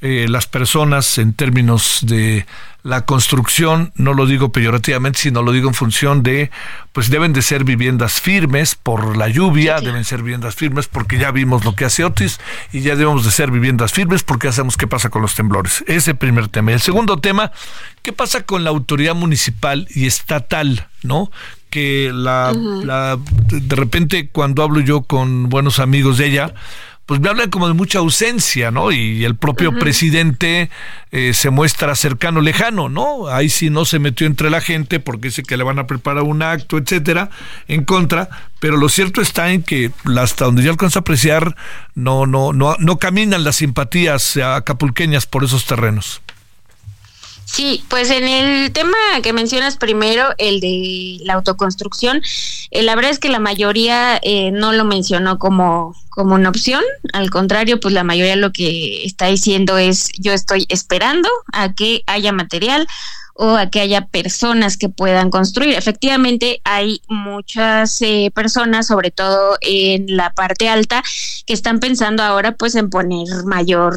eh, 0.00 0.26
las 0.28 0.46
personas 0.46 1.18
en 1.18 1.32
términos 1.32 2.00
de 2.02 2.46
la 2.84 3.04
construcción, 3.04 3.92
no 3.96 4.14
lo 4.14 4.26
digo 4.26 4.52
peyorativamente, 4.52 5.18
sino 5.18 5.42
lo 5.42 5.50
digo 5.50 5.68
en 5.68 5.74
función 5.74 6.22
de, 6.22 6.52
pues 6.92 7.10
deben 7.10 7.32
de 7.32 7.42
ser 7.42 7.64
viviendas 7.64 8.20
firmes 8.20 8.76
por 8.76 9.16
la 9.16 9.28
lluvia, 9.28 9.80
deben 9.80 10.04
ser 10.04 10.22
viviendas 10.22 10.54
firmes 10.54 10.86
porque 10.86 11.18
ya 11.18 11.32
vimos 11.32 11.64
lo 11.64 11.74
que 11.74 11.84
hace 11.84 12.04
Otis 12.04 12.38
y 12.72 12.80
ya 12.80 12.94
debemos 12.94 13.24
de 13.24 13.32
ser 13.32 13.50
viviendas 13.50 13.92
firmes 13.92 14.22
porque 14.22 14.46
hacemos 14.46 14.76
qué 14.76 14.86
pasa 14.86 15.10
con 15.10 15.20
los 15.20 15.34
temblores. 15.34 15.82
Ese 15.88 16.14
primer 16.14 16.46
tema. 16.46 16.70
Y 16.70 16.74
el 16.74 16.80
segundo 16.80 17.18
tema, 17.18 17.50
¿qué 18.02 18.12
pasa 18.12 18.44
con 18.44 18.62
la 18.62 18.70
autoridad 18.70 19.16
municipal 19.16 19.88
y 19.90 20.06
estatal, 20.06 20.86
no? 21.02 21.30
Que 21.70 22.12
la, 22.14 22.52
la 22.54 23.18
de 23.26 23.76
repente 23.76 24.28
cuando 24.28 24.62
hablo 24.62 24.80
yo 24.80 25.02
con 25.02 25.48
buenos 25.48 25.80
amigos 25.80 26.18
de 26.18 26.26
ella, 26.26 26.54
pues 27.08 27.22
me 27.22 27.30
hablan 27.30 27.48
como 27.48 27.68
de 27.68 27.72
mucha 27.72 28.00
ausencia, 28.00 28.70
¿no? 28.70 28.92
Y 28.92 29.24
el 29.24 29.34
propio 29.34 29.72
presidente 29.78 30.68
eh, 31.10 31.32
se 31.32 31.48
muestra 31.48 31.94
cercano, 31.94 32.42
lejano, 32.42 32.90
¿no? 32.90 33.28
Ahí 33.28 33.48
sí 33.48 33.70
no 33.70 33.86
se 33.86 33.98
metió 33.98 34.26
entre 34.26 34.50
la 34.50 34.60
gente 34.60 35.00
porque 35.00 35.28
dice 35.28 35.42
que 35.42 35.56
le 35.56 35.64
van 35.64 35.78
a 35.78 35.86
preparar 35.86 36.24
un 36.24 36.42
acto, 36.42 36.76
etcétera, 36.76 37.30
en 37.66 37.86
contra, 37.86 38.28
pero 38.60 38.76
lo 38.76 38.90
cierto 38.90 39.22
está 39.22 39.50
en 39.52 39.62
que 39.62 39.90
hasta 40.18 40.44
donde 40.44 40.62
yo 40.62 40.70
alcanzo 40.70 40.98
a 40.98 41.00
apreciar, 41.00 41.56
no, 41.94 42.26
no, 42.26 42.52
no, 42.52 42.76
no 42.78 42.98
caminan 42.98 43.42
las 43.42 43.56
simpatías 43.56 44.36
acapulqueñas 44.36 45.24
por 45.24 45.44
esos 45.44 45.64
terrenos. 45.64 46.20
Sí, 47.58 47.82
pues 47.88 48.08
en 48.10 48.22
el 48.22 48.72
tema 48.72 48.96
que 49.20 49.32
mencionas 49.32 49.76
primero, 49.76 50.28
el 50.38 50.60
de 50.60 51.18
la 51.24 51.34
autoconstrucción, 51.34 52.22
eh, 52.70 52.84
la 52.84 52.94
verdad 52.94 53.10
es 53.10 53.18
que 53.18 53.30
la 53.30 53.40
mayoría 53.40 54.20
eh, 54.22 54.52
no 54.52 54.72
lo 54.72 54.84
mencionó 54.84 55.40
como, 55.40 55.92
como 56.08 56.36
una 56.36 56.50
opción, 56.50 56.84
al 57.12 57.30
contrario, 57.30 57.80
pues 57.80 57.92
la 57.94 58.04
mayoría 58.04 58.36
lo 58.36 58.52
que 58.52 59.04
está 59.04 59.26
diciendo 59.26 59.76
es 59.76 60.08
yo 60.20 60.32
estoy 60.32 60.66
esperando 60.68 61.28
a 61.52 61.74
que 61.74 62.04
haya 62.06 62.30
material 62.30 62.86
o 63.34 63.56
a 63.56 63.68
que 63.70 63.80
haya 63.80 64.06
personas 64.06 64.76
que 64.76 64.88
puedan 64.88 65.28
construir. 65.28 65.74
Efectivamente, 65.74 66.60
hay 66.62 67.02
muchas 67.08 68.00
eh, 68.02 68.30
personas, 68.32 68.86
sobre 68.86 69.10
todo 69.10 69.58
en 69.62 70.16
la 70.16 70.32
parte 70.32 70.68
alta, 70.68 71.02
que 71.44 71.54
están 71.54 71.80
pensando 71.80 72.22
ahora 72.22 72.52
pues 72.52 72.76
en 72.76 72.88
poner 72.88 73.26
mayor 73.46 73.96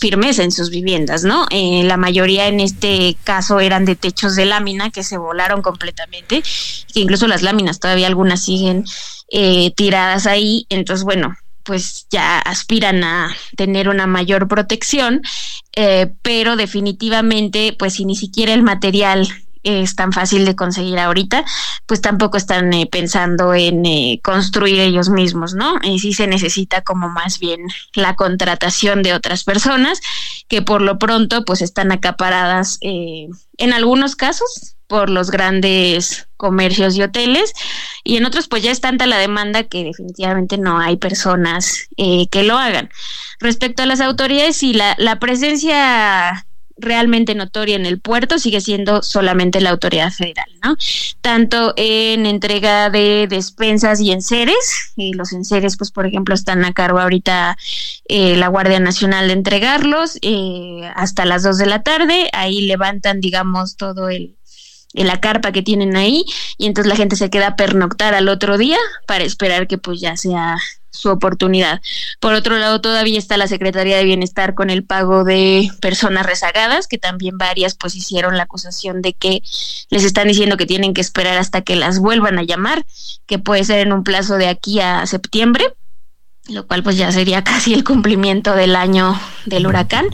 firmeza 0.00 0.42
en 0.42 0.52
sus 0.52 0.70
viviendas, 0.70 1.24
¿no? 1.24 1.46
Eh, 1.50 1.82
la 1.84 1.96
mayoría 1.96 2.48
en 2.48 2.60
este 2.60 3.16
caso 3.24 3.60
eran 3.60 3.84
de 3.84 3.96
techos 3.96 4.36
de 4.36 4.44
lámina 4.44 4.90
que 4.90 5.04
se 5.04 5.16
volaron 5.16 5.62
completamente, 5.62 6.42
que 6.92 7.00
incluso 7.00 7.26
las 7.26 7.42
láminas 7.42 7.80
todavía 7.80 8.06
algunas 8.06 8.44
siguen 8.44 8.84
eh, 9.30 9.72
tiradas 9.76 10.26
ahí, 10.26 10.66
entonces 10.68 11.04
bueno, 11.04 11.36
pues 11.62 12.06
ya 12.10 12.38
aspiran 12.40 13.02
a 13.04 13.34
tener 13.56 13.88
una 13.88 14.06
mayor 14.06 14.46
protección, 14.48 15.22
eh, 15.74 16.12
pero 16.22 16.56
definitivamente, 16.56 17.74
pues 17.78 17.94
si 17.94 18.04
ni 18.04 18.16
siquiera 18.16 18.52
el 18.52 18.62
material 18.62 19.26
es 19.64 19.96
tan 19.96 20.12
fácil 20.12 20.44
de 20.44 20.54
conseguir 20.54 20.98
ahorita, 20.98 21.44
pues 21.86 22.00
tampoco 22.00 22.36
están 22.36 22.72
eh, 22.72 22.86
pensando 22.86 23.54
en 23.54 23.84
eh, 23.86 24.20
construir 24.22 24.78
ellos 24.78 25.08
mismos, 25.08 25.54
¿no? 25.54 25.78
Y 25.82 25.98
sí 25.98 26.12
se 26.12 26.26
necesita 26.26 26.82
como 26.82 27.08
más 27.08 27.38
bien 27.38 27.60
la 27.94 28.14
contratación 28.14 29.02
de 29.02 29.14
otras 29.14 29.42
personas 29.44 30.00
que 30.48 30.62
por 30.62 30.82
lo 30.82 30.98
pronto 30.98 31.44
pues 31.44 31.62
están 31.62 31.90
acaparadas 31.90 32.78
eh, 32.82 33.28
en 33.56 33.72
algunos 33.72 34.16
casos 34.16 34.76
por 34.86 35.08
los 35.08 35.30
grandes 35.30 36.28
comercios 36.36 36.94
y 36.94 37.02
hoteles 37.02 37.54
y 38.04 38.18
en 38.18 38.26
otros 38.26 38.48
pues 38.48 38.62
ya 38.62 38.70
es 38.70 38.82
tanta 38.82 39.06
la 39.06 39.16
demanda 39.16 39.64
que 39.64 39.82
definitivamente 39.82 40.58
no 40.58 40.78
hay 40.78 40.98
personas 40.98 41.88
que 41.96 42.42
lo 42.42 42.58
hagan. 42.58 42.90
Respecto 43.40 43.82
a 43.82 43.86
las 43.86 44.02
autoridades 44.02 44.62
y 44.62 44.74
la, 44.74 44.94
la 44.98 45.18
presencia 45.18 46.46
realmente 46.76 47.34
notoria 47.34 47.76
en 47.76 47.86
el 47.86 48.00
puerto 48.00 48.38
sigue 48.38 48.60
siendo 48.60 49.02
solamente 49.02 49.60
la 49.60 49.70
autoridad 49.70 50.12
federal, 50.12 50.46
¿no? 50.62 50.76
Tanto 51.20 51.72
en 51.76 52.26
entrega 52.26 52.90
de 52.90 53.26
despensas 53.28 54.00
y 54.00 54.12
enseres, 54.12 54.92
y 54.96 55.12
los 55.12 55.32
enseres, 55.32 55.76
pues 55.76 55.90
por 55.90 56.06
ejemplo, 56.06 56.34
están 56.34 56.64
a 56.64 56.72
cargo 56.72 57.00
ahorita 57.00 57.56
eh, 58.08 58.36
la 58.36 58.48
Guardia 58.48 58.80
Nacional 58.80 59.28
de 59.28 59.34
entregarlos 59.34 60.18
eh, 60.22 60.90
hasta 60.94 61.24
las 61.24 61.42
dos 61.42 61.58
de 61.58 61.66
la 61.66 61.82
tarde, 61.82 62.28
ahí 62.32 62.62
levantan, 62.62 63.20
digamos, 63.20 63.76
todo 63.76 64.08
el 64.08 64.36
la 65.02 65.20
carpa 65.20 65.50
que 65.50 65.62
tienen 65.62 65.96
ahí 65.96 66.24
y 66.56 66.66
entonces 66.66 66.88
la 66.88 66.96
gente 66.96 67.16
se 67.16 67.30
queda 67.30 67.56
pernoctar 67.56 68.14
al 68.14 68.28
otro 68.28 68.56
día 68.56 68.78
para 69.06 69.24
esperar 69.24 69.66
que 69.66 69.78
pues 69.78 70.00
ya 70.00 70.16
sea 70.16 70.56
su 70.94 71.10
oportunidad. 71.10 71.80
Por 72.20 72.34
otro 72.34 72.56
lado, 72.56 72.80
todavía 72.80 73.18
está 73.18 73.36
la 73.36 73.48
Secretaría 73.48 73.96
de 73.96 74.04
Bienestar 74.04 74.54
con 74.54 74.70
el 74.70 74.84
pago 74.84 75.24
de 75.24 75.68
personas 75.80 76.24
rezagadas, 76.24 76.86
que 76.86 76.98
también 76.98 77.36
varias 77.36 77.74
pues 77.74 77.96
hicieron 77.96 78.36
la 78.36 78.44
acusación 78.44 79.02
de 79.02 79.12
que 79.12 79.42
les 79.90 80.04
están 80.04 80.28
diciendo 80.28 80.56
que 80.56 80.66
tienen 80.66 80.94
que 80.94 81.00
esperar 81.00 81.36
hasta 81.36 81.62
que 81.62 81.74
las 81.74 81.98
vuelvan 81.98 82.38
a 82.38 82.44
llamar, 82.44 82.86
que 83.26 83.40
puede 83.40 83.64
ser 83.64 83.80
en 83.80 83.92
un 83.92 84.04
plazo 84.04 84.36
de 84.36 84.46
aquí 84.46 84.80
a 84.80 85.04
septiembre 85.06 85.74
lo 86.48 86.66
cual 86.66 86.82
pues 86.82 86.96
ya 86.96 87.10
sería 87.10 87.42
casi 87.44 87.74
el 87.74 87.84
cumplimiento 87.84 88.54
del 88.54 88.76
año 88.76 89.18
del 89.46 89.66
huracán. 89.66 90.06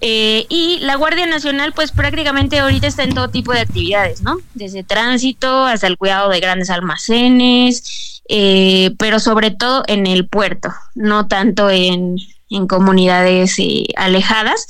Eh, 0.00 0.46
y 0.48 0.78
la 0.80 0.96
Guardia 0.96 1.26
Nacional 1.26 1.72
pues 1.72 1.92
prácticamente 1.92 2.58
ahorita 2.58 2.86
está 2.86 3.02
en 3.02 3.14
todo 3.14 3.28
tipo 3.28 3.52
de 3.52 3.60
actividades, 3.60 4.22
¿no? 4.22 4.38
Desde 4.54 4.84
tránsito 4.84 5.66
hasta 5.66 5.86
el 5.86 5.98
cuidado 5.98 6.30
de 6.30 6.40
grandes 6.40 6.70
almacenes, 6.70 8.22
eh, 8.28 8.94
pero 8.98 9.20
sobre 9.20 9.50
todo 9.50 9.84
en 9.86 10.06
el 10.06 10.26
puerto, 10.26 10.70
no 10.94 11.26
tanto 11.28 11.70
en, 11.70 12.16
en 12.50 12.66
comunidades 12.66 13.58
eh, 13.58 13.86
alejadas. 13.96 14.66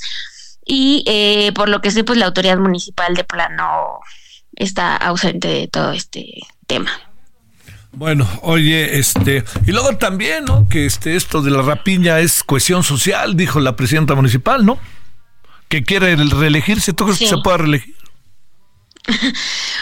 Y 0.71 1.03
por 1.55 1.67
lo 1.67 1.81
que 1.81 1.89
sé 1.89 2.03
pues 2.03 2.19
la 2.19 2.27
autoridad 2.27 2.59
municipal 2.59 3.15
de 3.15 3.23
plano 3.23 4.01
está 4.55 4.95
ausente 4.95 5.47
de 5.47 5.67
todo 5.67 5.93
este 5.93 6.41
tema. 6.67 6.91
Bueno, 7.99 8.25
oye, 8.43 8.97
este, 8.97 9.43
y 9.67 9.73
luego 9.73 9.97
también, 9.97 10.45
¿no? 10.45 10.69
Que 10.69 10.85
este, 10.85 11.17
esto 11.17 11.41
de 11.41 11.51
la 11.51 11.61
rapiña 11.61 12.21
es 12.21 12.43
cohesión 12.45 12.81
social, 12.81 13.35
dijo 13.35 13.59
la 13.59 13.75
presidenta 13.75 14.15
municipal, 14.15 14.65
¿no? 14.65 14.79
Que 15.67 15.83
quiere 15.83 16.15
reelegirse, 16.15 16.93
¿tú 16.93 17.03
crees 17.03 17.19
que 17.19 17.27
se 17.27 17.37
pueda 17.39 17.57
reelegir? 17.57 17.93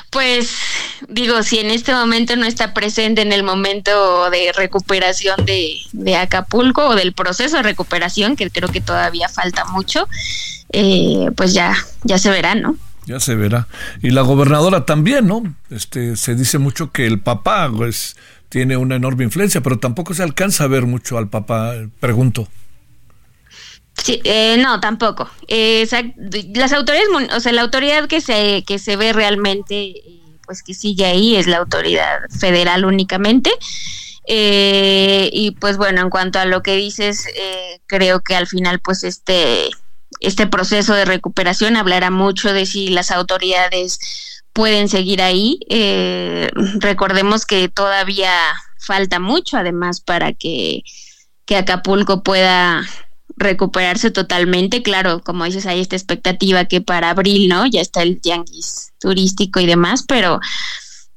Pues 0.10 0.56
digo, 1.10 1.44
si 1.44 1.60
en 1.60 1.70
este 1.70 1.94
momento 1.94 2.36
no 2.38 2.46
está 2.46 2.74
presente 2.74 3.22
en 3.22 3.34
el 3.34 3.44
momento 3.44 4.32
de 4.32 4.52
recuperación 4.52 5.46
de, 5.46 5.78
de 5.92 6.16
Acapulco 6.16 6.88
o 6.88 6.96
del 6.96 7.14
proceso 7.14 7.58
de 7.58 7.64
recuperación, 7.64 8.36
que 8.36 8.50
creo 8.50 8.70
que 8.70 8.82
todavía 8.82 9.30
falta 9.30 9.66
mucho, 9.66 10.08
eh, 10.72 11.30
pues 11.36 11.54
ya, 11.54 11.76
ya 12.04 12.18
se 12.18 12.32
verá, 12.32 12.56
¿no? 12.56 12.78
Ya 13.08 13.22
se 13.22 13.36
verá. 13.36 13.70
Y 14.02 14.10
la 14.10 14.22
gobernadora 14.22 14.86
también, 14.86 15.28
¿no? 15.28 15.56
Este, 15.70 16.18
se 16.18 16.36
dice 16.36 16.58
mucho 16.58 16.92
que 16.92 17.08
el 17.08 17.22
papá 17.22 17.72
pues, 17.74 18.18
tiene 18.50 18.76
una 18.76 18.98
enorme 18.98 19.24
influencia, 19.24 19.62
pero 19.62 19.80
tampoco 19.80 20.14
se 20.14 20.24
alcanza 20.24 20.66
a 20.66 20.68
ver 20.68 20.86
mucho 20.86 21.18
al 21.18 21.30
papá, 21.30 21.74
pregunto. 22.02 22.50
Sí, 24.04 24.20
eh, 24.26 24.58
no, 24.60 24.82
tampoco. 24.82 25.30
Eh, 25.48 25.88
las 26.54 26.74
autoridades, 26.74 27.08
o 27.34 27.40
sea, 27.40 27.54
la 27.54 27.62
autoridad 27.62 28.10
que 28.10 28.20
se, 28.20 28.66
que 28.68 28.78
se 28.78 28.98
ve 28.98 29.14
realmente, 29.14 29.96
pues 30.46 30.62
que 30.62 30.74
sigue 30.74 31.06
ahí, 31.06 31.38
es 31.38 31.48
la 31.48 31.58
autoridad 31.58 32.30
federal 32.38 32.84
únicamente. 32.84 33.52
Eh, 34.28 35.30
y 35.32 35.52
pues 35.52 35.78
bueno, 35.78 36.02
en 36.02 36.10
cuanto 36.10 36.40
a 36.40 36.46
lo 36.46 36.62
que 36.62 36.76
dices, 36.76 37.26
creo 37.86 38.20
que 38.20 38.36
al 38.36 38.48
final, 38.48 38.82
pues 38.82 39.06
este 39.06 39.70
este 40.20 40.48
proceso 40.48 40.94
de 40.94 41.06
recuperación 41.06 41.78
hablará 41.78 42.10
mucho 42.10 42.54
de 42.54 42.66
si 42.66 42.90
las 42.90 43.12
autoridades 43.12 44.00
pueden 44.54 44.90
seguir 44.90 45.22
ahí. 45.22 45.60
Eh, 45.70 46.50
recordemos 46.80 47.46
que 47.46 47.70
todavía 47.70 48.32
falta 48.80 49.20
mucho, 49.20 49.58
además, 49.58 50.02
para 50.02 50.34
que, 50.34 50.84
que 51.46 51.58
Acapulco 51.58 52.24
pueda 52.24 52.84
recuperarse 53.36 54.12
totalmente. 54.12 54.82
Claro, 54.82 55.22
como 55.22 55.46
dices, 55.46 55.66
hay 55.68 55.80
esta 55.80 55.96
expectativa 55.96 56.66
que 56.66 56.82
para 56.82 57.12
abril, 57.12 57.48
¿no? 57.48 57.68
Ya 57.68 57.82
está 57.82 58.02
el 58.02 58.20
tianguis 58.20 58.94
turístico 59.00 59.60
y 59.60 59.68
demás, 59.68 60.04
pero 60.08 60.40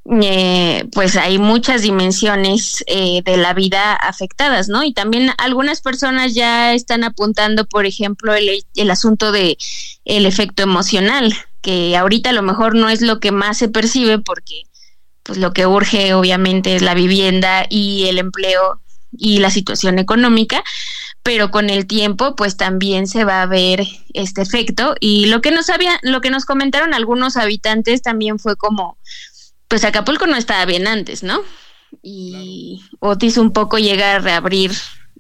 eh, 0.07 0.87
pues 0.93 1.17
hay 1.17 1.39
muchas 1.39 1.83
dimensiones 1.83 2.83
eh, 2.87 3.23
de 3.25 3.37
la 3.37 3.53
vida 3.53 3.95
afectadas, 3.95 4.69
¿no? 4.69 4.83
Y 4.83 4.95
también 4.95 5.31
algunas 5.39 5.83
personas 5.83 6.35
ya 6.35 6.73
están 6.73 7.05
apuntando, 7.05 7.67
por 7.67 7.87
ejemplo, 7.87 8.35
el, 8.35 8.91
asunto 8.91 9.31
de 9.31 9.59
el 10.05 10.27
efecto 10.27 10.63
emocional, 10.63 11.35
que 11.61 11.97
ahorita 11.97 12.31
a 12.31 12.33
lo 12.35 12.43
mejor 12.43 12.75
no 12.75 12.89
es 12.89 13.03
lo 13.03 13.21
que 13.21 13.31
más 13.31 13.59
se 13.59 13.69
percibe 13.69 14.19
porque 14.19 14.63
pues 15.23 15.39
lo 15.39 15.53
que 15.53 15.67
urge 15.67 16.15
obviamente 16.15 16.75
es 16.75 16.83
la 16.83 16.95
vivienda 16.95 17.67
y 17.69 18.07
el 18.07 18.19
empleo 18.19 18.81
y 19.13 19.39
la 19.39 19.51
situación 19.51 19.99
económica, 19.99 20.65
pero 21.23 21.51
con 21.51 21.69
el 21.69 21.87
tiempo 21.87 22.35
pues 22.37 22.57
también 22.57 23.07
se 23.07 23.25
va 23.25 23.43
a 23.43 23.47
ver 23.47 23.87
este 24.15 24.41
efecto 24.41 24.95
y 24.99 25.27
lo 25.27 25.43
que 25.43 25.51
nos 25.51 25.69
había 25.69 25.99
lo 26.03 26.21
que 26.21 26.31
nos 26.31 26.47
comentaron 26.47 26.95
algunos 26.95 27.37
habitantes 27.37 28.03
también 28.03 28.39
fue 28.39 28.57
como 28.57 28.97
pues 29.71 29.85
Acapulco 29.85 30.27
no 30.27 30.37
estaba 30.37 30.67
bien 30.67 30.89
antes, 30.89 31.23
¿no? 31.23 31.43
Y 32.03 32.83
Otis 32.99 33.37
un 33.37 33.53
poco 33.53 33.79
llega 33.79 34.17
a 34.17 34.19
reabrir 34.19 34.73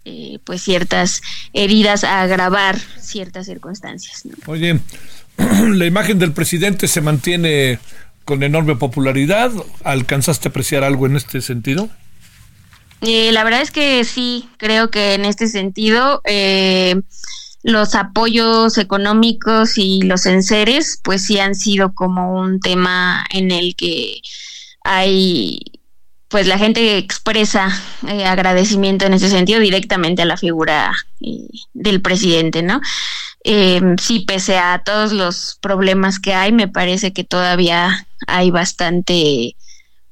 eh, 0.04 0.40
pues 0.42 0.60
ciertas 0.60 1.22
heridas, 1.52 2.02
a 2.02 2.22
agravar 2.22 2.76
ciertas 3.00 3.46
circunstancias. 3.46 4.24
Oye, 4.46 4.80
la 5.68 5.86
imagen 5.86 6.18
del 6.18 6.32
presidente 6.32 6.88
se 6.88 7.00
mantiene 7.00 7.78
con 8.24 8.42
enorme 8.42 8.74
popularidad. 8.74 9.52
¿Alcanzaste 9.84 10.48
a 10.48 10.50
apreciar 10.50 10.82
algo 10.82 11.06
en 11.06 11.16
este 11.16 11.42
sentido? 11.42 11.88
Eh, 13.02 13.30
la 13.30 13.44
verdad 13.44 13.62
es 13.62 13.70
que 13.70 14.02
sí, 14.02 14.48
creo 14.56 14.90
que 14.90 15.14
en 15.14 15.26
este 15.26 15.46
sentido 15.46 16.22
eh, 16.24 17.00
los 17.62 17.94
apoyos 17.94 18.78
económicos 18.78 19.76
y 19.76 20.02
los 20.02 20.26
enseres 20.26 21.00
pues 21.02 21.24
sí 21.24 21.38
han 21.38 21.54
sido 21.54 21.92
como 21.94 22.40
un 22.40 22.60
tema 22.60 23.24
en 23.30 23.50
el 23.50 23.76
que 23.76 24.20
hay 24.84 25.60
pues 26.28 26.46
la 26.46 26.58
gente 26.58 26.96
expresa 26.96 27.68
eh, 28.06 28.24
agradecimiento 28.24 29.04
en 29.04 29.14
ese 29.14 29.28
sentido 29.28 29.58
directamente 29.58 30.22
a 30.22 30.26
la 30.26 30.36
figura 30.36 30.92
del 31.74 32.00
presidente, 32.00 32.62
¿no? 32.62 32.80
sí, 33.42 34.20
pese 34.26 34.58
a 34.58 34.82
todos 34.84 35.12
los 35.12 35.58
problemas 35.60 36.20
que 36.20 36.34
hay, 36.34 36.52
me 36.52 36.68
parece 36.68 37.12
que 37.12 37.24
todavía 37.24 38.06
hay 38.26 38.50
bastante 38.50 39.56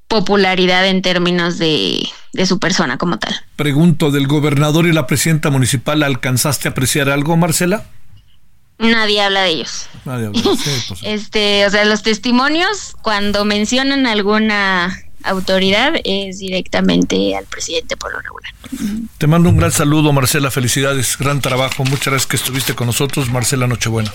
popularidad 0.09 0.87
en 0.87 1.03
términos 1.03 1.59
de, 1.59 2.09
su 2.47 2.59
persona 2.59 2.99
como 2.99 3.19
tal. 3.19 3.35
Pregunto, 3.57 4.11
del 4.11 4.27
gobernador 4.27 4.87
y 4.87 4.93
la 4.93 5.07
presidenta 5.07 5.51
municipal, 5.51 6.03
¿alcanzaste 6.03 6.69
a 6.69 6.71
apreciar 6.73 7.11
algo, 7.11 7.37
Marcela? 7.37 7.85
Nadie 8.79 9.21
habla 9.23 9.43
de 9.43 9.51
ellos. 9.51 9.87
Nadie 10.05 10.27
habla. 10.27 10.43
Pues 10.43 10.61
este, 11.03 11.67
o 11.67 11.71
sea, 11.71 11.85
los 11.85 12.03
testimonios 12.03 12.97
cuando 13.03 13.45
mencionan 13.45 14.07
alguna 14.07 14.97
autoridad 15.25 15.95
es 16.05 16.39
directamente 16.39 17.37
al 17.37 17.45
presidente 17.45 17.97
por 17.97 18.13
lo 18.13 18.21
regular. 18.21 18.53
Te 19.19 19.27
mando 19.27 19.51
un 19.51 19.57
gran 19.57 19.73
saludo, 19.73 20.13
Marcela. 20.13 20.51
Felicidades, 20.51 21.17
gran 21.19 21.41
trabajo. 21.41 21.85
Muchas 21.85 22.07
gracias 22.07 22.27
que 22.27 22.37
estuviste 22.37 22.75
con 22.75 22.87
nosotros, 22.87 23.31
Marcela 23.31 23.67
Nochebuena. 23.67 24.13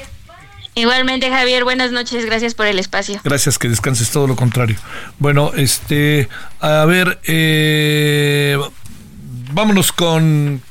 Igualmente, 0.75 1.29
Javier, 1.29 1.63
buenas 1.63 1.91
noches, 1.91 2.25
gracias 2.25 2.55
por 2.55 2.65
el 2.65 2.79
espacio. 2.79 3.19
Gracias, 3.23 3.59
que 3.59 3.67
descanses, 3.67 4.11
todo 4.11 4.25
lo 4.25 4.35
contrario. 4.35 4.75
Bueno, 5.19 5.51
este, 5.55 6.27
a 6.59 6.85
ver, 6.85 7.19
eh, 7.27 8.57
vámonos 9.53 9.91
con 9.91 10.61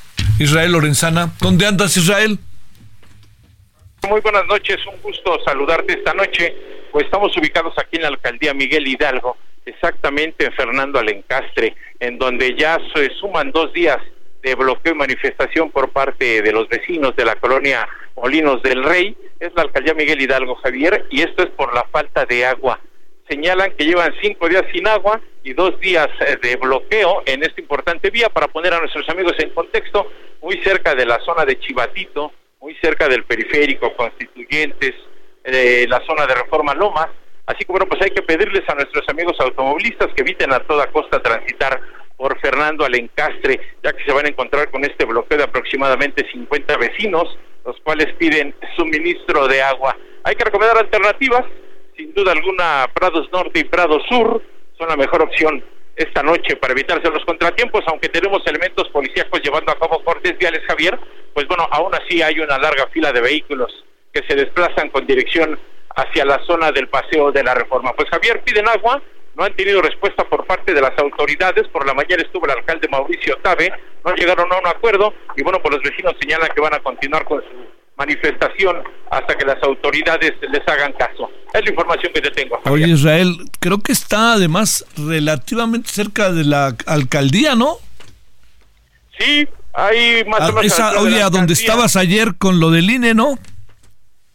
Israel 0.40 0.72
Lorenzana. 0.72 1.32
¿Dónde 1.40 1.66
andas, 1.66 1.96
Israel? 1.96 2.38
Muy 4.08 4.20
buenas 4.20 4.46
noches, 4.46 4.78
un 4.86 5.00
gusto 5.02 5.38
saludarte 5.44 5.92
esta 5.92 6.12
noche. 6.14 6.52
Pues 6.90 7.04
estamos 7.04 7.36
ubicados 7.36 7.72
aquí 7.78 7.96
en 7.96 8.02
la 8.02 8.08
alcaldía 8.08 8.52
Miguel 8.52 8.88
Hidalgo, 8.88 9.36
exactamente 9.64 10.46
en 10.46 10.52
Fernando 10.52 10.98
Alencastre, 10.98 11.76
en 12.00 12.18
donde 12.18 12.56
ya 12.56 12.78
se 12.92 13.08
suman 13.20 13.52
dos 13.52 13.72
días 13.72 13.98
de 14.42 14.56
bloqueo 14.56 14.94
y 14.94 14.96
manifestación 14.96 15.70
por 15.70 15.90
parte 15.90 16.42
de 16.42 16.52
los 16.52 16.68
vecinos 16.68 17.14
de 17.14 17.24
la 17.24 17.36
colonia 17.36 17.88
Molinos 18.16 18.62
del 18.62 18.82
Rey. 18.82 19.16
Es 19.42 19.52
la 19.56 19.62
alcaldía 19.62 19.92
Miguel 19.92 20.22
Hidalgo 20.22 20.54
Javier 20.54 21.04
y 21.10 21.20
esto 21.20 21.42
es 21.42 21.48
por 21.50 21.74
la 21.74 21.82
falta 21.90 22.24
de 22.24 22.46
agua. 22.46 22.78
Señalan 23.28 23.72
que 23.72 23.84
llevan 23.84 24.14
cinco 24.22 24.48
días 24.48 24.62
sin 24.72 24.86
agua 24.86 25.20
y 25.42 25.52
dos 25.52 25.80
días 25.80 26.06
eh, 26.20 26.36
de 26.40 26.54
bloqueo 26.54 27.24
en 27.26 27.42
esta 27.42 27.60
importante 27.60 28.10
vía 28.10 28.28
para 28.28 28.46
poner 28.46 28.72
a 28.72 28.78
nuestros 28.78 29.08
amigos 29.08 29.34
en 29.40 29.50
contexto, 29.50 30.06
muy 30.40 30.62
cerca 30.62 30.94
de 30.94 31.06
la 31.06 31.18
zona 31.24 31.44
de 31.44 31.58
Chivatito, 31.58 32.30
muy 32.60 32.76
cerca 32.76 33.08
del 33.08 33.24
periférico, 33.24 33.92
constituyentes, 33.96 34.92
de 35.42 35.88
la 35.88 36.00
zona 36.06 36.24
de 36.24 36.36
Reforma 36.36 36.72
Lomas. 36.74 37.08
Así 37.46 37.64
que 37.64 37.72
bueno, 37.72 37.86
pues 37.86 38.00
hay 38.00 38.10
que 38.10 38.22
pedirles 38.22 38.62
a 38.68 38.76
nuestros 38.76 39.08
amigos 39.08 39.34
automovilistas 39.40 40.14
que 40.14 40.22
eviten 40.22 40.52
a 40.52 40.60
toda 40.60 40.86
costa 40.92 41.20
transitar 41.20 41.80
por 42.16 42.38
Fernando 42.38 42.84
Alencastre, 42.84 43.60
ya 43.82 43.92
que 43.92 44.04
se 44.04 44.12
van 44.12 44.26
a 44.26 44.28
encontrar 44.28 44.70
con 44.70 44.84
este 44.84 45.04
bloqueo 45.04 45.38
de 45.38 45.44
aproximadamente 45.44 46.24
50 46.30 46.76
vecinos, 46.76 47.36
los 47.64 47.76
cuales 47.80 48.14
piden 48.18 48.54
suministro 48.76 49.48
de 49.48 49.62
agua. 49.62 49.96
Hay 50.24 50.34
que 50.34 50.44
recomendar 50.44 50.78
alternativas, 50.78 51.44
sin 51.96 52.12
duda 52.14 52.32
alguna 52.32 52.88
Prados 52.94 53.28
Norte 53.32 53.60
y 53.60 53.64
Prados 53.64 54.02
Sur 54.08 54.42
son 54.78 54.88
la 54.88 54.96
mejor 54.96 55.22
opción 55.22 55.64
esta 55.96 56.22
noche 56.22 56.56
para 56.56 56.72
evitarse 56.72 57.10
los 57.10 57.24
contratiempos, 57.24 57.84
aunque 57.86 58.08
tenemos 58.08 58.42
elementos 58.46 58.88
policíacos 58.88 59.40
llevando 59.42 59.72
a 59.72 59.78
cabo 59.78 60.02
cortes 60.02 60.38
viales, 60.38 60.62
Javier, 60.66 60.98
pues 61.34 61.46
bueno, 61.46 61.68
aún 61.70 61.94
así 61.94 62.22
hay 62.22 62.40
una 62.40 62.58
larga 62.58 62.86
fila 62.88 63.12
de 63.12 63.20
vehículos 63.20 63.84
que 64.12 64.22
se 64.26 64.34
desplazan 64.34 64.90
con 64.90 65.06
dirección 65.06 65.58
hacia 65.94 66.24
la 66.24 66.42
zona 66.44 66.72
del 66.72 66.88
paseo 66.88 67.32
de 67.32 67.42
la 67.44 67.54
reforma. 67.54 67.92
Pues 67.92 68.08
Javier, 68.10 68.42
piden 68.42 68.68
agua, 68.68 69.02
no 69.34 69.44
han 69.44 69.54
tenido 69.54 69.80
respuesta 69.80 70.24
por 70.28 70.46
parte 70.46 70.74
de 70.74 70.80
las 70.80 70.96
autoridades. 70.98 71.68
Por 71.68 71.86
la 71.86 71.94
mañana 71.94 72.22
estuvo 72.22 72.44
el 72.46 72.52
alcalde 72.52 72.88
Mauricio 72.88 73.36
Tabe, 73.38 73.72
no 74.04 74.14
llegaron 74.14 74.52
a 74.52 74.58
un 74.58 74.66
acuerdo 74.66 75.14
y 75.36 75.42
bueno, 75.42 75.60
pues 75.62 75.74
los 75.74 75.82
vecinos 75.82 76.14
señalan 76.20 76.50
que 76.54 76.60
van 76.60 76.74
a 76.74 76.80
continuar 76.80 77.24
con 77.24 77.40
su 77.40 77.72
manifestación 77.96 78.82
hasta 79.10 79.34
que 79.36 79.44
las 79.44 79.62
autoridades 79.62 80.32
les 80.40 80.66
hagan 80.66 80.92
caso. 80.94 81.30
Es 81.52 81.64
la 81.64 81.70
información 81.70 82.12
que 82.12 82.20
te 82.20 82.30
tengo. 82.30 82.60
Oye 82.64 82.88
Israel, 82.88 83.36
creo 83.60 83.80
que 83.80 83.92
está 83.92 84.34
además 84.34 84.84
relativamente 84.96 85.90
cerca 85.90 86.32
de 86.32 86.44
la 86.44 86.74
alcaldía, 86.86 87.54
¿no? 87.54 87.76
Sí, 89.18 89.46
hay 89.74 90.24
más 90.24 90.40
o 90.40 90.44
ah, 90.44 90.46
menos. 90.48 90.64
Esa, 90.64 91.00
oye, 91.00 91.22
a 91.22 91.30
donde 91.30 91.52
estabas 91.52 91.96
ayer 91.96 92.34
con 92.38 92.60
lo 92.60 92.70
del 92.70 92.90
INE, 92.90 93.14
¿no? 93.14 93.38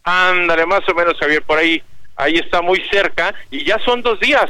Ándale, 0.04 0.64
más 0.64 0.88
o 0.88 0.94
menos, 0.94 1.14
Javier, 1.18 1.42
por 1.42 1.58
ahí, 1.58 1.82
ahí 2.16 2.36
está 2.36 2.62
muy 2.62 2.82
cerca 2.90 3.34
y 3.50 3.64
ya 3.64 3.78
son 3.84 4.02
dos 4.02 4.18
días 4.20 4.48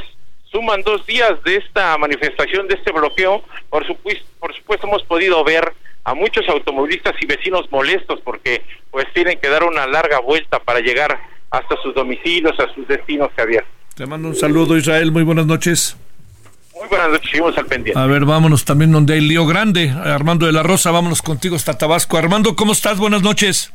suman 0.51 0.81
dos 0.81 1.05
días 1.05 1.41
de 1.43 1.57
esta 1.57 1.97
manifestación, 1.97 2.67
de 2.67 2.75
este 2.75 2.91
bloqueo. 2.91 3.43
Por 3.69 3.85
supuesto, 3.85 4.25
por 4.39 4.55
supuesto 4.55 4.87
hemos 4.87 5.03
podido 5.03 5.43
ver 5.43 5.73
a 6.03 6.13
muchos 6.13 6.47
automovilistas 6.49 7.13
y 7.21 7.25
vecinos 7.25 7.71
molestos 7.71 8.19
porque 8.23 8.63
pues 8.91 9.05
tienen 9.13 9.39
que 9.39 9.49
dar 9.49 9.63
una 9.63 9.85
larga 9.85 10.19
vuelta 10.19 10.59
para 10.59 10.79
llegar 10.79 11.19
hasta 11.51 11.75
sus 11.81 11.93
domicilios, 11.93 12.59
a 12.59 12.73
sus 12.73 12.87
destinos, 12.87 13.29
Javier. 13.35 13.65
Te 13.95 14.05
mando 14.05 14.29
un 14.29 14.35
saludo, 14.35 14.77
Israel. 14.77 15.11
Muy 15.11 15.23
buenas 15.23 15.45
noches. 15.45 15.97
Muy 16.73 16.87
buenas 16.87 17.09
noches, 17.09 17.29
seguimos 17.29 17.57
al 17.57 17.65
pendiente. 17.65 17.99
A 17.99 18.05
ver, 18.05 18.23
vámonos 18.23 18.63
también 18.63 18.91
donde 18.91 19.13
hay 19.15 19.21
lío 19.21 19.45
grande. 19.45 19.89
Armando 19.89 20.45
de 20.45 20.53
la 20.53 20.63
Rosa, 20.63 20.91
vámonos 20.91 21.21
contigo 21.21 21.57
hasta 21.57 21.77
Tabasco. 21.77 22.17
Armando, 22.17 22.55
¿cómo 22.55 22.71
estás? 22.71 22.97
Buenas 22.97 23.21
noches. 23.21 23.73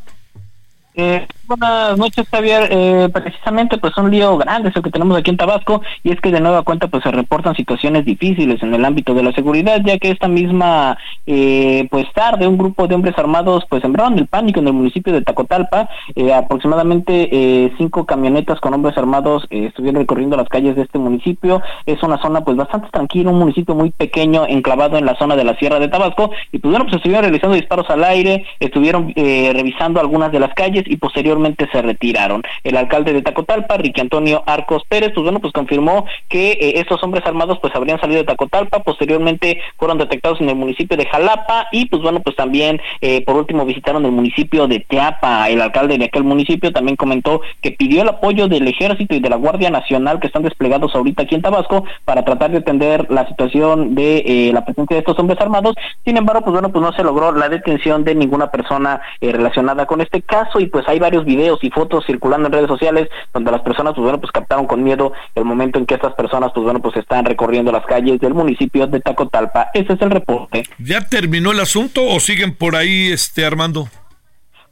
Eh, 0.97 1.27
buenas 1.49 1.99
noches, 1.99 2.25
Javier. 2.31 2.69
Eh, 2.71 3.09
precisamente, 3.13 3.79
pues 3.79 3.97
un 3.97 4.13
lío 4.13 4.39
grande 4.39 4.69
es 4.69 4.81
que 4.81 4.91
tenemos 4.91 5.17
aquí 5.19 5.31
en 5.31 5.37
Tabasco 5.37 5.83
y 6.05 6.13
es 6.13 6.21
que 6.21 6.31
de 6.31 6.41
nueva 6.41 6.63
cuenta, 6.63 6.87
pues 6.87 7.03
se 7.03 7.11
reportan 7.11 7.57
situaciones 7.57 8.05
difíciles 8.05 8.63
en 8.63 8.73
el 8.73 8.85
ámbito 8.85 9.13
de 9.13 9.25
la 9.25 9.33
seguridad, 9.33 9.81
ya 9.85 9.99
que 9.99 10.11
esta 10.11 10.29
misma, 10.29 10.97
eh, 11.27 11.89
pues 11.91 12.07
tarde, 12.15 12.47
un 12.47 12.59
grupo 12.59 12.87
de 12.87 12.95
hombres 12.95 13.19
armados, 13.19 13.65
pues 13.69 13.83
sembraron 13.83 14.17
el 14.19 14.29
pánico 14.29 14.61
en 14.61 14.69
el 14.69 14.73
municipio 14.73 15.13
de 15.13 15.23
Tacotalpa. 15.23 15.89
Eh, 16.15 16.33
aproximadamente 16.33 17.29
eh, 17.33 17.73
cinco 17.77 18.07
camionetas 18.07 18.61
con 18.61 18.75
hombres 18.75 18.97
armados 18.97 19.47
estuvieron 19.51 20.01
recorriendo 20.01 20.37
las 20.37 20.49
calles 20.49 20.77
de 20.77 20.83
este 20.83 20.99
municipio. 20.99 21.61
Es 21.87 22.01
una 22.05 22.23
zona, 22.23 22.45
pues 22.45 22.57
bastante 22.57 22.89
tranquila, 22.91 23.31
un 23.31 23.41
municipio 23.41 23.75
muy 23.75 23.91
pequeño, 23.91 24.47
enclavado 24.47 24.97
en 24.97 25.07
la 25.07 25.17
zona 25.17 25.35
de 25.35 25.43
la 25.43 25.57
Sierra 25.57 25.81
de 25.81 25.89
Tabasco. 25.89 26.31
Y 26.53 26.59
pues 26.59 26.71
bueno, 26.71 26.85
pues 26.85 26.97
estuvieron 26.97 27.25
realizando 27.25 27.57
disparos 27.57 27.91
al 27.91 28.05
aire, 28.05 28.45
estuvieron 28.61 29.13
revisando 29.15 29.99
algunas 29.99 30.31
de 30.31 30.39
las 30.39 30.55
calles 30.55 30.84
y 30.87 30.97
posteriormente 30.97 31.69
se 31.71 31.83
retiraron. 31.83 32.43
El 32.63 32.77
alcalde 32.77 33.13
de 33.13 33.23
Tacotalpa, 33.23 33.77
Ricky 33.77 34.01
Antonio 34.01 34.43
Arcos 34.47 34.83
Pérez, 34.89 35.13
pues 35.15 35.25
bueno, 35.25 35.41
pues 35.41 35.53
confirmó 35.53 36.07
que 36.29 36.53
eh, 36.53 36.81
estos 36.81 37.03
hombres 37.03 37.25
armados 37.27 37.59
pues 37.61 37.75
habrían 37.75 38.01
salido 38.01 38.21
de 38.21 38.27
Tacotalpa, 38.27 38.81
posteriormente 38.81 39.61
fueron 39.79 39.99
detectados 39.99 40.41
en 40.41 40.49
el 40.49 40.57
municipio 40.57 40.97
de 40.97 41.07
Jalapa 41.07 41.69
y 41.73 41.87
pues 41.87 42.03
bueno, 42.03 42.21
pues 42.21 42.37
también 42.37 42.81
eh, 43.01 43.23
por 43.25 43.37
último 43.37 43.65
visitaron 43.65 44.05
el 44.05 44.13
municipio 44.13 44.67
de 44.67 44.81
Teapa. 44.81 45.49
El 45.49 45.61
alcalde 45.61 45.99
de 45.99 46.07
aquel 46.07 46.25
municipio 46.25 46.73
también 46.73 46.97
comentó 46.97 47.41
que 47.61 47.73
pidió 47.73 48.03
el 48.03 48.09
apoyo 48.09 48.49
del 48.49 48.67
ejército 48.69 49.15
y 49.15 49.21
de 49.21 49.31
la 49.31 49.37
Guardia 49.37 49.71
Nacional 49.71 50.21
que 50.21 50.27
están 50.27 50.43
desplegados 50.43 50.95
ahorita 50.95 51.23
aquí 51.23 51.35
en 51.35 51.43
Tabasco 51.43 51.85
para 52.05 52.25
tratar 52.25 52.51
de 52.51 52.59
atender 52.59 53.07
la 53.11 53.27
situación 53.29 53.95
de 53.95 54.19
eh, 54.19 54.51
la 54.53 54.65
presencia 54.65 54.97
de 54.97 55.01
estos 55.01 55.19
hombres 55.19 55.41
armados. 55.41 55.75
Sin 56.05 56.17
embargo, 56.17 56.43
pues 56.43 56.53
bueno, 56.53 56.71
pues 56.71 56.83
no 56.83 56.93
se 56.93 57.03
logró 57.03 57.33
la 57.33 57.49
detención 57.49 58.05
de 58.05 58.15
ninguna 58.15 58.51
persona 58.51 59.01
relacionada 59.21 59.87
con 59.87 60.01
este 60.01 60.23
caso 60.23 60.61
y 60.61 60.67
pues 60.75 60.89
hay 60.89 60.99
varios 60.99 61.25
videos 61.25 61.61
y 61.63 61.71
fotos 61.71 62.05
circulando 62.05 62.49
en 62.49 62.53
redes 62.53 62.67
sociales 62.67 63.09
donde 63.33 63.53
las 63.53 63.63
personas, 63.63 63.95
pues 63.95 64.03
bueno, 64.03 64.21
pues 64.21 64.33
captaron 64.33 64.67
con 64.67 64.83
miedo 64.83 65.13
el 65.37 65.45
momento 65.45 65.79
en 65.79 65.87
que 65.87 65.95
estas 65.95 66.15
personas, 66.15 66.51
pues 66.53 66.65
bueno, 66.65 66.83
pues 66.83 66.97
están 66.97 67.25
recorriendo 67.25 67.71
las 67.71 67.87
calles 67.87 68.19
del 68.19 68.35
municipio 68.35 68.89
de 68.89 68.99
Tacotalpa. 68.99 69.71
Ese 69.73 69.93
es 69.93 70.03
el 70.03 70.11
reporte. 70.11 70.65
¿Ya 70.81 71.01
terminó 71.09 71.53
el 71.53 71.61
asunto 71.61 72.05
o 72.05 72.19
siguen 72.19 72.57
por 72.57 72.75
ahí, 72.75 73.13
este 73.13 73.47
Armando? 73.47 73.89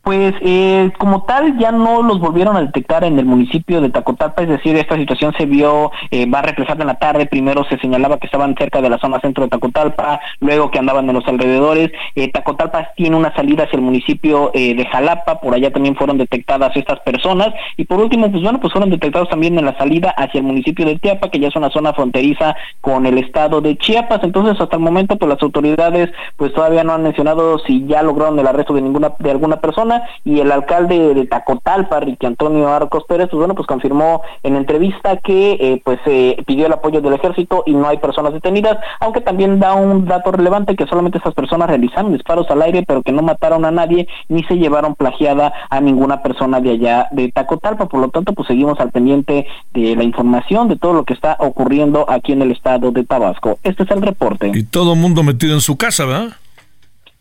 Pues 0.03 0.35
eh, 0.41 0.91
como 0.99 1.23
tal 1.23 1.57
ya 1.59 1.70
no 1.70 2.03
los 2.03 2.19
volvieron 2.19 2.57
a 2.57 2.61
detectar 2.62 3.05
en 3.05 3.20
el 3.20 3.24
municipio 3.24 3.81
de 3.81 3.89
Tacotalpa, 3.89 4.43
es 4.43 4.49
decir, 4.49 4.74
esta 4.77 4.97
situación 4.97 5.33
se 5.39 5.47
vio, 5.47 5.93
eh, 6.11 6.29
va 6.29 6.43
reflejada 6.43 6.83
en 6.83 6.89
la 6.89 6.97
tarde, 6.97 7.27
primero 7.27 7.65
se 7.65 7.79
señalaba 7.79 8.19
que 8.19 8.27
estaban 8.27 8.57
cerca 8.57 8.81
de 8.81 8.91
la 8.91 8.99
zona 8.99 9.20
centro 9.20 9.45
de 9.45 9.51
Tacotalpa, 9.51 10.20
luego 10.41 10.73
que 10.73 10.81
andaban 10.81 11.09
en 11.09 11.15
los 11.15 11.29
alrededores, 11.29 11.93
eh, 12.16 12.33
Tacotalpa 12.33 12.89
tiene 12.97 13.16
una 13.16 13.33
salida 13.35 13.65
hacia 13.65 13.77
el 13.77 13.83
municipio 13.83 14.51
eh, 14.55 14.74
de 14.74 14.85
Jalapa, 14.87 15.41
por 15.41 15.55
allá 15.55 15.73
también 15.73 15.95
fueron 15.95 16.19
detectadas 16.19 16.77
estas 16.77 16.99
personas, 17.01 17.55
y 17.77 17.85
por 17.85 18.01
último, 18.01 18.29
pues 18.31 18.43
bueno, 18.43 18.59
pues 18.61 18.73
fueron 18.73 18.91
detectados 18.91 19.29
también 19.29 19.57
en 19.59 19.66
la 19.66 19.79
salida 19.79 20.11
hacia 20.16 20.39
el 20.39 20.45
municipio 20.45 20.85
de 20.85 20.99
Tiapa, 20.99 21.31
que 21.31 21.39
ya 21.39 21.49
es 21.49 21.57
una 21.57 21.70
zona 21.70 21.93
fronteriza 21.93 22.57
con 22.81 23.07
el 23.07 23.19
estado 23.19 23.61
de 23.61 23.77
Chiapas, 23.77 24.24
entonces 24.24 24.61
hasta 24.61 24.77
el 24.77 24.83
momento 24.83 25.16
pues 25.16 25.29
las 25.29 25.43
autoridades 25.43 26.11
pues 26.37 26.53
todavía 26.53 26.83
no 26.83 26.93
han 26.93 27.03
mencionado 27.03 27.59
si 27.61 27.87
ya 27.87 28.03
lograron 28.03 28.39
el 28.39 28.47
arresto 28.47 28.74
de 28.74 28.83
ninguna 28.83 29.12
de 29.19 29.31
alguna 29.31 29.61
persona, 29.61 29.91
y 30.24 30.40
el 30.40 30.52
alcalde 30.52 31.14
de 31.14 31.27
Tacotalpa, 31.27 32.01
Ricky 32.01 32.27
Antonio 32.27 32.69
Arcos 32.69 33.05
Pérez, 33.05 33.28
pues 33.31 33.39
bueno, 33.39 33.55
pues 33.55 33.66
confirmó 33.66 34.23
en 34.43 34.56
entrevista 34.56 35.16
que 35.16 35.52
eh, 35.52 35.82
pues 35.85 35.98
eh, 36.06 36.43
pidió 36.47 36.66
el 36.66 36.73
apoyo 36.73 37.01
del 37.01 37.14
ejército 37.14 37.62
y 37.66 37.73
no 37.73 37.89
hay 37.89 37.98
personas 37.98 38.32
detenidas, 38.32 38.78
aunque 39.01 39.20
también 39.20 39.60
da 39.60 39.74
un 39.74 40.06
dato 40.06 40.32
relevante 40.32 40.77
que 40.77 40.86
solamente 40.86 41.19
esas 41.19 41.35
personas 41.35 41.69
realizaron 41.69 42.12
disparos 42.12 42.51
al 42.51 42.62
aire, 42.62 42.85
pero 42.86 43.02
que 43.02 43.12
no 43.12 43.23
mataron 43.23 43.64
a 43.64 43.70
nadie 43.70 44.09
ni 44.28 44.43
se 44.44 44.56
llevaron 44.56 44.94
plagiada 44.94 45.52
a 45.70 45.81
ninguna 45.81 46.23
persona 46.23 46.60
de 46.60 46.70
allá 46.70 47.09
de 47.12 47.31
Tacotalpa, 47.31 47.86
por 47.86 48.01
lo 48.01 48.09
tanto 48.09 48.32
pues 48.32 48.48
seguimos 48.48 48.78
al 48.81 48.90
pendiente 48.90 49.47
de 49.73 49.97
la 49.97 50.05
información 50.05 50.69
de 50.69 50.77
todo 50.77 50.93
lo 50.93 51.05
que 51.05 51.14
está 51.14 51.36
ocurriendo 51.40 52.06
aquí 52.09 52.32
en 52.32 52.43
el 52.43 52.52
estado 52.52 52.90
de 52.90 53.05
Tabasco. 53.05 53.59
Este 53.62 53.85
es 53.85 53.90
el 53.90 54.02
reporte. 54.02 54.51
Y 54.55 54.64
todo 54.64 54.94
mundo 54.94 55.23
metido 55.23 55.55
en 55.55 55.60
su 55.60 55.77
casa, 55.77 56.05
¿verdad? 56.05 56.36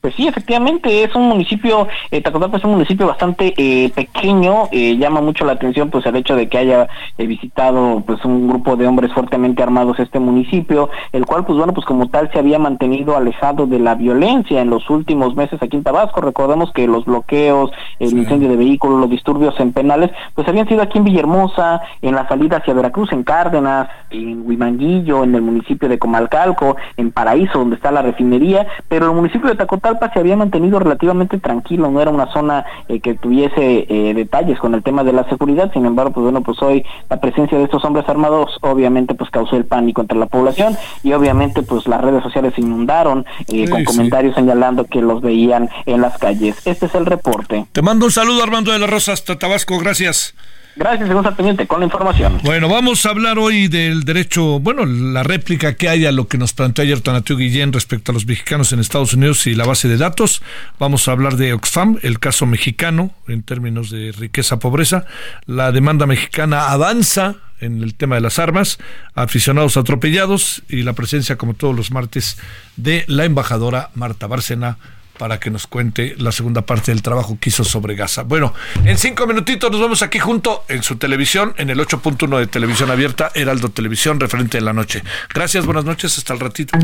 Pues 0.02 0.16
sí, 0.16 0.28
efectivamente, 0.28 1.04
es 1.04 1.14
un 1.14 1.30
municipio, 1.30 1.88
eh, 2.10 2.22
Tacotalpa 2.22 2.58
es 2.58 2.64
un 2.64 2.72
municipio 2.72 3.06
bastante 3.06 3.54
eh, 3.56 3.92
pequeño, 3.94 4.64
eh, 4.72 4.98
llama 4.98 5.22
mucho 5.22 5.46
la 5.46 5.52
atención 5.54 5.92
pues 5.92 6.08
el 6.08 6.16
hecho 6.16 6.36
de 6.36 6.50
que 6.50 6.58
haya 6.58 6.88
eh, 7.20 7.28
visitado 7.28 8.02
pues 8.04 8.26
un 8.26 8.48
grupo 8.48 8.76
de 8.76 8.88
hombres 8.88 9.14
fuertemente 9.14 9.62
armados 9.62 10.00
este 10.00 10.20
municipio, 10.20 10.90
el 11.12 11.28
cual 11.28 11.46
pues 11.46 11.56
bueno 11.56 11.74
pues 11.74 11.86
como 11.86 12.10
tal 12.10 12.32
se 12.32 12.40
había 12.40 12.58
mantenido 12.58 13.16
alejado 13.16 13.68
de 13.68 13.78
la 13.78 13.94
violencia 13.94 14.60
en 14.60 14.72
los 14.72 14.90
últimos 14.90 15.36
meses 15.36 15.62
aquí 15.62 15.78
en 15.78 15.84
Tabasco, 15.84 16.20
recordemos 16.20 16.72
que 16.72 16.88
los 16.88 17.06
bloqueos, 17.06 17.70
el 18.00 18.18
incendio 18.18 18.50
de 18.50 18.56
vehículos, 18.56 19.02
los 19.02 19.10
disturbios 19.12 19.60
en 19.60 19.72
penales, 19.72 20.10
pues 20.34 20.48
habían 20.48 20.68
sido 20.68 20.82
aquí 20.82 20.98
en 20.98 21.04
Villahermosa, 21.04 21.80
en 22.02 22.16
la 22.16 22.28
salida 22.28 22.58
hacia 22.58 22.74
Veracruz, 22.74 23.12
en 23.12 23.22
Cárdenas, 23.22 23.88
en 24.10 24.48
Huimanguillo, 24.48 25.24
en 25.24 25.36
el 25.36 25.44
municipio 25.44 25.88
de 25.88 26.00
Comalcalco, 26.00 26.76
en 26.98 27.12
Paraíso, 27.12 27.60
donde 27.60 27.76
está 27.76 27.92
la 27.92 28.02
refinería, 28.02 28.66
pero 28.88 29.06
el 29.06 29.16
municipio 29.16 29.48
de 29.48 29.56
Tacotalpa 29.56 29.91
se 30.14 30.20
había 30.20 30.36
mantenido 30.36 30.80
relativamente 30.80 31.40
tranquilo, 31.40 31.90
no 31.90 32.02
era 32.02 32.12
una 32.12 32.32
zona 32.34 32.66
eh, 32.88 33.00
que 33.00 33.14
tuviese 33.16 33.86
eh, 33.90 34.14
detalles 34.14 34.60
con 34.60 34.74
el 34.74 34.84
tema 34.84 35.04
de 35.04 35.14
la 35.14 35.28
seguridad, 35.30 35.72
sin 35.74 35.86
embargo, 35.86 36.14
pues 36.14 36.24
bueno, 36.24 36.42
pues 36.42 36.62
hoy 36.62 36.86
la 37.10 37.20
presencia 37.20 37.58
de 37.58 37.66
estos 37.66 37.84
hombres 37.86 38.08
armados 38.08 38.58
obviamente 38.62 39.14
pues 39.14 39.30
causó 39.30 39.56
el 39.56 39.66
pánico 39.66 40.02
entre 40.02 40.18
la 40.18 40.26
población 40.26 40.78
y 41.04 41.14
obviamente 41.14 41.62
pues 41.64 41.88
las 41.88 42.02
redes 42.02 42.24
sociales 42.24 42.54
se 42.56 42.62
inundaron 42.62 43.26
eh, 43.48 43.70
con 43.70 43.84
comentarios 43.84 44.36
señalando 44.36 44.86
que 44.86 45.02
los 45.02 45.22
veían 45.22 45.70
en 45.86 46.02
las 46.02 46.18
calles. 46.18 46.56
Este 46.66 46.86
es 46.86 46.96
el 46.96 47.06
reporte. 47.06 47.66
Te 47.72 47.82
mando 47.82 48.06
un 48.06 48.12
saludo 48.12 48.44
Armando 48.44 48.72
de 48.72 48.80
la 48.80 48.88
Rosa 48.88 49.14
hasta 49.14 49.38
Tabasco, 49.38 49.78
gracias. 49.80 50.36
Gracias, 50.76 51.02
seguimos 51.02 51.26
al 51.26 51.36
pendiente 51.36 51.68
con 51.68 51.80
la 51.80 51.86
información. 51.86 52.40
Bueno, 52.44 52.70
vamos 52.70 53.06
a 53.06 53.10
hablar 53.10 53.38
hoy 53.38 53.68
del 53.68 54.04
derecho, 54.04 54.60
bueno, 54.60 54.86
la 54.86 55.22
réplica 55.24 55.74
que 55.76 55.90
hay 55.90 56.06
a 56.06 56.12
lo 56.12 56.28
que 56.28 56.38
nos 56.38 56.54
planteó 56.54 56.84
ayer 56.84 57.02
Tonatiuh 57.02 57.38
Guillén 57.38 57.74
respecto 57.74 58.12
a 58.12 58.14
los 58.14 58.26
mexicanos 58.26 58.72
en 58.72 58.80
Estados 58.80 59.14
Unidos 59.14 59.46
y 59.48 59.56
la 59.56 59.66
base 59.66 59.90
de 59.90 59.98
datos. 59.98 60.42
Vamos 60.80 61.08
a 61.08 61.12
hablar 61.12 61.36
de 61.36 61.54
Oxfam, 61.54 62.00
el 62.04 62.20
caso 62.20 62.46
mexicano 62.46 63.12
en 63.28 63.44
términos 63.44 63.90
de 63.90 64.14
riqueza-pobreza. 64.14 65.06
La 65.46 65.74
demanda 65.74 66.06
mexicana 66.06 66.72
avanza 66.72 67.36
en 67.60 67.84
el 67.84 67.94
tema 67.94 68.16
de 68.16 68.22
las 68.22 68.40
armas, 68.40 68.80
aficionados 69.14 69.78
atropellados 69.78 70.64
y 70.70 70.84
la 70.84 70.94
presencia, 70.94 71.38
como 71.38 71.54
todos 71.54 71.76
los 71.76 71.92
martes, 71.92 72.38
de 72.78 73.04
la 73.08 73.26
embajadora 73.26 73.90
Marta 73.94 74.28
Bárcena 74.28 74.78
para 75.22 75.40
que 75.40 75.52
nos 75.52 75.68
cuente 75.68 76.16
la 76.18 76.32
segunda 76.32 76.64
parte 76.64 76.92
del 76.92 77.04
trabajo 77.04 77.38
que 77.40 77.50
hizo 77.50 77.64
sobre 77.64 77.94
Gaza. 77.94 78.24
Bueno, 78.24 78.56
en 78.86 78.98
cinco 78.98 79.28
minutitos 79.28 79.70
nos 79.70 79.80
vemos 79.80 80.02
aquí 80.02 80.18
junto 80.18 80.64
en 80.68 80.82
su 80.82 80.96
televisión, 80.96 81.54
en 81.60 81.70
el 81.70 81.78
8.1 81.78 82.40
de 82.40 82.48
televisión 82.48 82.90
abierta, 82.90 83.30
Heraldo 83.36 83.70
Televisión, 83.70 84.20
referente 84.20 84.58
de 84.58 84.64
la 84.64 84.74
noche. 84.74 85.04
Gracias, 85.32 85.64
buenas 85.68 85.86
noches, 85.86 86.18
hasta 86.18 86.34
el 86.34 86.40
ratito. 86.40 86.76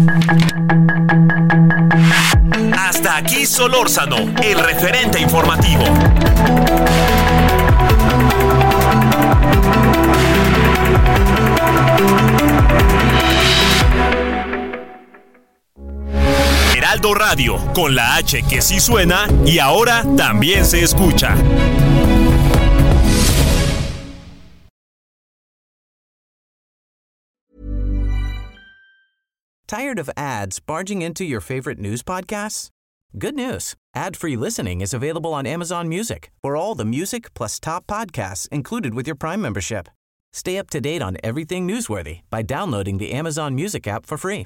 Hasta 2.78 3.18
aquí 3.18 3.48
Solórzano, 3.48 4.18
el 4.44 4.60
referente 4.60 5.20
informativo. 5.20 5.86
Heraldo 16.88 17.14
Radio, 17.16 17.58
con 17.74 17.94
la 17.94 18.16
H 18.16 18.44
que 18.44 18.62
sí 18.62 18.80
suena 18.80 19.28
y 19.46 19.60
ahora 19.60 20.04
también 20.16 20.64
se 20.64 20.82
escucha. 20.82 21.36
Tired 29.68 30.00
of 30.00 30.10
ads 30.16 30.62
barging 30.62 31.02
into 31.02 31.26
your 31.26 31.42
favorite 31.42 31.78
news 31.78 32.02
podcasts? 32.02 32.70
Good 33.20 33.36
news. 33.36 33.76
Ad-free 33.94 34.38
listening 34.38 34.80
is 34.80 34.94
available 34.94 35.34
on 35.34 35.46
Amazon 35.46 35.90
Music 35.90 36.32
for 36.42 36.56
all 36.56 36.74
the 36.74 36.86
music 36.86 37.34
plus 37.34 37.60
top 37.60 37.86
podcasts 37.86 38.48
included 38.50 38.94
with 38.94 39.06
your 39.06 39.18
Prime 39.18 39.42
membership. 39.42 39.90
Stay 40.32 40.58
up 40.58 40.70
to 40.70 40.80
date 40.80 41.02
on 41.02 41.18
everything 41.22 41.68
newsworthy 41.68 42.22
by 42.30 42.44
downloading 42.44 42.98
the 42.98 43.12
Amazon 43.12 43.56
Music 43.56 43.88
app 43.88 44.06
for 44.06 44.18
free 44.18 44.46